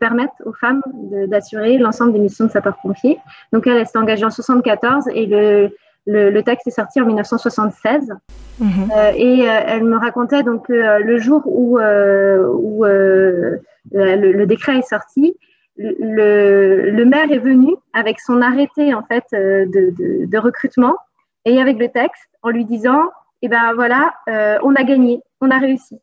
permette 0.00 0.32
aux 0.44 0.52
femmes 0.52 0.82
d'assurer 1.28 1.78
l'ensemble 1.78 2.12
des 2.12 2.18
missions 2.18 2.46
de 2.46 2.50
sapeur-pompier. 2.50 3.18
Donc 3.52 3.66
elle, 3.66 3.78
elle 3.78 3.86
s'est 3.86 3.98
engagée 3.98 4.24
en 4.24 4.30
74 4.30 5.04
et 5.14 5.26
le 5.26 5.70
le, 6.08 6.40
texte 6.42 6.66
est 6.66 6.72
sorti 6.72 7.00
en 7.00 7.06
1976. 7.06 8.14
Mhm. 8.60 8.90
Euh, 8.96 9.12
et 9.14 9.48
euh, 9.48 9.60
elle 9.66 9.84
me 9.84 9.96
racontait 9.96 10.42
donc 10.42 10.66
que 10.66 10.72
euh, 10.72 10.98
le 11.00 11.18
jour 11.18 11.42
où, 11.46 11.78
où 11.78 12.84
le, 12.84 14.44
décret 14.46 14.78
est 14.78 14.88
sorti, 14.88 15.36
le, 15.76 17.04
maire 17.04 17.30
est 17.30 17.38
venu 17.38 17.76
avec 17.92 18.20
son 18.20 18.42
arrêté 18.42 18.94
en 18.94 19.02
fait 19.02 19.24
de, 19.32 20.38
recrutement 20.38 20.96
et 21.44 21.60
avec 21.60 21.78
le 21.78 21.88
texte 21.88 22.28
en 22.42 22.50
lui 22.50 22.64
disant 22.64 23.10
eh 23.42 23.48
ben 23.48 23.72
voilà 23.74 24.12
on 24.62 24.74
a 24.74 24.82
gagné 24.82 25.22
on 25.40 25.50
a 25.50 25.58
réussi 25.58 26.00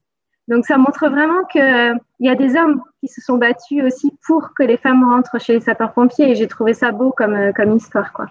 donc 0.47 0.65
ça 0.65 0.77
montre 0.77 1.09
vraiment 1.09 1.43
qu'il 1.43 1.99
y 2.21 2.29
a 2.29 2.35
des 2.35 2.55
hommes 2.55 2.81
qui 3.01 3.09
se 3.09 3.19
sont 3.19 3.37
battus 3.37 3.83
aussi 3.83 4.13
pour 4.25 4.53
que 4.57 4.63
les 4.63 4.77
femmes 4.77 5.03
rentrent 5.03 5.39
chez 5.41 5.53
les 5.53 5.59
sapeurs-pompiers 5.59 6.31
et 6.31 6.35
j'ai 6.35 6.47
trouvé 6.47 6.73
ça 6.73 6.91
beau 6.91 7.11
comme, 7.11 7.51
comme 7.53 7.75
histoire 7.75 8.13
quoi. 8.13 8.27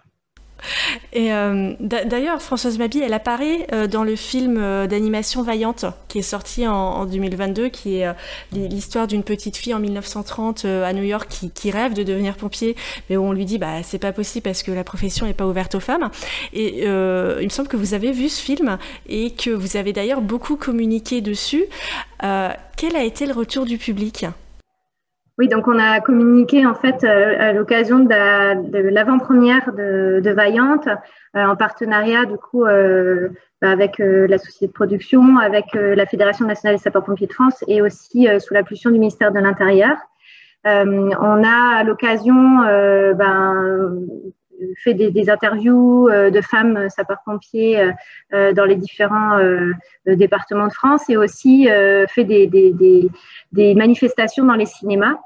Euh, 1.16 1.74
d'ailleurs, 1.80 2.42
Françoise 2.42 2.78
Mabie, 2.78 3.00
elle 3.00 3.12
apparaît 3.12 3.66
euh, 3.72 3.86
dans 3.86 4.04
le 4.04 4.16
film 4.16 4.56
euh, 4.58 4.86
d'animation 4.86 5.42
Vaillante, 5.42 5.86
qui 6.08 6.18
est 6.18 6.22
sorti 6.22 6.66
en, 6.66 7.06
2022, 7.06 7.68
qui 7.68 7.98
est 7.98 8.14
l'histoire 8.52 9.06
d'une 9.06 9.22
petite 9.22 9.56
fille 9.56 9.74
en 9.74 9.78
1930 9.78 10.64
à 10.64 10.92
New 10.92 11.02
York 11.02 11.28
qui, 11.54 11.70
rêve 11.70 11.94
de 11.94 12.02
devenir 12.02 12.36
pompier, 12.36 12.76
mais 13.08 13.16
où 13.16 13.22
on 13.22 13.32
lui 13.32 13.44
dit 13.44 13.58
bah 13.58 13.82
c'est 13.82 13.98
pas 13.98 14.12
possible 14.12 14.44
parce 14.44 14.62
que 14.62 14.70
la 14.70 14.84
profession 14.84 15.26
n'est 15.26 15.34
pas 15.34 15.46
ouverte 15.46 15.74
aux 15.74 15.80
femmes. 15.80 16.10
Et 16.52 16.84
il 16.84 16.88
me 16.88 17.48
semble 17.48 17.68
que 17.68 17.76
vous 17.76 17.94
avez 17.94 18.12
vu 18.12 18.28
ce 18.28 18.40
film 18.40 18.78
et 19.08 19.32
que 19.32 19.50
vous 19.50 19.76
avez 19.76 19.92
d'ailleurs 19.92 20.20
beaucoup 20.20 20.56
communiqué 20.56 21.20
dessus. 21.20 21.64
quel 22.20 22.96
a 22.96 23.02
été 23.02 23.26
le 23.26 23.32
retour 23.32 23.64
du 23.64 23.78
public? 23.78 24.26
Oui, 25.36 25.48
donc 25.48 25.66
on 25.66 25.78
a 25.80 26.00
communiqué 26.00 26.64
en 26.64 26.74
fait 26.74 27.02
euh, 27.02 27.34
à 27.40 27.52
l'occasion 27.52 27.98
de, 27.98 28.88
l'avant-première 28.88 29.72
de, 29.72 30.20
de, 30.22 30.30
Vaillante 30.30 30.86
euh, 30.86 31.44
en 31.44 31.56
partenariat 31.56 32.24
du 32.24 32.36
coup 32.36 32.64
euh, 32.64 33.30
bah, 33.60 33.70
avec 33.70 33.98
la 33.98 34.38
société 34.38 34.68
de 34.68 34.72
production, 34.72 35.38
avec 35.38 35.66
la 35.74 36.06
Fédération 36.06 36.46
nationale 36.46 36.76
des 36.76 36.82
sapeurs-pompiers 36.82 37.26
de 37.26 37.32
France 37.32 37.64
et 37.66 37.82
aussi 37.82 38.28
sous 38.38 38.54
la 38.54 38.62
du 38.62 38.90
ministère 38.90 39.32
de 39.32 39.40
l'Intérieur. 39.40 39.96
on 40.64 41.44
a 41.44 41.76
à 41.78 41.82
l'occasion 41.82 42.60
ben, 43.14 43.96
fait 44.82 44.94
des, 44.94 45.30
interviews 45.30 46.08
de 46.10 46.40
femmes 46.40 46.88
sapeurs-pompiers 46.88 47.90
dans 48.32 48.64
les 48.64 48.76
différents 48.76 49.38
départements 50.06 50.68
de 50.68 50.72
France 50.72 51.08
et 51.08 51.16
aussi 51.16 51.68
fait 52.08 52.24
des, 52.24 52.46
des, 52.46 53.74
manifestations 53.74 54.44
dans 54.44 54.54
les 54.54 54.66
cinémas 54.66 55.16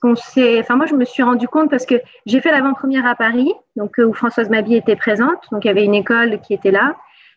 qu'on 0.00 0.12
enfin 0.12 0.76
moi 0.76 0.86
je 0.86 0.94
me 0.94 1.04
suis 1.04 1.22
rendu 1.22 1.48
compte 1.48 1.70
parce 1.70 1.86
que 1.86 1.96
j'ai 2.26 2.40
fait 2.40 2.50
l'avant-première 2.50 3.06
à 3.06 3.14
Paris, 3.14 3.52
donc 3.76 3.98
euh, 3.98 4.04
où 4.04 4.12
Françoise 4.12 4.50
Mabi 4.50 4.74
était 4.74 4.96
présente, 4.96 5.42
donc 5.50 5.64
il 5.64 5.68
y 5.68 5.70
avait 5.70 5.84
une 5.84 5.94
école 5.94 6.40
qui 6.40 6.54
était 6.54 6.70
là. 6.70 6.96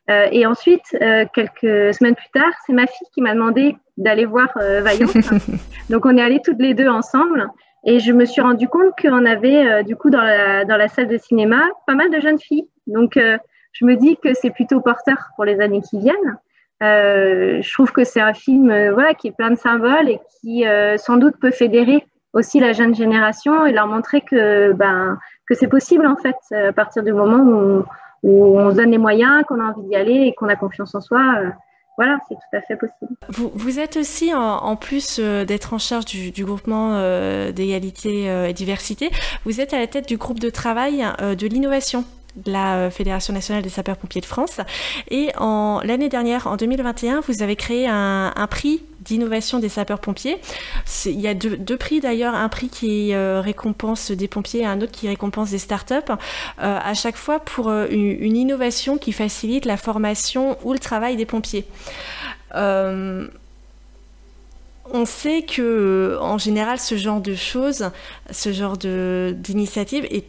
Euh, 0.09 0.27
et 0.31 0.45
ensuite, 0.45 0.97
euh, 1.01 1.25
quelques 1.33 1.93
semaines 1.93 2.15
plus 2.15 2.29
tard, 2.33 2.51
c'est 2.65 2.73
ma 2.73 2.87
fille 2.87 3.07
qui 3.13 3.21
m'a 3.21 3.33
demandé 3.33 3.77
d'aller 3.97 4.25
voir 4.25 4.49
Vaillant. 4.55 5.07
donc 5.89 6.05
on 6.05 6.17
est 6.17 6.21
allés 6.21 6.41
toutes 6.43 6.59
les 6.59 6.73
deux 6.73 6.87
ensemble. 6.87 7.47
Et 7.83 7.99
je 7.99 8.11
me 8.11 8.25
suis 8.25 8.41
rendu 8.41 8.67
compte 8.67 8.93
qu'on 9.01 9.25
avait 9.25 9.83
du 9.83 9.95
coup 9.95 10.09
dans 10.09 10.21
la, 10.21 10.65
dans 10.65 10.77
la 10.77 10.87
salle 10.87 11.07
de 11.07 11.17
cinéma 11.17 11.61
pas 11.87 11.95
mal 11.95 12.11
de 12.11 12.19
jeunes 12.19 12.39
filles. 12.39 12.67
Donc 12.87 13.17
je 13.17 13.85
me 13.85 13.95
dis 13.95 14.17
que 14.17 14.33
c'est 14.33 14.51
plutôt 14.51 14.81
porteur 14.81 15.29
pour 15.35 15.45
les 15.45 15.59
années 15.61 15.81
qui 15.81 15.97
viennent. 15.97 16.37
je 16.79 17.73
trouve 17.73 17.91
que 17.91 18.03
c'est 18.03 18.21
un 18.21 18.33
film 18.33 18.67
voilà, 18.91 19.15
qui 19.15 19.29
est 19.29 19.35
plein 19.35 19.49
de 19.49 19.55
symboles 19.55 20.09
et 20.09 20.19
qui 20.39 20.63
sans 20.97 21.17
doute 21.17 21.37
peut 21.39 21.49
fédérer 21.49 22.05
aussi 22.33 22.59
la 22.59 22.73
jeune 22.73 22.95
génération 22.95 23.65
et 23.65 23.71
leur 23.71 23.87
montrer 23.87 24.21
que, 24.21 24.71
ben, 24.73 25.17
que 25.47 25.55
c'est 25.55 25.67
possible 25.67 26.05
en 26.05 26.15
fait 26.15 26.37
à 26.55 26.71
partir 26.71 27.03
du 27.03 27.13
moment 27.13 27.39
où, 27.39 27.83
on 28.23 28.69
se 28.69 28.75
donne 28.75 28.91
les 28.91 28.99
moyens, 28.99 29.43
qu'on 29.47 29.59
a 29.59 29.63
envie 29.63 29.81
d'y 29.87 29.95
aller 29.95 30.27
et 30.27 30.33
qu'on 30.33 30.47
a 30.47 30.55
confiance 30.55 30.93
en 30.93 31.01
soi. 31.01 31.41
Euh, 31.91 32.03
voilà, 32.03 32.17
c'est 32.27 32.35
tout 32.35 32.55
à 32.55 32.61
fait 32.61 32.75
possible. 32.75 33.15
Vous, 33.29 33.79
êtes 33.79 33.97
aussi, 33.97 34.33
en, 34.33 34.75
plus 34.75 35.17
euh, 35.19 35.45
d'être 35.45 35.73
en 35.73 35.77
charge 35.77 36.05
du, 36.05 36.45
groupement 36.45 36.93
euh, 36.93 37.51
d'égalité 37.51 38.25
et 38.49 38.53
diversité, 38.53 39.09
vous 39.45 39.61
êtes 39.61 39.73
à 39.73 39.79
la 39.79 39.87
tête 39.87 40.07
du 40.07 40.17
groupe 40.17 40.39
de 40.39 40.49
travail 40.49 41.05
de 41.19 41.47
l'innovation 41.47 42.05
de 42.35 42.51
la 42.51 42.75
euh, 42.77 42.89
Fédération 42.89 43.33
nationale 43.33 43.63
des 43.63 43.69
sapeurs-pompiers 43.69 44.21
de 44.21 44.25
France. 44.25 44.59
Et 45.09 45.29
l'année 45.37 46.09
dernière, 46.09 46.47
en 46.47 46.55
2021, 46.55 47.21
vous 47.21 47.43
avez 47.43 47.55
créé 47.55 47.87
un, 47.87 48.47
prix 48.49 48.83
d'innovation 49.01 49.59
des 49.59 49.69
sapeurs-pompiers. 49.69 50.39
Il 51.05 51.19
y 51.19 51.27
a 51.27 51.33
deux, 51.33 51.77
prix 51.77 51.99
d'ailleurs, 51.99 52.35
un 52.35 52.49
prix 52.49 52.69
qui 52.69 53.13
euh, 53.13 53.41
récompense 53.41 54.11
des 54.11 54.27
pompiers 54.27 54.61
et 54.61 54.65
un 54.65 54.79
autre 54.81 54.91
qui 54.91 55.07
récompense 55.07 55.51
des 55.51 55.57
startups, 55.57 55.93
euh, 56.11 56.15
à 56.57 56.93
chaque 56.93 57.17
fois 57.17 57.39
pour 57.39 57.69
une, 57.71 58.37
innovation 58.37 58.97
qui 58.97 59.11
facilite 59.11 59.65
la 59.65 59.77
formation 59.77 60.57
ou 60.63 60.73
le 60.73 60.79
travail 60.79 61.15
des 61.15 61.25
pompiers. 61.25 61.65
on 62.53 63.29
sait 65.05 65.43
que, 65.43 66.17
en 66.21 66.37
général, 66.37 66.79
ce 66.79 66.95
genre 66.95 67.21
de 67.21 67.35
choses, 67.35 67.91
ce 68.29 68.51
genre 68.51 68.77
d'initiative 68.77 70.05
est 70.09 70.25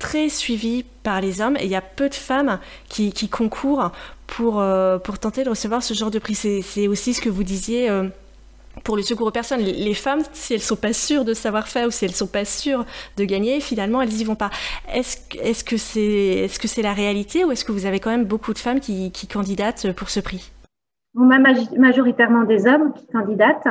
très 0.00 0.30
suivi 0.30 0.84
par 1.04 1.20
les 1.20 1.40
hommes 1.40 1.56
et 1.58 1.64
il 1.64 1.70
y 1.70 1.76
a 1.76 1.80
peu 1.80 2.08
de 2.08 2.14
femmes 2.14 2.58
qui, 2.88 3.28
concourent 3.28 3.92
pour, 4.36 4.60
euh, 4.60 4.98
pour 4.98 5.18
tenter 5.18 5.44
de 5.44 5.50
recevoir 5.50 5.82
ce 5.82 5.94
genre 5.94 6.10
de 6.10 6.18
prix. 6.18 6.34
C'est 6.34 6.88
aussi 6.88 7.14
ce 7.14 7.20
que 7.20 7.28
vous 7.28 7.44
disiez. 7.44 7.90
Euh, 7.90 8.08
pour 8.84 8.96
le 8.96 9.02
secours 9.02 9.26
aux 9.26 9.32
personnes, 9.32 9.60
les 9.60 9.94
femmes, 9.94 10.20
si 10.32 10.54
elles 10.54 10.60
sont 10.60 10.76
pas 10.76 10.92
sûres 10.92 11.24
de 11.24 11.34
savoir 11.34 11.66
faire 11.66 11.88
ou 11.88 11.90
si 11.90 12.04
elles 12.04 12.14
sont 12.14 12.28
pas 12.28 12.44
sûres 12.44 12.86
de 13.16 13.24
gagner, 13.24 13.60
finalement, 13.60 14.00
elles 14.00 14.12
y 14.12 14.24
vont 14.24 14.36
pas. 14.36 14.50
Est-ce 14.94 15.18
est 15.42 15.64
que 15.64 15.76
c'est 15.76 16.44
est 16.44 16.46
-ce 16.46 16.66
c'est 16.68 16.82
la 16.82 16.94
réalité 16.94 17.44
ou 17.44 17.50
est-ce 17.50 17.64
que 17.64 17.72
vous 17.72 17.84
avez 17.84 17.98
quand 17.98 18.10
même 18.10 18.26
beaucoup 18.26 18.54
de 18.54 18.58
femmes 18.58 18.78
qui, 18.78 19.10
qui 19.10 19.26
candidatent 19.26 19.92
pour 19.92 20.08
ce 20.08 20.20
prix? 20.20 20.52
On 21.16 21.28
a 21.30 21.38
majoritairement 21.76 22.44
des 22.44 22.66
hommes 22.68 22.92
qui 22.94 23.06
candidatent. 23.08 23.68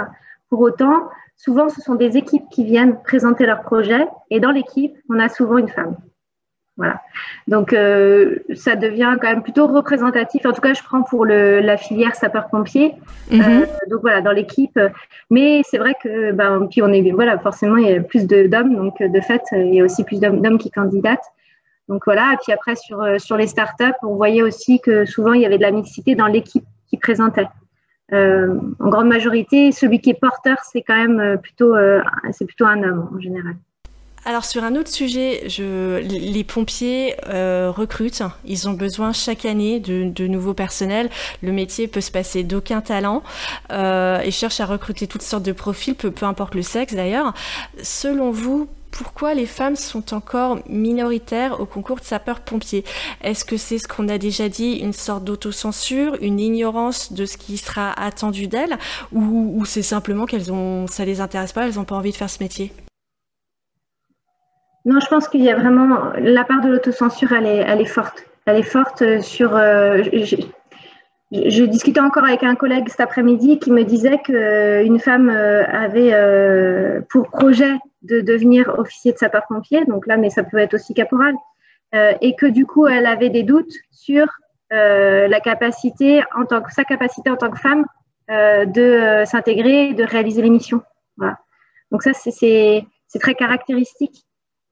Pour 0.50 0.60
autant, 0.60 0.98
souvent, 1.38 1.70
ce 1.70 1.80
sont 1.82 1.96
des 1.96 2.18
équipes 2.18 2.48
qui 2.52 2.66
viennent 2.66 3.02
présenter 3.04 3.46
leur 3.46 3.62
projet 3.62 4.06
et 4.30 4.40
dans 4.42 4.52
l'équipe, 4.52 4.96
on 5.10 5.18
a 5.20 5.30
souvent 5.30 5.58
une 5.58 5.70
femme. 5.70 5.96
Voilà. 6.80 7.02
Donc, 7.50 7.74
euh, 7.74 8.38
ça 8.56 8.78
devient 8.78 9.18
quand 9.22 9.28
même 9.28 9.44
plutôt 9.44 9.68
représentatif. 9.68 10.46
En 10.46 10.54
tout 10.54 10.62
cas, 10.62 10.74
je 10.74 10.82
prends 10.82 11.04
pour 11.04 11.26
le, 11.26 11.60
la 11.60 11.76
filière 11.76 12.16
sapeur-pompier. 12.16 12.94
Mhm. 13.30 13.42
Euh, 13.42 13.66
donc 13.90 14.00
voilà, 14.00 14.22
dans 14.22 14.32
l'équipe. 14.32 14.80
Mais 15.30 15.62
c'est 15.70 15.78
vrai 15.78 15.94
que, 16.02 16.32
ben, 16.32 16.68
puis 16.72 16.82
on 16.82 16.88
est, 16.88 17.12
voilà, 17.12 17.38
forcément, 17.38 17.76
il 17.76 17.90
y 17.90 17.94
a 17.94 18.02
plus 18.02 18.26
d'hommes. 18.26 18.78
Donc, 18.78 19.04
de 19.04 19.20
fait, 19.20 19.42
il 19.52 19.74
y 19.74 19.82
a 19.82 19.84
aussi 19.84 20.06
plus 20.06 20.22
d'hommes 20.22 20.58
qui 20.58 20.72
candidatent. 20.72 21.26
Donc 21.90 22.04
voilà. 22.06 22.32
Et 22.34 22.38
puis 22.42 22.54
après, 22.54 22.78
sur, 22.78 23.06
sur 23.20 23.36
les 23.36 23.48
startups, 23.48 24.00
on 24.02 24.16
voyait 24.16 24.42
aussi 24.42 24.80
que 24.80 25.04
souvent, 25.04 25.34
il 25.34 25.42
y 25.42 25.46
avait 25.46 25.58
de 25.58 25.64
la 25.64 25.72
mixité 25.72 26.16
dans 26.16 26.28
l'équipe 26.28 26.64
qui 26.90 26.96
présentait. 26.96 27.48
Euh, 28.14 28.58
en 28.80 28.88
grande 28.88 29.10
majorité, 29.10 29.74
celui 29.74 30.00
qui 30.00 30.12
est 30.12 30.20
porteur, 30.20 30.60
c'est 30.64 30.82
quand 30.82 30.96
même 30.96 31.38
plutôt, 31.40 31.76
c'est 32.32 32.46
plutôt 32.46 32.66
un 32.66 32.82
homme 32.84 33.10
en 33.14 33.20
général. 33.20 33.56
Alors 34.26 34.44
sur 34.44 34.64
un 34.64 34.76
autre 34.76 34.90
sujet, 34.90 35.48
les 35.58 36.44
pompiers 36.44 37.16
euh, 37.28 37.72
recrutent, 37.76 38.24
ils 38.46 38.68
ont 38.68 38.74
besoin 38.74 39.14
chaque 39.14 39.46
année 39.46 39.80
de, 39.80 40.28
nouveaux 40.28 40.54
personnels. 40.54 41.10
Le 41.42 41.52
métier 41.52 41.88
peut 41.88 42.02
se 42.02 42.12
passer 42.12 42.44
d'aucun 42.44 42.82
talent 42.82 43.24
euh, 43.72 44.20
et 44.20 44.32
cherche 44.32 44.60
à 44.60 44.66
recruter 44.66 45.08
toutes 45.08 45.22
sortes 45.22 45.44
de 45.44 45.52
profils, 45.52 45.96
peu, 45.96 46.12
importe 46.22 46.56
le 46.56 46.62
sexe 46.62 46.94
d'ailleurs. 46.94 47.34
Selon 47.82 48.32
vous, 48.32 48.68
pourquoi 48.92 49.34
les 49.34 49.46
femmes 49.46 49.76
sont 49.76 50.14
encore 50.14 50.60
minoritaires 50.68 51.62
au 51.62 51.66
concours 51.66 52.00
de 52.00 52.04
sapeurs-pompiers? 52.04 52.84
Est-ce 53.24 53.46
que 53.46 53.56
c'est 53.56 53.78
ce 53.78 53.88
qu'on 53.88 54.10
a 54.10 54.18
déjà 54.18 54.50
dit, 54.50 54.74
une 54.74 54.94
sorte 54.94 55.24
d'autocensure, 55.24 56.18
une 56.22 56.40
ignorance 56.40 57.14
de 57.14 57.26
ce 57.26 57.38
qui 57.38 57.58
sera 57.58 57.94
attendu 58.00 58.48
d'elles, 58.48 58.78
ou, 59.14 59.54
ou 59.56 59.66
c'est 59.66 59.84
simplement 59.84 60.26
qu'elles 60.26 60.52
ont, 60.52 60.88
ça 60.88 61.06
les 61.06 61.22
intéresse 61.22 61.54
pas, 61.54 61.68
elles 61.68 61.76
n'ont 61.76 61.86
pas 61.86 61.96
envie 61.96 62.12
de 62.12 62.18
faire 62.18 62.30
ce 62.30 62.44
métier? 62.44 62.74
Non, 64.86 65.00
je 65.00 65.08
pense 65.08 65.28
qu'il 65.28 65.44
y 65.44 65.50
a 65.50 65.56
vraiment 65.56 66.14
la 66.18 66.44
part 66.46 66.62
de 66.62 66.70
l'autocensure, 66.70 67.34
elle 67.34 67.46
est, 67.46 67.86
forte. 67.86 68.24
Elle 68.46 68.58
est 68.58 68.64
forte 68.64 69.20
sur. 69.22 69.56
Euh, 69.56 70.04
je, 71.32 71.64
discutais 71.66 72.00
encore 72.00 72.24
avec 72.24 72.44
un 72.44 72.56
collègue 72.56 72.88
cet 72.88 73.02
après-midi 73.02 73.60
qui 73.60 73.72
me 73.72 73.84
disait 73.84 74.20
qu'une 74.20 75.00
femme 75.00 75.30
euh, 75.30 75.64
avait 75.68 76.14
euh, 76.14 77.02
pour 77.10 77.30
projet 77.30 77.78
de 78.04 78.22
devenir 78.22 78.74
officier 78.80 79.12
de 79.12 79.18
sapeur-pompier, 79.18 79.84
donc 79.86 80.08
là, 80.08 80.16
mais 80.16 80.30
ça 80.30 80.44
peut 80.44 80.58
être 80.58 80.74
aussi 80.74 80.94
caporal, 80.94 81.36
et 81.94 82.36
que 82.36 82.46
du 82.46 82.66
coup, 82.66 82.88
elle 82.88 83.06
avait 83.06 83.30
des 83.30 83.44
doutes 83.44 83.74
sur 83.92 84.28
la 84.72 85.40
capacité, 85.42 86.24
en 86.36 86.46
tant 86.46 86.62
que, 86.62 86.72
sa 86.72 86.86
capacité 86.86 87.30
en 87.30 87.36
tant 87.36 87.50
que 87.50 87.60
femme 87.60 87.86
de 88.30 89.24
s'intégrer, 89.26 89.94
de 89.94 90.06
réaliser 90.06 90.42
les 90.42 90.50
missions. 90.50 90.82
Donc 91.92 92.04
ça, 92.04 92.14
c'est 92.14 92.86
très 93.20 93.36
caractéristique 93.36 94.29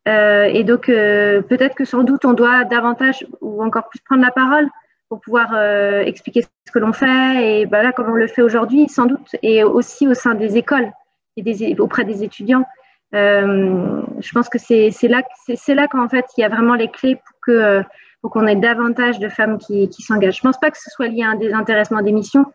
euh, 0.08 0.46
et 0.46 0.64
donc, 0.64 0.90
euh, 0.90 1.42
peut-être 1.42 1.76
que 1.76 1.86
sans 1.86 2.04
doute, 2.04 2.24
on 2.24 2.34
doit 2.34 2.64
davantage 2.64 3.26
ou 3.42 3.64
encore 3.64 3.90
plus 3.90 4.00
prendre 4.00 4.24
la 4.24 4.32
parole 4.32 4.68
pour 5.10 5.20
pouvoir 5.20 5.52
euh, 5.54 6.02
expliquer 6.02 6.44
ce 6.44 6.72
que 6.72 6.80
l'on 6.80 6.94
fait 6.94 7.62
et 7.62 7.66
bah 7.66 7.84
là, 7.84 7.92
comme 7.92 8.10
on 8.10 8.16
le 8.16 8.28
fait 8.28 8.42
aujourd'hui, 8.42 8.88
sans 8.90 9.06
doute, 9.06 9.36
et 9.42 9.64
aussi 9.64 10.08
au 10.08 10.14
sein 10.14 10.34
des 10.34 10.58
écoles 10.58 10.92
et 11.36 11.42
des, 11.42 11.76
auprès 11.80 12.04
des 12.04 12.24
étudiants. 12.24 12.66
je 13.14 14.32
pense 14.34 14.50
que 14.50 14.58
c'est 14.58 14.92
là, 15.04 15.22
là 15.68 15.88
qu'en 15.88 16.10
fait, 16.10 16.26
il 16.38 16.42
y 16.42 16.44
a 16.44 16.50
vraiment 16.50 16.76
les 16.76 16.90
clés 16.90 17.16
pour 17.16 17.40
que 17.46 17.82
pour 18.22 18.32
qu'on 18.32 18.48
ait 18.48 18.56
davantage 18.56 19.20
de 19.20 19.30
femmes 19.30 19.60
qui, 19.60 19.88
qui 19.90 20.02
s'engagent. 20.02 20.38
Je 20.38 20.42
ne 20.42 20.52
pense 20.52 20.60
pas 20.60 20.72
que 20.72 20.78
ce 20.78 20.90
soit 20.90 21.08
lié 21.08 21.22
à 21.24 21.30
un 21.30 21.36
désintéressement 21.36 22.02
des 22.02 22.12
missions. 22.12 22.46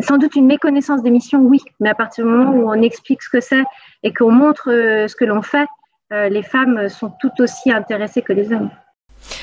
Sans 0.00 0.18
doute 0.18 0.34
une 0.34 0.46
méconnaissance 0.46 1.04
des 1.04 1.10
missions, 1.10 1.40
oui, 1.40 1.60
mais 1.78 1.88
à 1.88 1.94
partir 1.94 2.24
du 2.24 2.30
moment 2.30 2.50
où 2.50 2.68
on 2.68 2.82
explique 2.82 3.22
ce 3.22 3.30
que 3.30 3.40
c'est 3.40 3.62
et 4.02 4.12
qu'on 4.12 4.32
montre 4.32 4.64
ce 4.66 5.14
que 5.14 5.24
l'on 5.24 5.40
fait, 5.40 5.68
euh, 6.12 6.28
les 6.28 6.42
femmes 6.42 6.88
sont 6.88 7.12
tout 7.20 7.32
aussi 7.40 7.70
intéressées 7.70 8.22
que 8.22 8.32
les 8.32 8.52
hommes. 8.52 8.70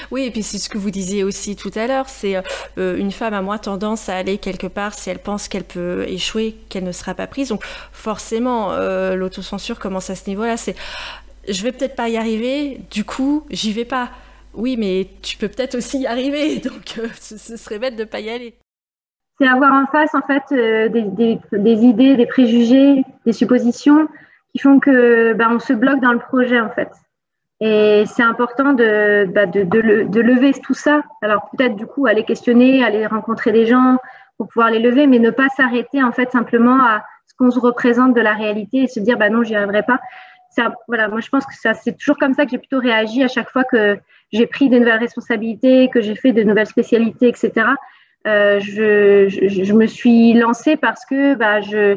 Oui, 0.09 0.23
et 0.23 0.31
puis 0.31 0.41
c'est 0.41 0.57
ce 0.57 0.69
que 0.69 0.77
vous 0.77 0.89
disiez 0.89 1.23
aussi 1.23 1.55
tout 1.55 1.71
à 1.75 1.85
l'heure, 1.85 2.09
c'est 2.09 2.41
euh, 2.77 2.97
une 2.97 3.11
femme 3.11 3.33
a 3.33 3.41
moins 3.41 3.57
tendance 3.57 4.09
à 4.09 4.15
aller 4.15 4.37
quelque 4.37 4.67
part 4.67 4.93
si 4.93 5.09
elle 5.09 5.19
pense 5.19 5.47
qu'elle 5.47 5.63
peut 5.63 6.05
échouer, 6.07 6.55
qu'elle 6.69 6.85
ne 6.85 6.91
sera 6.91 7.13
pas 7.13 7.27
prise. 7.27 7.49
Donc 7.49 7.63
forcément, 7.91 8.71
euh, 8.71 9.15
l'autocensure 9.15 9.79
commence 9.79 10.09
à 10.09 10.15
ce 10.15 10.29
niveau-là. 10.29 10.57
C'est 10.57 10.75
je 11.47 11.61
vais 11.61 11.71
peut-être 11.71 11.95
pas 11.95 12.09
y 12.09 12.17
arriver, 12.17 12.81
du 12.89 13.03
coup, 13.03 13.45
j'y 13.51 13.71
vais 13.71 13.85
pas. 13.85 14.09
Oui, 14.55 14.77
mais 14.77 15.07
tu 15.21 15.37
peux 15.37 15.49
peut-être 15.49 15.75
aussi 15.75 15.99
y 15.99 16.07
arriver, 16.07 16.57
donc 16.63 16.99
ce, 17.19 17.57
serait 17.57 17.77
bête 17.77 17.95
de 17.95 18.05
pas 18.05 18.21
y 18.21 18.29
aller. 18.29 18.55
C'est 19.37 19.47
avoir 19.47 19.73
en 19.73 19.85
face 19.91 20.15
en 20.15 20.21
fait 20.21 20.43
des 20.89 21.83
idées, 21.83 22.15
des 22.15 22.25
préjugés, 22.25 23.03
des 23.25 23.33
suppositions 23.33 24.07
font 24.59 24.79
que 24.79 25.33
bah, 25.33 25.47
on 25.51 25.59
se 25.59 25.73
bloque 25.73 25.99
dans 25.99 26.13
le 26.13 26.19
projet 26.19 26.59
en 26.59 26.69
fait. 26.69 26.89
Et 27.61 28.03
c'est 28.05 28.23
important 28.23 28.73
de, 28.73 29.25
bah, 29.33 29.45
de, 29.45 29.63
de, 29.63 30.21
lever 30.21 30.53
tout 30.53 30.73
ça. 30.73 31.03
Alors 31.21 31.49
peut-être 31.51 31.75
du 31.75 31.85
coup 31.85 32.05
aller 32.05 32.23
questionner, 32.23 32.83
aller 32.83 33.05
rencontrer 33.05 33.51
des 33.51 33.65
gens 33.65 33.97
pour 34.37 34.47
pouvoir 34.49 34.71
les 34.71 34.79
lever, 34.79 35.07
mais 35.07 35.19
ne 35.19 35.29
pas 35.29 35.47
s'arrêter 35.55 36.03
en 36.03 36.11
fait 36.11 36.31
simplement 36.31 36.81
à 36.81 37.03
ce 37.27 37.33
qu'on 37.37 37.51
se 37.51 37.59
représente 37.59 38.13
de 38.13 38.21
la 38.21 38.33
réalité 38.33 38.83
et 38.83 38.87
se 38.87 38.99
dire 38.99 39.17
bah 39.17 39.29
non 39.29 39.43
j'y 39.43 39.55
arriverai 39.55 39.83
pas. 39.83 39.99
voilà, 40.87 41.07
moi 41.07 41.21
je 41.21 41.29
pense 41.29 41.45
que 41.45 41.53
c'est 41.53 41.97
toujours 41.97 42.17
comme 42.17 42.33
ça 42.33 42.43
que 42.43 42.51
j'ai 42.51 42.57
plutôt 42.57 42.79
réagi 42.79 43.23
à 43.23 43.29
chaque 43.29 43.49
fois 43.49 43.63
que 43.63 43.97
j'ai 44.33 44.47
pris 44.47 44.67
de 44.67 44.77
nouvelles 44.77 44.99
responsabilités, 44.99 45.89
que 45.89 46.01
j'ai 46.01 46.15
fait 46.15 46.33
de 46.33 46.43
nouvelles 46.43 46.67
spécialités, 46.67 47.29
etc. 47.29 47.67
Euh, 48.27 48.59
je, 48.59 49.29
je, 49.29 49.63
je, 49.63 49.73
me 49.73 49.85
suis 49.85 50.33
lancée 50.33 50.77
parce 50.77 51.05
que 51.05 51.35
bah, 51.35 51.61
je, 51.61 51.95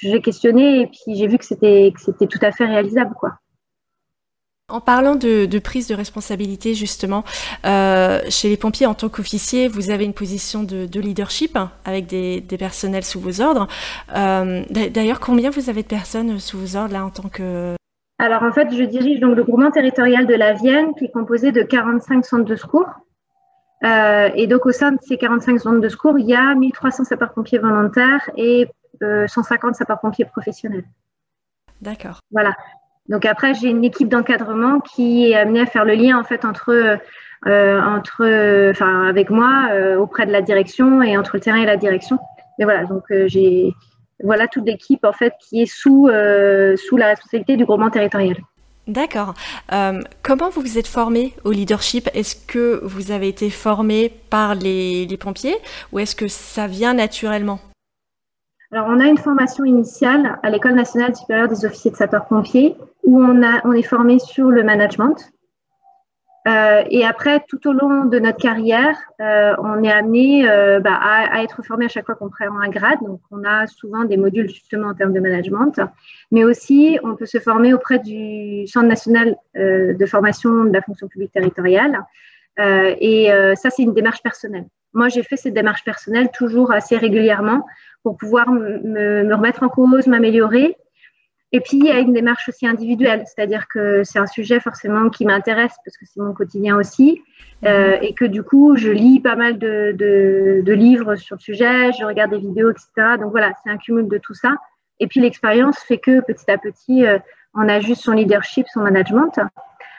j'ai 0.00 0.20
questionné 0.20 0.82
et 0.82 0.86
puis 0.86 1.16
j'ai 1.16 1.26
vu 1.26 1.38
que 1.38 1.44
c'était 1.44 1.92
tout 1.94 2.38
à 2.42 2.52
fait 2.52 2.66
réalisable, 2.66 3.14
quoi. 3.14 3.38
En 4.70 4.82
parlant 4.82 5.14
de, 5.14 5.58
prise 5.60 5.88
de 5.88 5.94
responsabilité, 5.94 6.74
justement, 6.74 7.24
euh, 7.64 8.20
chez 8.28 8.50
les 8.50 8.58
pompiers, 8.58 8.84
en 8.84 8.92
tant 8.92 9.08
qu'officier, 9.08 9.66
vous 9.66 9.88
avez 9.88 10.04
une 10.04 10.12
position 10.12 10.62
de, 10.62 11.00
leadership 11.00 11.56
hein, 11.56 11.70
avec 11.86 12.06
des, 12.06 12.42
personnels 12.58 13.04
sous 13.04 13.18
vos 13.18 13.40
ordres. 13.40 13.66
Euh, 14.14 14.62
d'ailleurs, 14.90 15.20
combien 15.20 15.48
vous 15.48 15.70
avez 15.70 15.82
de 15.82 15.88
personnes 15.88 16.38
sous 16.38 16.58
vos 16.58 16.76
ordres 16.76 16.92
là 16.92 17.02
en 17.02 17.08
tant 17.08 17.30
que... 17.30 17.76
Alors 18.18 18.42
en 18.42 18.52
fait, 18.52 18.68
je 18.76 18.82
dirige 18.82 19.20
donc 19.20 19.36
le 19.36 19.44
groupement 19.44 19.70
territorial 19.70 20.26
de 20.26 20.34
la 20.34 20.52
Vienne 20.52 20.92
qui 20.98 21.06
est 21.06 21.12
composé 21.12 21.50
de 21.50 21.62
45 21.62 22.26
centres 22.26 22.44
de 22.44 22.56
secours. 22.56 22.88
Euh, 23.84 24.28
et 24.34 24.46
donc 24.48 24.66
au 24.66 24.72
sein 24.72 24.92
de 24.92 24.98
ces 25.00 25.16
45 25.16 25.60
centres 25.60 25.80
de 25.80 25.88
secours, 25.88 26.18
il 26.18 26.26
y 26.26 26.34
a 26.34 26.54
1300 26.54 27.04
sapeurs-pompiers 27.04 27.58
volontaires 27.58 28.28
et 28.36 28.68
150 29.00 29.74
sapeurs-pompiers 29.74 30.24
professionnels. 30.24 30.84
D'accord. 31.80 32.20
Voilà. 32.30 32.54
Donc 33.08 33.24
après, 33.24 33.54
j'ai 33.54 33.68
une 33.68 33.84
équipe 33.84 34.08
d'encadrement 34.08 34.80
qui 34.80 35.30
est 35.30 35.34
amenée 35.34 35.60
à 35.60 35.66
faire 35.66 35.84
le 35.84 35.94
lien 35.94 36.18
en 36.18 36.24
fait 36.24 36.44
entre, 36.44 36.98
euh, 37.46 37.80
entre, 37.80 38.70
enfin 38.70 39.08
avec 39.08 39.30
moi 39.30 39.68
euh, 39.70 39.96
auprès 39.96 40.26
de 40.26 40.32
la 40.32 40.42
direction 40.42 41.02
et 41.02 41.16
entre 41.16 41.36
le 41.36 41.40
terrain 41.40 41.58
et 41.58 41.66
la 41.66 41.76
direction. 41.76 42.18
Mais 42.58 42.64
voilà, 42.64 42.84
donc 42.84 43.04
euh, 43.10 43.26
j'ai 43.28 43.74
voilà 44.22 44.48
toute 44.48 44.66
l'équipe 44.66 45.04
en 45.04 45.12
fait 45.12 45.32
qui 45.40 45.62
est 45.62 45.66
sous 45.66 46.08
sous 46.08 46.96
la 46.96 47.06
responsabilité 47.06 47.56
du 47.56 47.64
groupement 47.64 47.90
territorial. 47.90 48.36
D'accord. 48.88 49.34
comment 50.22 50.48
vous 50.48 50.62
vous 50.62 50.78
êtes 50.78 50.86
formé 50.86 51.34
au 51.44 51.52
leadership? 51.52 52.08
Est-ce 52.14 52.34
que 52.34 52.80
vous 52.82 53.12
avez 53.12 53.28
été 53.28 53.50
formé 53.50 54.10
par 54.30 54.54
les, 54.54 55.06
les 55.06 55.16
pompiers 55.18 55.56
ou 55.92 55.98
est-ce 55.98 56.16
que 56.16 56.26
ça 56.26 56.66
vient 56.66 56.94
naturellement? 56.94 57.60
Alors, 58.70 58.86
on 58.90 59.00
a 59.00 59.06
une 59.06 59.16
formation 59.16 59.64
initiale 59.64 60.38
à 60.42 60.50
l'École 60.50 60.74
nationale 60.74 61.16
supérieure 61.16 61.48
des 61.48 61.64
officiers 61.64 61.90
de 61.90 61.96
sapeurs-pompiers 61.96 62.76
où 63.02 63.22
on, 63.22 63.72
est 63.72 63.82
formé 63.82 64.18
sur 64.18 64.50
le 64.50 64.62
management. 64.62 65.32
Euh, 66.46 66.82
et 66.90 67.04
après, 67.06 67.42
tout 67.48 67.66
au 67.66 67.72
long 67.72 68.04
de 68.04 68.18
notre 68.18 68.36
carrière, 68.36 68.96
euh, 69.22 69.54
on 69.58 69.82
est 69.82 69.90
amené 69.90 70.48
euh, 70.48 70.80
bah, 70.80 70.98
à, 71.00 71.42
être 71.42 71.62
formé 71.64 71.86
à 71.86 71.88
chaque 71.88 72.04
fois 72.04 72.14
qu'on 72.14 72.28
prend 72.28 72.60
un 72.60 72.68
grade. 72.68 72.98
Donc, 73.00 73.20
on 73.30 73.42
a 73.44 73.66
souvent 73.66 74.04
des 74.04 74.18
modules 74.18 74.50
justement 74.50 74.88
en 74.88 74.94
termes 74.94 75.14
de 75.14 75.20
management, 75.20 75.80
mais 76.30 76.44
aussi 76.44 76.98
on 77.02 77.16
peut 77.16 77.26
se 77.26 77.38
former 77.38 77.72
auprès 77.72 77.98
du 77.98 78.66
Centre 78.66 78.86
national 78.86 79.36
de 79.54 80.06
formation 80.06 80.64
de 80.64 80.72
la 80.72 80.82
fonction 80.82 81.08
publique 81.08 81.32
territoriale. 81.32 82.04
et 82.58 83.30
ça, 83.56 83.70
c'est 83.70 83.82
une 83.82 83.94
démarche 83.94 84.22
personnelle. 84.22 84.66
Moi, 84.92 85.08
j'ai 85.08 85.22
fait 85.22 85.36
cette 85.36 85.54
démarche 85.54 85.84
personnelle 85.84 86.30
toujours 86.32 86.72
assez 86.72 86.96
régulièrement 86.96 87.64
pour 88.02 88.16
pouvoir 88.16 88.50
me, 88.50 89.34
remettre 89.34 89.62
en 89.62 89.68
cause, 89.68 90.06
m'améliorer. 90.06 90.76
Et 91.50 91.60
puis, 91.60 91.78
il 91.78 91.86
y 91.86 91.90
a 91.90 91.98
une 91.98 92.12
démarche 92.12 92.48
aussi 92.50 92.66
individuelle, 92.66 93.24
c'est-à-dire 93.24 93.68
que 93.68 94.04
c'est 94.04 94.18
un 94.18 94.26
sujet 94.26 94.60
forcément 94.60 95.08
qui 95.08 95.24
m'intéresse 95.24 95.74
parce 95.82 95.96
que 95.96 96.04
c'est 96.04 96.20
mon 96.20 96.34
quotidien 96.34 96.76
aussi, 96.76 97.22
euh, 97.64 97.96
et 98.02 98.12
que 98.12 98.26
du 98.26 98.42
coup, 98.42 98.76
je 98.76 98.90
lis 98.90 99.20
pas 99.20 99.34
mal 99.34 99.58
de, 99.58 100.62
livres 100.66 101.16
sur 101.16 101.36
le 101.36 101.40
sujet, 101.40 101.92
je 101.92 102.04
regarde 102.04 102.32
des 102.32 102.38
vidéos, 102.38 102.70
etc. 102.70 103.16
Donc 103.18 103.30
voilà, 103.30 103.52
c'est 103.64 103.70
un 103.70 103.78
cumul 103.78 104.08
de 104.08 104.18
tout 104.18 104.34
ça. 104.34 104.56
Et 105.00 105.06
puis, 105.06 105.20
l'expérience 105.20 105.78
fait 105.78 105.98
que 105.98 106.20
petit 106.20 106.50
à 106.50 106.58
petit, 106.58 107.06
euh, 107.06 107.18
on 107.54 107.66
ajuste 107.66 108.02
son 108.02 108.12
leadership, 108.12 108.66
son 108.72 108.80
management. 108.80 109.40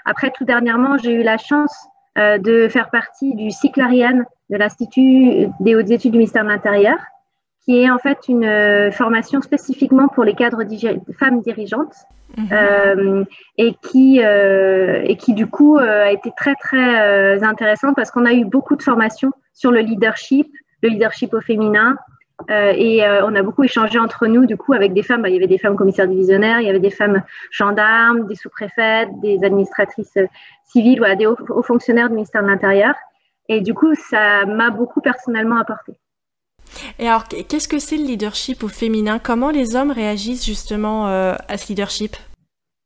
Après, 0.05 0.31
tout 0.31 0.45
dernièrement, 0.45 0.97
j'ai 0.97 1.13
eu 1.13 1.23
la 1.23 1.37
chance 1.37 1.75
euh, 2.17 2.37
de 2.37 2.67
faire 2.67 2.89
partie 2.89 3.33
du 3.35 3.49
cycle 3.49 3.81
Ariane 3.81 4.25
de 4.49 4.57
l'Institut 4.57 5.47
des 5.59 5.75
hautes 5.75 5.89
études 5.89 6.11
du 6.11 6.17
ministère 6.17 6.43
de 6.43 6.49
l'Intérieur, 6.49 6.97
qui 7.70 7.84
est 7.84 7.89
en 7.91 7.99
fait 7.99 8.17
une 8.28 8.45
euh, 8.45 8.89
formation 8.89 9.41
spécifiquement 9.41 10.07
pour 10.07 10.24
les 10.24 10.34
cadres 10.34 10.63
femmes 11.20 11.41
dirigeantes 11.41 11.93
mhm. 12.36 12.47
euh, 12.51 13.24
et, 13.59 13.76
qui, 13.84 14.24
euh, 14.24 15.03
et 15.03 15.15
qui 15.17 15.36
du 15.36 15.45
coup 15.45 15.78
a 15.78 16.09
été 16.09 16.32
très 16.36 16.55
très 16.55 17.43
intéressante 17.43 17.95
parce 17.95 18.09
qu'on 18.09 18.26
a 18.26 18.34
eu 18.34 18.43
beaucoup 18.43 18.76
de 18.76 18.82
formations 18.82 19.32
sur 19.53 19.70
le 19.70 19.82
leadership, 19.82 20.47
le 20.82 20.89
leadership 20.89 21.32
au 21.36 21.41
féminin. 21.41 21.95
et 22.49 23.03
on 23.28 23.36
a 23.36 23.43
beaucoup 23.43 23.63
échangé 23.63 23.99
entre 23.99 24.26
nous, 24.26 24.47
du 24.47 24.57
coup, 24.57 24.74
avec 24.74 24.93
des 24.93 25.03
femmes. 25.03 25.22
Bah, 25.22 25.30
il 25.30 25.36
y 25.36 25.38
avait 25.38 25.53
des 25.55 25.59
femmes 25.59 25.76
commissaires 25.76 26.07
divisionnaires, 26.07 26.61
il 26.61 26.65
y 26.65 26.70
avait 26.70 26.80
des 26.80 26.89
femmes 26.89 27.22
gendarmes, 27.51 28.26
des 28.26 28.36
sous-préfètes, 28.36 29.09
des 29.22 29.43
administratrices 29.43 30.17
civiles, 30.63 30.97
voilà, 30.97 31.15
des 31.15 31.28
hauts 31.28 31.63
fonctionnaires 31.63 32.07
du 32.07 32.15
ministère 32.15 32.41
de 32.41 32.47
l'Intérieur. 32.47 32.95
Et 33.47 33.61
du 33.61 33.76
coup, 33.76 33.93
ça 33.93 34.45
m'a 34.47 34.72
beaucoup 34.72 35.01
personnellement 35.01 35.57
apporté. 35.57 35.93
Et 36.99 37.07
alors, 37.07 37.25
qu'est-ce 37.27 37.67
que 37.67 37.80
c'est 37.80 37.97
le 37.97 38.03
leadership 38.03 38.63
au 38.63 38.67
féminin? 38.67 39.19
Comment 39.19 39.51
les 39.51 39.75
hommes 39.75 39.91
réagissent 39.91 40.45
justement 40.45 41.07
euh, 41.07 41.34
à 41.47 41.57
ce 41.57 41.69
leadership? 41.69 42.15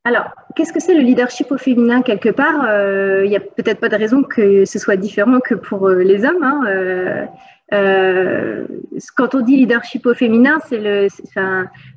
Alors, 0.05 0.25
qu'est-ce 0.55 0.73
que 0.73 0.79
c'est 0.79 0.93
le 0.93 1.01
leadership 1.01 1.51
au 1.51 1.57
féminin 1.57 2.01
quelque 2.01 2.29
part? 2.29 2.65
Euh, 2.67 3.21
Il 3.23 3.29
n'y 3.29 3.37
a 3.37 3.39
peut-être 3.39 3.79
pas 3.79 3.89
de 3.89 3.95
raison 3.95 4.23
que 4.23 4.65
ce 4.65 4.79
soit 4.79 4.97
différent 4.97 5.39
que 5.39 5.55
pour 5.55 5.87
euh, 5.87 6.03
les 6.03 6.25
hommes. 6.25 6.43
Hein, 6.43 7.27
quand 9.15 9.33
on 9.33 9.39
dit 9.39 9.55
leadership 9.55 10.05
au 10.05 10.13
féminin, 10.13 10.59
c'est 10.67 10.77
le, 10.77 11.07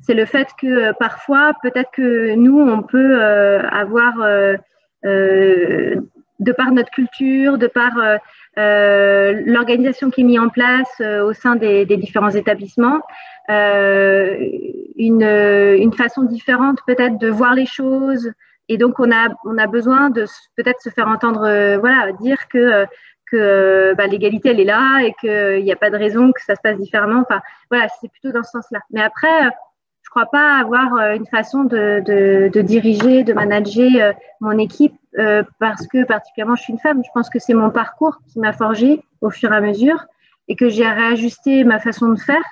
c'est 0.01 0.13
le 0.13 0.25
fait 0.25 0.47
que 0.59 0.91
parfois, 0.97 1.53
peut-être 1.61 1.91
que 1.91 2.33
nous, 2.33 2.59
on 2.59 2.81
peut 2.81 3.19
avoir, 3.21 4.13
de 6.39 6.51
par 6.51 6.71
notre 6.71 6.91
culture, 6.91 7.57
de 7.57 7.67
par 7.67 7.97
euh, 7.97 8.17
l'organisation 8.57 10.09
qui 10.09 10.21
est 10.21 10.23
mise 10.23 10.39
en 10.39 10.49
place 10.49 10.89
euh, 11.01 11.23
au 11.23 11.33
sein 11.33 11.55
des, 11.55 11.85
différents 11.85 12.31
établissements, 12.31 13.01
euh, 13.49 14.35
une, 14.97 15.23
une, 15.23 15.93
façon 15.93 16.23
différente 16.23 16.79
peut-être 16.85 17.17
de 17.17 17.29
voir 17.29 17.53
les 17.53 17.65
choses. 17.65 18.31
Et 18.67 18.77
donc, 18.77 18.99
on 18.99 19.11
a, 19.11 19.29
on 19.45 19.57
a 19.57 19.67
besoin 19.67 20.09
de 20.09 20.25
peut-être 20.57 20.81
se 20.81 20.89
faire 20.89 21.07
entendre, 21.07 21.77
voilà, 21.79 22.11
dire 22.13 22.47
que 22.49 22.85
que 23.29 23.93
bah, 23.97 24.07
l'égalité 24.07 24.49
elle 24.51 24.59
est 24.61 24.65
là 24.65 25.01
et 25.03 25.13
qu'il 25.19 25.63
n'y 25.63 25.71
a 25.73 25.75
pas 25.75 25.89
de 25.89 25.97
raison 25.97 26.31
que 26.31 26.41
ça 26.41 26.55
se 26.55 26.61
passe 26.61 26.77
différemment. 26.77 27.21
Enfin, 27.21 27.41
voilà, 27.69 27.87
c'est 27.99 28.09
plutôt 28.09 28.31
dans 28.31 28.43
ce 28.43 28.51
sens-là. 28.51 28.79
Mais 28.91 29.01
après, 29.01 29.49
je 30.07 30.09
crois 30.09 30.25
pas 30.27 30.57
avoir 30.57 30.95
euh, 30.95 31.15
une 31.15 31.25
façon 31.25 31.65
de, 31.65 32.61
diriger, 32.61 33.25
de 33.25 33.33
manager 33.33 33.91
euh, 33.99 34.13
mon 34.39 34.57
équipe 34.57 34.95
euh, 35.19 35.43
parce 35.59 35.85
que 35.85 36.05
particulièrement 36.05 36.55
je 36.55 36.63
suis 36.63 36.71
une 36.71 36.79
femme. 36.79 37.01
Je 37.03 37.09
pense 37.13 37.29
que 37.29 37.39
c'est 37.39 37.53
mon 37.53 37.71
parcours 37.71 38.19
qui 38.31 38.39
m'a 38.39 38.53
forgé 38.53 39.03
au 39.19 39.29
fur 39.29 39.51
et 39.51 39.57
à 39.57 39.59
mesure 39.59 40.05
et 40.47 40.55
que 40.55 40.69
j'ai 40.69 40.87
réajusté 40.87 41.65
ma 41.65 41.79
façon 41.79 42.07
de 42.07 42.19
faire 42.19 42.43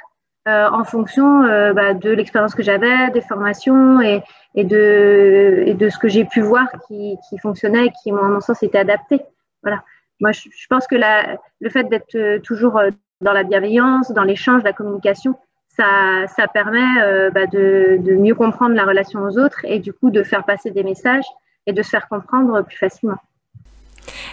en 0.47 0.84
fonction 0.84 1.41
bah, 1.74 1.95
de 1.95 2.12
l'expérience 2.12 2.53
que 2.53 2.62
j'avais, 2.62 3.10
des 3.10 3.22
formations 3.22 3.99
et, 4.01 4.22
de, 4.56 5.89
ce 5.89 5.97
que 5.97 6.08
j'ai 6.08 6.24
pu 6.26 6.41
voir 6.41 6.68
qui, 6.88 7.18
fonctionnait 7.41 7.88
et 7.88 7.91
qui, 8.03 8.12
à 8.12 8.14
mon 8.14 8.41
sens, 8.41 8.62
était 8.62 8.78
adapté. 8.78 9.22
Voilà. 9.64 9.82
Moi, 10.20 10.34
je, 10.34 10.68
pense 10.70 10.86
que 10.86 10.95
le 10.95 11.70
fait 11.70 11.86
d'être 11.86 12.41
toujours 12.43 12.80
dans 13.22 13.34
la 13.34 13.43
bienveillance, 13.43 14.12
dans 14.12 14.24
l'échange, 14.24 14.62
la 14.64 14.74
communication, 14.74 15.36
ça, 15.78 16.48
permet 16.54 17.02
euh, 17.02 17.30
bah, 17.32 17.46
de, 17.48 18.16
mieux 18.16 18.36
comprendre 18.36 18.76
la 18.76 18.86
relation 18.86 19.22
aux 19.22 19.38
autres 19.38 19.66
et 19.66 19.80
du 19.80 19.94
coup 19.94 20.10
de 20.10 20.24
faire 20.24 20.44
passer 20.44 20.72
des 20.72 20.84
messages 20.84 21.26
et 21.68 21.74
de 21.74 21.82
se 21.82 21.90
faire 21.90 22.08
comprendre 22.08 22.62
plus 22.62 22.78
facilement. 22.78 23.18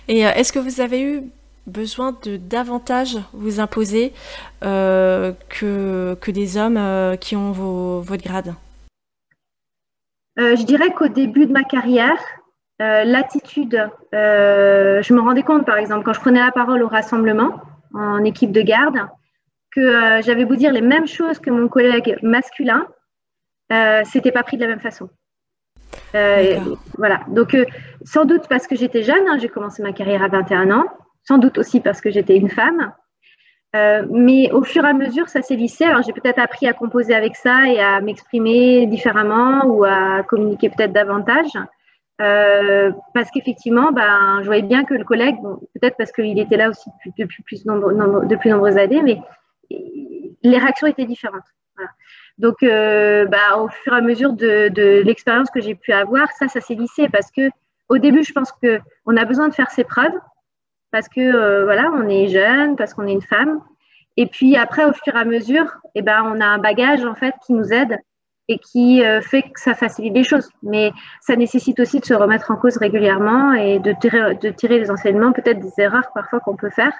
Et 0.09 0.27
euh, 0.27 0.31
est-ce 0.31 0.53
que 0.53 0.59
vous 0.59 0.81
avez 0.81 1.03
eu 1.03 1.23
besoin 1.67 2.17
de 2.25 2.37
davantage 2.37 3.19
vous 3.33 3.61
imposer 3.61 4.13
euh, 4.65 5.33
que, 5.49 6.17
que 6.21 6.31
des 6.31 6.57
hommes 6.57 7.17
qui 7.19 7.37
ont 7.37 7.53
vos, 7.53 8.01
votre 8.01 8.25
grade? 8.25 8.55
Je 10.37 10.65
dirais 10.65 10.91
qu'au 10.93 11.09
début 11.09 11.47
de 11.47 11.53
ma 11.53 11.63
carrière, 11.63 12.19
l'attitude, 12.81 13.89
je 14.13 15.13
me 15.13 15.21
rendais 15.21 15.43
compte 15.43 15.67
par 15.67 15.77
exemple 15.77 16.05
quand 16.05 16.15
je 16.15 16.21
prenais 16.21 16.41
la 16.41 16.51
parole 16.51 16.83
au 16.83 16.89
rassemblement 16.89 17.61
en 17.95 18.25
équipe 18.25 18.51
de 18.51 18.63
garde, 18.63 18.97
que 19.75 19.81
euh, 19.81 20.23
j'avais 20.23 20.45
beau 20.45 20.55
dire 20.55 20.73
les 20.73 20.81
mêmes 20.81 21.07
choses 21.07 21.39
que 21.39 21.51
mon 21.51 21.69
collègue 21.69 22.19
masculin, 22.23 22.87
euh, 23.73 24.03
c'était 24.05 24.33
pas 24.33 24.43
pris 24.43 24.57
de 24.57 24.63
la 24.63 24.69
même 24.69 24.81
façon. 24.81 25.09
Euh, 26.15 26.59
voilà. 26.99 27.21
Donc, 27.29 27.55
euh, 27.55 27.65
sans 28.05 28.25
doute 28.25 28.47
parce 28.49 28.67
que 28.67 28.77
j'étais 28.77 29.03
jeune, 29.03 29.27
hein, 29.29 29.39
j'ai 29.41 29.49
commencé 29.49 29.83
ma 29.83 29.93
carrière 29.93 30.23
à 30.23 30.29
21 30.29 30.71
ans, 30.71 30.85
sans 31.25 31.39
doute 31.39 31.59
aussi 31.59 31.81
parce 31.81 32.01
que 32.01 32.11
j'étais 32.11 32.37
une 32.37 32.51
femme. 32.51 32.93
mais 34.11 34.51
au 34.53 34.63
fur 34.63 34.85
et 34.85 34.89
à 34.89 34.93
mesure, 34.93 35.29
ça 35.29 35.41
s'est 35.41 35.57
lissé. 35.57 35.85
Alors, 35.85 36.03
j'ai 36.03 36.13
peut-être 36.13 36.39
appris 36.39 36.67
à 36.67 36.75
composer 36.75 37.15
avec 37.15 37.37
ça 37.37 37.67
et 37.67 37.81
à 37.81 38.01
m'exprimer 38.03 38.87
différemment 38.87 39.65
ou 39.65 39.85
à 39.85 40.23
communiquer 40.25 40.69
peut-être 40.69 40.93
davantage. 40.93 41.53
parce 42.19 43.31
qu'effectivement, 43.33 43.91
ben, 43.93 44.41
je 44.43 44.47
voyais 44.47 44.63
bien 44.63 44.85
que 44.85 44.95
le 44.95 45.05
collègue, 45.05 45.37
peut-être 45.75 45.97
parce 45.97 46.13
qu'il 46.13 46.39
était 46.39 46.59
là 46.59 46.69
aussi 46.69 46.91
depuis, 47.07 47.27
plus, 47.27 47.65
de 47.65 48.37
plus 48.37 48.51
nombreuses 48.51 48.77
années, 48.77 49.03
mais 49.03 49.19
les 49.71 50.59
réactions 50.59 50.87
étaient 50.87 51.05
différentes. 51.05 51.45
Donc, 52.39 52.63
euh, 52.63 53.27
bah, 53.27 53.59
au 53.59 53.69
fur 53.69 53.93
et 53.93 53.97
à 53.97 54.01
mesure 54.01 54.33
de, 54.33 55.03
l'expérience 55.03 55.51
que 55.51 55.61
j'ai 55.61 55.75
pu 55.75 55.93
avoir, 55.93 56.31
ça, 56.33 56.49
ça 56.49 56.61
s'est 56.61 56.75
lissé 56.75 57.09
parce 57.09 57.31
que 57.31 57.51
au 57.89 57.99
début, 57.99 58.25
je 58.25 58.33
pense 58.33 58.53
qu'on 58.53 59.17
a 59.17 59.25
besoin 59.25 59.49
de 59.49 59.55
faire 59.55 59.71
ses 59.71 59.85
preuves 59.85 60.19
parce 60.91 61.09
que 61.09 61.21
euh, 61.21 61.65
voilà, 61.65 61.91
on 61.95 62.09
est 62.09 62.29
jeune, 62.29 62.77
parce 62.77 62.95
qu'on 62.95 63.07
est 63.07 63.13
une 63.13 63.23
femme. 63.23 63.61
Et 64.17 64.27
puis 64.27 64.57
après, 64.57 64.85
au 64.85 64.93
fur 64.93 65.15
et 65.15 65.19
à 65.19 65.25
mesure, 65.25 65.79
eh 65.95 66.03
ben, 66.03 66.23
on 66.25 66.41
a 66.41 66.47
un 66.47 66.59
bagage 66.59 67.05
en 67.05 67.15
fait 67.15 67.35
qui 67.47 67.53
nous 67.53 67.73
aide 67.73 67.99
et 68.49 68.59
qui 68.59 69.03
fait 69.23 69.43
que 69.43 69.61
ça 69.61 69.75
facilite 69.75 70.15
les 70.15 70.25
choses. 70.25 70.51
Mais 70.63 70.93
ça 71.21 71.37
nécessite 71.37 71.81
aussi 71.81 72.01
de 72.01 72.05
se 72.05 72.13
remettre 72.13 72.51
en 72.51 72.57
cause 72.57 72.77
régulièrement 72.77 73.53
et 73.55 73.79
de 73.79 73.93
tirer, 73.93 74.35
de 74.35 74.51
tirer 74.51 74.79
les 74.79 74.91
enseignements, 74.91 75.33
peut-être 75.33 75.61
des 75.61 75.73
erreurs 75.79 76.11
parfois 76.13 76.41
qu'on 76.41 76.57
peut 76.57 76.71
faire. 76.71 76.93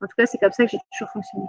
En 0.00 0.06
tout 0.06 0.14
cas, 0.16 0.26
c'est 0.26 0.38
comme 0.38 0.52
ça 0.52 0.64
que 0.64 0.70
j'ai 0.70 0.78
toujours 0.92 1.10
fonctionné. 1.12 1.46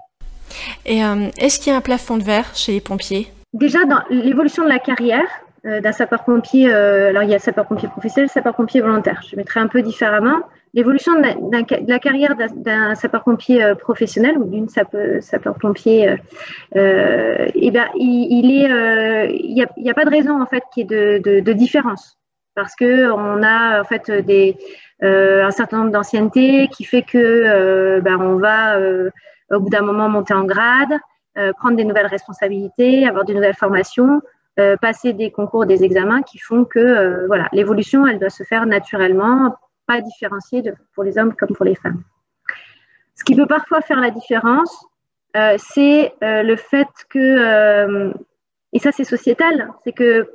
Et 0.85 1.01
est-ce 1.37 1.59
qu'il 1.59 1.71
y 1.71 1.75
a 1.75 1.77
un 1.77 1.81
plafond 1.81 2.17
de 2.17 2.23
verre 2.23 2.55
chez 2.55 2.73
les 2.73 2.81
pompiers? 2.81 3.27
Déjà, 3.53 3.85
dans 3.85 4.01
l'évolution 4.09 4.63
de 4.63 4.69
la 4.69 4.79
carrière, 4.79 5.27
euh, 5.65 5.79
d'un 5.79 5.93
sapeur-pompier, 5.93 6.73
euh, 6.73 7.07
alors 7.07 7.23
il 7.23 7.29
y 7.29 7.35
a 7.35 7.39
sapeur-pompier 7.39 7.87
professionnel, 7.87 8.29
sapeur-pompier 8.29 8.81
volontaire. 8.81 9.21
Je 9.29 9.37
mettrai 9.37 9.61
un 9.61 9.67
peu 9.67 9.81
différemment. 9.81 10.41
L'évolution 10.73 11.13
de, 11.13 11.87
la 11.87 11.99
carrière 11.99 12.35
d'un 12.35 12.95
sapeur-pompier 12.95 13.63
euh, 13.63 13.73
professionnel 13.73 14.37
ou 14.37 14.43
d'une 14.43 14.67
sapeur-pompier, 14.67 16.17
euh, 16.75 17.47
eh 17.55 17.71
ben, 17.71 17.87
il, 17.95 18.41
n'y 18.45 19.89
a, 19.89 19.93
pas 19.93 20.03
de 20.03 20.09
raison 20.09 20.41
en 20.41 20.47
fait 20.47 20.63
qu'il 20.73 20.91
y 20.91 20.93
ait 20.93 21.19
de, 21.41 21.53
différence 21.53 22.17
parce 22.55 22.75
que 22.75 23.09
on 23.11 23.41
a 23.41 23.79
en 23.79 23.83
fait 23.85 24.11
un 25.01 25.51
certain 25.51 25.77
nombre 25.77 25.91
d'anciennetés 25.91 26.67
qui 26.75 26.83
fait 26.83 27.03
que 27.03 28.01
ben, 28.01 28.17
on 28.19 28.35
va 28.35 28.77
au 29.53 29.59
bout 29.59 29.69
d'un 29.69 29.81
moment 29.81 30.09
monter 30.09 30.33
en 30.33 30.43
grade, 30.43 30.99
prendre 31.57 31.75
des 31.75 31.85
nouvelles 31.85 32.07
responsabilités, 32.07 33.07
avoir 33.07 33.25
de 33.25 33.33
nouvelles 33.33 33.55
formations. 33.55 34.21
Euh, 34.59 34.77
passer 34.77 35.13
des 35.13 35.31
concours, 35.31 35.65
des 35.65 35.83
examens 35.83 36.21
qui 36.21 36.37
font 36.37 36.63
que 36.63 36.77
euh, 36.77 37.25
voilà, 37.25 37.49
l'évolution, 37.53 38.05
elle 38.05 38.19
doit 38.19 38.29
se 38.29 38.43
faire 38.43 38.67
naturellement, 38.67 39.55
pas 39.87 39.99
différencier 39.99 40.61
de, 40.61 40.75
pour 40.93 41.03
les 41.03 41.17
hommes 41.17 41.33
comme 41.33 41.55
pour 41.55 41.65
les 41.65 41.73
femmes. 41.73 42.03
Ce 43.15 43.23
qui 43.23 43.35
peut 43.35 43.47
parfois 43.47 43.81
faire 43.81 43.99
la 43.99 44.11
différence, 44.11 44.85
euh, 45.35 45.55
c'est 45.57 46.13
le 46.21 46.55
fait 46.55 46.87
que, 47.09 48.13
et 48.73 48.77
ça 48.79 48.91
c'est 48.91 49.03
sociétal, 49.03 49.71
c'est 49.83 49.91
que 49.91 50.29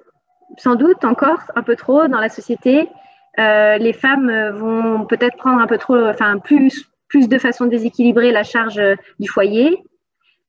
sans 0.57 0.75
doute 0.75 1.05
encore 1.05 1.43
un 1.55 1.63
peu 1.63 1.77
trop 1.77 2.09
dans 2.09 2.19
la 2.19 2.29
société, 2.29 2.89
les 3.37 3.93
femmes 3.93 4.51
vont 4.51 5.07
peut-être 5.07 5.37
prendre 5.37 5.61
un 5.61 5.69
peu 5.69 5.79
trop, 5.79 5.97
enfin 5.97 6.39
plus, 6.39 6.91
plus 7.09 7.29
de 7.29 7.39
façon 7.39 7.67
déséquilibrée 7.67 8.33
la 8.33 8.45
charge 8.45 8.81
du 9.19 9.29
foyer, 9.29 9.83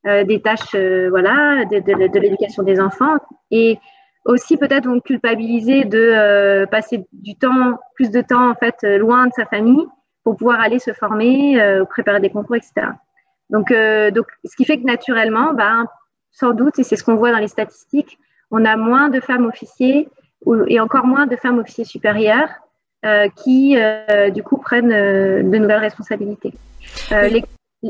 euh, 0.08 0.24
des 0.24 0.42
tâches 0.42 0.76
euh, 0.76 1.10
voilà, 1.10 1.66
de, 1.66 2.20
l'éducation 2.20 2.64
des 2.64 2.80
enfants 2.80 3.18
et 3.52 3.78
aussi 4.24 4.56
peut-être 4.56 4.86
vont 4.86 5.02
culpabiliser 5.02 5.84
de 5.84 6.00
euh, 6.00 6.66
passer 6.66 7.06
du 7.12 7.36
temps, 7.36 7.78
plus 7.96 8.10
de 8.10 8.22
temps 8.22 8.50
en 8.50 8.56
fait 8.56 8.82
loin 8.84 9.28
de 9.28 9.34
sa 9.34 9.46
famille 9.46 9.86
pour 10.24 10.38
pouvoir 10.38 10.62
aller 10.62 10.80
se 10.80 10.94
former, 10.94 11.62
préparer 11.90 12.22
des 12.22 12.30
concours, 12.30 12.56
etc. 12.56 12.88
Donc, 13.50 13.74
donc, 14.14 14.28
ce 14.46 14.56
qui 14.56 14.64
fait 14.64 14.78
que 14.78 14.86
naturellement, 14.86 15.54
ben, 15.54 15.86
sans 16.32 16.52
doute, 16.52 16.78
et 16.78 16.84
c'est 16.84 16.96
ce 16.96 17.04
qu'on 17.04 17.16
voit 17.16 17.32
dans 17.32 17.40
les 17.40 17.48
statistiques, 17.48 18.20
on 18.52 18.64
a 18.64 18.78
moins 18.78 19.10
de 19.10 19.20
femmes 19.20 19.48
officiers 19.48 20.08
et 20.68 20.80
encore 20.80 21.06
moins 21.06 21.26
de 21.26 21.36
femmes 21.36 21.58
officiers 21.58 21.86
supérieurs 21.86 22.50
qui, 23.36 23.78
du 24.34 24.44
coup, 24.44 24.58
prennent 24.58 24.90
de 24.90 25.58
nouvelles 25.58 25.80
responsabilités. 25.80 26.54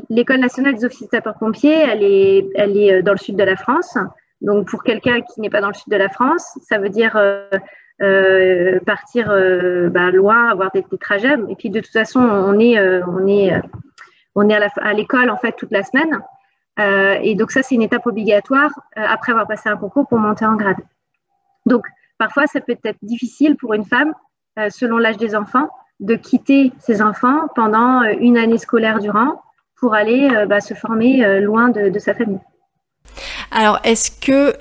L'école 0.10 0.40
nationale 0.40 0.76
des 0.76 0.86
officiers 0.86 1.08
de 1.08 1.12
sapeurs-pompiers, 1.12 1.74
elle 1.74 2.04
est, 2.04 2.48
elle 2.56 2.78
est 2.78 2.94
euh, 2.94 3.02
dans 3.02 3.14
le 3.14 3.18
sud 3.18 3.36
de 3.36 3.44
la 3.44 3.56
France. 3.56 3.98
Donc, 4.42 4.70
pour 4.70 4.84
quelqu'un 4.84 5.22
qui 5.22 5.42
n'est 5.42 5.50
pas 5.50 5.62
dans 5.62 5.70
le 5.70 5.74
sud 5.74 5.92
de 5.92 5.98
la 5.98 6.10
France, 6.10 6.60
ça 6.62 6.78
veut 6.78 6.90
dire 6.90 7.16
euh, 7.16 7.50
euh, 8.02 8.80
partir 8.86 9.32
euh, 9.32 9.90
bah, 9.90 10.12
loin, 10.12 10.48
avoir 10.50 10.70
des, 10.72 10.86
trajets. 11.00 11.36
Et 11.50 11.56
puis, 11.56 11.72
de 11.72 11.80
toute 11.80 11.92
façon, 11.92 12.20
on 12.20 12.60
est, 12.60 12.78
euh, 12.78 13.02
on 13.08 13.28
est, 13.28 13.52
on 14.36 14.48
est 14.48 14.56
à 14.56 14.94
l'école 14.94 15.32
en 15.32 15.38
fait 15.38 15.54
toute 15.54 15.72
la 15.72 15.84
semaine. 15.84 16.20
et 17.24 17.36
donc, 17.36 17.52
ça, 17.52 17.64
c'est 17.64 17.76
une 17.76 17.82
étape 17.82 18.06
obligatoire 18.06 18.72
après 18.96 19.32
avoir 19.32 19.48
passé 19.48 19.70
un 19.70 19.76
concours 19.76 20.08
pour 20.08 20.20
monter 20.20 20.46
en 20.46 20.56
grade. 20.56 20.78
Donc, 21.66 21.86
parfois, 22.20 22.46
ça 22.46 22.62
peut 22.62 22.78
être 22.84 23.00
difficile 23.02 23.58
pour 23.58 23.74
une 23.74 23.86
femme, 23.86 24.14
selon 24.70 24.98
l'âge 24.98 25.18
des 25.18 25.36
enfants, 25.36 25.70
de 26.00 26.16
quitter 26.16 26.72
ses 26.80 27.02
enfants 27.02 27.48
pendant 27.56 28.04
une 28.04 28.38
année 28.38 28.58
scolaire 28.58 29.00
durant 29.00 29.42
pour 29.80 29.94
aller 29.94 30.30
euh, 30.30 30.46
bah, 30.46 30.62
se 30.62 30.74
former 30.74 31.24
euh, 31.24 31.40
loin 31.40 31.70
de, 31.70 31.98
sa 32.00 32.14
famille. 32.14 32.40
Alors, 33.52 33.80
est-ce 33.84 34.12
que 34.12 34.54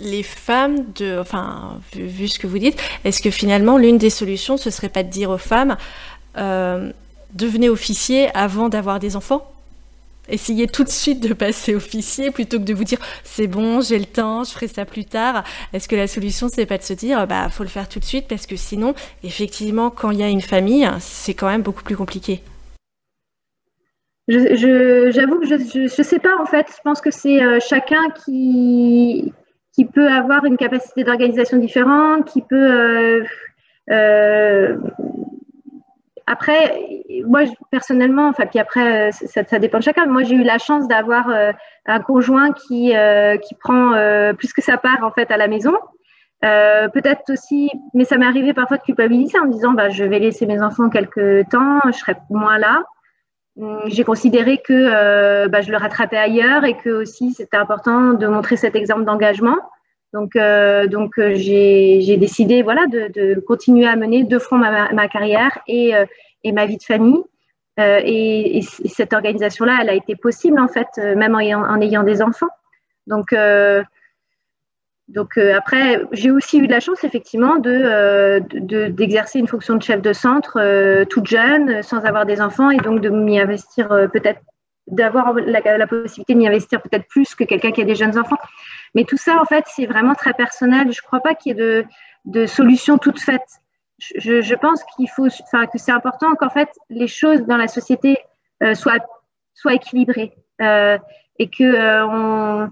les 0.00 0.22
femmes, 0.22 0.92
de, 0.94 1.18
enfin, 1.18 1.78
vu, 1.94 2.28
ce 2.28 2.38
que 2.38 2.46
vous 2.46 2.58
dites, 2.58 2.80
est-ce 3.04 3.22
que 3.22 3.30
finalement 3.30 3.78
l'une 3.78 3.98
des 3.98 4.10
solutions, 4.10 4.56
ce 4.56 4.70
serait 4.70 4.88
pas 4.88 5.02
de 5.02 5.08
dire 5.08 5.30
aux 5.30 5.38
femmes, 5.38 5.76
euh, 6.36 6.92
devenez 7.32 7.68
officier 7.68 8.28
avant 8.36 8.68
d'avoir 8.68 8.98
des 8.98 9.16
enfants? 9.16 9.50
Essayez 10.28 10.66
tout 10.66 10.84
de 10.84 10.88
suite 10.88 11.20
de 11.20 11.34
passer 11.34 11.74
officier 11.74 12.30
plutôt 12.30 12.58
que 12.58 12.64
de 12.64 12.74
vous 12.74 12.84
dire 12.84 12.98
c'est 13.24 13.46
bon, 13.46 13.80
j'ai 13.80 13.98
le 13.98 14.06
temps, 14.06 14.44
je 14.44 14.50
ferai 14.50 14.68
ça 14.68 14.84
plus 14.84 15.04
tard. 15.04 15.44
Est-ce 15.72 15.88
que 15.88 15.96
la 15.96 16.06
solution 16.06 16.48
c'est 16.48 16.66
pas 16.66 16.78
de 16.78 16.82
se 16.82 16.92
dire 16.92 17.26
bah 17.26 17.48
faut 17.48 17.62
le 17.62 17.68
faire 17.68 17.88
tout 17.88 17.98
de 17.98 18.04
suite 18.04 18.26
parce 18.28 18.46
que 18.46 18.56
sinon 18.56 18.94
effectivement 19.22 19.90
quand 19.90 20.10
il 20.10 20.18
y 20.18 20.22
a 20.22 20.28
une 20.28 20.40
famille 20.40 20.88
c'est 21.00 21.34
quand 21.34 21.48
même 21.48 21.62
beaucoup 21.62 21.82
plus 21.82 21.96
compliqué. 21.96 22.42
J'avoue 24.28 25.38
que 25.38 25.46
je 25.46 25.82
ne 25.82 25.88
sais 25.88 26.18
pas 26.18 26.36
en 26.40 26.46
fait. 26.46 26.66
Je 26.68 26.82
pense 26.82 27.00
que 27.00 27.10
c'est 27.12 27.42
euh, 27.42 27.58
chacun 27.60 28.10
qui, 28.24 29.32
qui 29.72 29.84
peut 29.84 30.08
avoir 30.08 30.44
une 30.44 30.56
capacité 30.56 31.04
d'organisation 31.04 31.58
différente, 31.58 32.24
qui 32.26 32.42
peut. 32.42 32.56
Euh, 32.56 33.24
euh, 33.90 34.76
après, 36.26 37.04
moi 37.24 37.42
personnellement, 37.70 38.28
enfin 38.28 38.46
puis 38.46 38.58
après 38.58 39.12
ça, 39.12 39.44
ça, 39.44 39.58
dépend 39.58 39.78
de 39.78 39.84
chacun. 39.84 40.06
Moi 40.06 40.24
j'ai 40.24 40.34
eu 40.34 40.42
la 40.42 40.58
chance 40.58 40.88
d'avoir 40.88 41.28
un 41.86 42.00
conjoint 42.00 42.52
qui 42.52 42.92
qui 43.42 43.54
prend 43.54 43.92
plus 44.36 44.52
que 44.52 44.60
sa 44.60 44.76
part 44.76 45.04
en 45.04 45.12
fait 45.12 45.30
à 45.30 45.36
la 45.36 45.46
maison. 45.46 45.74
Peut-être 46.42 47.30
aussi, 47.30 47.70
mais 47.94 48.04
ça 48.04 48.18
m'est 48.18 48.26
arrivé 48.26 48.54
parfois 48.54 48.76
de 48.76 48.82
culpabiliser 48.82 49.38
en 49.38 49.46
me 49.46 49.52
disant 49.52 49.72
bah 49.72 49.88
je 49.88 50.02
vais 50.04 50.18
laisser 50.18 50.46
mes 50.46 50.60
enfants 50.62 50.90
quelques 50.90 51.48
temps, 51.48 51.80
je 51.86 51.98
serai 51.98 52.16
moins 52.28 52.58
là. 52.58 52.82
Hum, 53.58 53.80
j'ai 53.86 54.04
considéré 54.04 54.58
que 54.58 54.72
euh, 54.72 55.48
bah, 55.48 55.62
je 55.62 55.70
le 55.70 55.78
rattrapais 55.78 56.18
ailleurs 56.18 56.64
et 56.64 56.76
que 56.76 56.90
aussi 56.90 57.32
c'était 57.32 57.56
important 57.56 58.12
de 58.12 58.26
montrer 58.26 58.56
cet 58.56 58.76
exemple 58.76 59.04
d'engagement. 59.04 59.56
Donc, 60.12 60.36
euh, 60.36 60.86
donc 60.86 61.18
euh, 61.18 61.34
j'ai 61.34 62.16
décidé 62.16 62.62
voilà, 62.62 62.86
de, 62.86 63.38
continuer 63.40 63.86
à 63.86 63.96
mener 63.96 64.24
de 64.24 64.38
front 64.38 64.56
ma, 64.56 65.08
carrière 65.08 65.58
et, 65.66 65.94
euh, 65.94 66.06
et, 66.44 66.52
ma 66.52 66.66
vie 66.66 66.78
de 66.78 66.82
famille. 66.82 67.22
Et, 67.78 68.58
et, 68.58 68.62
cette 68.62 69.12
organisation-là, 69.12 69.78
elle 69.82 69.90
a 69.90 69.94
été 69.94 70.16
possible 70.16 70.58
en 70.58 70.68
fait, 70.68 70.96
même 70.96 71.34
en 71.34 71.40
ayant, 71.80 72.02
des 72.02 72.22
enfants. 72.22 72.48
Donc, 73.06 73.34
donc 75.08 75.38
après, 75.38 76.02
j'ai 76.10 76.32
aussi 76.32 76.58
eu 76.58 76.66
de 76.66 76.72
la 76.72 76.80
chance 76.80 77.04
effectivement 77.04 77.56
de, 77.56 77.70
euh, 77.70 78.40
d'exercer 78.90 79.38
une 79.38 79.46
fonction 79.46 79.76
de 79.76 79.82
chef 79.82 80.02
de 80.02 80.12
centre 80.12 80.58
euh, 80.60 81.04
toute 81.04 81.26
jeune, 81.26 81.82
sans 81.82 82.04
avoir 82.04 82.26
des 82.26 82.40
enfants, 82.40 82.70
et 82.70 82.78
donc 82.78 83.00
de 83.00 83.08
m'y 83.08 83.38
investir 83.38 83.88
peut-être, 84.12 84.40
d'avoir 84.88 85.32
la, 85.34 85.86
possibilité 85.86 86.34
de 86.34 86.38
m'y 86.38 86.48
investir 86.48 86.82
peut-être 86.82 87.06
plus 87.06 87.36
que 87.36 87.44
quelqu'un 87.44 87.70
qui 87.70 87.82
a 87.82 87.84
des 87.84 87.94
jeunes 87.94 88.18
enfants. 88.18 88.38
Mais 88.94 89.04
tout 89.04 89.16
ça, 89.16 89.40
en 89.40 89.44
fait, 89.44 89.64
c'est 89.66 89.86
vraiment 89.86 90.14
très 90.14 90.32
personnel. 90.32 90.92
Je 90.92 91.00
ne 91.00 91.06
crois 91.06 91.20
pas 91.20 91.34
qu'il 91.34 91.56
y 91.56 91.60
ait 91.60 91.62
de, 91.62 91.84
de 92.24 92.46
solution 92.46 92.98
toute 92.98 93.20
faite. 93.20 93.46
Je, 93.98 94.54
pense 94.54 94.84
qu'il 94.94 95.08
faut, 95.08 95.26
enfin, 95.42 95.66
que 95.66 95.78
c'est 95.78 95.92
important 95.92 96.34
qu'en 96.34 96.50
fait 96.50 96.68
les 96.90 97.08
choses 97.08 97.40
dans 97.46 97.56
la 97.56 97.66
société 97.66 98.18
soient, 98.74 98.98
soient 99.54 99.72
équilibrées 99.72 100.34
et 100.60 101.48
que 101.48 102.04
on 102.04 102.70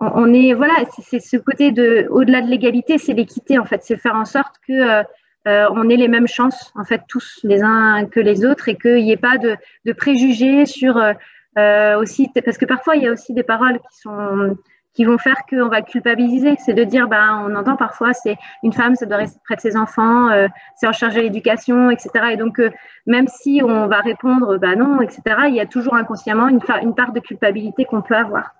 on 0.00 0.32
est 0.32 0.54
voilà, 0.54 0.74
c'est 1.00 1.20
ce 1.20 1.36
côté 1.36 1.70
de 1.70 2.06
au-delà 2.10 2.40
de 2.40 2.48
l'égalité, 2.48 2.98
c'est 2.98 3.12
l'équité 3.12 3.58
en 3.58 3.64
fait, 3.64 3.82
c'est 3.82 3.96
faire 3.96 4.16
en 4.16 4.24
sorte 4.24 4.56
que 4.66 4.72
euh, 4.72 5.02
euh, 5.46 5.66
on 5.72 5.88
ait 5.88 5.96
les 5.96 6.08
mêmes 6.08 6.26
chances 6.26 6.72
en 6.74 6.84
fait 6.84 7.02
tous 7.08 7.40
les 7.44 7.62
uns 7.62 8.06
que 8.06 8.18
les 8.18 8.44
autres 8.44 8.68
et 8.68 8.76
qu'il 8.76 9.04
n'y 9.04 9.12
ait 9.12 9.16
pas 9.16 9.36
de, 9.38 9.56
préjugés 9.92 10.66
sur 10.66 10.96
euh, 10.96 11.98
aussi 11.98 12.30
parce 12.44 12.58
que 12.58 12.64
parfois 12.64 12.96
il 12.96 13.02
y 13.02 13.06
a 13.06 13.12
aussi 13.12 13.34
des 13.34 13.42
paroles 13.42 13.78
qui 13.78 14.00
sont 14.00 14.56
qui 14.94 15.04
vont 15.04 15.18
faire 15.18 15.36
qu'on 15.48 15.68
va 15.68 15.82
culpabiliser. 15.82 16.56
C'est 16.64 16.74
de 16.74 16.84
dire, 16.84 17.08
ben, 17.08 17.44
on 17.48 17.54
entend 17.56 17.76
parfois, 17.76 18.12
c'est 18.12 18.36
une 18.62 18.72
femme, 18.72 18.94
ça 18.94 19.06
doit 19.06 19.18
rester 19.18 19.40
près 19.44 19.56
de 19.56 19.60
ses 19.60 19.76
enfants, 19.76 20.30
c'est 20.76 20.86
en 20.86 20.92
charge 20.92 21.14
de 21.14 21.20
l'éducation, 21.20 21.90
etc. 21.90 22.10
Et 22.32 22.36
donc, 22.36 22.60
même 23.06 23.26
si 23.28 23.60
on 23.62 23.86
va 23.86 24.00
répondre, 24.00 24.56
ben 24.58 24.78
non, 24.78 25.00
etc., 25.00 25.22
il 25.48 25.54
y 25.54 25.60
a 25.60 25.66
toujours 25.66 25.94
inconsciemment 25.94 26.48
une, 26.48 26.60
part 26.94 27.12
de 27.12 27.20
culpabilité 27.20 27.84
qu'on 27.84 28.02
peut 28.02 28.16
avoir. 28.16 28.54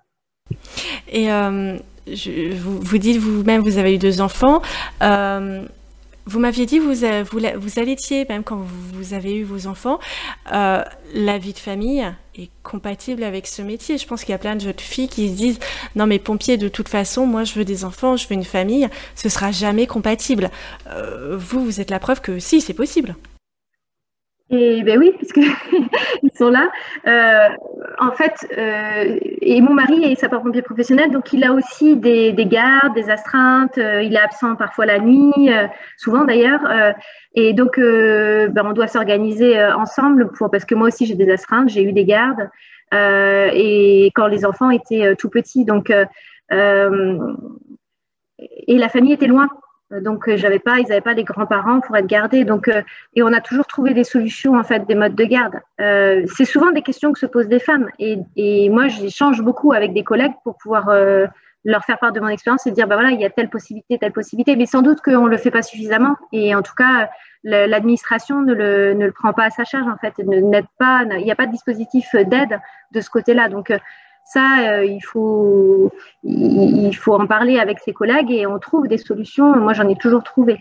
Et 1.07 1.31
euh, 1.31 1.77
vous, 2.05 2.97
dites 2.97 3.17
vous-même, 3.17 3.61
vous 3.61 3.77
avez 3.77 3.95
eu 3.95 3.97
deux 3.97 4.21
enfants. 4.21 4.61
Euh, 5.01 5.65
vous 6.25 6.39
m'aviez 6.39 6.65
dit, 6.65 6.79
vous, 6.79 6.93
vous, 6.93 7.39
vous 7.57 7.79
allaitiez, 7.79 8.25
même 8.29 8.43
quand 8.43 8.57
vous 8.57 9.13
avez 9.13 9.35
eu 9.35 9.43
vos 9.43 9.67
enfants, 9.67 9.99
euh, 10.53 10.83
la 11.13 11.37
vie 11.37 11.53
de 11.53 11.59
famille 11.59 12.05
est 12.37 12.49
compatible 12.63 13.23
avec 13.23 13.47
ce 13.47 13.61
métier. 13.61 13.97
Je 13.97 14.07
pense 14.07 14.21
qu'il 14.21 14.31
y 14.31 14.35
a 14.35 14.39
plein 14.39 14.55
de 14.55 14.61
jeunes 14.61 14.73
filles 14.77 15.09
qui 15.09 15.29
se 15.29 15.35
disent, 15.35 15.59
non 15.95 16.07
mais 16.07 16.19
pompier, 16.19 16.57
de 16.57 16.67
toute 16.67 16.89
façon, 16.89 17.25
moi 17.25 17.43
je 17.43 17.53
veux 17.53 17.65
des 17.65 17.85
enfants, 17.85 18.17
je 18.17 18.27
veux 18.27 18.33
une 18.33 18.43
famille, 18.43 18.89
ce 19.15 19.29
sera 19.29 19.51
jamais 19.51 19.87
compatible. 19.87 20.49
vous, 21.31 21.63
vous 21.63 21.81
êtes 21.81 21.91
la 21.91 21.99
preuve 21.99 22.21
que 22.21 22.39
si, 22.39 22.61
c'est 22.61 22.73
possible. 22.73 23.15
Et 24.51 24.83
ben 24.83 24.99
oui, 24.99 25.11
puisque 25.17 25.37
ils 26.23 26.31
sont 26.35 26.49
là. 26.49 26.69
Euh, 27.07 27.49
en 27.99 28.11
fait, 28.11 28.47
euh, 28.55 29.17
et 29.41 29.59
mon 29.59 29.73
mari 29.73 30.03
est 30.03 30.13
sapeur-pompier 30.15 30.61
professionnel, 30.61 31.09
donc 31.09 31.33
il 31.33 31.43
a 31.43 31.51
aussi 31.51 31.95
des, 31.95 32.31
des 32.31 32.45
gardes, 32.45 32.93
des 32.93 33.09
astreintes. 33.09 33.79
Euh, 33.79 34.03
il 34.03 34.13
est 34.13 34.19
absent 34.19 34.55
parfois 34.55 34.85
la 34.85 34.99
nuit, 34.99 35.51
euh, 35.51 35.65
souvent 35.97 36.25
d'ailleurs. 36.25 36.61
Euh, 36.69 36.93
et 37.33 37.53
donc, 37.53 37.79
ben, 37.79 38.65
on 38.65 38.73
doit 38.73 38.87
s'organiser 38.87 39.61
ensemble 39.65 40.31
pour 40.31 40.51
parce 40.51 40.63
que 40.63 40.73
moi 40.73 40.87
aussi 40.87 41.05
j'ai 41.05 41.15
des 41.15 41.29
astreintes, 41.29 41.67
j'ai 41.69 41.83
eu 41.83 41.91
des 41.91 42.05
gardes. 42.05 42.49
et 42.93 44.09
quand 44.15 44.27
les 44.27 44.45
enfants 44.45 44.69
étaient 44.69 45.17
tout 45.17 45.29
petits, 45.29 45.65
donc 45.65 45.91
et 46.49 46.55
la 48.77 48.89
famille 48.89 49.11
était 49.11 49.27
loin. 49.27 49.49
Euh, 49.91 50.01
donc, 50.01 50.27
euh, 50.27 50.37
j'avais 50.37 50.59
pas, 50.59 50.79
ils 50.79 50.87
n'avaient 50.87 51.01
pas 51.01 51.13
les 51.13 51.23
grands-parents 51.23 51.81
pour 51.81 51.95
être 51.95 52.07
gardés. 52.07 52.43
Donc, 52.43 52.67
euh, 52.67 52.81
et 53.15 53.23
on 53.23 53.33
a 53.33 53.41
toujours 53.41 53.67
trouvé 53.67 53.93
des 53.93 54.03
solutions, 54.03 54.57
en 54.57 54.63
fait, 54.63 54.85
des 54.87 54.95
modes 54.95 55.15
de 55.15 55.25
garde. 55.25 55.59
c'est 55.77 56.45
souvent 56.45 56.71
des 56.71 56.81
questions 56.81 57.13
que 57.13 57.19
se 57.19 57.25
posent 57.25 57.47
des 57.47 57.59
femmes. 57.59 57.89
Et, 57.99 58.17
et 58.35 58.69
moi, 58.69 58.87
j'échange 58.87 59.41
beaucoup 59.41 59.73
avec 59.73 59.93
des 59.93 60.03
collègues 60.03 60.33
pour 60.43 60.57
pouvoir 60.57 60.89
leur 61.67 61.83
faire 61.83 61.97
part 61.97 62.11
de 62.11 62.19
mon 62.19 62.27
expérience 62.27 62.67
et 62.67 62.71
dire, 62.71 62.87
bah 62.87 62.95
voilà, 62.95 63.11
il 63.11 63.19
y 63.19 63.25
a 63.25 63.29
telle 63.29 63.49
possibilité, 63.49 63.97
telle 63.97 64.11
possibilité. 64.11 64.55
Mais 64.55 64.65
sans 64.65 64.81
doute 64.81 65.01
qu'on 65.01 65.25
le 65.25 65.37
fait 65.37 65.51
pas 65.51 65.61
suffisamment. 65.61 66.15
Et 66.31 66.55
en 66.55 66.61
tout 66.61 66.75
cas, 66.75 67.09
l'administration 67.43 68.41
ne 68.41 68.53
le, 68.53 68.93
ne 68.93 69.05
le 69.05 69.11
prend 69.11 69.33
pas 69.33 69.45
à 69.45 69.49
sa 69.49 69.63
charge, 69.65 69.87
en 69.87 69.97
fait. 69.97 70.17
N'aide 70.19 70.65
pas, 70.79 71.03
il 71.17 71.23
n'y 71.23 71.31
a 71.31 71.35
pas 71.35 71.47
de 71.47 71.51
dispositif 71.51 72.15
d'aide 72.15 72.59
de 72.91 73.01
ce 73.01 73.09
côté-là. 73.09 73.49
Donc, 73.49 73.71
ça, 74.25 74.67
euh, 74.67 74.85
il, 74.85 75.01
faut, 75.01 75.91
il, 76.23 76.91
faut 76.93 77.13
en 77.13 77.27
parler 77.27 77.59
avec 77.59 77.79
ses 77.79 77.93
collègues 77.93 78.31
et 78.31 78.47
on 78.47 78.57
trouve 78.57 78.87
des 78.87 78.97
solutions. 78.97 79.55
Moi, 79.55 79.73
j'en 79.73 79.87
ai 79.87 79.95
toujours 79.95 80.23
trouvé. 80.23 80.59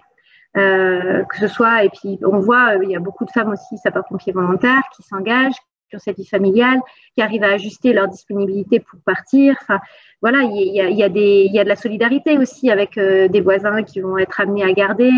Euh, 0.56 1.24
que 1.24 1.38
ce 1.38 1.48
soit, 1.48 1.82
et 1.82 1.88
puis 1.88 2.20
on 2.22 2.38
voit, 2.38 2.76
euh, 2.76 2.84
il 2.84 2.90
y 2.90 2.94
a 2.94 3.00
beaucoup 3.00 3.24
de 3.24 3.30
femmes 3.32 3.50
aussi, 3.50 3.76
sapeurs-pompiers 3.76 4.32
volontaires, 4.32 4.84
qui 4.94 5.02
s'engagent, 5.02 5.56
qui 5.90 5.96
ont 5.96 5.98
cette 5.98 6.16
vie 6.16 6.28
familiale, 6.28 6.78
qui 7.16 7.22
arrivent 7.22 7.42
à 7.42 7.54
ajuster 7.54 7.92
leur 7.92 8.06
disponibilité 8.06 8.78
pour 8.78 9.00
partir. 9.04 9.56
Enfin, 9.62 9.80
voilà, 10.22 10.42
il 10.42 10.72
y 10.72 10.80
a, 10.80 10.88
il 10.90 10.96
y 10.96 11.02
a, 11.02 11.08
des, 11.08 11.46
il 11.48 11.52
y 11.52 11.58
a 11.58 11.64
de 11.64 11.68
la 11.68 11.74
solidarité 11.74 12.38
aussi 12.38 12.70
avec 12.70 12.96
des 12.96 13.40
voisins 13.40 13.82
qui 13.82 14.00
vont 14.00 14.16
être 14.16 14.40
amenés 14.40 14.62
à 14.62 14.72
garder, 14.72 15.10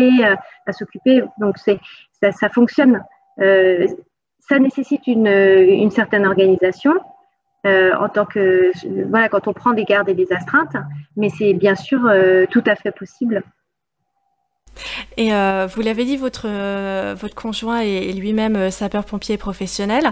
à 0.65 0.73
s'occuper. 0.73 1.21
Donc, 1.39 1.59
c'est, 1.59 1.79
ça, 2.19 2.31
ça 2.31 2.49
fonctionne. 2.49 3.03
ça 3.37 4.59
nécessite 4.59 5.05
une, 5.05 5.27
une 5.27 5.91
certaine 5.91 6.25
organisation. 6.25 6.95
Euh, 7.65 7.91
en 7.99 8.07
tant 8.07 8.25
que 8.25 8.71
voilà 9.09 9.29
quand 9.29 9.47
on 9.47 9.53
prend 9.53 9.73
des 9.73 9.83
gardes 9.83 10.09
et 10.09 10.13
des 10.13 10.31
astreintes, 10.31 10.75
mais 11.15 11.29
c'est 11.29 11.53
bien 11.53 11.75
sûr 11.75 11.99
euh, 12.05 12.45
tout 12.49 12.63
à 12.67 12.75
fait 12.75 12.91
possible. 12.91 13.43
Et 15.17 15.33
euh, 15.33 15.65
vous 15.65 15.81
l'avez 15.81 16.05
dit, 16.05 16.17
votre, 16.17 16.47
votre 17.15 17.33
conjoint 17.33 17.79
est 17.79 18.11
lui-même 18.13 18.69
sapeur-pompier 18.69 19.37
professionnel. 19.37 20.11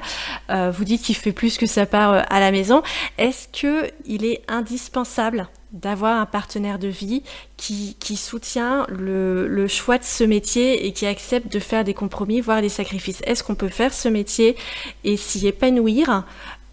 vous 0.50 0.84
dites 0.84 1.04
qu'il 1.04 1.16
fait 1.16 1.34
plus 1.34 1.60
que 1.60 1.68
sa 1.68 1.86
part 1.86 2.26
à 2.28 2.40
la 2.40 2.50
maison. 2.50 2.82
Est-ce 3.20 3.48
qu'il 3.48 4.26
est 4.26 4.42
indispensable 4.48 5.48
d'avoir 5.72 6.20
un 6.20 6.26
partenaire 6.26 6.80
de 6.80 6.88
vie 6.88 7.22
qui, 7.58 7.96
qui 8.00 8.16
soutient 8.16 8.88
le, 8.90 9.46
le, 9.48 9.68
choix 9.68 9.98
de 9.98 10.04
ce 10.04 10.24
métier 10.24 10.88
et 10.88 10.94
qui 10.94 11.06
accepte 11.06 11.52
de 11.52 11.60
faire 11.60 11.84
des 11.84 11.94
compromis, 11.94 12.42
voire 12.42 12.62
des 12.62 12.70
sacrifices? 12.70 13.22
Est-ce 13.26 13.44
qu'on 13.44 13.56
peut 13.56 13.70
faire 13.70 13.94
ce 13.94 14.08
métier 14.08 14.56
et 15.04 15.18
s'y 15.18 15.46
épanouir 15.48 16.24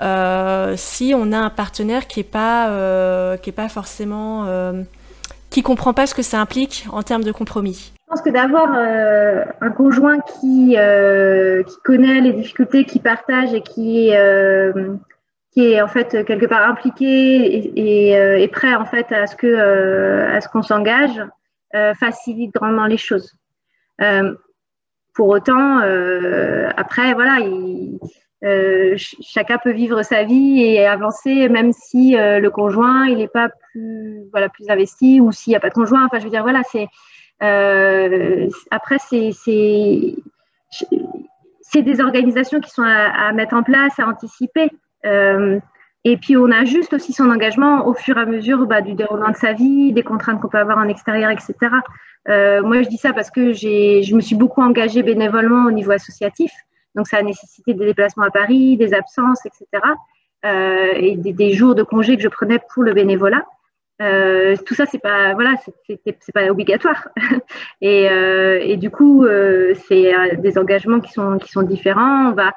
euh, 0.02 0.74
si 0.76 1.14
on 1.16 1.32
a 1.32 1.38
un 1.38 1.50
partenaire 1.50 2.06
qui 2.08 2.20
est 2.20 2.30
pas 2.30 2.70
euh, 2.70 3.36
qui 3.36 3.52
pas 3.52 3.68
forcément 3.68 4.46
euh, 4.46 4.82
qui 5.50 5.62
comprend 5.62 5.92
pas 5.92 6.06
ce 6.06 6.14
que 6.14 6.22
ça 6.22 6.40
implique 6.40 6.86
en 6.92 7.02
termes 7.02 7.22
de 7.22 7.30
compromis. 7.30 7.92
Je 7.98 8.06
pense 8.08 8.22
que 8.22 8.30
d'avoir 8.30 8.72
un 8.72 9.70
conjoint 9.70 10.18
qui 10.20 10.76
qui 10.76 11.76
connaît 11.84 12.20
les 12.20 12.32
difficultés, 12.32 12.84
qui 12.84 12.98
partage 12.98 13.54
et 13.54 13.62
qui 13.62 14.12
qui 15.52 15.72
est 15.72 15.82
en 15.82 15.88
fait 15.88 16.24
quelque 16.26 16.46
part 16.46 16.68
impliqué 16.68 17.06
et, 17.06 18.42
et, 18.42 18.48
prêt 18.48 18.74
en 18.74 18.84
fait 18.84 19.12
à 19.12 19.26
ce 19.26 19.36
que 19.36 20.26
à 20.34 20.40
ce 20.40 20.48
qu'on 20.48 20.62
s'engage 20.62 21.22
facilite 21.98 22.52
grandement 22.54 22.86
les 22.86 22.98
choses. 22.98 23.32
pour 25.14 25.28
autant, 25.28 25.78
après 26.76 27.14
voilà, 27.14 27.38
il, 27.40 27.98
euh, 28.44 28.96
chacun 28.96 29.58
peut 29.58 29.70
vivre 29.70 30.02
sa 30.02 30.24
vie 30.24 30.62
et 30.62 30.84
avancer, 30.84 31.48
même 31.48 31.72
si 31.72 32.16
euh, 32.16 32.40
le 32.40 32.50
conjoint 32.50 33.06
il 33.06 33.18
n'est 33.18 33.28
pas 33.28 33.50
plus 33.70 34.24
voilà 34.32 34.48
plus 34.48 34.68
investi 34.68 35.20
ou 35.20 35.30
s'il 35.30 35.52
n'y 35.52 35.56
a 35.56 35.60
pas 35.60 35.68
de 35.68 35.74
conjoint. 35.74 36.04
Enfin, 36.04 36.18
je 36.18 36.24
veux 36.24 36.30
dire 36.30 36.42
voilà, 36.42 36.62
c'est 36.64 36.88
euh, 37.42 38.48
après 38.72 38.96
c'est 38.98 39.30
c'est 41.60 41.82
des 41.82 42.00
organisations 42.00 42.60
qui 42.60 42.70
sont 42.70 42.82
à, 42.82 43.32
mettre 43.32 43.54
en 43.54 43.62
place, 43.62 43.98
à 43.98 44.06
anticiper. 44.06 44.70
Et 46.04 46.16
puis 46.16 46.36
on 46.36 46.50
ajuste 46.50 46.94
aussi 46.94 47.12
son 47.12 47.30
engagement 47.30 47.86
au 47.86 47.94
fur 47.94 48.18
et 48.18 48.22
à 48.22 48.26
mesure 48.26 48.66
bah, 48.66 48.80
du 48.80 48.94
déroulement 48.94 49.30
de 49.30 49.36
sa 49.36 49.52
vie, 49.52 49.92
des 49.92 50.02
contraintes 50.02 50.40
qu'on 50.40 50.48
peut 50.48 50.58
avoir 50.58 50.78
en 50.78 50.88
extérieur, 50.88 51.30
etc. 51.30 51.54
Moi, 52.26 52.82
je 52.82 52.88
dis 52.88 52.96
ça 52.96 53.12
parce 53.12 53.30
que 53.30 53.52
je 53.52 54.14
me 54.14 54.20
suis 54.20 54.34
beaucoup 54.34 54.62
engagée 54.62 55.04
bénévolement 55.04 55.66
au 55.66 55.70
niveau 55.70 55.92
associatif. 55.92 56.50
Donc, 56.94 57.06
ça 57.06 57.18
a 57.18 57.22
nécessité 57.22 57.74
des 57.74 57.86
déplacements 57.86 58.24
à 58.24 58.30
Paris, 58.30 58.76
des 58.76 58.94
absences, 58.94 59.44
etc. 59.46 59.66
Euh, 60.44 60.92
et 60.96 61.16
des, 61.16 61.52
jours 61.52 61.74
de 61.74 61.82
congé 61.84 62.16
que 62.16 62.22
je 62.22 62.28
prenais 62.28 62.58
pour 62.74 62.82
le 62.82 62.92
bénévolat. 62.92 63.44
Euh, 64.00 64.56
tout 64.66 64.74
ça, 64.74 64.86
c'est 64.86 64.98
pas 64.98 65.34
voilà, 65.34 65.54
c'est 65.86 66.32
pas 66.32 66.46
obligatoire. 66.48 67.08
et, 67.80 68.10
euh, 68.10 68.58
et, 68.60 68.76
du 68.76 68.90
coup, 68.90 69.24
euh, 69.24 69.74
c'est 69.86 70.12
euh, 70.12 70.36
des 70.36 70.58
engagements 70.58 70.98
qui 70.98 71.12
sont 71.12 71.38
qui 71.38 71.52
sont 71.52 71.62
différents. 71.62 72.30
On 72.30 72.32
va 72.32 72.52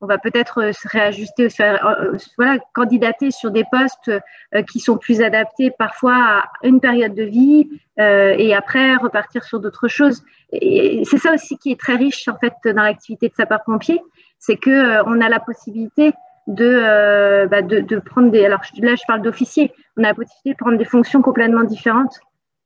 on 0.00 0.06
va 0.06 0.18
peut-être 0.18 0.62
euh, 0.62 0.72
se 0.72 0.88
réajuster, 0.88 1.50
faire, 1.50 1.86
euh, 1.86 2.16
voilà, 2.36 2.58
candidater 2.74 3.30
sur 3.30 3.50
des 3.50 3.64
postes 3.70 4.08
euh, 4.54 4.62
qui 4.62 4.80
sont 4.80 4.96
plus 4.96 5.20
adaptés 5.20 5.70
parfois 5.70 6.14
à 6.14 6.44
une 6.62 6.80
période 6.80 7.14
de 7.14 7.24
vie 7.24 7.68
et 7.98 8.54
après 8.54 8.96
repartir 8.96 9.44
sur 9.44 9.60
d'autres 9.60 9.86
choses. 9.86 10.22
Et 10.52 11.02
c'est 11.04 11.18
ça 11.18 11.34
aussi 11.34 11.58
qui 11.58 11.70
est 11.70 11.78
très 11.78 11.96
riche 11.96 12.26
en 12.28 12.38
fait 12.38 12.54
dans 12.64 12.82
l'activité 12.82 13.28
de 13.28 13.34
sapeur-pompier, 13.34 14.00
c'est 14.38 14.56
que 14.56 15.02
on 15.04 15.20
a 15.20 15.28
la 15.28 15.38
possibilité 15.38 16.14
de, 16.46 17.46
bah, 17.48 17.60
de, 17.60 17.80
de, 17.80 17.98
prendre 17.98 18.30
des. 18.30 18.46
Alors 18.46 18.62
là, 18.78 18.94
je 18.94 19.02
parle 19.06 19.20
d'officiers. 19.20 19.74
On 19.98 20.04
a 20.04 20.08
la 20.08 20.14
possibilité 20.14 20.52
de 20.52 20.56
prendre 20.56 20.78
des 20.78 20.86
fonctions 20.86 21.20
complètement 21.20 21.62
différentes. 21.62 22.18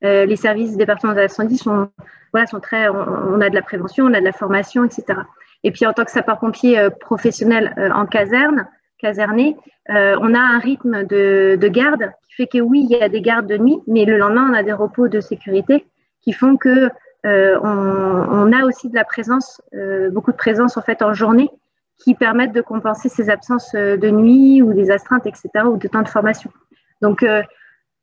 les 0.03 0.37
services 0.37 0.77
départementaux 0.77 1.19
d'incendie 1.19 1.59
sont, 1.59 1.91
voilà, 2.33 2.47
sont 2.47 2.61
très. 2.61 2.89
on, 2.89 3.41
a 3.41 3.51
de 3.51 3.57
la 3.57 3.63
prévention, 3.63 4.05
on 4.05 4.15
a 4.15 4.21
de 4.21 4.25
la 4.25 4.33
formation, 4.33 4.85
etc. 4.85 5.19
Et 5.65 5.73
puis 5.73 5.87
en 5.87 5.93
tant 5.93 6.05
que 6.05 6.11
sapeur-pompier 6.11 6.79
euh, 6.79 6.91
professionnel 6.91 7.75
euh, 7.79 7.91
en 7.91 8.07
caserne, 8.07 8.69
caserné, 8.99 9.57
euh, 9.91 10.17
on 10.21 10.35
a 10.35 10.39
un 10.39 10.59
rythme 10.59 11.05
de, 11.05 11.59
garde 11.69 12.13
qui 12.29 12.35
fait 12.35 12.47
que 12.47 12.59
oui, 12.59 12.87
il 12.89 12.97
y 12.97 13.03
a 13.03 13.09
des 13.09 13.23
gardes 13.23 13.47
de 13.47 13.57
nuit, 13.57 13.79
mais 13.87 14.05
le 14.05 14.19
lendemain, 14.19 14.47
on 14.51 14.55
a 14.55 14.63
des 14.63 14.73
repos 14.73 15.09
de 15.09 15.21
sécurité 15.21 15.87
qui 16.21 16.33
font 16.33 16.57
que 16.57 16.91
on, 17.27 18.53
a 18.53 18.65
aussi 18.67 18.91
de 18.91 18.95
la 18.95 19.05
présence, 19.05 19.63
beaucoup 20.13 20.31
de 20.31 20.37
présence 20.37 20.77
en 20.77 20.83
fait 20.83 21.01
en 21.01 21.15
journée, 21.15 21.49
qui 21.97 22.15
permettent 22.15 22.53
de 22.53 22.61
compenser 22.61 23.09
ces 23.09 23.31
absences 23.31 23.73
de 23.75 24.11
nuit 24.11 24.61
ou 24.61 24.75
des 24.75 24.91
astreintes, 24.91 25.27
etc., 25.27 25.49
ou 25.65 25.79
de 25.79 25.89
temps 25.89 26.03
de 26.03 26.09
formation. 26.09 26.51
Donc 27.01 27.25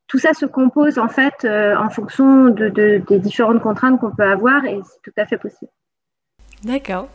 tout 0.08 0.18
ça 0.18 0.34
se 0.34 0.44
compose 0.44 0.98
en 0.98 1.08
fait 1.08 1.44
en 1.44 1.88
fonction 1.88 2.48
des 2.48 3.18
différentes 3.20 3.62
contraintes 3.62 4.00
qu'on 4.00 4.10
peut 4.10 4.24
avoir 4.24 4.64
et 4.64 4.80
c'est 4.84 5.02
tout 5.02 5.14
à 5.16 5.24
fait 5.24 5.38
possible. 5.38 5.70
D'accord. 6.64 7.08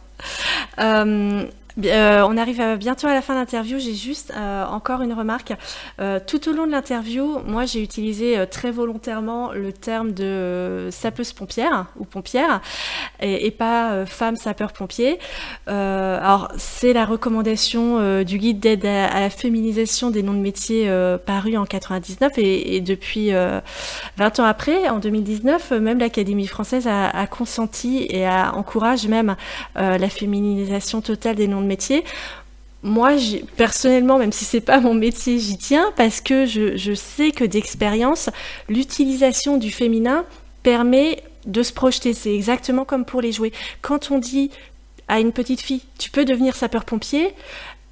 Euh, 0.80 1.46
euh, 1.86 2.26
on 2.28 2.38
arrive 2.38 2.78
bientôt 2.78 3.08
à 3.08 3.14
la 3.14 3.22
fin 3.22 3.34
de 3.34 3.40
l'interview. 3.40 3.80
J'ai 3.80 3.94
juste 3.94 4.34
euh, 4.36 4.66
encore 4.66 5.02
une 5.02 5.14
remarque. 5.14 5.54
Euh, 6.00 6.20
tout 6.26 6.50
au 6.50 6.54
long 6.54 6.66
de 6.66 6.72
l'interview, 6.72 7.40
moi 7.46 7.66
j'ai 7.66 7.82
utilisé 7.82 8.46
très 8.50 8.72
volontairement 8.72 9.52
le 9.52 9.72
terme 9.72 10.12
de 10.12 10.90
sapeuse 10.92 11.34
pompière 11.34 11.88
ou 11.98 12.06
pompière 12.06 12.62
et, 13.22 13.52
pas 13.52 14.06
femme 14.06 14.36
sapeur 14.36 14.74
pompier. 14.74 15.20
alors 15.68 16.50
c'est 16.58 16.94
la 16.94 17.06
recommandation 17.06 18.24
du 18.24 18.38
guide 18.38 18.60
d'aide 18.60 18.86
à, 18.86 19.20
la 19.20 19.30
féminisation 19.30 20.12
des 20.12 20.24
noms 20.24 20.34
de 20.34 20.40
métiers 20.40 20.92
paru 21.26 21.58
en 21.58 21.66
99 21.66 22.34
et, 22.38 22.82
depuis 22.82 23.32
20 24.18 24.40
ans 24.40 24.44
après, 24.44 24.90
en 24.90 25.00
2019, 25.00 25.72
même 25.72 26.00
l'Académie 26.00 26.48
française 26.48 26.88
a, 26.88 27.10
a, 27.10 27.28
consenti 27.28 28.06
et 28.10 28.26
a 28.26 28.54
encourage 28.56 29.08
même 29.08 29.36
la 29.76 30.10
féminisation 30.10 31.02
totale 31.02 31.36
des 31.36 31.48
noms 31.48 31.62
de 31.62 31.67
métier. 31.68 32.04
Moi, 32.84 33.12
personnellement, 33.56 34.18
même 34.18 34.32
si 34.32 34.46
c'est 34.46 34.62
pas 34.62 34.80
mon 34.80 34.94
métier, 34.94 35.40
j'y 35.40 35.58
tiens 35.58 35.92
parce 35.96 36.22
que 36.22 36.46
je, 36.46 36.94
sais 36.94 37.32
que 37.32 37.44
d'expérience, 37.44 38.30
l'utilisation 38.70 39.58
du 39.58 39.72
féminin 39.72 40.26
permet 40.64 41.24
de 41.46 41.64
se 41.64 41.74
projeter. 41.74 42.14
C'est 42.14 42.34
exactement 42.34 42.86
comme 42.86 43.06
pour 43.06 43.22
les 43.22 43.32
jouets. 43.32 43.52
Quand 43.82 44.12
on 44.12 44.20
dit 44.20 44.52
à 45.08 45.20
une 45.20 45.32
petite 45.32 45.62
fille, 45.62 45.82
tu 45.98 46.10
peux 46.12 46.26
devenir 46.26 46.56
sapeur-pompier, 46.56 47.34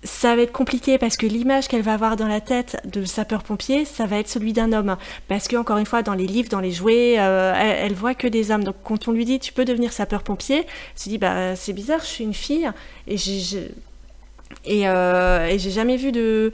ça 0.05 0.35
va 0.35 0.43
être 0.43 0.51
compliqué 0.51 0.97
parce 0.97 1.17
que 1.17 1.25
l'image 1.25 1.67
qu'elle 1.67 1.81
va 1.81 1.93
avoir 1.93 2.15
dans 2.15 2.27
la 2.27 2.39
tête 2.39 2.77
de 2.85 3.03
sapeur-pompier, 3.03 3.85
ça 3.85 4.05
va 4.05 4.19
être 4.19 4.29
celui 4.29 4.53
d'un 4.53 4.71
homme. 4.71 4.95
Parce 5.27 5.47
que, 5.47 5.55
encore 5.57 5.77
une 5.77 5.85
fois, 5.85 6.03
dans 6.03 6.13
les 6.13 6.27
livres, 6.27 6.49
dans 6.49 6.59
les 6.59 6.71
jouets, 6.71 7.15
euh, 7.19 7.53
elle, 7.55 7.93
voit 7.93 8.13
que 8.13 8.27
des 8.27 8.51
hommes. 8.51 8.63
Donc, 8.63 8.75
quand 8.83 9.07
on 9.07 9.11
lui 9.11 9.25
dit, 9.25 9.39
tu 9.39 9.51
peux 9.51 9.65
devenir 9.65 9.91
sapeur-pompier, 9.91 10.59
elle 10.59 10.65
se 10.95 11.09
dit, 11.09 11.17
bah, 11.17 11.55
c'est 11.55 11.73
bizarre, 11.73 11.99
je 12.01 12.05
suis 12.05 12.23
une 12.23 12.33
fille 12.33 12.69
et 13.07 13.17
j'ai. 13.17 13.71
Euh, 14.67 15.57
jamais 15.57 15.97
vu 15.97 16.11
de, 16.11 16.51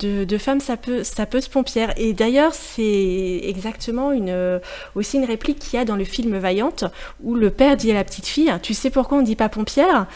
de, 0.00 0.24
de 0.24 0.38
femme 0.38 0.60
sapeuse 0.60 1.48
pompière. 1.48 1.92
Et 1.96 2.12
d'ailleurs, 2.12 2.54
c'est 2.54 3.40
exactement 3.44 4.10
une, 4.12 4.60
aussi 4.94 5.18
une 5.18 5.24
réplique 5.24 5.58
qu'il 5.58 5.78
y 5.78 5.82
a 5.82 5.84
dans 5.84 5.96
le 5.96 6.04
film 6.04 6.36
Vaillante, 6.38 6.84
où 7.22 7.34
le 7.34 7.50
père 7.50 7.76
dit 7.76 7.90
à 7.90 7.94
la 7.94 8.04
petite 8.04 8.26
fille, 8.26 8.52
tu 8.62 8.74
sais 8.74 8.90
pourquoi 8.90 9.18
on 9.18 9.20
ne 9.20 9.26
dit 9.26 9.36
pas 9.36 9.48
pompière? 9.48 10.06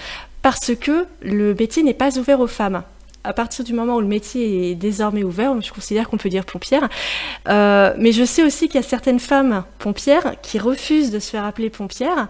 Parce 0.47 0.77
que 0.77 1.07
le 1.23 1.55
métier 1.55 1.83
n'est 1.83 1.93
pas 1.93 2.17
ouvert 2.21 2.39
aux 2.39 2.47
femmes. 2.47 2.85
À 3.25 3.33
partir 3.33 3.65
du 3.65 3.75
moment 3.75 3.97
où 3.97 4.01
le 4.01 4.07
métier 4.07 4.71
est 4.71 4.75
désormais 4.77 5.25
ouvert, 5.25 5.61
je 5.61 5.73
considère 5.73 6.09
qu'on 6.09 6.19
peut 6.19 6.29
dire 6.29 6.45
pompière. 6.45 6.89
Euh, 7.49 7.93
mais 7.99 8.13
je 8.13 8.23
sais 8.23 8.45
aussi 8.45 8.69
qu'il 8.69 8.77
y 8.81 8.85
a 8.85 8.87
certaines 8.87 9.19
femmes 9.19 9.65
pompières 9.81 10.41
qui 10.43 10.61
refusent 10.61 11.11
de 11.11 11.19
se 11.19 11.33
faire 11.33 11.45
appeler 11.45 11.69
pompière. 11.69 12.29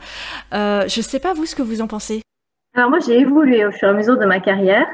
Euh, 0.55 0.89
je 0.89 1.01
ne 1.01 1.03
sais 1.03 1.21
pas 1.21 1.35
vous 1.35 1.45
ce 1.45 1.55
que 1.55 1.61
vous 1.61 1.83
en 1.83 1.89
pensez. 1.89 2.23
Alors 2.75 2.89
moi 2.89 3.01
j'ai 3.07 3.19
évolué 3.21 3.67
au 3.67 3.71
fur 3.71 3.89
et 3.89 3.91
à 3.91 3.95
mesure 3.95 4.17
de 4.17 4.25
ma 4.25 4.41
carrière. 4.41 4.87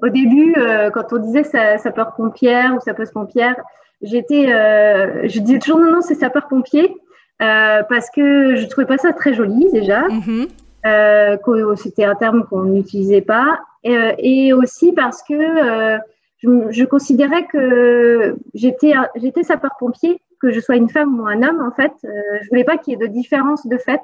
Au 0.00 0.08
début, 0.08 0.54
euh, 0.56 0.90
quand 0.90 1.12
on 1.12 1.16
disait 1.16 1.42
sapeur 1.42 2.14
pompière 2.14 2.76
ou 2.76 2.80
sapeuse 2.80 3.10
pompière, 3.10 3.56
j'étais, 4.02 4.46
je 5.26 5.40
disais 5.40 5.58
toujours 5.58 5.80
non 5.80 5.90
non 5.90 6.00
c'est 6.00 6.14
sapeur 6.14 6.46
pompier 6.46 6.94
parce 7.40 8.08
que 8.14 8.54
je 8.54 8.66
trouvais 8.66 8.86
pas 8.86 8.98
ça 8.98 9.12
très 9.12 9.34
joli 9.34 9.66
déjà. 9.72 10.02
Mm-hmm. 10.02 10.46
Euh, 10.88 11.76
c'était 11.76 12.04
un 12.04 12.14
terme 12.14 12.44
qu'on 12.46 12.64
n'utilisait 12.64 13.20
pas, 13.20 13.60
et, 13.84 14.52
euh, 14.52 14.56
aussi 14.56 14.92
parce 14.92 15.22
que 15.22 15.34
euh, 15.34 15.98
je, 16.42 16.84
considérais 16.84 17.46
que 17.46 18.36
j'étais 18.54 19.42
sapeur-pompier, 19.42 20.20
que 20.40 20.50
je 20.50 20.60
sois 20.60 20.76
une 20.76 20.88
femme 20.88 21.20
ou 21.20 21.26
un 21.26 21.42
homme 21.42 21.60
en 21.60 21.72
fait. 21.72 21.92
je 22.02 22.48
voulais 22.48 22.64
pas 22.64 22.76
qu'il 22.78 22.92
y 22.92 22.94
ait 22.94 23.06
de 23.08 23.12
différence 23.12 23.66
de 23.66 23.76
fait, 23.76 24.00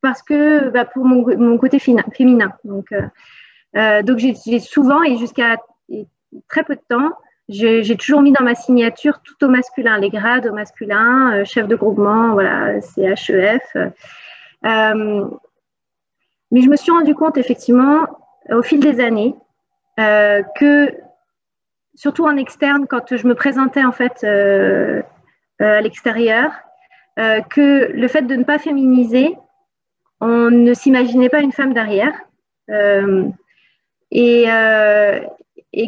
parce 0.00 0.22
que 0.22 0.68
bah, 0.70 0.84
pour 0.84 1.04
mon, 1.04 1.26
mon, 1.36 1.58
côté 1.58 1.78
féminin. 1.78 2.52
Donc, 2.64 2.94
donc 3.74 4.18
j'ai 4.18 4.58
souvent 4.60 5.02
et 5.02 5.16
jusqu'à 5.16 5.56
très 6.48 6.62
peu 6.62 6.76
de 6.76 6.82
temps, 6.88 7.10
j'ai 7.48 7.96
toujours 7.96 8.22
mis 8.22 8.32
dans 8.32 8.44
ma 8.44 8.54
signature 8.54 9.20
tout 9.24 9.44
au 9.44 9.48
masculin, 9.48 9.98
les 9.98 10.10
grades 10.10 10.46
au 10.46 10.52
masculin, 10.52 11.42
chef 11.44 11.66
de 11.66 11.74
groupement, 11.74 12.32
voilà, 12.32 12.80
CHEF. 13.16 13.76
Euh, 14.64 15.28
mais 16.50 16.60
je 16.60 16.68
me 16.68 16.76
suis 16.76 16.92
rendu 16.92 17.14
compte 17.14 17.38
effectivement 17.38 18.06
au 18.50 18.62
fil 18.62 18.80
des 18.80 19.00
années 19.00 19.34
euh, 19.98 20.42
que, 20.56 20.94
surtout 21.94 22.24
en 22.24 22.36
externe, 22.36 22.86
quand 22.86 23.16
je 23.16 23.26
me 23.26 23.34
présentais 23.34 23.84
en 23.84 23.92
fait 23.92 24.24
euh, 24.24 25.02
à 25.58 25.80
l'extérieur, 25.80 26.52
que 27.16 27.92
le 27.92 28.08
fait 28.08 28.22
de 28.22 28.34
ne 28.34 28.42
pas 28.42 28.58
féminiser, 28.58 29.36
on 30.20 30.50
ne 30.50 30.72
s'imaginait 30.72 31.28
pas 31.28 31.40
une 31.40 31.52
femme 31.52 31.74
derrière. 31.74 32.14
et, 34.10 34.46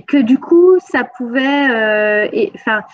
que 0.06 0.20
du 0.20 0.38
coup, 0.38 0.78
ça 0.80 1.04
pouvait, 1.04 2.52
ça, 2.56 2.84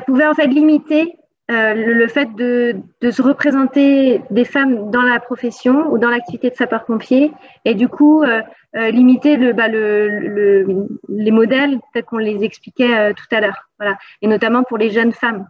pouvait 0.00 0.26
en 0.26 0.34
fait 0.34 0.48
limiter 0.48 1.16
euh, 1.50 1.74
le, 1.74 2.06
fait 2.06 2.32
de, 2.36 2.80
se 3.10 3.22
représenter 3.22 4.22
des 4.30 4.44
femmes 4.44 4.90
dans 4.92 5.02
la 5.02 5.18
profession 5.18 5.90
ou 5.90 5.98
dans 5.98 6.08
l'activité 6.08 6.50
de 6.50 6.54
sapeur-pompier 6.54 7.32
et 7.64 7.74
du 7.74 7.88
coup 7.88 8.22
euh, 8.22 8.40
euh, 8.76 8.90
limiter 8.92 9.52
bah, 9.52 9.66
les 9.66 11.30
modèles 11.32 11.80
tels 11.92 12.04
qu'on 12.04 12.18
les 12.18 12.44
expliquait 12.44 13.12
tout 13.14 13.26
à 13.32 13.40
l'heure. 13.40 13.68
Voilà. 13.80 13.98
Et 14.22 14.28
notamment 14.28 14.62
pour 14.62 14.78
les 14.78 14.90
jeunes 14.90 15.12
femmes. 15.12 15.48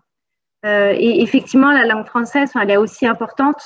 et 0.65 1.23
effectivement, 1.23 1.71
la 1.71 1.85
langue 1.85 2.07
française, 2.07 2.51
elle 2.61 2.71
est 2.71 2.79
aussi 2.79 3.07
importante. 3.07 3.63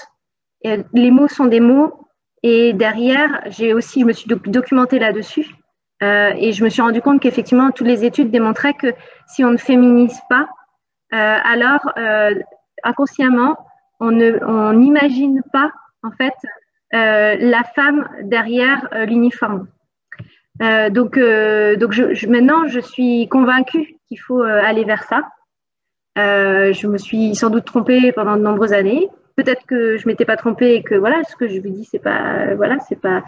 les 0.64 1.10
mots 1.12 1.28
sont 1.28 1.46
des 1.46 1.60
mots. 1.60 2.08
Et 2.42 2.72
derrière, 2.72 3.42
j'ai 3.46 3.74
aussi, 3.74 4.00
je 4.00 4.06
me 4.06 4.12
suis 4.12 4.28
documentée 4.28 4.98
là-dessus. 4.98 5.46
et 6.02 6.52
je 6.52 6.64
me 6.64 6.68
suis 6.68 6.82
rendu 6.82 7.00
compte 7.00 7.20
qu'effectivement, 7.20 7.70
toutes 7.70 7.86
les 7.86 8.04
études 8.04 8.32
démontraient 8.32 8.74
que 8.74 8.92
si 9.28 9.44
on 9.44 9.52
ne 9.52 9.56
féminise 9.56 10.18
pas, 10.28 10.48
alors 11.14 11.92
euh, 11.96 12.34
inconsciemment, 12.82 13.56
on 14.00 14.72
n'imagine 14.72 15.42
pas 15.52 15.70
en 16.02 16.10
fait 16.10 16.34
euh, 16.94 17.36
la 17.38 17.64
femme 17.64 18.08
derrière 18.22 18.88
l'uniforme. 19.06 19.68
donc, 20.60 21.16
maintenant, 21.16 22.66
je 22.66 22.80
suis 22.80 23.28
convaincue 23.28 23.96
qu'il 24.08 24.20
faut 24.20 24.42
aller 24.42 24.84
vers 24.84 25.04
ça. 25.04 25.22
je 26.16 26.86
me 26.86 26.98
suis 26.98 27.34
sans 27.34 27.50
doute 27.50 27.64
trompée 27.64 28.12
pendant 28.12 28.36
de 28.36 28.42
nombreuses 28.42 28.72
années. 28.72 29.08
Peut-être 29.36 29.66
que 29.66 29.96
je 29.96 30.06
m'étais 30.06 30.24
pas 30.24 30.36
trompée 30.36 30.74
et 30.74 30.82
que 30.82 30.94
voilà, 30.94 31.24
ce 31.24 31.34
que 31.34 31.48
je 31.48 31.60
vous 31.60 31.70
dis, 31.70 31.84
c'est 31.84 31.98
pas, 31.98 32.54
voilà, 32.54 32.78
c'est 32.80 33.00
pas, 33.00 33.24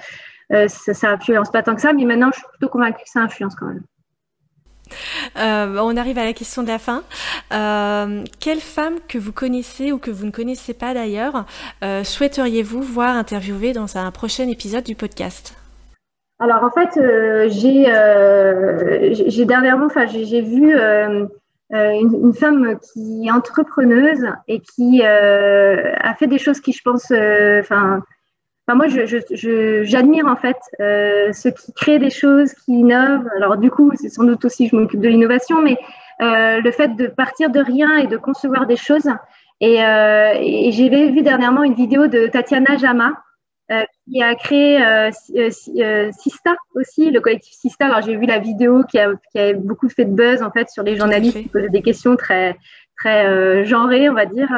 ça, 0.50 0.94
ça 0.94 1.10
influence 1.10 1.50
pas 1.50 1.62
tant 1.62 1.74
que 1.74 1.80
ça. 1.80 1.92
Mais 1.92 2.04
maintenant, 2.04 2.30
je 2.32 2.38
suis 2.38 2.48
plutôt 2.48 2.68
convaincue 2.68 3.04
que 3.04 3.10
ça 3.10 3.20
influence 3.20 3.54
quand 3.56 3.66
même. 3.66 3.82
Euh, 5.36 5.76
on 5.80 5.96
arrive 5.96 6.18
à 6.18 6.24
la 6.24 6.32
question 6.32 6.62
de 6.62 6.68
la 6.68 6.78
fin. 6.78 7.02
Euh, 7.52 8.24
quelle 8.40 8.60
femme 8.60 8.94
que 9.08 9.18
vous 9.18 9.32
connaissez 9.32 9.92
ou 9.92 9.98
que 9.98 10.10
vous 10.10 10.26
ne 10.26 10.30
connaissez 10.30 10.74
pas 10.74 10.94
d'ailleurs 10.94 11.44
euh, 11.84 12.04
souhaiteriez-vous 12.04 12.82
voir 12.82 13.16
interviewer 13.16 13.72
dans 13.72 13.96
un 13.96 14.10
prochain 14.10 14.48
épisode 14.48 14.84
du 14.84 14.94
podcast? 14.94 15.56
Alors 16.38 16.64
en 16.64 16.70
fait, 16.70 16.90
j'ai 17.48 17.84
dernièrement, 19.46 19.88
vu 19.88 20.76
une, 21.70 22.34
femme 22.34 22.78
qui 22.92 23.26
est 23.26 23.30
entrepreneuse 23.30 24.26
et 24.46 24.60
qui 24.60 25.02
a 25.02 26.14
fait 26.18 26.26
des 26.26 26.38
choses 26.38 26.60
qui, 26.60 26.72
je 26.72 26.82
pense, 26.82 27.10
enfin 27.60 28.02
moi, 28.74 28.86
j'admire 28.88 30.26
en 30.26 30.34
fait 30.34 30.56
euh, 30.80 31.32
ceux 31.32 31.50
qui 31.52 31.72
créent 31.72 32.00
des 32.00 32.10
choses, 32.10 32.52
qui 32.52 32.72
innovent. 32.72 33.28
Alors 33.36 33.56
du 33.56 33.70
coup, 33.70 33.92
c'est 33.94 34.08
sans 34.08 34.24
doute 34.24 34.44
aussi, 34.44 34.68
je 34.68 34.74
m'occupe 34.74 35.00
de 35.00 35.08
l'innovation, 35.08 35.62
mais 35.62 35.78
euh, 36.20 36.60
le 36.60 36.70
fait 36.72 36.96
de 36.96 37.06
partir 37.06 37.50
de 37.50 37.60
rien 37.60 37.96
et 37.98 38.08
de 38.08 38.16
concevoir 38.16 38.66
des 38.66 38.76
choses. 38.76 39.08
Et, 39.60 39.84
euh, 39.84 40.32
et 40.40 40.72
j'ai 40.72 40.88
vu 40.88 41.22
dernièrement 41.22 41.62
une 41.62 41.74
vidéo 41.74 42.08
de 42.08 42.26
Tatiana 42.26 42.76
Jama, 42.76 43.12
qui 44.08 44.22
a 44.22 44.34
créé 44.34 44.80
Sista 46.12 46.56
aussi, 46.74 47.10
le 47.10 47.20
collectif 47.20 47.52
Sista. 47.52 47.86
Alors 47.86 48.02
j'ai 48.02 48.16
vu 48.16 48.26
la 48.26 48.38
vidéo 48.38 48.82
qui 48.84 48.98
a, 48.98 49.10
qui 49.30 49.38
a 49.38 49.54
beaucoup 49.54 49.88
fait 49.88 50.04
de 50.04 50.12
buzz 50.12 50.42
en 50.42 50.50
fait 50.50 50.68
sur 50.70 50.82
les 50.82 50.96
journalistes 50.96 51.40
qui 51.40 51.48
posaient 51.48 51.68
des 51.68 51.82
questions 51.82 52.16
très 52.16 52.56
très 52.98 53.64
genrées, 53.64 54.08
on 54.08 54.14
va 54.14 54.26
dire. 54.26 54.48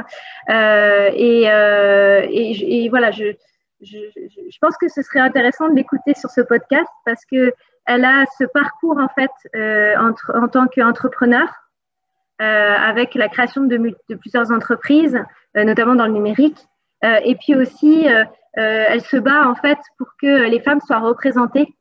Et, 0.50 1.42
et, 1.42 2.84
et, 2.84 2.88
voilà, 2.88 3.10
je 3.10 3.34
je, 3.80 3.98
je, 4.14 4.58
pense 4.60 4.76
que 4.76 4.88
ce 4.88 5.02
serait 5.02 5.20
intéressant 5.20 5.68
de 5.68 5.74
l'écouter 5.74 6.14
sur 6.14 6.30
ce 6.30 6.40
podcast 6.40 6.88
parce 7.04 7.24
que 7.24 7.52
elle 7.86 8.04
a 8.04 8.24
ce 8.38 8.44
parcours 8.44 8.98
en 8.98 9.08
fait 9.08 9.30
euh, 9.56 9.96
entre, 9.98 10.32
en 10.34 10.48
tant 10.48 10.66
qu'entrepreneur 10.66 11.48
euh, 12.40 12.74
avec 12.76 13.14
la 13.14 13.28
création 13.28 13.64
de, 13.64 13.76
de 13.76 14.14
plusieurs 14.14 14.52
entreprises, 14.52 15.18
euh, 15.56 15.64
notamment 15.64 15.94
dans 15.94 16.06
le 16.06 16.12
numérique. 16.12 16.68
Euh, 17.04 17.20
et 17.24 17.36
puis 17.36 17.54
aussi, 17.54 18.08
euh, 18.08 18.24
euh, 18.58 18.84
elle 18.88 19.02
se 19.02 19.16
bat 19.16 19.48
en 19.48 19.54
fait 19.54 19.78
pour 19.98 20.08
que 20.20 20.48
les 20.48 20.60
femmes 20.60 20.80
soient 20.80 21.00
représentées 21.00 21.74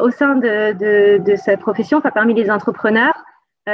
au 0.00 0.10
sein 0.10 0.36
de, 0.36 0.74
de, 0.74 1.18
de 1.24 1.34
sa 1.34 1.56
profession, 1.56 1.98
enfin 1.98 2.12
parmi 2.14 2.34
les 2.34 2.52
entrepreneurs, 2.52 3.24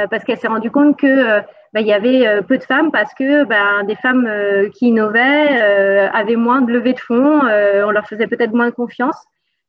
parce 0.09 0.23
qu'elle 0.23 0.37
s'est 0.37 0.47
rendue 0.47 0.71
compte 0.71 0.99
que 0.99 1.43
bah, 1.73 1.81
il 1.81 1.87
y 1.87 1.93
avait 1.93 2.27
euh, 2.27 2.41
peu 2.43 2.59
de 2.59 2.63
femmes 2.63 2.91
parce 2.91 3.13
que 3.15 3.45
bah, 3.45 3.83
des 3.87 3.95
femmes 3.95 4.27
euh, 4.27 4.69
qui 4.69 4.89
innovaient 4.89 5.61
euh, 5.61 6.07
avaient 6.11 6.35
moins 6.35 6.61
de 6.61 6.71
levée 6.71 6.93
de 6.93 6.99
fonds, 6.99 7.41
on 7.41 7.91
leur 7.91 8.07
faisait 8.07 8.27
peut-être 8.27 8.53
moins 8.53 8.71
confiance. 8.71 9.17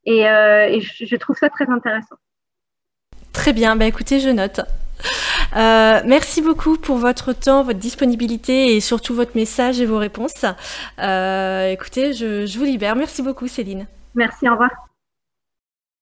Et, 0.05 0.25
je, 0.25 1.17
trouve 1.17 1.37
ça 1.37 1.49
très 1.49 1.69
intéressant. 1.71 2.17
Très 3.33 3.55
bien, 3.55 3.75
bah, 3.75 3.87
écoutez, 3.87 4.21
je 4.21 4.29
note. 4.29 4.61
merci 5.55 6.43
beaucoup 6.43 6.77
pour 6.77 6.97
votre 6.99 7.33
temps, 7.33 7.63
votre 7.63 7.79
disponibilité 7.79 8.77
et 8.77 8.81
surtout 8.81 9.15
votre 9.15 9.35
message 9.35 9.81
et 9.81 9.87
vos 9.87 9.99
réponses. 9.99 10.45
écoutez, 10.99 12.13
je 12.13 12.59
vous 12.59 12.65
libère. 12.65 12.97
Merci 12.97 13.23
beaucoup, 13.23 13.49
Céline. 13.49 13.87
Merci, 14.15 14.47
au 14.47 14.53
revoir. 14.53 14.71